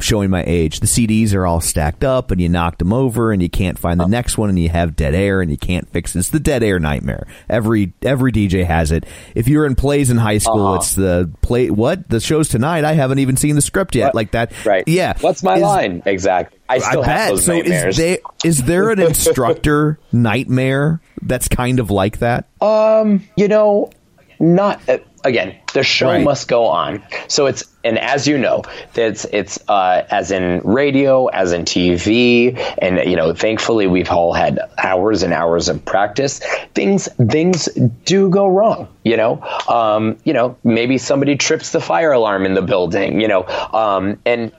showing 0.00 0.28
my 0.30 0.44
age. 0.46 0.80
The 0.80 0.86
CDs 0.86 1.32
are 1.34 1.46
all 1.46 1.60
stacked 1.62 2.04
up, 2.04 2.30
and 2.30 2.40
you 2.40 2.48
knocked 2.50 2.80
them 2.80 2.92
over, 2.92 3.32
and 3.32 3.40
you 3.40 3.48
can't 3.48 3.78
find 3.78 3.98
the 3.98 4.06
next 4.06 4.36
one, 4.36 4.50
and 4.50 4.58
you 4.58 4.68
have 4.68 4.94
dead 4.94 5.14
air, 5.14 5.40
and 5.40 5.50
you 5.50 5.56
can't 5.58 5.88
fix 5.88 6.14
it. 6.14 6.18
It's 6.18 6.28
the 6.30 6.40
dead 6.40 6.62
air 6.62 6.78
nightmare. 6.78 7.26
Every 7.48 7.94
every 8.02 8.30
DJ 8.32 8.66
has 8.66 8.92
it. 8.92 9.04
If 9.34 9.48
you're 9.48 9.64
in 9.64 9.74
plays 9.74 10.10
in 10.10 10.18
high 10.18 10.38
school, 10.38 10.74
it's 10.74 10.94
the 10.94 11.30
play. 11.40 11.70
What 11.70 12.10
the 12.10 12.20
show's 12.20 12.48
tonight? 12.50 12.84
I 12.84 12.92
haven't 12.92 13.20
even 13.20 13.36
seen 13.38 13.54
the 13.54 13.62
script 13.62 13.94
yet. 13.94 14.07
Like 14.14 14.30
that. 14.32 14.52
Right. 14.64 14.84
Yeah. 14.86 15.14
What's 15.20 15.42
my 15.42 15.56
Is- 15.56 15.62
line? 15.62 16.02
Exactly. 16.06 16.58
I 16.68 16.74
I 16.74 16.78
still 16.80 17.02
have 17.02 17.16
bet. 17.16 17.28
those 17.30 17.44
So 17.44 17.52
nightmares. 17.54 17.98
is 17.98 18.04
there 18.04 18.18
is 18.44 18.62
there 18.64 18.90
an 18.90 19.00
instructor 19.00 19.98
nightmare 20.12 21.00
that's 21.22 21.48
kind 21.48 21.80
of 21.80 21.90
like 21.90 22.18
that? 22.18 22.46
Um, 22.60 23.24
you 23.36 23.48
know, 23.48 23.90
not 24.38 24.86
uh, 24.88 24.98
again. 25.24 25.56
The 25.74 25.82
show 25.82 26.06
Right. 26.08 26.24
must 26.24 26.48
go 26.48 26.66
on. 26.66 27.02
So 27.28 27.46
it's 27.46 27.64
and 27.84 27.98
as 27.98 28.26
you 28.26 28.38
know, 28.38 28.64
it's 28.96 29.24
it's 29.26 29.58
uh, 29.68 30.04
as 30.10 30.30
in 30.30 30.60
radio, 30.64 31.26
as 31.26 31.52
in 31.52 31.64
TV, 31.64 32.58
and 32.78 33.08
you 33.08 33.16
know, 33.16 33.32
thankfully 33.34 33.86
we've 33.86 34.10
all 34.10 34.32
had 34.32 34.58
hours 34.76 35.22
and 35.22 35.32
hours 35.32 35.68
of 35.68 35.84
practice. 35.84 36.40
Things 36.74 37.08
things 37.30 37.66
do 38.04 38.30
go 38.30 38.48
wrong. 38.48 38.88
You 39.04 39.16
know, 39.16 39.40
um, 39.68 40.18
you 40.24 40.32
know, 40.32 40.56
maybe 40.64 40.98
somebody 40.98 41.36
trips 41.36 41.70
the 41.70 41.80
fire 41.80 42.12
alarm 42.12 42.46
in 42.46 42.54
the 42.54 42.62
building. 42.62 43.20
You 43.20 43.28
know, 43.28 43.44
um, 43.46 44.18
and. 44.24 44.52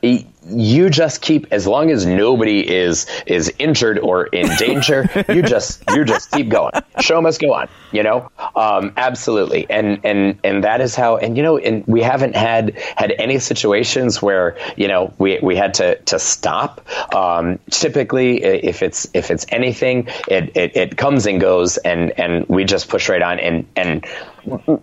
you 0.52 0.90
just 0.90 1.22
keep 1.22 1.46
as 1.52 1.68
long 1.68 1.92
as 1.92 2.06
nobody 2.08 2.68
is 2.68 3.06
is 3.28 3.54
injured 3.60 4.00
or 4.00 4.26
in 4.26 4.48
danger 4.58 5.08
you 5.30 5.44
just 5.44 5.84
you 5.92 6.06
just 6.06 6.32
keep 6.32 6.50
going 6.50 6.72
show 7.02 7.22
must 7.22 7.40
go 7.42 7.54
on 7.54 7.68
you 7.92 8.02
know 8.02 8.32
um, 8.56 8.94
absolutely 8.98 9.70
and 9.70 10.00
and 10.06 10.40
and 10.44 10.64
that 10.64 10.80
is 10.82 10.96
how 11.00 11.18
and 11.18 11.38
you 11.38 11.44
know 11.44 11.58
and 11.58 11.86
we 11.88 12.02
haven't 12.02 12.36
had 12.36 12.78
had 12.96 13.12
any 13.18 13.40
situations 13.40 14.22
where 14.22 14.58
you 14.78 14.88
know 14.88 15.14
we 15.18 15.40
we 15.42 15.56
had 15.56 15.74
to 15.76 15.96
to 15.96 16.20
stop. 16.20 16.86
Um, 17.16 17.60
typically 17.72 18.44
if 18.44 18.84
it's 18.84 19.08
if 19.14 19.32
it's 19.32 19.46
anything 19.50 20.08
it, 20.28 20.56
it 20.56 20.76
it 20.76 20.98
comes 20.98 21.26
and 21.26 21.42
goes 21.42 21.78
and 21.78 22.20
and 22.20 22.46
we 22.48 22.66
just 22.66 22.90
push 22.90 23.10
right 23.10 23.22
on 23.22 23.40
and 23.40 23.66
and 23.76 24.06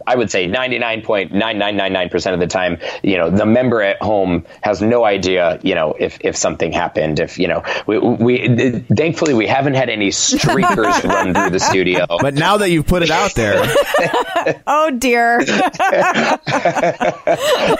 I 0.06 0.14
would 0.14 0.30
say 0.30 0.48
99.9999% 0.48 2.34
of 2.34 2.40
the 2.40 2.46
time, 2.46 2.78
you 3.02 3.16
know, 3.16 3.30
the 3.30 3.46
member 3.46 3.82
at 3.82 4.00
home 4.02 4.46
has 4.62 4.82
no 4.82 5.04
idea, 5.04 5.58
you 5.62 5.74
know, 5.74 5.94
if, 5.98 6.18
if 6.20 6.36
something 6.36 6.72
happened, 6.72 7.20
if, 7.20 7.38
you 7.38 7.48
know, 7.48 7.62
we, 7.86 7.98
we, 7.98 8.80
thankfully 8.94 9.34
we 9.34 9.46
haven't 9.46 9.74
had 9.74 9.88
any 9.88 10.08
streakers 10.08 11.04
run 11.08 11.34
through 11.34 11.50
the 11.50 11.60
studio. 11.60 12.06
But 12.20 12.34
now 12.34 12.58
that 12.58 12.70
you've 12.70 12.86
put 12.86 13.02
it 13.02 13.10
out 13.10 13.34
there, 13.34 13.64
Oh 14.66 14.90
dear. 14.90 15.38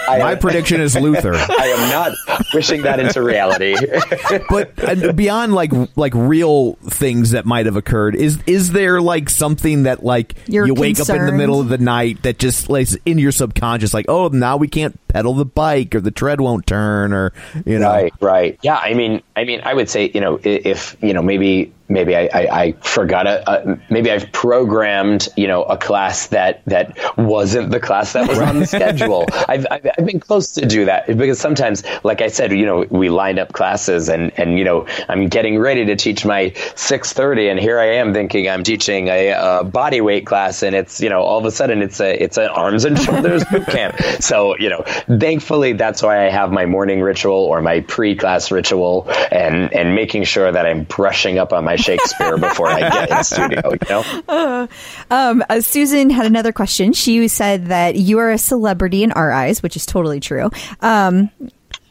my 0.09 0.37
prediction 0.41 0.81
is 0.81 0.97
Luther. 0.97 1.35
I 1.35 1.75
am 1.77 1.91
not 1.91 2.13
wishing 2.55 2.83
that 2.83 3.01
into 3.01 3.23
reality. 3.23 3.77
But 4.49 5.17
beyond 5.17 5.55
like 5.55 5.73
like 5.97 6.13
real 6.15 6.75
things 6.85 7.31
that 7.33 7.47
might 7.47 7.67
have 7.67 7.77
occurred, 7.77 8.17
is 8.17 8.39
is 8.47 8.73
there 8.73 9.01
like 9.01 9.31
something 9.31 9.85
that 9.85 10.05
like 10.05 10.35
You're 10.47 10.67
you 10.67 10.75
wake 10.75 10.99
up 11.01 11.09
in 11.09 11.27
the 11.27 11.33
middle 11.33 11.61
of 11.61 11.69
the 11.69 11.76
night 11.81 12.23
that 12.23 12.39
just 12.39 12.69
like 12.69 12.89
in 13.05 13.19
your 13.19 13.33
subconscious, 13.33 13.93
like 13.93 14.07
oh 14.09 14.29
now 14.29 14.57
we 14.57 14.69
can't 14.69 14.99
pedal 15.09 15.35
the 15.35 15.45
bike 15.45 15.95
or 15.95 16.01
the 16.01 16.11
tread 16.11 16.41
won't 16.41 16.67
turn 16.67 17.13
or 17.13 17.33
you 17.65 17.79
know 17.79 17.87
Right, 17.89 18.13
right. 18.21 18.59
Yeah, 18.63 18.77
I 18.77 18.95
mean, 18.95 19.23
I 19.35 19.45
mean, 19.45 19.61
I 19.65 19.75
would 19.75 19.89
say, 19.89 20.11
you 20.13 20.21
know, 20.21 20.39
if 20.43 20.97
you 21.03 21.13
know, 21.13 21.23
maybe, 21.23 21.73
maybe 21.89 22.17
I, 22.17 22.29
I, 22.33 22.63
I 22.63 22.73
forgot 22.73 23.27
a, 23.27 23.49
uh, 23.49 23.77
maybe 23.91 24.11
I've 24.11 24.31
programmed, 24.33 25.29
you 25.37 25.47
know, 25.47 25.63
a 25.65 25.77
class 25.77 26.29
that 26.29 26.63
that 26.67 26.99
wasn't 27.17 27.71
the 27.71 27.81
class 27.81 28.13
that 28.15 28.29
was 28.29 28.39
on 28.39 28.61
the 28.61 28.67
schedule. 28.67 29.27
I've, 29.49 29.67
I've 29.71 29.87
I've 29.99 30.07
been 30.07 30.21
close 30.21 30.53
to 30.53 30.67
do 30.67 30.85
that 30.87 31.07
because 31.07 31.39
sometimes, 31.39 31.85
like 32.05 32.21
I 32.21 32.29
said, 32.29 32.53
you 32.53 32.67
know, 32.67 32.85
we 32.91 33.09
line 33.09 33.39
up 33.39 33.53
classes 33.53 34.09
and 34.09 34.33
and 34.39 34.59
you 34.59 34.65
know, 34.65 34.87
I'm 35.09 35.29
getting 35.29 35.59
ready 35.59 35.85
to 35.87 35.97
teach 35.97 36.25
my 36.25 36.51
6:30, 36.51 37.51
and 37.51 37.61
here 37.61 37.79
I 37.79 37.97
am 37.97 38.13
thinking 38.13 38.49
I'm 38.49 38.65
teaching 38.65 39.09
a, 39.09 39.33
uh 39.33 39.63
body 39.65 40.01
weight 40.01 40.27
class, 40.27 40.63
and 40.63 40.75
it's 40.75 41.01
you 41.01 41.09
know, 41.09 41.23
all 41.23 41.39
of 41.39 41.45
a 41.45 41.51
sudden 41.51 41.83
it's 41.83 42.01
a 42.01 42.23
it's 42.23 42.37
an 42.37 42.49
arms 42.49 42.85
and 42.85 42.99
shoulders 42.99 43.45
boot 43.45 43.67
camp. 43.67 43.97
So 44.21 44.57
you 44.59 44.71
know, 44.71 44.83
thankfully 45.21 45.75
that's 45.75 46.03
why 46.03 46.27
I 46.27 46.31
have 46.31 46.51
my 46.51 46.67
morning 46.67 47.01
ritual 47.01 47.37
or 47.37 47.61
my 47.61 47.81
pre-class 47.81 48.51
ritual, 48.51 49.09
and 49.31 49.73
and 49.73 49.95
making 49.95 50.25
sure 50.25 50.51
that 50.51 50.67
I'm 50.67 50.85
brushing 50.85 51.39
up 51.39 51.53
on 51.53 51.65
my 51.65 51.76
my 51.77 51.83
Shakespeare 51.83 52.37
before 52.39 52.69
I 52.69 52.81
get 52.81 53.11
in 53.11 53.25
studio. 53.25 53.73
You 53.73 53.79
know. 53.89 54.69
Um, 55.11 55.45
uh, 55.49 55.61
Susan 55.61 56.11
had 56.11 56.27
another 56.27 56.53
question. 56.53 56.93
She 56.93 57.29
said 57.29 57.67
that 57.67 57.97
you 57.97 58.19
are 58.19 58.31
a 58.31 58.39
celebrity 58.39 59.03
in 59.03 59.13
our 59.13 59.31
eyes, 59.31 59.63
which 59.63 59.77
is 59.77 59.87
totally 59.87 60.21
true. 60.21 60.51
Um, 60.81 61.31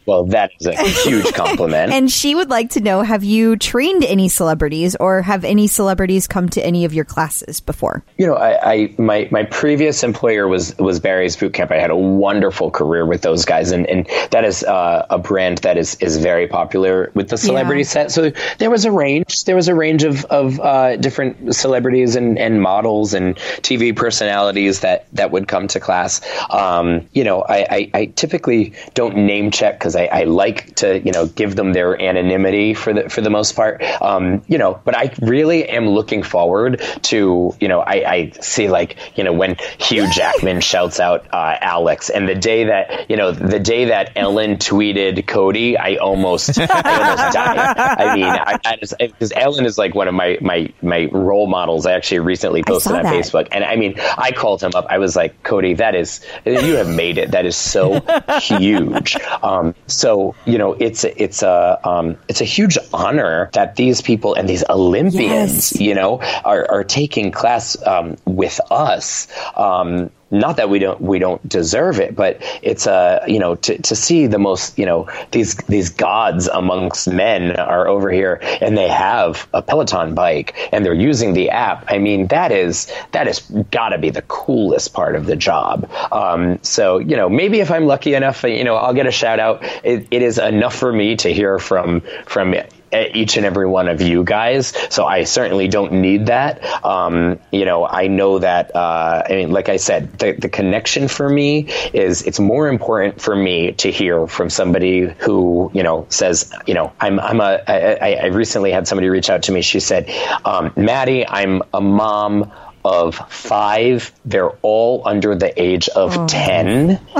Well, 0.05 0.25
that 0.27 0.51
is 0.59 0.67
a 0.67 0.75
huge 0.75 1.33
compliment. 1.33 1.91
and 1.91 2.11
she 2.11 2.35
would 2.35 2.49
like 2.49 2.69
to 2.71 2.79
know 2.81 3.01
have 3.01 3.23
you 3.23 3.55
trained 3.57 4.03
any 4.03 4.29
celebrities 4.29 4.95
or 4.97 5.21
have 5.21 5.43
any 5.43 5.67
celebrities 5.67 6.27
come 6.27 6.49
to 6.49 6.65
any 6.65 6.85
of 6.85 6.93
your 6.93 7.05
classes 7.05 7.59
before? 7.59 8.03
you 8.17 8.25
know, 8.27 8.35
I, 8.35 8.73
I 8.73 8.93
my 8.97 9.27
my 9.31 9.43
previous 9.43 10.03
employer 10.03 10.47
was 10.47 10.77
was 10.77 10.99
Barry's 10.99 11.35
Boot 11.35 11.53
Camp. 11.53 11.71
I 11.71 11.77
had 11.77 11.89
a 11.89 11.95
wonderful 11.95 12.71
career 12.71 13.05
with 13.05 13.21
those 13.21 13.45
guys, 13.45 13.71
and 13.71 13.85
and 13.87 14.07
that 14.31 14.45
is 14.45 14.63
uh, 14.63 15.05
a 15.09 15.17
brand 15.17 15.59
that 15.59 15.77
is 15.77 15.95
is 15.95 16.17
very 16.17 16.47
popular 16.47 17.11
with 17.13 17.29
the 17.29 17.37
celebrity 17.37 17.81
Yeah. 17.81 17.87
set. 17.87 18.11
So 18.11 18.31
there 18.59 18.69
was 18.69 18.85
a 18.85 18.91
range. 18.91 19.45
There 19.45 19.55
was 19.55 19.67
a 19.67 19.75
range 19.75 20.03
of 20.03 20.25
of 20.25 20.59
uh, 20.59 20.97
different 20.97 21.55
celebrities 21.55 22.15
and 22.15 22.37
and 22.37 22.61
models 22.61 23.13
and 23.13 23.35
TV 23.61 23.95
personalities 23.95 24.81
that 24.81 25.07
that 25.13 25.31
would 25.31 25.47
come 25.47 25.67
to 25.69 25.79
class. 25.79 26.21
Um, 26.49 27.07
you 27.13 27.23
know, 27.23 27.41
I, 27.43 27.65
I 27.69 27.89
I 27.93 28.05
typically 28.15 28.73
don't 28.93 29.15
name 29.17 29.51
check 29.51 29.79
because 29.79 29.94
I, 29.95 30.05
I 30.05 30.23
like 30.23 30.75
to 30.77 30.99
you 30.99 31.11
know 31.11 31.25
give 31.27 31.55
them 31.55 31.73
their 31.73 31.99
anonymity 32.01 32.73
for 32.73 32.93
the 32.93 33.09
for 33.09 33.21
the 33.21 33.29
most 33.29 33.55
part. 33.55 33.81
Um, 34.01 34.43
you 34.47 34.57
know, 34.57 34.79
but 34.83 34.95
I 34.95 35.13
really 35.21 35.67
am 35.67 35.89
looking 35.89 36.23
forward 36.23 36.81
to 37.03 37.55
you 37.59 37.67
know 37.67 37.79
I, 37.79 37.93
I 37.93 38.31
see 38.41 38.69
like 38.69 38.97
you 39.15 39.23
know 39.23 39.33
when 39.33 39.57
Hugh 39.79 40.09
Jackman 40.11 40.61
shouts 40.61 40.99
out 40.99 41.25
uh, 41.31 41.57
Alex 41.61 42.09
and 42.09 42.27
the 42.27 42.35
day 42.35 42.65
that 42.65 43.09
you 43.09 43.17
know 43.17 43.31
the 43.31 43.59
day 43.59 43.85
that 43.85 44.11
Ellen 44.15 44.57
tweeted 44.57 45.27
Cody, 45.27 45.77
I 45.77 45.95
almost 45.95 46.59
I 46.59 47.09
almost 47.09 47.33
died. 47.33 47.77
I 47.77 48.15
mean, 48.15 48.25
I, 48.25 48.59
I 48.65 48.75
just 48.77 48.95
because 48.97 49.31
Ellen 49.35 49.65
is 49.65 49.77
like 49.77 49.95
one 49.95 50.07
of 50.07 50.13
my 50.13 50.37
my 50.41 50.71
my 50.81 51.05
role 51.11 51.47
models. 51.47 51.85
I 51.85 51.93
actually 51.93 52.19
recently 52.19 52.63
posted 52.63 52.93
on 52.93 53.03
that. 53.03 53.13
Facebook, 53.13 53.47
and 53.51 53.63
I 53.63 53.75
mean, 53.75 53.95
I 53.99 54.31
called 54.31 54.61
him 54.61 54.71
up. 54.75 54.87
I 54.89 54.97
was 54.97 55.15
like, 55.15 55.43
Cody, 55.43 55.75
that 55.75 55.95
is 55.95 56.25
you 56.45 56.75
have 56.75 56.89
made 56.89 57.17
it. 57.17 57.31
That 57.31 57.45
is 57.45 57.55
so 57.55 58.01
huge. 58.41 59.17
Um, 59.43 59.75
so 59.87 60.35
you 60.45 60.57
know, 60.57 60.73
it's 60.73 61.03
it's 61.03 61.43
a 61.43 61.79
um, 61.83 62.17
it's 62.27 62.41
a 62.41 62.45
huge 62.45 62.77
honor 62.93 63.49
that 63.53 63.75
these 63.75 64.01
people 64.01 64.33
and 64.33 64.49
these 64.49 64.63
Olympians, 64.69 65.71
Yes. 65.71 65.79
you 65.79 65.93
know, 65.93 66.21
are, 66.43 66.69
are 66.71 66.83
taking 66.83 67.31
class 67.31 67.77
um, 67.85 68.15
with 68.25 68.59
us. 68.71 69.27
Um, 69.55 70.09
not 70.31 70.57
that 70.57 70.69
we 70.69 70.79
don't 70.79 70.99
we 70.99 71.19
don't 71.19 71.47
deserve 71.47 71.99
it, 71.99 72.15
but 72.15 72.41
it's 72.61 72.87
a 72.87 73.23
you 73.27 73.39
know 73.39 73.55
to, 73.55 73.81
to 73.81 73.95
see 73.95 74.27
the 74.27 74.39
most 74.39 74.77
you 74.77 74.85
know 74.85 75.07
these 75.31 75.55
these 75.67 75.89
gods 75.89 76.47
amongst 76.47 77.07
men 77.07 77.55
are 77.55 77.87
over 77.87 78.11
here 78.11 78.39
and 78.61 78.77
they 78.77 78.87
have 78.87 79.47
a 79.53 79.61
Peloton 79.61 80.15
bike 80.15 80.55
and 80.71 80.85
they're 80.85 80.93
using 80.93 81.33
the 81.33 81.51
app. 81.51 81.85
I 81.89 81.99
mean 81.99 82.27
that 82.27 82.51
is 82.51 82.91
that 83.11 83.27
is 83.27 83.39
got 83.71 83.89
to 83.89 83.97
be 83.97 84.09
the 84.09 84.23
coolest 84.23 84.93
part 84.93 85.15
of 85.15 85.25
the 85.25 85.35
job. 85.35 85.89
Um, 86.11 86.59
so 86.63 86.97
you 86.97 87.15
know 87.15 87.29
maybe 87.29 87.59
if 87.59 87.69
I'm 87.69 87.85
lucky 87.85 88.15
enough, 88.15 88.43
you 88.43 88.63
know 88.63 88.75
I'll 88.75 88.93
get 88.93 89.07
a 89.07 89.11
shout 89.11 89.39
out. 89.39 89.63
It, 89.83 90.07
it 90.11 90.21
is 90.21 90.39
enough 90.39 90.75
for 90.75 90.91
me 90.91 91.15
to 91.17 91.31
hear 91.31 91.59
from 91.59 92.01
from 92.25 92.55
each 92.93 93.37
and 93.37 93.45
every 93.45 93.67
one 93.67 93.87
of 93.87 94.01
you 94.01 94.23
guys. 94.23 94.73
So 94.89 95.05
I 95.05 95.23
certainly 95.23 95.67
don't 95.67 95.93
need 95.93 96.27
that. 96.27 96.63
Um, 96.85 97.39
you 97.51 97.65
know, 97.65 97.85
I 97.85 98.07
know 98.07 98.39
that. 98.39 98.75
Uh, 98.75 99.23
I 99.27 99.33
mean, 99.33 99.51
like 99.51 99.69
I 99.69 99.77
said, 99.77 100.17
the, 100.19 100.33
the 100.33 100.49
connection 100.49 101.07
for 101.07 101.29
me 101.29 101.67
is 101.93 102.23
it's 102.23 102.39
more 102.39 102.67
important 102.67 103.21
for 103.21 103.35
me 103.35 103.73
to 103.73 103.91
hear 103.91 104.27
from 104.27 104.49
somebody 104.49 105.07
who 105.19 105.71
you 105.73 105.83
know 105.83 106.05
says, 106.09 106.53
you 106.65 106.73
know, 106.73 106.91
I'm 106.99 107.19
I'm 107.19 107.41
a. 107.41 107.61
I, 107.67 108.13
I 108.13 108.25
recently 108.27 108.71
had 108.71 108.87
somebody 108.87 109.09
reach 109.09 109.29
out 109.29 109.43
to 109.43 109.51
me. 109.51 109.61
She 109.61 109.79
said, 109.79 110.09
um, 110.45 110.71
Matty, 110.75 111.27
I'm 111.27 111.61
a 111.73 111.81
mom. 111.81 112.51
Of 112.85 113.15
five, 113.31 114.11
they're 114.25 114.51
all 114.61 115.01
under 115.05 115.35
the 115.35 115.59
age 115.59 115.89
of 115.89 116.27
10 116.27 116.89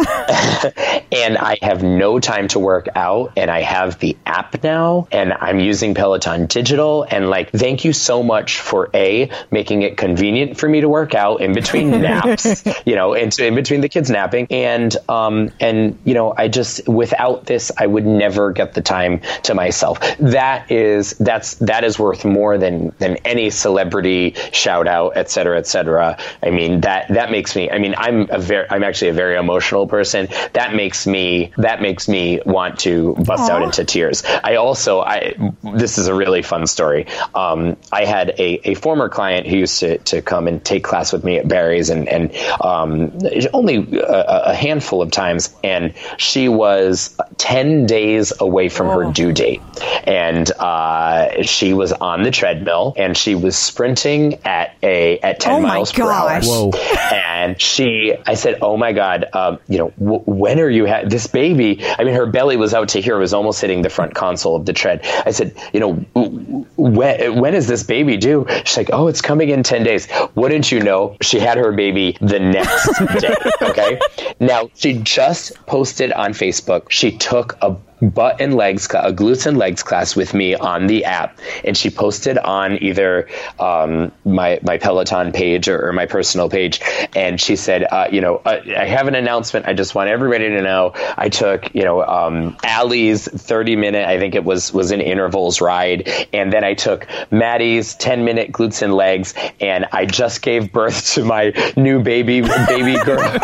and 1.12 1.38
I 1.38 1.58
have 1.62 1.84
no 1.84 2.20
time 2.20 2.48
to 2.50 2.60
work 2.60 2.88
out 2.96 3.34
and 3.38 3.50
I 3.50 3.62
have 3.62 4.00
the 4.00 4.16
app 4.26 4.64
now 4.64 5.08
and 5.12 5.34
I'm 5.34 5.60
using 5.60 5.96
Peloton 5.96 6.46
digital 6.46 7.04
and 7.10 7.30
like 7.30 7.52
thank 7.52 7.86
you 7.86 7.94
so 7.94 8.22
much 8.24 8.60
for 8.60 8.90
a 8.94 9.30
making 9.52 9.82
it 9.82 9.98
convenient 9.98 10.58
for 10.58 10.68
me 10.70 10.82
to 10.82 10.90
work 10.90 11.16
out 11.16 11.42
in 11.42 11.54
between 11.54 11.90
naps 12.02 12.64
you 12.86 12.96
know 12.96 13.14
and 13.14 13.38
in 13.40 13.56
between 13.56 13.82
the 13.82 13.90
kids 13.90 14.10
napping. 14.10 14.48
And 14.50 14.96
um 15.10 15.52
and 15.60 15.98
you 16.06 16.14
know 16.14 16.34
I 16.36 16.48
just 16.48 16.88
without 16.88 17.46
this 17.46 17.72
I 17.78 17.88
would 17.88 18.06
never 18.06 18.52
get 18.52 18.74
the 18.74 18.82
time 18.82 19.22
to 19.44 19.54
myself. 19.54 20.00
That 20.20 20.72
is 20.72 21.12
that's 21.14 21.56
that 21.56 21.84
is 21.84 21.98
worth 21.98 22.26
more 22.26 22.58
than 22.58 22.94
than 23.00 23.18
any 23.18 23.50
celebrity 23.50 24.36
shout 24.52 24.88
out 24.88 25.14
et 25.16 25.30
cetera 25.30 25.55
et 25.56 25.68
cetera. 25.68 26.18
I 26.44 26.50
mean 26.50 26.82
that 26.82 27.08
that 27.10 27.32
makes 27.32 27.56
me 27.56 27.70
I 27.70 27.80
mean 27.80 27.96
I'm 27.98 28.30
a 28.30 28.40
very 28.40 28.68
I'm 28.70 28.84
actually 28.84 29.10
a 29.10 29.14
very 29.14 29.38
emotional 29.38 29.88
person. 29.88 30.28
That 30.54 30.74
makes 30.76 31.08
me 31.08 31.54
that 31.58 31.82
makes 31.82 32.08
me 32.08 32.42
want 32.46 32.80
to 32.80 33.16
bust 33.16 33.50
out 33.52 33.62
into 33.62 33.84
tears. 33.84 34.24
I 34.26 34.56
also 34.56 35.02
I 35.02 35.34
this 35.64 35.98
is 35.98 36.08
a 36.08 36.14
really 36.14 36.42
fun 36.42 36.68
story. 36.68 37.08
Um, 37.34 37.78
I 37.92 38.06
had 38.06 38.30
a, 38.40 38.70
a 38.70 38.74
former 38.76 39.10
client 39.10 39.48
who 39.48 39.58
used 39.58 39.80
to, 39.80 39.98
to 40.00 40.22
come 40.22 40.48
and 40.48 40.64
take 40.64 40.84
class 40.84 41.12
with 41.14 41.24
me 41.24 41.38
at 41.38 41.48
Barry's 41.48 41.90
and 41.90 42.08
and 42.08 42.36
um, 42.62 43.18
only 43.54 43.78
a, 44.00 44.52
a 44.52 44.54
handful 44.54 45.02
of 45.02 45.12
times. 45.12 45.54
And 45.64 45.94
she 46.18 46.50
was 46.50 47.18
10 47.38 47.86
days 47.86 48.34
away 48.40 48.70
from 48.70 48.88
her 48.88 49.12
due 49.12 49.32
date. 49.32 49.62
And 50.06 50.50
uh, 50.52 51.44
she 51.44 51.74
was 51.74 51.92
on 51.94 52.24
the 52.24 52.32
treadmill 52.32 52.94
and 52.98 53.18
she 53.18 53.36
was 53.36 53.58
sprinting 53.58 54.40
at 54.46 54.76
a 54.84 55.20
at 55.20 55.40
10 55.46 55.54
Oh 55.54 55.60
my 55.62 55.70
miles 55.70 55.92
per 55.92 56.04
hour. 56.12 56.30
gosh. 56.30 56.48
Whoa. 56.48 56.72
and 57.14 57.60
she 57.62 58.14
i 58.26 58.34
said 58.34 58.58
oh 58.62 58.76
my 58.78 58.92
god 58.94 59.26
um, 59.34 59.60
you 59.68 59.78
know 59.78 59.90
w- 60.00 60.24
when 60.26 60.60
are 60.60 60.70
you 60.70 60.86
ha- 60.88 61.04
this 61.06 61.28
baby 61.28 61.84
i 62.00 62.04
mean 62.04 62.16
her 62.16 62.26
belly 62.26 62.58
was 62.58 62.74
out 62.74 62.90
to 62.90 63.02
here 63.02 63.16
it 63.16 63.20
was 63.20 63.34
almost 63.34 63.62
hitting 63.62 63.82
the 63.84 63.90
front 63.90 64.14
console 64.16 64.56
of 64.56 64.66
the 64.66 64.74
tread. 64.74 65.02
I 65.26 65.32
said 65.32 65.56
you 65.74 65.80
know 65.80 65.94
w- 66.16 66.66
when, 66.78 67.40
when 67.40 67.54
is 67.56 67.68
this 67.68 67.84
baby 67.84 68.18
due? 68.18 68.46
She's 68.66 68.78
like 68.78 68.90
oh 68.92 69.08
it's 69.08 69.22
coming 69.22 69.50
in 69.50 69.64
10 69.64 69.84
days. 69.84 70.08
Wouldn't 70.36 70.72
you 70.72 70.80
know 70.82 71.16
she 71.22 71.40
had 71.40 71.58
her 71.58 71.72
baby 71.72 72.18
the 72.22 72.40
next 72.40 73.00
day 73.22 73.36
okay? 73.62 74.00
Now 74.40 74.70
she 74.76 74.94
just 75.00 75.54
posted 75.66 76.12
on 76.12 76.34
facebook 76.34 76.90
she 76.90 77.18
took 77.18 77.58
a 77.62 77.76
butt 78.02 78.42
and 78.42 78.56
legs, 78.56 78.86
a 78.88 79.14
glutes 79.14 79.46
and 79.46 79.58
legs 79.58 79.84
class 79.84 80.16
with 80.16 80.34
me 80.34 80.56
on 80.56 80.88
the 80.88 81.06
app, 81.06 81.40
and 81.64 81.78
she 81.78 81.90
posted 81.90 82.38
on 82.38 82.82
either 82.84 83.28
um, 83.60 84.12
my 84.26 84.60
my 84.64 84.78
Peloton 84.78 85.32
page 85.32 85.68
or, 85.68 85.88
or 85.88 85.94
my 85.94 86.06
personal 86.06 86.50
page, 86.50 86.82
and 87.16 87.40
she 87.40 87.56
said, 87.56 87.84
uh, 87.84 88.08
you 88.12 88.22
know, 88.22 88.38
uh, 88.46 88.62
I 88.78 88.86
have 88.86 89.08
an 89.08 89.16
announcement. 89.16 89.68
I 89.68 89.74
just 89.74 89.96
want 89.96 90.10
everybody 90.10 90.50
to 90.50 90.62
know 90.62 90.94
I 91.18 91.30
took 91.30 91.74
you 91.74 91.84
know 91.84 92.04
um, 92.04 92.58
Ally's 92.64 93.28
thirty 93.28 93.76
minute, 93.76 94.08
I 94.08 94.20
think 94.20 94.36
it 94.36 94.44
was 94.44 94.74
was 94.74 94.92
an 94.92 95.02
intervals 95.02 95.62
ride, 95.62 96.10
and 96.34 96.52
then 96.52 96.64
I 96.64 96.74
took 96.74 97.08
Matty's 97.32 97.96
ten 97.96 98.26
minute 98.26 98.52
glutes 98.52 98.82
and 98.82 98.94
legs, 98.94 99.34
and 99.60 99.86
I 99.92 100.06
just 100.06 100.42
gave 100.42 100.72
birth 100.72 101.14
to 101.14 101.24
my 101.24 101.54
new 101.78 102.02
baby 102.02 102.42
baby 102.42 102.96
girl. 103.04 103.40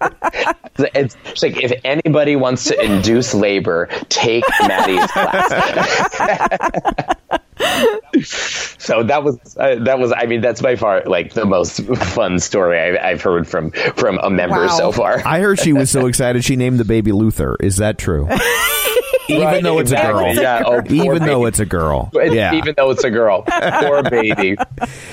It's, 1.00 1.16
it's 1.24 1.42
like 1.42 1.62
if 1.62 1.72
anybody 1.84 2.36
wants 2.36 2.64
to 2.64 2.80
induce 2.80 3.34
labor, 3.34 3.88
take 4.08 4.44
Matty's 4.66 5.06
class. 5.10 5.50
so 8.80 9.02
that 9.02 9.22
was 9.22 9.38
uh, 9.56 9.76
that 9.84 9.98
was 9.98 10.12
I 10.12 10.26
mean 10.26 10.40
that's 10.40 10.60
by 10.62 10.76
far 10.76 11.02
like 11.04 11.34
the 11.34 11.44
most 11.46 11.80
fun 11.82 12.38
story 12.38 12.78
I, 12.78 13.10
I've 13.10 13.22
heard 13.22 13.46
from 13.46 13.70
from 13.70 14.18
a 14.18 14.30
member 14.30 14.66
Wow. 14.66 14.68
so 14.68 14.92
far. 14.92 15.22
I 15.26 15.40
heard 15.40 15.58
she 15.60 15.72
was 15.72 15.90
so 15.90 16.06
excited 16.08 16.44
she 16.44 16.56
named 16.56 16.78
the 16.78 16.84
baby 16.84 17.12
Luther. 17.12 17.56
Is 17.60 17.76
that 17.76 17.98
true? 17.98 18.28
Even 19.30 19.42
Right, 19.46 19.62
though 19.62 19.78
it's 19.78 19.92
exactly. 19.92 20.30
a 20.30 20.34
girl. 20.34 20.42
Yeah, 20.42 20.62
oh, 20.66 20.82
poor 20.86 20.92
Even 21.14 21.22
though 21.24 21.46
it's 21.46 21.58
a 21.60 21.66
girl. 21.66 22.10
Yeah. 22.30 22.54
Even 22.54 22.74
though 22.76 22.90
it's 22.90 23.04
a 23.04 23.10
girl, 23.10 23.42
poor 23.46 24.02
baby. 24.10 24.56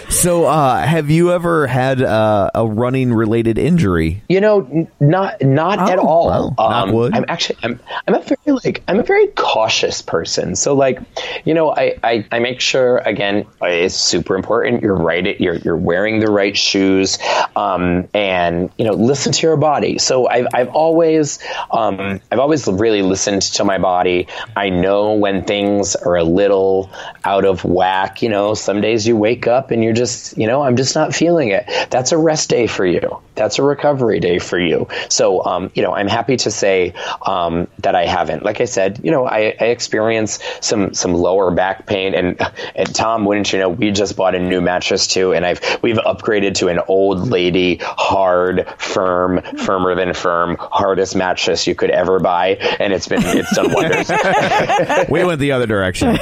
So, 0.09 0.45
uh, 0.45 0.81
have 0.85 1.09
you 1.09 1.31
ever 1.31 1.67
had 1.67 2.01
uh, 2.01 2.51
a 2.53 2.65
running 2.67 3.13
related 3.13 3.57
injury? 3.57 4.21
You 4.29 4.41
know, 4.41 4.59
n- 4.71 4.87
not 4.99 5.41
not 5.41 5.79
at 5.89 5.99
Oh. 5.99 6.07
all. 6.07 6.27
Well, 6.27 6.55
knock 6.57 6.93
wood. 6.93 7.15
I'm 7.15 7.25
actually 7.27 7.57
I'm 7.63 7.79
I'm 8.07 8.15
a 8.15 8.19
very 8.21 8.57
like 8.63 8.83
I'm 8.87 8.99
a 8.99 9.03
very 9.03 9.27
cautious 9.27 10.01
person. 10.01 10.55
So 10.55 10.73
like, 10.73 10.99
you 11.45 11.53
know, 11.53 11.71
I 11.71 11.97
I, 12.03 12.25
I 12.31 12.39
make 12.39 12.59
sure 12.61 12.97
again 12.99 13.45
it's 13.61 13.95
super 13.95 14.35
important. 14.35 14.81
You're 14.81 14.95
right. 14.95 15.25
It, 15.25 15.41
You're 15.41 15.55
you're 15.55 15.77
wearing 15.77 16.19
the 16.19 16.31
right 16.31 16.55
shoes, 16.57 17.17
um, 17.55 18.07
and 18.13 18.69
you 18.77 18.85
know, 18.85 18.93
listen 18.93 19.31
to 19.33 19.47
your 19.47 19.57
body. 19.57 19.97
So 19.97 20.27
I've 20.27 20.47
I've 20.53 20.69
always 20.69 21.39
um 21.71 22.19
I've 22.31 22.39
always 22.39 22.67
really 22.67 23.01
listened 23.01 23.41
to 23.41 23.63
my 23.63 23.77
body. 23.77 24.06
Body. 24.07 24.27
I 24.55 24.69
know 24.69 25.13
when 25.13 25.43
things 25.43 25.95
are 25.95 26.15
a 26.15 26.23
little 26.23 26.89
out 27.23 27.45
of 27.45 27.63
whack. 27.63 28.21
You 28.21 28.29
know, 28.29 28.53
some 28.53 28.81
days 28.81 29.07
you 29.07 29.15
wake 29.15 29.47
up 29.47 29.71
and 29.71 29.83
you're 29.83 29.93
just, 29.93 30.37
you 30.37 30.47
know, 30.47 30.61
I'm 30.61 30.75
just 30.75 30.95
not 30.95 31.13
feeling 31.13 31.49
it. 31.49 31.65
That's 31.89 32.11
a 32.11 32.17
rest 32.17 32.49
day 32.49 32.67
for 32.67 32.85
you. 32.85 33.21
That's 33.35 33.59
a 33.59 33.63
recovery 33.63 34.19
day 34.19 34.39
for 34.39 34.59
you. 34.59 34.87
So, 35.09 35.43
um, 35.45 35.71
you 35.75 35.83
know, 35.83 35.93
I'm 35.93 36.07
happy 36.07 36.37
to 36.37 36.51
say 36.51 36.93
um, 37.25 37.67
that 37.79 37.95
I 37.95 38.05
haven't. 38.05 38.43
Like 38.43 38.61
I 38.61 38.65
said, 38.65 38.99
you 39.03 39.11
know, 39.11 39.27
I, 39.27 39.55
I 39.59 39.65
experience 39.65 40.39
some 40.59 40.93
some 40.93 41.13
lower 41.13 41.51
back 41.51 41.85
pain, 41.85 42.15
and 42.15 42.41
and 42.75 42.95
Tom, 42.95 43.25
wouldn't 43.25 43.53
you 43.53 43.59
know, 43.59 43.69
we 43.69 43.91
just 43.91 44.15
bought 44.15 44.33
a 44.33 44.39
new 44.39 44.59
mattress 44.59 45.05
too, 45.05 45.33
and 45.33 45.45
I've 45.45 45.61
we've 45.83 45.97
upgraded 45.97 46.55
to 46.55 46.67
an 46.69 46.79
old 46.87 47.29
lady, 47.29 47.75
hard, 47.81 48.67
firm, 48.79 49.41
firmer 49.57 49.93
than 49.93 50.13
firm, 50.15 50.57
hardest 50.59 51.15
mattress 51.15 51.67
you 51.67 51.75
could 51.75 51.91
ever 51.91 52.19
buy, 52.19 52.57
and 52.79 52.91
it's 52.91 53.07
been 53.07 53.21
it's 53.23 53.55
done 53.55 53.71
wonders. 53.73 53.96
we 55.09 55.23
went 55.23 55.39
the 55.39 55.51
other 55.51 55.67
direction. 55.67 56.17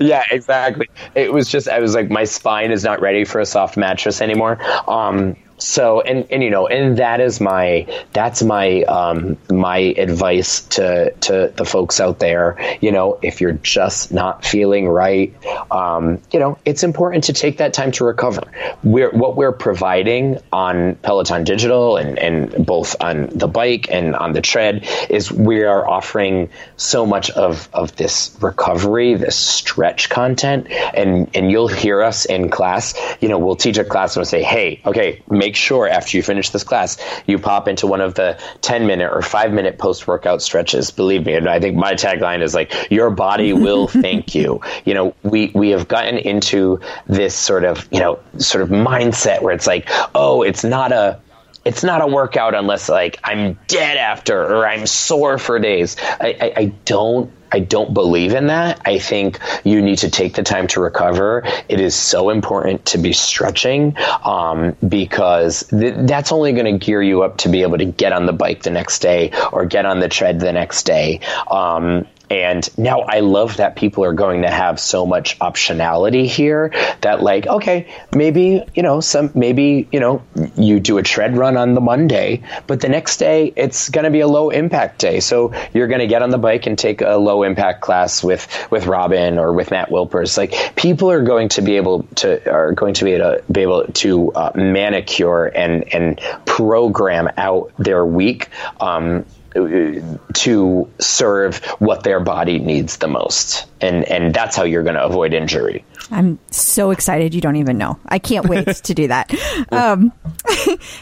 yeah, 0.00 0.24
exactly. 0.30 0.88
It 1.14 1.32
was 1.32 1.48
just 1.48 1.68
I 1.68 1.80
was 1.80 1.94
like 1.94 2.10
my 2.10 2.24
spine 2.24 2.70
is 2.70 2.84
not 2.84 3.00
ready 3.00 3.24
for 3.24 3.40
a 3.40 3.46
soft 3.46 3.76
mattress 3.76 4.20
anymore. 4.20 4.58
Um, 4.90 5.36
so 5.58 6.00
and 6.00 6.26
and 6.30 6.42
you 6.42 6.50
know 6.50 6.66
and 6.66 6.98
that 6.98 7.20
is 7.20 7.40
my 7.40 7.86
that's 8.12 8.42
my 8.42 8.82
um 8.82 9.36
my 9.50 9.78
advice 9.78 10.62
to 10.62 11.12
to 11.20 11.52
the 11.54 11.64
folks 11.64 12.00
out 12.00 12.18
there. 12.18 12.58
You 12.80 12.90
know 12.90 13.18
if 13.22 13.40
you're 13.40 13.52
just 13.52 14.12
not 14.12 14.44
feeling 14.44 14.88
right 14.88 15.34
um 15.70 16.20
you 16.32 16.40
know 16.40 16.58
it's 16.64 16.82
important 16.82 17.24
to 17.24 17.32
take 17.32 17.58
that 17.58 17.72
time 17.72 17.92
to 17.92 18.04
recover. 18.04 18.42
We're 18.82 19.10
what 19.10 19.36
we're 19.36 19.52
providing 19.52 20.38
on 20.52 20.96
peloton 20.96 21.44
digital 21.44 21.96
and 21.96 22.18
and 22.18 22.66
both 22.66 22.96
on 23.00 23.28
the 23.28 23.48
bike 23.48 23.88
and 23.90 24.16
on 24.16 24.32
the 24.32 24.40
tread 24.40 24.88
is 25.08 25.30
we 25.30 25.62
are 25.62 25.86
offering 25.88 26.50
so 26.76 27.06
much 27.06 27.30
of 27.30 27.68
of 27.72 27.94
this 27.96 28.36
recovery 28.40 29.14
this 29.14 29.36
stretch 29.36 30.08
content. 30.08 30.66
And 30.70 31.30
and 31.34 31.50
you'll 31.50 31.68
hear 31.68 32.02
us 32.02 32.24
in 32.24 32.50
class 32.50 32.94
you 33.20 33.28
know 33.28 33.38
we'll 33.38 33.56
teach 33.56 33.78
a 33.78 33.84
class 33.84 34.16
and 34.16 34.20
we'll 34.20 34.26
say 34.26 34.42
hey 34.42 34.80
okay 34.84 35.22
make 35.44 35.56
sure 35.56 35.86
after 35.86 36.16
you 36.16 36.22
finish 36.22 36.48
this 36.50 36.64
class, 36.64 36.96
you 37.26 37.38
pop 37.38 37.68
into 37.68 37.86
one 37.86 38.00
of 38.00 38.14
the 38.14 38.38
10 38.62 38.86
minute 38.86 39.10
or 39.12 39.20
five 39.20 39.52
minute 39.52 39.78
post 39.78 40.06
workout 40.06 40.40
stretches. 40.40 40.90
Believe 40.90 41.26
me. 41.26 41.34
And 41.34 41.50
I 41.50 41.60
think 41.60 41.76
my 41.76 41.92
tagline 41.92 42.40
is 42.42 42.54
like, 42.54 42.72
your 42.90 43.10
body 43.10 43.52
will 43.52 43.86
thank 44.06 44.34
you. 44.34 44.60
You 44.86 44.94
know, 44.94 45.14
we, 45.22 45.52
we 45.54 45.68
have 45.70 45.86
gotten 45.86 46.16
into 46.16 46.80
this 47.06 47.34
sort 47.34 47.64
of, 47.64 47.86
you 47.90 48.00
know, 48.00 48.18
sort 48.38 48.62
of 48.62 48.70
mindset 48.70 49.42
where 49.42 49.54
it's 49.54 49.66
like, 49.66 49.86
oh, 50.14 50.40
it's 50.40 50.64
not 50.64 50.92
a, 50.92 51.20
it's 51.64 51.82
not 51.82 52.02
a 52.02 52.06
workout 52.06 52.54
unless 52.54 52.88
like 52.88 53.18
I'm 53.24 53.58
dead 53.66 53.96
after 53.96 54.42
or 54.42 54.66
I'm 54.66 54.86
sore 54.86 55.38
for 55.38 55.58
days. 55.58 55.96
I, 56.20 56.36
I, 56.40 56.52
I 56.56 56.64
don't 56.84 57.30
I 57.54 57.60
don't 57.60 57.94
believe 57.94 58.34
in 58.34 58.48
that. 58.48 58.80
I 58.84 58.98
think 58.98 59.38
you 59.62 59.80
need 59.80 59.98
to 59.98 60.10
take 60.10 60.34
the 60.34 60.42
time 60.42 60.66
to 60.68 60.80
recover. 60.80 61.44
It 61.68 61.80
is 61.80 61.94
so 61.94 62.30
important 62.30 62.84
to 62.86 62.98
be 62.98 63.12
stretching 63.12 63.96
um, 64.24 64.76
because 64.88 65.62
th- 65.68 65.94
that's 65.98 66.32
only 66.32 66.52
going 66.52 66.64
to 66.80 66.84
gear 66.84 67.00
you 67.00 67.22
up 67.22 67.36
to 67.38 67.48
be 67.48 67.62
able 67.62 67.78
to 67.78 67.84
get 67.84 68.12
on 68.12 68.26
the 68.26 68.32
bike 68.32 68.64
the 68.64 68.72
next 68.72 68.98
day 68.98 69.30
or 69.52 69.66
get 69.66 69.86
on 69.86 70.00
the 70.00 70.08
tread 70.08 70.40
the 70.40 70.52
next 70.52 70.82
day. 70.82 71.20
Um, 71.48 72.08
and 72.30 72.68
now 72.78 73.00
I 73.00 73.20
love 73.20 73.58
that 73.58 73.76
people 73.76 74.04
are 74.04 74.12
going 74.12 74.42
to 74.42 74.50
have 74.50 74.80
so 74.80 75.04
much 75.06 75.38
optionality 75.38 76.26
here 76.26 76.72
that 77.02 77.22
like, 77.22 77.46
okay, 77.46 77.92
maybe, 78.14 78.62
you 78.74 78.82
know, 78.82 79.00
some, 79.00 79.30
maybe, 79.34 79.88
you 79.92 80.00
know, 80.00 80.22
you 80.56 80.80
do 80.80 80.98
a 80.98 81.02
tread 81.02 81.36
run 81.36 81.56
on 81.56 81.74
the 81.74 81.80
Monday, 81.80 82.42
but 82.66 82.80
the 82.80 82.88
next 82.88 83.18
day 83.18 83.52
it's 83.56 83.90
going 83.90 84.04
to 84.04 84.10
be 84.10 84.20
a 84.20 84.28
low 84.28 84.50
impact 84.50 84.98
day. 85.00 85.20
So 85.20 85.52
you're 85.74 85.88
going 85.88 86.00
to 86.00 86.06
get 86.06 86.22
on 86.22 86.30
the 86.30 86.38
bike 86.38 86.66
and 86.66 86.78
take 86.78 87.02
a 87.02 87.16
low 87.16 87.42
impact 87.42 87.82
class 87.82 88.24
with, 88.24 88.48
with 88.70 88.86
Robin 88.86 89.38
or 89.38 89.52
with 89.52 89.70
Matt 89.70 89.90
Wilpers. 89.90 90.38
Like 90.38 90.76
people 90.76 91.10
are 91.10 91.22
going 91.22 91.50
to 91.50 91.62
be 91.62 91.76
able 91.76 92.04
to, 92.16 92.50
are 92.50 92.72
going 92.72 92.94
to 92.94 93.04
be 93.04 93.12
able 93.12 93.36
to 93.36 93.52
be 93.52 93.60
able 93.60 93.84
to 93.84 94.32
uh, 94.32 94.52
manicure 94.54 95.46
and, 95.46 95.94
and 95.94 96.20
program 96.46 97.28
out 97.36 97.72
their 97.78 98.04
week. 98.04 98.48
Um, 98.80 99.24
to 99.54 100.90
serve 100.98 101.58
what 101.78 102.02
their 102.02 102.20
body 102.20 102.58
needs 102.58 102.98
the 102.98 103.08
most 103.08 103.66
and 103.80 104.04
and 104.04 104.34
that's 104.34 104.56
how 104.56 104.64
you're 104.64 104.82
going 104.82 104.96
to 104.96 105.04
avoid 105.04 105.32
injury 105.32 105.84
I'm 106.10 106.38
so 106.50 106.90
excited 106.90 107.34
you 107.34 107.40
don't 107.40 107.56
even 107.56 107.78
know. 107.78 107.98
I 108.06 108.18
can't 108.18 108.46
wait 108.46 108.66
to 108.84 108.94
do 108.94 109.08
that. 109.08 109.34
Um, 109.72 110.12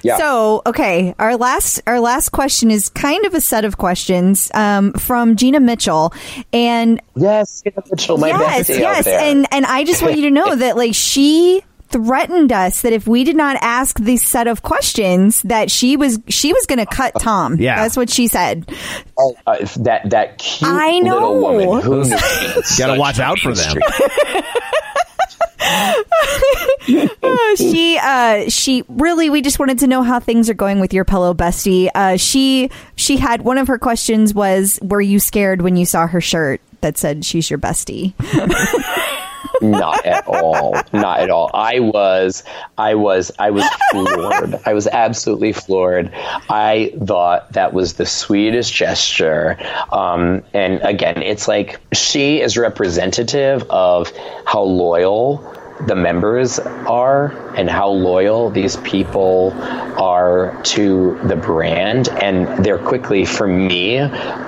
Yeah. 0.03 0.19
So, 0.23 0.63
okay, 0.67 1.15
our 1.19 1.37
last 1.37 1.83
our 1.87 1.99
last 1.99 2.31
question 2.31 2.71
is 2.71 2.89
kind 2.91 3.25
of 3.25 3.35
a 3.35 3.41
set 3.41 3.65
of 3.65 3.77
questions 3.77 4.51
um, 4.55 4.93
from 4.93 5.37
Gina 5.37 5.59
Mitchell, 5.59 6.13
and 6.53 7.01
yes 7.17 7.63
Mitchell, 7.91 8.19
my 8.19 8.29
yes, 8.29 8.69
bestie 8.69 8.77
out 8.77 9.05
yes, 9.05 9.07
and 9.07 9.47
and 9.51 9.67
I 9.67 9.85
just 9.85 10.03
want 10.03 10.17
you 10.17 10.23
to 10.23 10.31
know 10.31 10.55
that 10.55 10.77
like 10.77 10.95
she 10.95 11.63
threatened 11.93 12.51
us 12.53 12.83
that 12.83 12.93
if 12.93 13.07
we 13.07 13.23
did 13.25 13.37
not 13.37 13.57
ask 13.61 13.99
this 13.99 14.23
set 14.23 14.47
of 14.47 14.63
questions 14.63 15.43
that 15.43 15.71
she 15.71 15.97
was 15.97 16.19
she 16.29 16.53
was 16.53 16.67
going 16.67 16.79
to 16.79 16.87
cut 16.87 17.13
Tom. 17.21 17.57
Yeah. 17.61 17.77
that's 17.77 17.97
what 17.97 18.11
she 18.11 18.27
said. 18.27 18.69
uh, 19.47 19.57
that 19.77 20.11
that 20.11 20.39
cute 20.39 20.71
I 20.71 20.99
know. 20.99 21.15
little 21.15 21.41
woman 21.41 21.81
who 21.83 22.11
Gotta 22.79 22.99
watch 22.99 23.21
out 23.21 23.39
for 23.39 23.55
them. 23.55 23.77
Uh, 27.23 27.57
she 27.57 27.97
uh 28.03 28.49
she 28.51 28.83
really 28.89 29.31
we 29.31 29.41
just 29.41 29.59
wanted 29.61 29.79
to 29.79 29.87
know 29.87 30.03
how 30.03 30.19
things 30.19 30.51
are 30.51 30.55
going 30.55 30.81
with 30.81 30.93
your 30.93 31.05
pillow 31.05 31.33
bestie 31.33 31.89
uh 31.95 32.17
she 32.17 32.69
she 32.97 33.17
had 33.17 33.43
one 33.43 33.57
of 33.59 33.69
her 33.69 33.79
questions 33.79 34.35
was 34.35 34.79
were 34.83 35.01
you 35.01 35.21
scared 35.21 35.63
when 35.63 35.77
you 35.77 35.87
saw 35.87 36.07
her 36.09 36.21
shirt 36.21 36.61
that 36.81 36.99
said 36.99 37.25
she's 37.25 37.49
your 37.49 37.59
bestie 37.61 38.13
not 39.63 40.05
at 40.05 40.27
all. 40.27 40.77
Not 40.93 41.21
at 41.21 41.31
all. 41.31 41.51
I 41.55 41.81
was 41.81 42.45
i 42.77 42.95
was 42.95 43.31
i 43.39 43.51
was 43.51 43.65
floored. 43.91 44.61
I 44.67 44.75
was 44.75 44.87
absolutely 44.87 45.53
floored. 45.53 46.11
I 46.15 46.93
thought 47.05 47.53
that 47.53 47.73
was 47.73 47.95
the 47.95 48.07
sweetest 48.07 48.73
gesture. 48.73 49.57
Um, 49.91 50.43
and 50.53 50.81
again 50.83 51.23
it's 51.23 51.49
like 51.49 51.81
she 51.93 52.41
is 52.41 52.59
representative 52.59 53.63
of 53.71 54.13
how 54.45 54.63
loyal 54.63 55.57
the 55.87 55.97
members 55.97 56.59
are 56.59 57.33
and 57.57 57.69
how 57.69 57.89
loyal 57.89 58.51
these 58.51 58.77
people 58.79 59.53
are 59.99 60.61
to 60.65 61.19
the 61.25 61.37
brand. 61.37 62.09
And 62.09 62.65
they're 62.65 62.79
quickly 62.79 63.25
for 63.25 63.47
me 63.47 63.99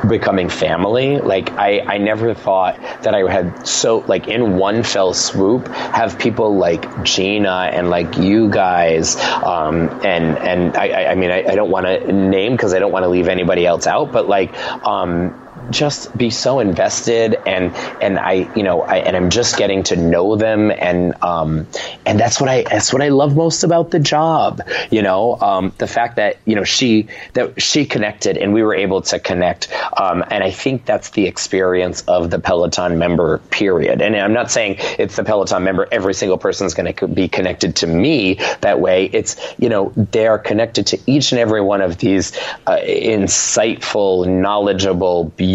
becoming 0.09 0.49
family. 0.49 1.19
Like 1.19 1.55
i 1.59 1.81
i 1.81 1.99
never 1.99 2.35
thought 2.35 2.79
that 3.03 3.15
i 3.15 3.31
had 3.31 3.67
so 3.67 3.99
like 4.07 4.29
in 4.29 4.57
one 4.57 4.83
fell 4.83 5.15
swoop 5.15 5.69
have 5.69 6.19
people 6.19 6.57
like 6.57 7.03
gina 7.05 7.71
and 7.73 7.91
like 7.91 8.17
you 8.17 8.49
guys 8.51 9.17
um 9.17 9.89
and 10.05 10.39
and 10.39 10.77
i 10.77 11.11
i, 11.11 11.15
mean 11.15 11.31
i, 11.31 11.45
I 11.45 11.55
don't 11.55 11.71
want 11.71 11.87
to 11.87 12.13
name 12.13 12.53
because 12.53 12.75
i 12.75 12.79
don't 12.79 12.93
want 12.93 13.05
to 13.05 13.09
leave 13.09 13.29
anybody 13.29 13.67
else 13.67 13.87
out 13.87 14.13
but 14.13 14.29
like 14.29 14.55
um 14.87 15.41
just 15.71 16.17
be 16.17 16.31
so 16.31 16.61
invested 16.61 17.41
and 17.47 17.75
and 18.01 18.19
I 18.19 18.51
you 18.55 18.63
know 18.63 18.83
I 18.83 18.99
and 18.99 19.17
I'm 19.17 19.31
just 19.31 19.57
getting 19.57 19.83
to 19.85 19.97
know 19.97 20.37
them 20.37 20.71
and 20.71 21.15
um 21.23 21.67
and 22.05 22.19
that's 22.19 22.41
what 22.41 22.51
I 22.51 22.63
that's 22.63 22.93
what 22.93 23.03
I 23.03 23.09
love 23.09 23.37
most 23.37 23.65
about 23.65 23.91
the 23.91 23.99
job 23.99 24.61
you 24.91 25.03
know? 25.03 25.41
Um 25.41 25.73
the 25.79 25.87
fact 25.87 26.17
that 26.17 26.39
you 26.45 26.55
know 26.55 26.65
she 26.65 27.09
that 27.35 27.61
she 27.61 27.87
connected 27.87 28.37
and 28.37 28.53
we 28.53 28.63
were 28.63 28.75
able 28.75 29.03
to 29.03 29.19
connect 29.19 29.73
um 29.97 30.25
and 30.31 30.45
I 30.45 30.51
think 30.51 30.85
that's 30.85 31.11
the 31.11 31.27
experience 31.27 32.03
of 32.03 32.31
the 32.31 32.39
Peloton 32.39 32.99
member 32.99 33.39
period. 33.51 34.03
And 34.03 34.17
I'm 34.17 34.33
not 34.33 34.51
saying 34.51 34.77
it's 34.99 35.17
the 35.17 35.25
Peloton 35.25 35.65
member 35.65 35.89
every 35.91 36.15
single 36.15 36.39
person 36.39 36.67
is 36.67 36.75
going 36.75 36.93
to 36.95 37.09
be 37.09 37.29
connected 37.29 37.77
to 37.77 37.87
me 37.87 38.35
that 38.61 38.81
way. 38.81 39.07
It's 39.07 39.37
you 39.59 39.69
know 39.69 39.93
they're 39.97 40.39
connected 40.39 40.87
to 40.89 40.99
each 41.07 41.33
and 41.33 41.39
every 41.39 41.61
one 41.61 41.81
of 41.81 41.99
these 41.99 42.37
uh, 42.67 42.79
insightful 42.79 44.27
knowledgeable 44.27 45.25
beautiful 45.25 45.54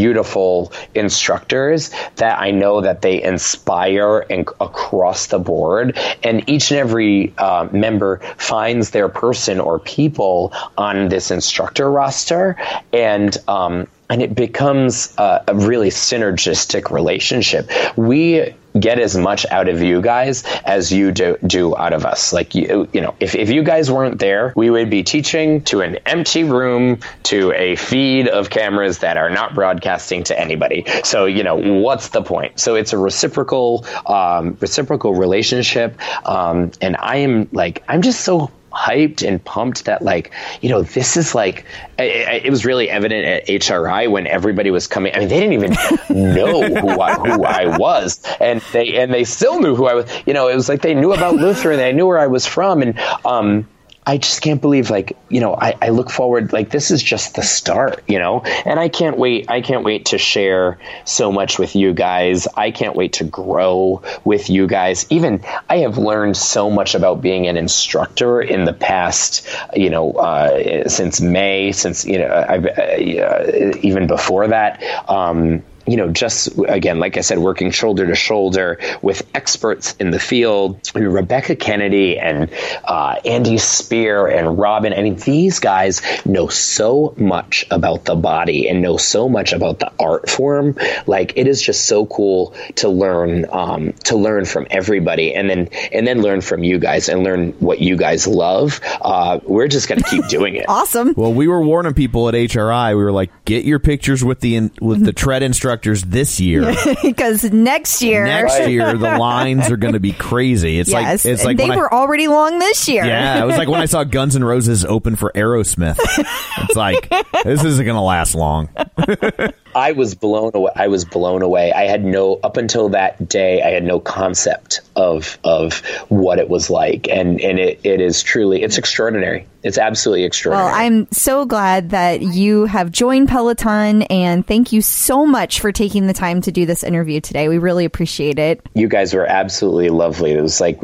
instructors 0.95 1.91
that 2.15 2.39
I 2.39 2.51
know 2.51 2.81
that 2.81 3.01
they 3.01 3.21
inspire 3.21 4.25
and 4.29 4.47
across 4.59 5.27
the 5.27 5.39
board. 5.39 5.97
And 6.23 6.47
each 6.49 6.71
and 6.71 6.79
every 6.79 7.33
uh, 7.37 7.67
member 7.71 8.19
finds 8.37 8.91
their 8.91 9.09
person 9.09 9.59
or 9.59 9.79
people 9.79 10.53
on 10.77 11.09
this 11.09 11.31
instructor 11.31 11.89
roster, 11.91 12.55
and 12.93 13.37
um, 13.47 13.87
and 14.09 14.21
it 14.23 14.33
becomes 14.35 15.13
a, 15.17 15.43
a 15.47 15.55
really 15.55 15.89
synergistic 15.89 16.89
relationship. 16.91 17.69
We 17.95 18.55
get 18.79 18.99
as 18.99 19.15
much 19.15 19.45
out 19.51 19.69
of 19.69 19.81
you 19.81 20.01
guys 20.01 20.43
as 20.65 20.91
you 20.91 21.11
do, 21.11 21.37
do 21.45 21.75
out 21.77 21.93
of 21.93 22.05
us. 22.05 22.33
Like 22.33 22.55
you, 22.55 22.87
you 22.93 23.01
know, 23.01 23.15
if, 23.19 23.35
if 23.35 23.49
you 23.49 23.63
guys 23.63 23.91
weren't 23.91 24.19
there, 24.19 24.53
we 24.55 24.69
would 24.69 24.89
be 24.89 25.03
teaching 25.03 25.61
to 25.65 25.81
an 25.81 25.95
empty 26.05 26.43
room 26.43 26.99
to 27.23 27.51
a 27.53 27.75
feed 27.75 28.27
of 28.27 28.49
cameras 28.49 28.99
that 28.99 29.17
are 29.17 29.29
not 29.29 29.55
broadcasting 29.55 30.23
to 30.25 30.39
anybody. 30.39 30.85
So 31.03 31.25
you 31.25 31.43
know, 31.43 31.55
what's 31.55 32.09
the 32.09 32.21
point? 32.21 32.59
So 32.59 32.75
it's 32.75 32.93
a 32.93 32.97
reciprocal 32.97 33.85
um, 34.05 34.57
reciprocal 34.59 35.15
relationship, 35.15 35.97
um, 36.27 36.71
and 36.81 36.95
I 36.97 37.17
am 37.17 37.49
like 37.51 37.83
I'm 37.87 38.01
just 38.01 38.21
so 38.21 38.51
hyped 38.71 39.27
and 39.27 39.43
pumped 39.43 39.85
that 39.85 40.01
like 40.01 40.31
you 40.61 40.69
know 40.69 40.81
this 40.81 41.17
is 41.17 41.33
like 41.35 41.65
it, 41.97 42.45
it 42.45 42.49
was 42.49 42.65
really 42.65 42.89
evident 42.89 43.25
at 43.25 43.47
HRI 43.47 44.09
when 44.09 44.27
everybody 44.27 44.71
was 44.71 44.87
coming. 44.87 45.13
I 45.15 45.19
mean, 45.19 45.27
they 45.27 45.39
didn't 45.39 45.53
even 45.53 45.71
know 46.35 46.63
who 46.63 47.01
I, 47.01 47.13
who 47.15 47.43
I 47.43 47.77
was, 47.77 48.21
and 48.39 48.61
they 48.73 48.97
and 48.97 49.13
they 49.13 49.23
still 49.23 49.59
knew 49.59 49.75
who 49.75 49.87
I 49.87 49.95
was. 49.95 50.11
You 50.25 50.33
know, 50.33 50.47
it 50.47 50.55
was 50.55 50.69
like 50.69 50.81
they 50.81 50.93
knew 50.93 51.13
about 51.13 51.35
Luther 51.35 51.71
and 51.71 51.79
they 51.79 51.93
knew 51.93 52.07
where 52.07 52.19
I 52.19 52.27
was 52.27 52.45
from, 52.45 52.81
and 52.81 52.99
um, 53.25 53.67
I 54.05 54.17
just 54.17 54.41
can't 54.41 54.61
believe 54.61 54.89
like 54.89 55.17
you 55.29 55.39
know 55.39 55.55
I, 55.55 55.75
I 55.81 55.89
look 55.89 56.09
forward 56.09 56.51
like 56.53 56.69
this 56.69 56.91
is 56.91 57.03
just 57.03 57.35
the 57.35 57.43
start 57.43 58.03
you 58.07 58.19
know? 58.19 58.41
And 58.41 58.79
I 58.79 58.89
can't 58.89 59.17
wait 59.17 59.49
I 59.49 59.61
can't 59.61 59.83
wait 59.83 60.07
to 60.07 60.17
share 60.17 60.79
so 61.05 61.31
much 61.31 61.59
with 61.59 61.75
you 61.75 61.93
guys. 61.93 62.47
I 62.55 62.71
can't 62.71 62.95
wait 62.95 63.13
to 63.13 63.23
grow 63.23 64.01
with 64.23 64.49
you 64.49 64.67
guys. 64.67 65.05
Even 65.09 65.43
I 65.69 65.77
have 65.79 65.97
learned 65.97 66.37
so 66.37 66.69
much 66.69 66.95
about 66.95 67.21
being 67.21 67.47
an 67.47 67.57
instructor 67.57 68.41
in 68.41 68.65
the 68.65 68.73
past 68.73 69.47
you 69.75 69.89
know 69.89 70.13
uh, 70.13 70.87
since 70.89 71.21
May 71.21 71.71
since 71.71 72.05
you 72.05 72.19
know 72.19 72.45
I've 72.49 72.65
uh, 72.65 73.77
even 73.81 74.07
before 74.07 74.47
that. 74.47 74.81
Um, 75.09 75.63
you 75.89 75.97
know, 75.97 76.09
just 76.09 76.57
again, 76.67 76.99
like 76.99 77.17
I 77.17 77.21
said, 77.21 77.39
working 77.39 77.71
shoulder 77.71 78.07
to 78.07 78.15
shoulder 78.15 78.79
with 79.01 79.27
experts 79.33 79.95
in 79.99 80.11
the 80.11 80.19
field, 80.19 80.79
Rebecca 80.93 81.55
Kennedy 81.55 82.19
and 82.19 82.51
uh, 82.83 83.15
Andy 83.25 83.57
Speer 83.57 84.27
and 84.27 84.57
Robin. 84.57 84.93
I 84.93 85.01
mean, 85.01 85.15
these 85.15 85.59
guys 85.59 86.01
know 86.25 86.47
so 86.47 87.13
much 87.17 87.65
about 87.71 88.05
the 88.05 88.15
body 88.15 88.69
and 88.69 88.81
know 88.81 88.97
so 88.97 89.29
much 89.29 89.53
about 89.53 89.79
the 89.79 89.91
art 89.99 90.29
form. 90.29 90.77
Like, 91.07 91.33
it 91.37 91.47
is 91.47 91.61
just 91.61 91.85
so 91.85 92.05
cool 92.05 92.53
to 92.75 92.89
learn 92.89 93.45
um, 93.51 93.93
to 94.05 94.15
learn 94.15 94.45
from 94.45 94.67
everybody, 94.69 95.33
and 95.33 95.49
then 95.49 95.69
and 95.91 96.05
then 96.05 96.21
learn 96.21 96.41
from 96.41 96.63
you 96.63 96.79
guys 96.79 97.09
and 97.09 97.23
learn 97.23 97.51
what 97.53 97.79
you 97.79 97.97
guys 97.97 98.27
love. 98.27 98.79
Uh, 99.01 99.39
we're 99.43 99.67
just 99.67 99.87
going 99.87 100.01
to 100.01 100.09
keep 100.09 100.27
doing 100.27 100.55
it. 100.55 100.65
Awesome. 100.79 101.13
Well, 101.17 101.33
we 101.33 101.47
were 101.47 101.61
warning 101.61 101.93
people 101.93 102.29
at 102.29 102.35
HRI. 102.35 102.95
We 102.95 103.03
were 103.03 103.11
like, 103.11 103.31
get 103.43 103.65
your 103.65 103.79
pictures 103.79 104.23
with 104.23 104.39
the 104.39 104.55
in, 104.55 104.71
with 104.79 105.03
the 105.03 105.11
tread 105.11 105.43
instructors 105.79 106.03
this 106.03 106.39
year. 106.39 106.73
because 107.03 107.43
next 107.45 108.01
year, 108.01 108.25
Next 108.25 108.67
year, 108.67 108.97
the 108.97 109.17
lines 109.19 109.71
are 109.71 109.77
going 109.77 109.93
to 109.93 109.99
be 109.99 110.11
crazy. 110.11 110.79
It's 110.79 110.89
yes, 110.89 111.25
like 111.25 111.33
it's 111.33 111.43
like 111.45 111.57
they 111.57 111.63
when 111.69 111.73
I- 111.73 111.77
were 111.77 111.93
already 111.93 112.27
long 112.27 112.59
this 112.59 112.87
year. 112.87 113.05
Yeah, 113.05 113.41
it 113.41 113.45
was 113.45 113.57
like 113.57 113.67
when 113.67 113.81
I 113.81 113.85
saw 113.85 114.03
Guns 114.03 114.35
N' 114.35 114.43
Roses 114.43 114.85
open 114.85 115.15
for 115.15 115.31
Aerosmith. 115.33 115.97
It's 115.99 116.75
like 116.75 117.09
this 117.43 117.63
isn't 117.63 117.85
going 117.85 117.95
to 117.95 118.01
last 118.01 118.35
long. 118.35 118.69
I 119.75 119.91
was 119.93 120.15
blown 120.15 120.51
away. 120.53 120.71
I 120.75 120.87
was 120.87 121.05
blown 121.05 121.41
away. 121.41 121.71
I 121.71 121.83
had 121.83 122.03
no 122.03 122.35
up 122.43 122.57
until 122.57 122.89
that 122.89 123.27
day. 123.27 123.61
I 123.61 123.69
had 123.69 123.83
no 123.83 123.99
concept 123.99 124.81
of 124.95 125.37
of 125.43 125.79
what 126.09 126.39
it 126.39 126.49
was 126.49 126.69
like, 126.69 127.07
and 127.07 127.39
and 127.41 127.59
it, 127.59 127.79
it 127.83 128.01
is 128.01 128.21
truly 128.23 128.63
it's 128.63 128.77
extraordinary. 128.77 129.47
It's 129.61 129.77
absolutely 129.77 130.23
extraordinary. 130.23 130.71
Well. 130.71 130.81
I'm 130.81 131.11
so 131.11 131.45
glad 131.45 131.89
that 131.89 132.21
you 132.21 132.65
have 132.65 132.91
joined 132.91 133.27
Peloton, 133.27 134.03
and 134.03 134.45
thank 134.47 134.71
you 134.71 134.81
so 134.81 135.25
much 135.25 135.59
for 135.59 135.71
taking 135.71 136.07
the 136.07 136.13
time 136.13 136.41
to 136.41 136.51
do 136.51 136.65
this 136.65 136.83
interview 136.83 137.19
today. 137.19 137.49
We 137.49 137.57
really 137.57 137.85
appreciate 137.85 138.39
it. 138.39 138.65
you 138.73 138.87
guys 138.87 139.13
were 139.13 139.25
absolutely 139.25 139.89
lovely. 139.89 140.31
It 140.31 140.41
was 140.41 140.61
like 140.61 140.79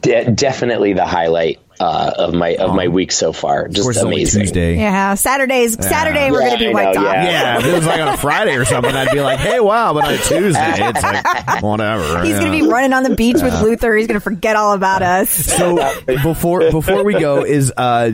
de- 0.00 0.30
definitely 0.30 0.94
the 0.94 1.04
highlight 1.06 1.60
uh, 1.80 2.12
of 2.18 2.34
my 2.34 2.54
of 2.56 2.74
my 2.74 2.88
week 2.88 3.12
so 3.12 3.32
far. 3.32 3.68
Just 3.68 3.84
course, 3.84 3.96
it's 3.96 4.04
only 4.04 4.16
amazing. 4.16 4.42
Tuesday. 4.42 4.76
Yeah, 4.76 5.14
Saturdays. 5.14 5.74
Saturday, 5.74 6.30
we're 6.30 6.42
Yeah, 6.42 6.46
going 6.48 6.58
to 6.58 6.64
be 6.64 6.70
I 6.70 6.72
wiped 6.72 6.94
know, 6.96 7.06
off. 7.06 7.14
yeah. 7.14 7.24
Yeah, 7.24 7.58
if 7.58 7.64
it 7.66 7.72
was 7.74 7.86
like 7.86 8.00
on 8.00 8.08
a 8.08 8.16
Friday 8.16 8.56
or 8.56 8.64
something, 8.64 8.94
I'd 8.94 9.10
be 9.10 9.20
like, 9.20 9.40
"Hey, 9.40 9.60
wow!" 9.60 9.92
But 9.92 10.04
on 10.04 10.14
a 10.14 10.18
Tuesday, 10.18 10.74
it's 10.88 11.02
like 11.02 11.62
whatever. 11.62 12.22
He's 12.22 12.30
yeah. 12.30 12.40
going 12.40 12.52
to 12.52 12.64
be 12.64 12.68
running 12.70 12.92
on 12.92 13.02
the 13.02 13.14
beach 13.14 13.42
with 13.42 13.60
Luther. 13.62 13.94
He's 13.96 14.06
going 14.06 14.18
to 14.18 14.24
forget 14.24 14.56
all 14.56 14.72
about 14.74 15.02
us. 15.02 15.30
So 15.30 15.76
before 16.06 16.70
before 16.70 17.04
we 17.04 17.14
go, 17.18 17.44
is 17.44 17.72
uh, 17.76 18.10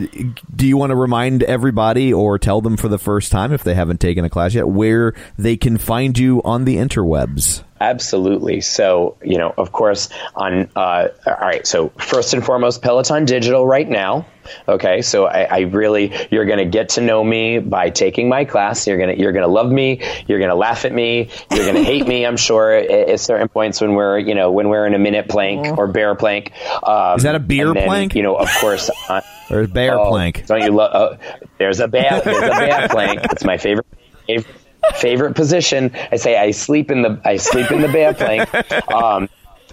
do 0.55 0.67
you 0.67 0.77
want 0.77 0.91
to 0.91 0.95
remind 0.95 1.43
everybody 1.43 2.13
or 2.13 2.37
tell 2.39 2.61
them 2.61 2.77
for 2.77 2.87
the 2.87 2.97
first 2.99 3.31
time 3.31 3.53
if 3.53 3.63
they 3.63 3.73
haven't 3.73 3.99
taken 3.99 4.25
a 4.25 4.29
class 4.29 4.53
yet 4.53 4.67
where 4.67 5.13
they 5.37 5.57
can 5.57 5.77
find 5.77 6.17
you 6.17 6.41
on 6.43 6.65
the 6.65 6.77
interwebs? 6.77 7.63
Absolutely. 7.81 8.61
So, 8.61 9.17
you 9.23 9.39
know, 9.39 9.51
of 9.57 9.71
course, 9.71 10.09
on, 10.35 10.69
uh, 10.75 11.07
all 11.25 11.33
right. 11.41 11.65
So, 11.65 11.89
first 11.89 12.35
and 12.35 12.45
foremost, 12.45 12.83
Peloton 12.83 13.25
Digital 13.25 13.65
right 13.65 13.89
now. 13.89 14.27
Okay. 14.67 15.01
So, 15.01 15.25
I, 15.25 15.45
I 15.45 15.59
really, 15.61 16.13
you're 16.29 16.45
going 16.45 16.59
to 16.59 16.65
get 16.65 16.89
to 16.89 17.01
know 17.01 17.23
me 17.23 17.57
by 17.57 17.89
taking 17.89 18.29
my 18.29 18.45
class. 18.45 18.85
You're 18.85 18.99
going 18.99 19.15
to, 19.15 19.19
you're 19.19 19.31
going 19.31 19.47
to 19.47 19.51
love 19.51 19.71
me. 19.71 19.99
You're 20.27 20.37
going 20.37 20.51
to 20.51 20.55
laugh 20.55 20.85
at 20.85 20.93
me. 20.93 21.31
You're 21.49 21.65
going 21.65 21.73
to 21.73 21.83
hate 21.83 22.07
me, 22.07 22.23
I'm 22.23 22.37
sure, 22.37 22.71
at, 22.77 22.87
at 22.91 23.19
certain 23.19 23.47
points 23.47 23.81
when 23.81 23.95
we're, 23.95 24.19
you 24.19 24.35
know, 24.35 24.51
when 24.51 24.69
we're 24.69 24.85
in 24.85 24.93
a 24.93 24.99
minute 24.99 25.27
plank 25.27 25.75
or 25.75 25.87
bear 25.87 26.13
plank. 26.13 26.51
Um, 26.83 27.17
Is 27.17 27.23
that 27.23 27.33
a 27.33 27.39
beer 27.39 27.73
then, 27.73 27.87
plank? 27.87 28.13
You 28.13 28.21
know, 28.21 28.35
of 28.35 28.49
course. 28.59 28.91
Uh, 29.09 29.21
Or 29.49 29.67
bear 29.67 29.99
oh, 29.99 30.09
plank? 30.09 30.45
Don't 30.45 30.61
you 30.61 30.69
love? 30.69 30.93
Uh, 30.93 31.37
there's 31.57 31.79
a 31.79 31.87
bear. 31.87 32.21
There's 32.23 32.43
a 32.43 32.49
bear 32.51 32.87
plank. 32.89 33.19
It's 33.31 33.43
my 33.43 33.57
favorite. 33.57 33.87
favorite 34.27 34.60
favorite 34.95 35.35
position. 35.35 35.91
I 36.11 36.17
say 36.17 36.37
I 36.37 36.51
sleep 36.51 36.91
in 36.91 37.01
the 37.01 37.21
I 37.23 37.37
sleep 37.37 37.71
in 37.71 37.81
the 37.81 37.87
bear 37.87 38.13
plank. 38.13 38.49
Um, 38.91 39.29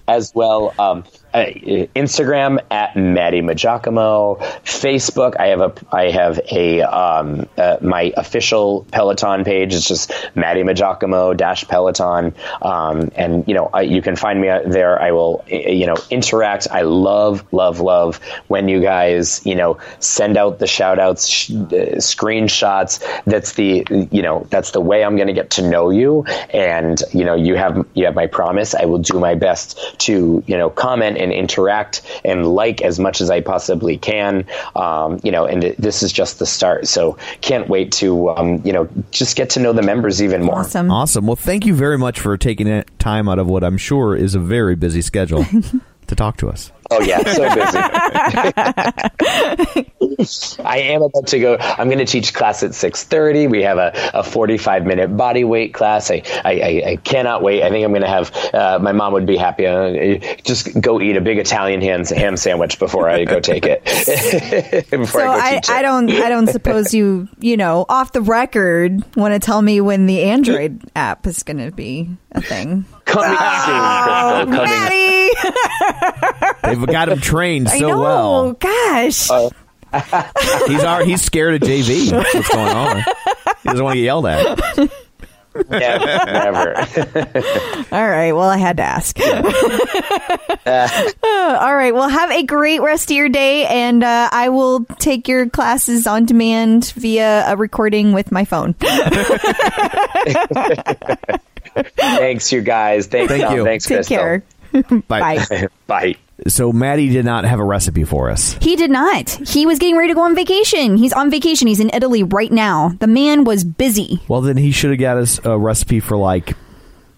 as 0.06 0.34
well, 0.34 0.74
um, 0.78 1.04
Instagram 1.34 2.58
at 2.70 2.96
Matty 2.96 3.42
Maggiacomo, 3.42 4.38
Facebook. 4.64 5.38
I 5.38 5.48
have 5.48 5.60
a 5.60 5.74
I 5.94 6.10
have 6.10 6.40
a 6.50 6.82
um, 6.82 7.48
uh, 7.56 7.76
my 7.82 8.12
official 8.16 8.86
Peloton 8.90 9.44
page. 9.44 9.74
It's 9.74 9.86
just 9.86 10.12
Matty 10.34 10.62
Maggiacomo 10.62 11.36
dash 11.36 11.66
Peloton, 11.68 12.34
um, 12.62 13.10
and 13.14 13.46
you 13.46 13.54
know 13.54 13.68
I, 13.72 13.82
you 13.82 14.00
can 14.00 14.16
find 14.16 14.40
me 14.40 14.48
out 14.48 14.68
there. 14.70 15.00
I 15.00 15.12
will 15.12 15.44
uh, 15.52 15.56
you 15.56 15.86
know 15.86 15.96
interact. 16.10 16.68
I 16.70 16.82
love 16.82 17.44
love 17.52 17.80
love 17.80 18.20
when 18.48 18.68
you 18.68 18.80
guys 18.80 19.44
you 19.44 19.54
know 19.54 19.78
send 19.98 20.36
out 20.36 20.58
the 20.58 20.66
shout 20.66 20.98
outs, 20.98 21.28
sh- 21.28 21.50
uh, 21.50 22.00
screenshots. 22.00 23.04
That's 23.24 23.52
the 23.52 23.84
you 24.10 24.22
know 24.22 24.46
that's 24.50 24.70
the 24.70 24.80
way 24.80 25.04
I'm 25.04 25.16
going 25.16 25.28
to 25.28 25.34
get 25.34 25.50
to 25.50 25.68
know 25.68 25.90
you, 25.90 26.24
and 26.50 27.00
you 27.12 27.24
know 27.24 27.34
you 27.34 27.56
have 27.56 27.86
you 27.94 28.06
have 28.06 28.14
my 28.14 28.26
promise. 28.26 28.74
I 28.74 28.86
will 28.86 28.98
do 28.98 29.18
my 29.20 29.34
best 29.34 29.78
to 30.00 30.42
you 30.46 30.56
know 30.56 30.70
comment 30.70 31.17
and 31.18 31.32
interact 31.32 32.02
and 32.24 32.46
like 32.46 32.82
as 32.82 32.98
much 32.98 33.20
as 33.20 33.30
I 33.30 33.40
possibly 33.40 33.96
can. 33.96 34.46
Um, 34.74 35.20
you 35.22 35.32
know, 35.32 35.44
and 35.44 35.62
th- 35.62 35.76
this 35.76 36.02
is 36.02 36.12
just 36.12 36.38
the 36.38 36.46
start. 36.46 36.86
So 36.86 37.18
can't 37.40 37.68
wait 37.68 37.92
to 37.92 38.30
um, 38.30 38.62
you 38.64 38.72
know 38.72 38.88
just 39.10 39.36
get 39.36 39.50
to 39.50 39.60
know 39.60 39.72
the 39.72 39.82
members 39.82 40.22
even 40.22 40.42
more. 40.42 40.60
Awesome. 40.60 40.90
Awesome. 40.90 41.26
Well, 41.26 41.36
thank 41.36 41.66
you 41.66 41.74
very 41.74 41.98
much 41.98 42.20
for 42.20 42.36
taking 42.36 42.84
time 42.98 43.28
out 43.28 43.38
of 43.38 43.46
what 43.46 43.64
I'm 43.64 43.76
sure 43.76 44.16
is 44.16 44.34
a 44.34 44.40
very 44.40 44.74
busy 44.74 45.02
schedule 45.02 45.44
to 46.08 46.16
talk 46.16 46.36
to 46.38 46.48
us. 46.48 46.72
Oh 46.90 47.02
yeah, 47.02 47.22
so 47.22 47.42
busy. 47.54 47.78
I 50.64 50.78
am 50.78 51.02
about 51.02 51.26
to 51.28 51.38
go. 51.38 51.56
I'm 51.58 51.88
going 51.88 51.98
to 51.98 52.06
teach 52.06 52.32
class 52.32 52.62
at 52.62 52.70
6:30. 52.70 53.50
We 53.50 53.62
have 53.62 53.76
a, 53.76 53.92
a 54.14 54.22
45 54.22 54.86
minute 54.86 55.14
body 55.14 55.44
weight 55.44 55.74
class. 55.74 56.10
I, 56.10 56.22
I, 56.44 56.52
I, 56.52 56.82
I 56.86 56.96
cannot 56.96 57.42
wait. 57.42 57.62
I 57.62 57.68
think 57.68 57.84
I'm 57.84 57.92
going 57.92 58.02
to 58.02 58.08
have. 58.08 58.34
Uh, 58.54 58.78
my 58.80 58.92
mom 58.92 59.12
would 59.12 59.26
be 59.26 59.36
happy. 59.36 59.66
Uh, 59.66 60.18
just 60.44 60.80
go 60.80 60.98
eat 61.00 61.16
a 61.16 61.20
big 61.20 61.38
Italian 61.38 61.82
ham, 61.82 62.04
ham 62.04 62.38
sandwich 62.38 62.78
before 62.78 63.08
I 63.08 63.24
go 63.24 63.38
take 63.38 63.66
it. 63.66 63.84
before 64.90 65.06
So 65.06 65.20
I 65.20 65.26
go 65.26 65.32
I, 65.32 65.54
teach 65.56 65.70
I 65.70 65.82
don't 65.82 66.10
I 66.10 66.28
don't 66.30 66.46
suppose 66.46 66.94
you 66.94 67.28
you 67.38 67.58
know 67.58 67.84
off 67.88 68.12
the 68.12 68.22
record 68.22 69.04
want 69.14 69.34
to 69.34 69.40
tell 69.40 69.60
me 69.60 69.82
when 69.82 70.06
the 70.06 70.22
Android 70.22 70.80
app 70.96 71.26
is 71.26 71.42
going 71.42 71.58
to 71.58 71.70
be 71.70 72.08
a 72.32 72.40
thing. 72.40 72.86
Coming 73.08 73.36
Oh, 73.40 74.44
soon, 74.44 74.48
Crystal. 74.48 74.56
Coming. 74.56 74.70
Matty, 74.70 75.30
They've 76.76 76.86
got 76.86 77.08
him 77.08 77.20
trained 77.20 77.68
I 77.68 77.78
so 77.78 77.88
know. 77.88 78.00
well. 78.00 78.52
Gosh, 78.54 79.28
He's 80.68 80.84
our, 80.84 81.02
he's 81.04 81.22
scared 81.22 81.54
of 81.62 81.68
JV. 81.68 82.10
That's 82.10 82.34
what's 82.34 82.48
going 82.50 82.68
on. 82.76 82.96
He 82.98 83.68
doesn't 83.70 83.82
want 83.84 83.94
to 83.94 83.98
get 84.00 84.04
yelled 84.04 84.26
at. 84.26 84.90
Never, 85.70 86.06
never. 86.26 86.76
all 87.90 88.08
right. 88.08 88.32
Well, 88.32 88.48
I 88.48 88.58
had 88.58 88.76
to 88.76 88.82
ask. 88.84 89.18
all 91.24 91.74
right. 91.74 91.92
Well, 91.92 92.08
have 92.08 92.30
a 92.30 92.42
great 92.44 92.80
rest 92.82 93.10
of 93.10 93.16
your 93.16 93.28
day, 93.30 93.66
and 93.66 94.04
uh, 94.04 94.28
I 94.30 94.50
will 94.50 94.84
take 95.00 95.26
your 95.26 95.48
classes 95.48 96.06
on 96.06 96.26
demand 96.26 96.92
via 96.96 97.44
a 97.50 97.56
recording 97.56 98.12
with 98.12 98.30
my 98.30 98.44
phone. 98.44 98.74
Thanks, 101.96 102.52
you 102.52 102.60
guys. 102.62 103.06
Thanks, 103.06 103.30
Thank 103.32 103.44
Tom. 103.44 103.56
you. 103.56 103.64
Thanks, 103.64 103.84
Take 103.84 103.98
Crystal. 104.06 104.16
care. 104.16 104.42
Bye. 105.08 105.44
Bye. 105.86 106.16
So 106.46 106.72
Matty 106.72 107.08
did 107.08 107.24
not 107.24 107.44
have 107.44 107.58
a 107.58 107.64
recipe 107.64 108.04
for 108.04 108.30
us. 108.30 108.56
He 108.60 108.76
did 108.76 108.90
not. 108.90 109.28
He 109.48 109.66
was 109.66 109.78
getting 109.78 109.96
ready 109.96 110.08
to 110.08 110.14
go 110.14 110.22
on 110.22 110.36
vacation. 110.36 110.96
He's 110.96 111.12
on 111.12 111.30
vacation. 111.30 111.66
He's 111.66 111.80
in 111.80 111.90
Italy 111.92 112.22
right 112.22 112.52
now. 112.52 112.90
The 113.00 113.08
man 113.08 113.44
was 113.44 113.64
busy. 113.64 114.20
Well, 114.28 114.40
then 114.40 114.56
he 114.56 114.70
should 114.70 114.90
have 114.90 115.00
got 115.00 115.16
us 115.16 115.40
a 115.44 115.58
recipe 115.58 115.98
for 115.98 116.16
like 116.16 116.56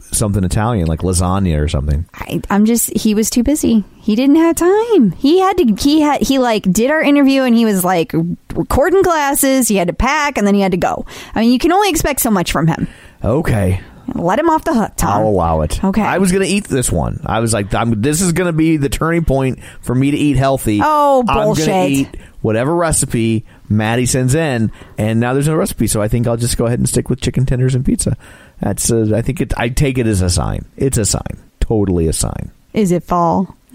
something 0.01 0.43
Italian, 0.43 0.87
like 0.87 1.01
lasagna 1.01 1.61
or 1.61 1.69
something. 1.69 2.07
I, 2.15 2.41
I'm 2.49 2.65
just 2.65 2.97
he 2.97 3.15
was 3.15 3.29
too 3.29 3.43
busy. 3.43 3.85
He 4.01 4.17
didn't 4.17 4.37
have 4.37 4.57
time. 4.57 5.13
He 5.13 5.39
had 5.41 5.57
to 5.59 5.75
he 5.79 6.01
had 6.01 6.23
he 6.23 6.39
like 6.39 6.63
did 6.65 6.91
our 6.91 7.03
interview 7.03 7.43
and 7.43 7.55
he 7.55 7.65
was 7.67 7.85
like 7.85 8.13
recording 8.55 9.03
classes. 9.05 9.69
He 9.69 9.77
had 9.77 9.89
to 9.89 9.95
pack 9.95 10.39
and 10.39 10.47
then 10.47 10.55
he 10.55 10.63
had 10.63 10.73
to 10.73 10.79
go. 10.79 11.05
I 11.35 11.41
mean, 11.43 11.53
you 11.53 11.59
can 11.59 11.73
only 11.73 11.91
expect 11.91 12.21
so 12.21 12.31
much 12.31 12.51
from 12.53 12.67
him. 12.69 12.89
Okay. 13.23 13.81
Let 14.15 14.39
him 14.39 14.51
off 14.51 14.65
the 14.65 14.75
hook, 14.75 14.93
Tom. 14.97 15.23
I'll 15.23 15.29
allow 15.29 15.61
it. 15.63 15.83
Okay. 15.83 16.03
I 16.03 16.19
was 16.19 16.33
going 16.33 16.45
to 16.45 16.49
eat 16.49 16.65
this 16.65 16.91
one. 16.91 17.21
I 17.25 17.41
was 17.41 17.53
like, 17.53 17.73
I'm, 17.75 18.01
this 18.01 18.21
is 18.21 18.33
going 18.33 18.47
to 18.47 18.53
be 18.53 18.77
the 18.77 18.89
turning 18.89 19.25
point 19.25 19.61
for 19.81 19.95
me 19.95 20.11
to 20.11 20.17
eat 20.17 20.37
healthy. 20.37 20.81
Oh, 20.83 21.23
bullshit. 21.23 21.69
I'm 21.69 21.73
going 21.75 21.89
to 21.89 21.95
eat 21.95 22.17
whatever 22.43 22.75
recipe 22.75 23.45
Matty 23.69 24.07
sends 24.07 24.35
in, 24.35 24.73
and 24.99 25.21
now 25.21 25.33
there's 25.33 25.47
no 25.49 25.55
recipe, 25.55 25.87
so 25.87 26.03
I 26.03 26.09
think 26.09 26.27
I'll 26.27 26.37
just 26.37 26.57
go 26.57 26.67
ahead 26.67 26.79
and 26.79 26.89
stick 26.89 27.09
with 27.09 27.21
chicken 27.21 27.47
tenders 27.47 27.75
and 27.75 27.85
pizza. 27.85 28.17
That's. 28.61 28.91
Uh, 28.91 29.13
I 29.15 29.23
think 29.23 29.41
it. 29.41 29.57
I 29.57 29.69
take 29.69 29.97
it 29.97 30.07
as 30.07 30.23
a 30.23 30.31
sign. 30.31 30.65
It's 30.77 30.99
a 30.99 31.05
sign. 31.05 31.39
Totally 31.61 32.09
a 32.09 32.13
sign. 32.13 32.51
Is 32.73 32.91
it 32.93 33.05
fall? 33.05 33.57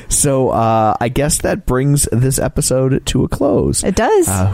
So 0.09 0.49
uh, 0.49 0.95
I 0.99 1.09
guess 1.09 1.39
that 1.41 1.65
brings 1.65 2.07
this 2.11 2.39
episode 2.39 3.05
to 3.07 3.23
a 3.23 3.27
close. 3.27 3.83
It 3.83 3.95
does. 3.95 4.27
Uh, 4.27 4.51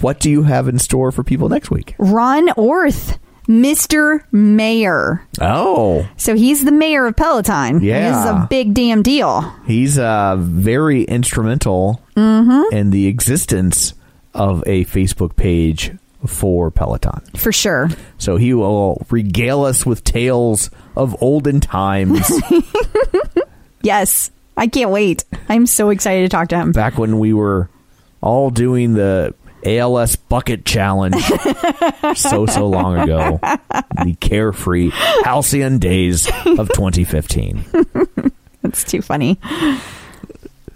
what 0.00 0.20
do 0.20 0.30
you 0.30 0.42
have 0.44 0.68
in 0.68 0.78
store 0.78 1.12
for 1.12 1.22
people 1.22 1.48
next 1.48 1.70
week? 1.70 1.94
Ron 1.98 2.48
Orth, 2.56 3.18
Mr. 3.48 4.20
Mayor. 4.32 5.26
Oh, 5.40 6.08
So 6.16 6.34
he's 6.34 6.64
the 6.64 6.72
mayor 6.72 7.06
of 7.06 7.16
Peloton. 7.16 7.80
Yeah. 7.82 8.08
This 8.10 8.18
is 8.18 8.24
a 8.30 8.46
big 8.48 8.74
damn 8.74 9.02
deal. 9.02 9.42
he's 9.66 9.98
uh, 9.98 10.36
very 10.38 11.02
instrumental 11.04 12.00
in 12.16 12.90
the 12.90 13.06
existence 13.06 13.94
of 14.34 14.62
a 14.66 14.84
Facebook 14.86 15.36
page 15.36 15.92
for 16.26 16.70
Peloton. 16.70 17.20
For 17.36 17.52
sure. 17.52 17.88
So 18.18 18.36
he 18.36 18.54
will 18.54 19.04
regale 19.10 19.64
us 19.64 19.84
with 19.84 20.04
tales 20.04 20.70
of 20.96 21.20
olden 21.22 21.60
times, 21.60 22.30
Yes. 23.82 24.30
I 24.56 24.66
can't 24.66 24.90
wait. 24.90 25.24
I'm 25.48 25.66
so 25.66 25.90
excited 25.90 26.22
to 26.22 26.28
talk 26.28 26.48
to 26.48 26.56
him. 26.56 26.72
back 26.72 26.98
when 26.98 27.18
we 27.18 27.32
were 27.32 27.68
all 28.20 28.50
doing 28.50 28.92
the 28.94 29.34
ALS 29.64 30.14
bucket 30.16 30.64
challenge 30.64 31.16
so 32.14 32.46
so 32.46 32.68
long 32.68 32.98
ago. 32.98 33.38
The 33.42 34.16
carefree 34.20 34.90
halcyon 35.24 35.78
days 35.78 36.26
of 36.28 36.68
2015. 36.68 37.64
That's 38.62 38.84
too 38.84 39.00
funny. 39.02 39.38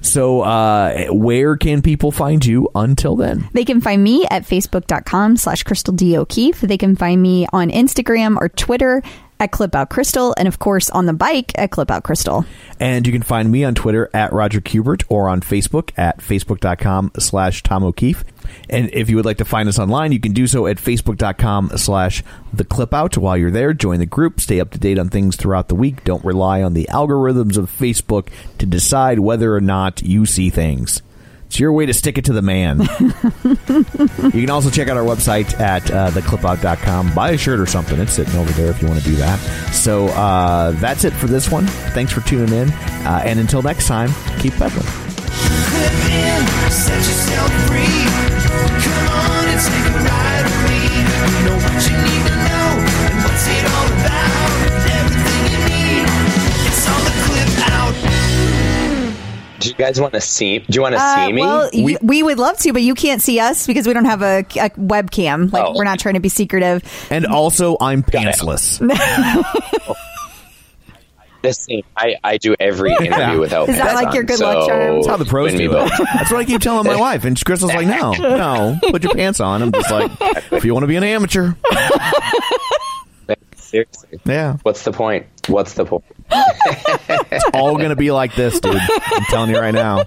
So, 0.01 0.43
uh, 0.43 1.07
where 1.09 1.57
can 1.57 1.83
people 1.83 2.13
find 2.13 2.45
you 2.45 2.69
until 2.75 3.17
then? 3.17 3.49
They 3.53 3.65
can 3.65 3.81
find 3.81 4.03
me 4.03 4.25
at 4.31 4.45
facebook.com 4.45 5.37
slash 5.37 5.65
Crystal 5.65 5.93
D. 5.95 6.17
O'Keefe. 6.17 6.61
They 6.61 6.79
can 6.79 6.95
find 6.97 7.21
me 7.21 7.47
on 7.53 7.71
Instagram 7.71 8.37
or 8.41 8.49
Twitter 8.49 9.03
at 9.39 9.53
Clip 9.53 9.75
Out 9.75 9.91
Crystal, 9.91 10.35
and 10.37 10.49
of 10.49 10.59
course 10.59 10.91
on 10.91 11.07
the 11.07 11.13
bike 11.13 11.53
at 11.57 11.71
Clip 11.71 11.91
Out 11.91 12.05
Crystal. 12.05 12.45
And 12.81 13.07
you 13.07 13.13
can 13.13 13.23
find 13.23 13.51
me 13.51 13.65
on 13.65 13.75
Twitter 13.75 14.11
at 14.13 14.33
Roger 14.33 14.61
Kubert 14.61 15.05
or 15.09 15.29
on 15.29 15.41
Facebook 15.41 15.91
at 15.97 16.19
facebook.com 16.19 17.13
slash 17.19 17.63
Tom 17.63 17.85
O'Keefe. 17.85 18.25
And 18.71 18.91
if 18.93 19.11
you 19.11 19.17
would 19.17 19.25
like 19.25 19.39
to 19.39 19.45
find 19.45 19.69
us 19.69 19.79
online, 19.79 20.13
you 20.13 20.21
can 20.21 20.33
do 20.33 20.47
so 20.47 20.67
at 20.67 20.77
facebook.com 20.77 21.73
slash 21.77 22.23
the 22.53 22.65
clip 22.65 22.95
out. 22.95 23.17
While 23.17 23.37
you're 23.37 23.51
there, 23.51 23.73
join 23.73 23.99
the 23.99 24.07
group, 24.07 24.41
stay 24.41 24.61
up 24.61 24.71
to 24.71 24.79
date 24.79 24.99
on 24.99 25.09
things 25.09 25.37
throughout 25.37 25.69
the 25.69 25.75
week. 25.75 26.05
Don't 26.05 26.25
rely 26.25 26.63
on 26.63 26.75
the 26.75 26.89
algorithms 26.91 27.57
of 27.57 27.71
Facebook 27.71 28.29
to 28.59 28.67
decide 28.67 29.21
whether 29.21 29.55
or 29.55 29.61
not 29.61 30.03
you 30.03 30.27
see 30.27 30.51
things. 30.51 31.03
It's 31.47 31.61
your 31.61 31.73
way 31.73 31.87
to 31.87 31.95
stick 31.95 32.19
it 32.19 32.25
to 32.27 32.33
the 32.33 32.43
man. 32.43 32.81
you 32.81 34.41
can 34.41 34.51
also 34.51 34.69
check 34.69 34.89
out 34.89 34.97
our 34.97 35.05
website 35.05 35.59
at 35.61 35.91
uh, 35.91 36.11
theclipout.com. 36.11 37.15
Buy 37.15 37.31
a 37.31 37.39
shirt 37.39 37.61
or 37.61 37.67
something. 37.67 37.99
It's 38.01 38.13
sitting 38.13 38.35
over 38.37 38.51
there 38.53 38.71
if 38.71 38.83
you 38.83 38.89
want 38.89 39.01
to 39.01 39.07
do 39.07 39.17
that. 39.17 39.39
So 39.73 40.09
uh, 40.09 40.73
that's 40.73 41.05
it 41.05 41.13
for 41.13 41.29
this 41.29 41.51
one. 41.51 41.67
Thanks 41.67 42.13
for 42.13 42.21
tuning 42.23 42.53
in. 42.53 42.71
Uh, 42.71 43.23
and 43.25 43.39
until 43.39 43.63
next 43.63 43.87
time, 43.87 44.11
keep 44.41 44.55
pedaling. 44.55 44.87
Do 59.67 59.73
you 59.73 59.77
guys 59.77 60.01
want 60.01 60.13
to 60.15 60.21
see? 60.21 60.59
Do 60.61 60.67
you 60.71 60.81
want 60.83 60.95
to 60.95 61.01
Uh, 61.01 61.27
see 61.27 61.33
me? 61.33 61.43
well, 61.43 61.71
We- 61.75 61.99
we, 62.03 62.23
would 62.23 62.39
love 62.39 62.57
to, 62.59 62.73
but 62.73 62.83
you 62.83 62.95
can't 62.95 63.21
see 63.21 63.41
us 63.41 63.67
because 63.67 63.87
we 63.87 63.93
don't 63.93 64.05
have 64.05 64.23
a, 64.23 64.39
a 64.41 64.71
webcam. 64.71 65.53
Like, 65.53 65.65
Oh. 65.67 65.73
we're 65.75 65.85
not 65.85 65.99
trying 65.99 66.15
to 66.15 66.21
be 66.21 66.29
secretive. 66.29 66.83
And 67.11 67.27
also, 67.27 67.77
I'm 67.81 68.03
pantsless. 68.03 68.79
the 71.43 71.53
same. 71.53 71.83
I, 71.97 72.17
I 72.25 72.39
do 72.39 72.55
every 72.59 72.91
interview 72.93 73.11
Yeah. 73.11 73.37
without. 73.37 73.69
Is 73.69 73.77
that 73.77 73.85
pants 73.87 74.03
like 74.03 74.15
your 74.15 74.23
on, 74.23 74.27
good 74.27 74.41
luck 74.41 74.63
so 74.63 74.67
charm? 74.69 74.95
That's 74.97 75.07
how 75.07 75.17
the 75.17 75.25
pros 75.25 75.53
do 75.53 75.77
it. 75.77 75.91
That's 76.15 76.31
what 76.31 76.41
I 76.41 76.45
keep 76.45 76.61
telling 76.61 76.87
my 76.87 76.97
wife. 77.01 77.25
And 77.25 77.43
Crystal's 77.45 77.73
like, 77.75 77.87
no, 77.87 78.13
no, 78.13 78.79
put 78.91 79.03
your 79.05 79.15
pants 79.15 79.41
on. 79.41 79.63
I'm 79.63 79.73
just 79.73 79.91
like, 79.91 80.11
if 80.53 80.65
you 80.65 80.73
want 80.75 80.85
to 80.85 80.89
be 80.89 80.97
an 80.97 81.05
amateur. 81.05 81.53
Seriously, 83.67 84.21
Yeah. 84.25 84.57
what's 84.63 84.83
the 84.85 84.93
point? 84.93 85.27
What's 85.49 85.75
the 85.75 85.85
point? 85.85 86.05
It's 87.31 87.45
all 87.55 87.77
going 87.77 87.91
to 87.91 87.97
be 87.97 88.11
like 88.11 88.35
this, 88.35 88.59
dude. 88.61 88.77
I'm 88.77 89.25
telling 89.27 89.51
you 89.51 89.59
right 89.59 89.75
now. 89.75 90.05